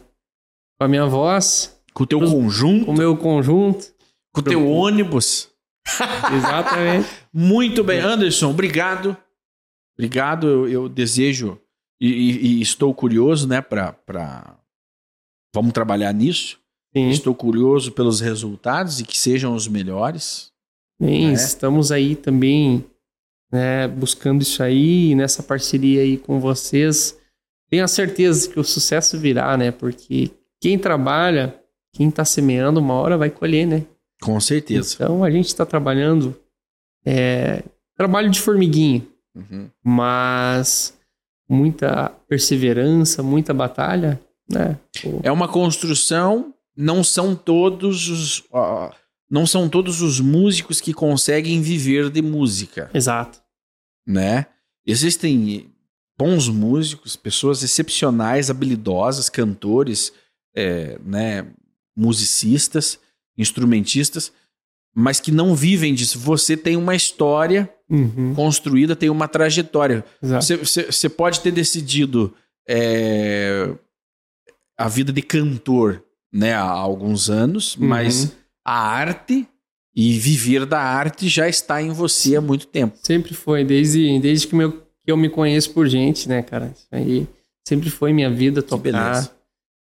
com 0.79 0.85
a 0.85 0.89
minha 0.89 1.07
voz, 1.07 1.81
Com 1.95 2.05
o 2.05 2.07
teu 2.07 2.19
conjunto, 2.21 2.87
com 2.87 2.93
o 2.93 2.97
meu 2.97 3.17
conjunto. 3.17 3.87
com 4.35 4.41
o 4.41 4.45
teu 4.45 4.69
ônibus. 4.69 5.49
Exatamente. 6.37 7.09
Muito 7.33 7.83
bem, 7.83 8.01
Anderson, 8.01 8.51
obrigado. 8.51 9.17
Obrigado, 9.97 10.47
eu, 10.47 10.69
eu 10.69 10.89
desejo 10.89 11.59
e, 12.01 12.09
e- 12.09 12.47
e 12.59 12.63
estou 12.63 12.93
curioso, 12.95 13.47
né, 13.49 13.61
para 13.61 13.93
pra... 13.93 14.57
Vamos 15.55 15.73
trabalhar 15.73 16.13
nisso. 16.15 16.59
Sim, 16.95 17.09
Estou 17.11 17.35
curioso 17.35 17.93
pelos 17.93 18.21
resultados 18.21 19.01
e 19.01 19.05
que 19.05 19.19
sejam 19.19 19.55
os 19.55 19.67
melhores. 19.69 20.51
sim, 21.01 21.31
É. 21.31 21.33
estamos 21.33 21.91
aí 21.91 22.15
também 22.17 22.85
né, 23.51 23.87
buscando 23.89 24.41
isso 24.43 24.63
aí, 24.63 25.15
nessa 25.15 25.43
parceria 25.43 26.01
aí 26.03 26.17
com 26.17 26.39
vocês. 26.41 27.19
Tenho 27.71 27.85
a 27.85 27.89
certeza 27.89 28.49
que 28.49 28.59
o 28.59 28.65
sucesso 28.65 29.19
virá, 29.19 29.57
né? 29.57 29.71
Porque 29.71 30.31
quem 30.61 30.79
trabalha, 30.79 31.59
quem 31.95 32.11
tá 32.11 32.25
semeando, 32.25 32.81
uma 32.81 32.95
hora 32.95 33.17
vai 33.19 33.29
colher, 33.31 33.67
né? 33.67 33.85
Com 34.23 34.39
certeza. 34.41 34.95
Então 34.95 35.23
a 35.25 35.31
gente 35.31 35.49
está 35.49 35.67
trabalhando 35.67 36.35
é, 37.05 37.63
trabalho 37.97 38.31
de 38.31 38.41
formiguinha, 38.41 39.03
Uhum. 39.35 39.69
mas 39.83 40.97
muita 41.49 42.11
perseverança, 42.29 43.23
muita 43.23 43.53
batalha, 43.53 44.21
né? 44.49 44.79
É 45.23 45.31
uma 45.33 45.49
construção, 45.49 46.55
não 46.83 47.03
são 47.05 47.35
todos 47.35 48.09
os. 48.09 48.45
ó, 48.51 48.91
não 49.31 49.47
são 49.47 49.69
todos 49.69 50.03
os 50.03 50.21
músicos 50.21 50.81
que 50.81 50.93
conseguem 50.93 51.63
viver 51.63 52.11
de 52.11 52.21
música. 52.21 52.91
Exato. 52.93 53.41
né? 54.07 54.47
Existem 54.87 55.71
bons 56.19 56.49
músicos, 56.49 57.17
pessoas 57.17 57.63
excepcionais, 57.63 58.51
habilidosas, 58.51 59.29
cantores, 59.31 60.13
é, 60.55 60.99
né, 61.05 61.47
musicistas, 61.97 62.99
instrumentistas, 63.39 64.33
mas 64.95 65.19
que 65.21 65.31
não 65.31 65.55
vivem 65.55 65.95
disso. 65.95 66.19
Você 66.19 66.57
tem 66.57 66.77
uma 66.77 66.95
história 66.95 67.73
Uhum, 67.89 68.35
construída, 68.35 68.95
tem 68.97 69.09
uma 69.11 69.29
trajetória. 69.29 70.05
Você, 70.21 70.57
você- 70.57 70.87
você 70.93 71.09
pode 71.09 71.41
ter 71.41 71.51
decidido 71.53 72.35
é, 72.69 73.75
a 74.79 74.89
vida 74.89 75.13
de 75.13 75.23
cantor 75.23 76.03
né, 76.33 76.55
há 76.55 76.63
alguns 76.63 77.29
anos, 77.29 77.77
Uhum. 77.77 77.87
mas 77.89 78.35
a 78.65 78.79
arte 78.79 79.47
e 79.95 80.19
viver 80.19 80.65
da 80.65 80.81
arte 80.81 81.29
já 81.29 81.49
está 81.49 81.83
em 81.83 81.91
você 81.91 82.37
há 82.37 82.41
muito 82.41 82.67
tempo. 82.67 82.97
Sempre 83.03 83.35
foi, 83.35 83.65
desde, 83.65 84.19
desde 84.21 84.47
que, 84.47 84.55
meu, 84.55 84.73
que 84.73 85.11
eu 85.13 85.17
me 85.17 85.29
conheço 85.29 85.73
por 85.75 85.87
gente, 85.87 86.29
né, 86.29 86.43
cara? 86.43 86.73
Isso 86.75 86.87
aí 86.91 87.29
sempre 87.67 87.91
foi 87.91 88.13
minha 88.13 88.31
vida 88.31 88.63
tocar. 88.63 89.31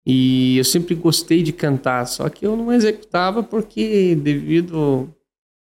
E 0.05 0.57
eu 0.57 0.63
sempre 0.63 0.95
gostei 0.95 1.43
de 1.43 1.53
cantar, 1.53 2.05
só 2.07 2.27
que 2.29 2.45
eu 2.47 2.55
não 2.55 2.73
executava 2.73 3.43
porque 3.43 4.15
devido 4.15 5.13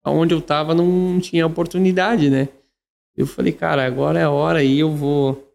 aonde 0.05 0.35
eu 0.35 0.41
tava 0.41 0.73
não 0.75 1.19
tinha 1.19 1.45
oportunidade, 1.47 2.31
né? 2.31 2.49
Eu 3.17 3.27
falei, 3.27 3.53
cara, 3.53 3.85
agora 3.85 4.21
é 4.21 4.25
a 4.25 4.31
hora 4.31 4.63
e 4.63 4.79
eu 4.79 4.95
vou, 4.95 5.53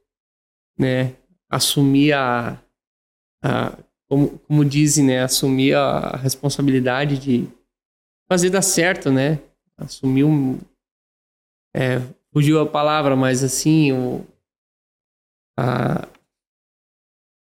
né, 0.77 1.13
assumir 1.49 2.11
a, 2.11 2.59
a 3.41 3.77
como, 4.11 4.37
como 4.39 4.65
dizem, 4.65 5.05
né, 5.05 5.23
assumir 5.23 5.73
a 5.73 6.17
responsabilidade 6.17 7.17
de 7.17 7.47
fazer 8.29 8.49
dar 8.49 8.61
certo, 8.61 9.09
né? 9.09 9.39
Assumir 9.77 10.25
um 10.25 10.59
é, 11.73 12.01
fugiu 12.33 12.59
a 12.59 12.65
palavra, 12.65 13.15
mas 13.15 13.41
assim, 13.41 13.93
o 13.93 14.25
a 15.57 16.05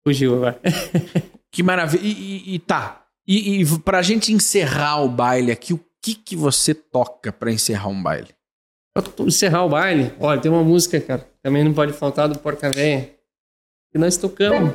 fugiu 0.06 0.36
agora. 0.36 0.60
Que 1.50 1.64
maravilha. 1.64 2.04
E, 2.04 2.12
e- 2.12 2.56
e 2.56 2.60
tá. 2.60 3.08
E, 3.26 3.62
e 3.62 3.80
pra 3.80 4.02
gente 4.02 4.32
encerrar 4.34 5.02
o 5.02 5.08
baile 5.10 5.52
aqui, 5.52 5.74
o 5.74 5.80
que 6.04 6.14
que 6.14 6.36
você 6.36 6.74
toca 6.76 7.32
pra 7.32 7.50
encerrar 7.52 7.88
um 7.88 8.04
baile? 8.04 8.28
Pra 8.94 9.04
encerrar 9.26 9.64
o 9.64 9.70
baile, 9.70 10.14
olha, 10.20 10.40
tem 10.40 10.52
uma 10.52 10.64
música, 10.64 11.00
cara, 11.00 11.28
também 11.42 11.64
não 11.64 11.74
pode 11.74 11.94
faltar 11.94 12.28
do 12.28 12.38
Porca 12.38 12.70
Véia. 12.70 13.17
Que 13.92 13.98
nós 13.98 14.18
tocamos 14.18 14.74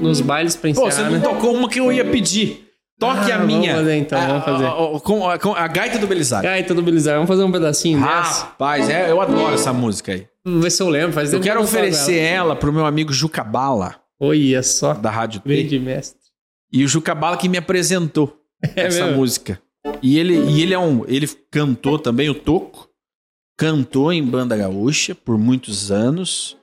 nos 0.00 0.20
bailes 0.20 0.54
pra 0.56 0.72
Pô, 0.72 0.86
encerrar, 0.88 0.90
você 0.90 1.02
não 1.02 1.18
né? 1.18 1.20
tocou 1.20 1.54
uma 1.54 1.68
que 1.68 1.80
eu 1.80 1.92
ia 1.92 2.04
pedir. 2.04 2.68
Toque 2.98 3.32
Ah, 3.32 3.36
a 3.36 3.38
minha. 3.44 3.72
vamos 3.72 3.78
fazer 3.88 3.96
então, 3.96 4.20
A- 4.20 4.26
vamos 4.28 4.44
fazer. 4.44 4.64
a- 4.66 4.96
a- 4.96 5.00
com, 5.00 5.54
a, 5.54 5.64
a 5.64 5.66
gaita 5.68 5.98
do 5.98 6.06
Belisário. 6.06 6.48
Gaita 6.48 6.72
do 6.72 6.82
Belizar, 6.82 7.14
vamos 7.14 7.26
fazer 7.28 7.42
um 7.42 7.50
pedacinho 7.50 7.98
dessa. 8.00 8.44
Rapaz, 8.44 8.88
é, 8.88 9.10
eu 9.10 9.20
adoro 9.20 9.54
essa 9.54 9.72
música 9.72 10.12
aí. 10.12 10.28
Vamos 10.44 10.62
ver 10.62 10.70
se 10.70 10.80
eu 10.82 10.88
lembro, 10.88 11.12
faz 11.12 11.32
Eu 11.32 11.40
quero 11.40 11.60
oferecer 11.60 12.16
ela. 12.18 12.50
ela 12.50 12.56
pro 12.56 12.72
meu 12.72 12.86
amigo 12.86 13.12
Juca 13.12 13.42
Bala, 13.42 13.96
Olha 14.20 14.62
só, 14.62 14.94
da 14.94 15.10
Rádio 15.10 15.40
T. 15.40 15.48
grande 15.48 15.78
mestre. 15.80 16.20
E 16.72 16.84
o 16.84 16.88
Juca 16.88 17.12
Bala 17.14 17.36
que 17.36 17.48
me 17.48 17.58
apresentou 17.58 18.36
É 18.76 18.86
essa 18.86 19.04
mesmo? 19.06 19.18
música. 19.18 19.60
E 20.00 20.16
ele, 20.16 20.36
e 20.38 20.62
ele 20.62 20.72
é 20.72 20.78
um. 20.78 21.04
Ele 21.08 21.28
cantou 21.50 21.98
também, 21.98 22.30
o 22.30 22.34
Toco. 22.34 22.88
Cantou 23.58 24.12
em 24.12 24.22
banda 24.22 24.56
gaúcha 24.56 25.12
por 25.14 25.36
muitos 25.36 25.90
anos, 25.90 26.56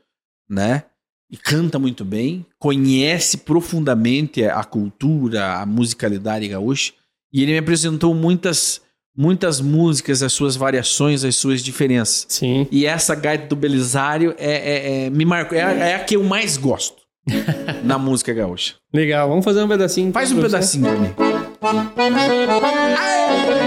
né? 0.50 0.84
E 1.32 1.38
canta 1.38 1.78
muito 1.78 2.04
bem, 2.04 2.44
conhece 2.58 3.38
profundamente 3.38 4.44
a 4.44 4.64
cultura, 4.64 5.58
a 5.62 5.66
musicalidade 5.66 6.48
gaúcha. 6.48 6.92
E 7.32 7.44
ele 7.44 7.52
me 7.52 7.58
apresentou 7.60 8.14
muitas 8.16 8.82
muitas 9.18 9.60
músicas, 9.60 10.24
as 10.24 10.32
suas 10.32 10.56
variações, 10.56 11.24
as 11.26 11.36
suas 11.36 11.62
diferenças. 11.62 12.26
Sim. 12.30 12.66
E 12.72 12.86
essa 12.86 13.14
gaita 13.14 13.48
do 13.48 13.56
Belisário 13.56 14.34
é, 14.38 14.52
é- 14.54 15.06
é- 15.06 15.10
me 15.10 15.26
marcou. 15.26 15.58
É, 15.58 15.62
a- 15.62 15.72
é 15.74 15.96
a 15.96 16.00
que 16.04 16.16
eu 16.16 16.24
mais 16.24 16.56
gosto 16.56 17.02
na 17.84 17.98
música 18.00 18.34
gaúcha. 18.34 18.76
Legal, 18.94 19.28
vamos 19.28 19.44
fazer 19.44 19.62
um 19.62 19.68
pedacinho. 19.68 20.12
Faz 20.14 20.32
então 20.32 20.46
um 20.46 20.50
pra 20.50 20.62
você. 20.62 20.80
pedacinho 20.80 21.14
pra 21.14 21.76
mim. 21.76 23.59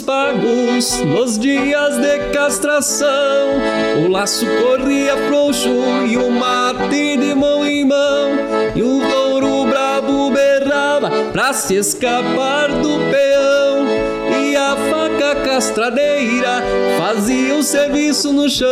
Pagos, 0.00 1.00
nos 1.00 1.38
dias 1.38 1.96
de 1.98 2.18
castração, 2.32 3.06
o 4.04 4.08
laço 4.08 4.46
corria 4.46 5.16
frouxo 5.28 5.70
e 6.06 6.16
o 6.16 6.30
mate 6.30 7.16
de 7.16 7.34
mão 7.34 7.64
em 7.66 7.84
mão, 7.84 8.30
e 8.74 8.82
o 8.82 9.00
touro 9.08 9.66
brabo 9.66 10.30
berrava 10.30 11.10
pra 11.32 11.52
se 11.52 11.74
escapar 11.74 12.68
do 12.68 12.98
peão, 13.10 13.86
e 14.42 14.56
a 14.56 14.76
faca 14.90 15.34
castradeira 15.44 16.62
fazia 16.98 17.54
o 17.54 17.62
serviço 17.62 18.32
no 18.32 18.48
chão. 18.48 18.66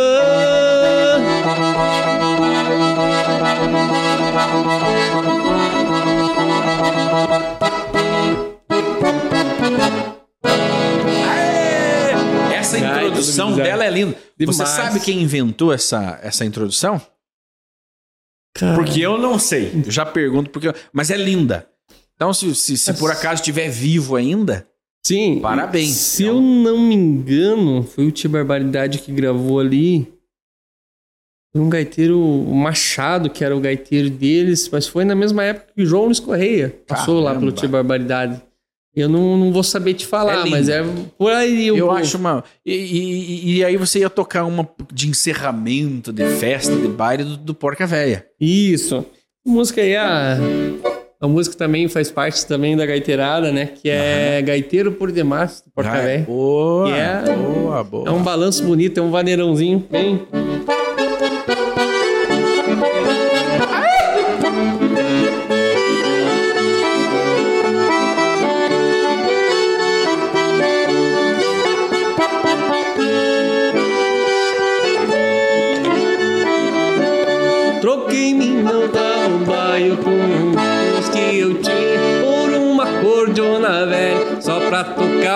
Aê! 9.69 10.16
Essa 12.75 12.77
do 12.79 12.85
introdução 13.07 13.55
dela 13.55 13.85
é 13.85 13.89
linda. 13.89 14.17
Você 14.39 14.45
Demais. 14.63 14.69
sabe 14.69 14.99
quem 14.99 15.21
inventou 15.21 15.73
essa, 15.73 16.19
essa 16.21 16.45
introdução? 16.45 17.01
Porque 18.75 18.99
eu 19.01 19.17
não 19.17 19.37
sei. 19.37 19.83
Eu 19.85 19.91
já 19.91 20.05
pergunto 20.05 20.49
porque. 20.49 20.67
eu- 20.69 20.73
Mas 20.91 21.11
é 21.11 21.17
linda. 21.17 21.67
Então, 22.15 22.33
se, 22.33 22.53
se, 22.55 22.77
se 22.77 22.93
por 22.95 23.11
acaso 23.11 23.35
estiver 23.41 23.69
vivo 23.69 24.15
ainda, 24.15 24.67
Sim. 25.05 25.39
Parabéns. 25.39 25.91
Se 25.95 26.23
eu 26.25 26.41
não 26.41 26.77
me 26.79 26.93
engano, 26.95 27.83
foi 27.83 28.07
o 28.07 28.11
Tia 28.11 28.29
Barbaridade 28.29 28.97
que 28.99 29.11
gravou 29.11 29.59
ali. 29.59 30.11
Foi 31.53 31.61
um 31.61 31.69
gaiteiro, 31.69 32.19
Machado, 32.19 33.29
que 33.29 33.41
era 33.45 33.55
o 33.55 33.59
gaiteiro 33.61 34.09
deles, 34.09 34.67
mas 34.69 34.85
foi 34.85 35.05
na 35.05 35.15
mesma 35.15 35.43
época 35.43 35.71
que 35.73 35.81
o 35.83 35.85
João 35.85 36.05
Luiz 36.05 36.19
Correia 36.19 36.77
passou 36.85 37.21
lá 37.21 37.29
pelo 37.31 37.43
Caramba. 37.45 37.57
Tia 37.59 37.69
Barbaridade. 37.69 38.41
Eu 38.99 39.07
não, 39.07 39.37
não 39.37 39.51
vou 39.53 39.61
saber 39.63 39.93
te 39.93 40.05
É 40.05 40.07
falar, 40.07 40.37
lindo. 40.37 40.49
mas 40.49 40.67
é 40.69 40.83
por 41.17 41.31
aí. 41.31 41.67
eu 41.67 41.85
o- 41.87 41.91
acho 41.91 42.17
uma. 42.17 42.43
E, 42.65 42.73
e- 42.73 43.57
e 43.57 43.63
aí 43.65 43.77
você 43.77 43.99
ia 43.99 44.09
tocar 44.09 44.43
uma 44.43 44.67
de 44.91 45.07
encerramento, 45.07 46.11
de 46.11 46.25
festa, 46.25 46.75
de 46.75 46.87
baile 46.87 47.23
do, 47.23 47.37
do 47.37 47.53
Porca 47.53 47.85
Véia. 47.85 48.25
Isso. 48.41 49.05
A 49.45 49.49
música 49.49 49.81
aí, 49.81 49.95
a, 49.95 50.37
a 51.21 51.27
música 51.27 51.55
também 51.55 51.87
faz 51.87 52.09
parte 52.09 52.45
também 52.47 52.75
da 52.75 52.85
gaiteirada, 52.87 53.51
né? 53.51 53.67
Que 53.67 53.87
é 53.89 54.41
Gaiteiro 54.41 54.91
por 54.91 55.11
Demais, 55.11 55.61
do 55.65 55.71
Porca 55.71 55.91
Ah, 55.91 56.01
Véia. 56.01 56.23
Boa, 56.23 56.89
é- 56.97 57.35
boa, 57.35 57.83
boa. 57.83 58.09
É 58.09 58.11
um 58.11 58.23
balanço 58.23 58.63
bonito, 58.63 58.99
é 58.99 59.03
um 59.03 59.11
vaneirãozinho 59.11 59.85
bem. 59.91 60.21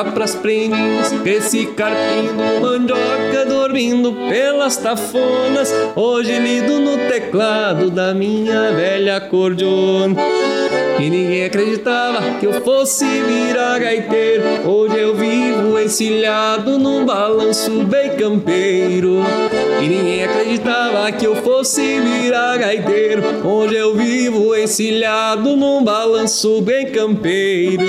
Pras 0.06 0.36
prenhinhas 0.36 1.11
Esse 1.26 1.65
carpinho 1.68 2.61
mandioca 2.61 3.45
dormindo 3.48 4.14
pelas 4.30 4.78
tafonas 4.78 5.73
Hoje 5.95 6.38
lido 6.40 6.80
no 6.80 6.98
teclado 7.10 7.90
da 7.90 8.14
minha 8.14 8.72
velha 8.72 9.18
acordeona. 9.18 10.15
E 10.99 11.10
ninguém 11.10 11.45
acreditava 11.45 12.40
que 12.40 12.45
eu 12.45 12.61
fosse 12.61 13.06
virar 13.06 13.80
gaiteiro 13.80 14.68
Hoje 14.68 14.98
eu 14.99 15.15
vivo 15.15 15.80
encilhado 15.80 16.78
num 16.78 17.06
balanço 17.06 17.84
bem 17.84 18.11
campeiro 18.11 19.23
E 19.82 19.88
ninguém 19.88 20.24
acreditava 20.24 21.12
que 21.12 21.26
eu 21.26 21.36
fosse 21.38 21.99
virar 21.99 22.56
gaiteiro. 22.58 23.24
Hoje 23.44 23.76
eu 23.76 23.95
vivo 23.95 24.56
encilhado 24.56 25.58
num 25.58 25.84
balanço 25.84 26.62
bem 26.62 26.91
campeiro. 26.91 27.84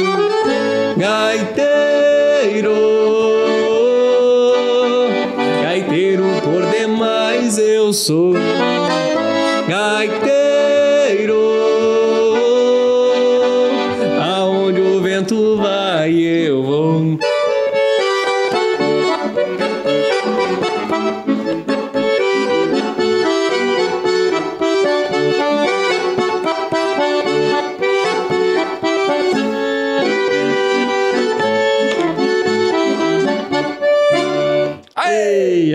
Gaiteiro. 0.97 2.73
Gaiteiro 5.63 6.25
por 6.43 6.65
demais 6.71 7.59
eu 7.59 7.93
sou. 7.93 8.33
Gaiteiro 9.69 10.32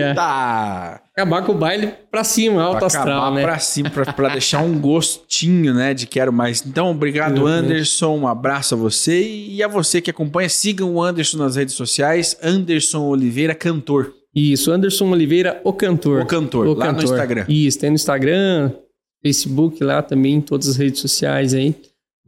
Eia. 0.08 0.14
Tá. 0.14 1.00
Acabar 1.12 1.42
com 1.42 1.52
o 1.52 1.54
baile 1.54 1.92
pra 2.10 2.22
cima, 2.22 2.62
alto 2.62 2.78
Pra 2.78 2.86
astral, 2.86 3.22
acabar 3.22 3.34
né? 3.34 3.42
pra 3.42 3.58
cima, 3.58 3.90
pra, 3.90 4.12
pra 4.12 4.28
deixar 4.30 4.60
um 4.62 4.78
gostinho, 4.78 5.74
né, 5.74 5.92
de 5.94 6.06
quero 6.06 6.32
mais. 6.32 6.64
Então, 6.64 6.90
obrigado, 6.90 7.38
Exatamente. 7.38 7.72
Anderson. 7.72 8.16
Um 8.18 8.28
abraço 8.28 8.74
a 8.74 8.78
você 8.78 9.22
e 9.28 9.62
a 9.62 9.68
você 9.68 10.00
que 10.00 10.10
acompanha. 10.10 10.48
Sigam 10.48 10.94
o 10.94 11.02
Anderson 11.02 11.38
nas 11.38 11.56
redes 11.56 11.74
sociais. 11.74 12.36
Anderson 12.42 13.04
Oliveira, 13.06 13.54
cantor. 13.54 14.12
Isso, 14.34 14.70
Anderson 14.70 15.10
Oliveira, 15.10 15.60
o 15.64 15.72
cantor. 15.72 16.22
O 16.22 16.26
cantor, 16.26 16.76
lá 16.76 16.92
no 16.92 17.02
Instagram. 17.02 17.44
Isso, 17.48 17.78
tem 17.78 17.90
no 17.90 17.96
Instagram, 17.96 18.72
Facebook 19.22 19.82
lá 19.82 20.02
também, 20.02 20.34
em 20.34 20.40
todas 20.40 20.68
as 20.68 20.76
redes 20.76 21.00
sociais 21.00 21.54
aí. 21.54 21.74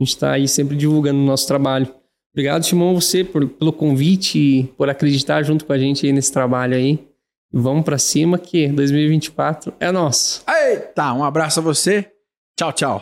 A 0.00 0.04
gente 0.04 0.16
tá 0.16 0.32
aí 0.32 0.48
sempre 0.48 0.76
divulgando 0.76 1.20
o 1.20 1.24
nosso 1.24 1.46
trabalho. 1.46 1.86
Obrigado, 2.32 2.62
Timão, 2.64 2.94
você 2.94 3.22
por, 3.22 3.46
pelo 3.46 3.72
convite 3.72 4.38
e 4.38 4.62
por 4.76 4.88
acreditar 4.88 5.42
junto 5.42 5.64
com 5.64 5.72
a 5.72 5.78
gente 5.78 6.06
aí 6.06 6.12
nesse 6.12 6.32
trabalho 6.32 6.74
aí. 6.76 6.98
Vamos 7.52 7.84
pra 7.84 7.98
cima 7.98 8.38
que 8.38 8.68
2024 8.68 9.74
é 9.80 9.90
nosso. 9.90 10.44
Eita, 10.48 11.12
um 11.12 11.24
abraço 11.24 11.58
a 11.58 11.62
você. 11.62 12.10
Tchau, 12.56 12.72
tchau. 12.72 12.98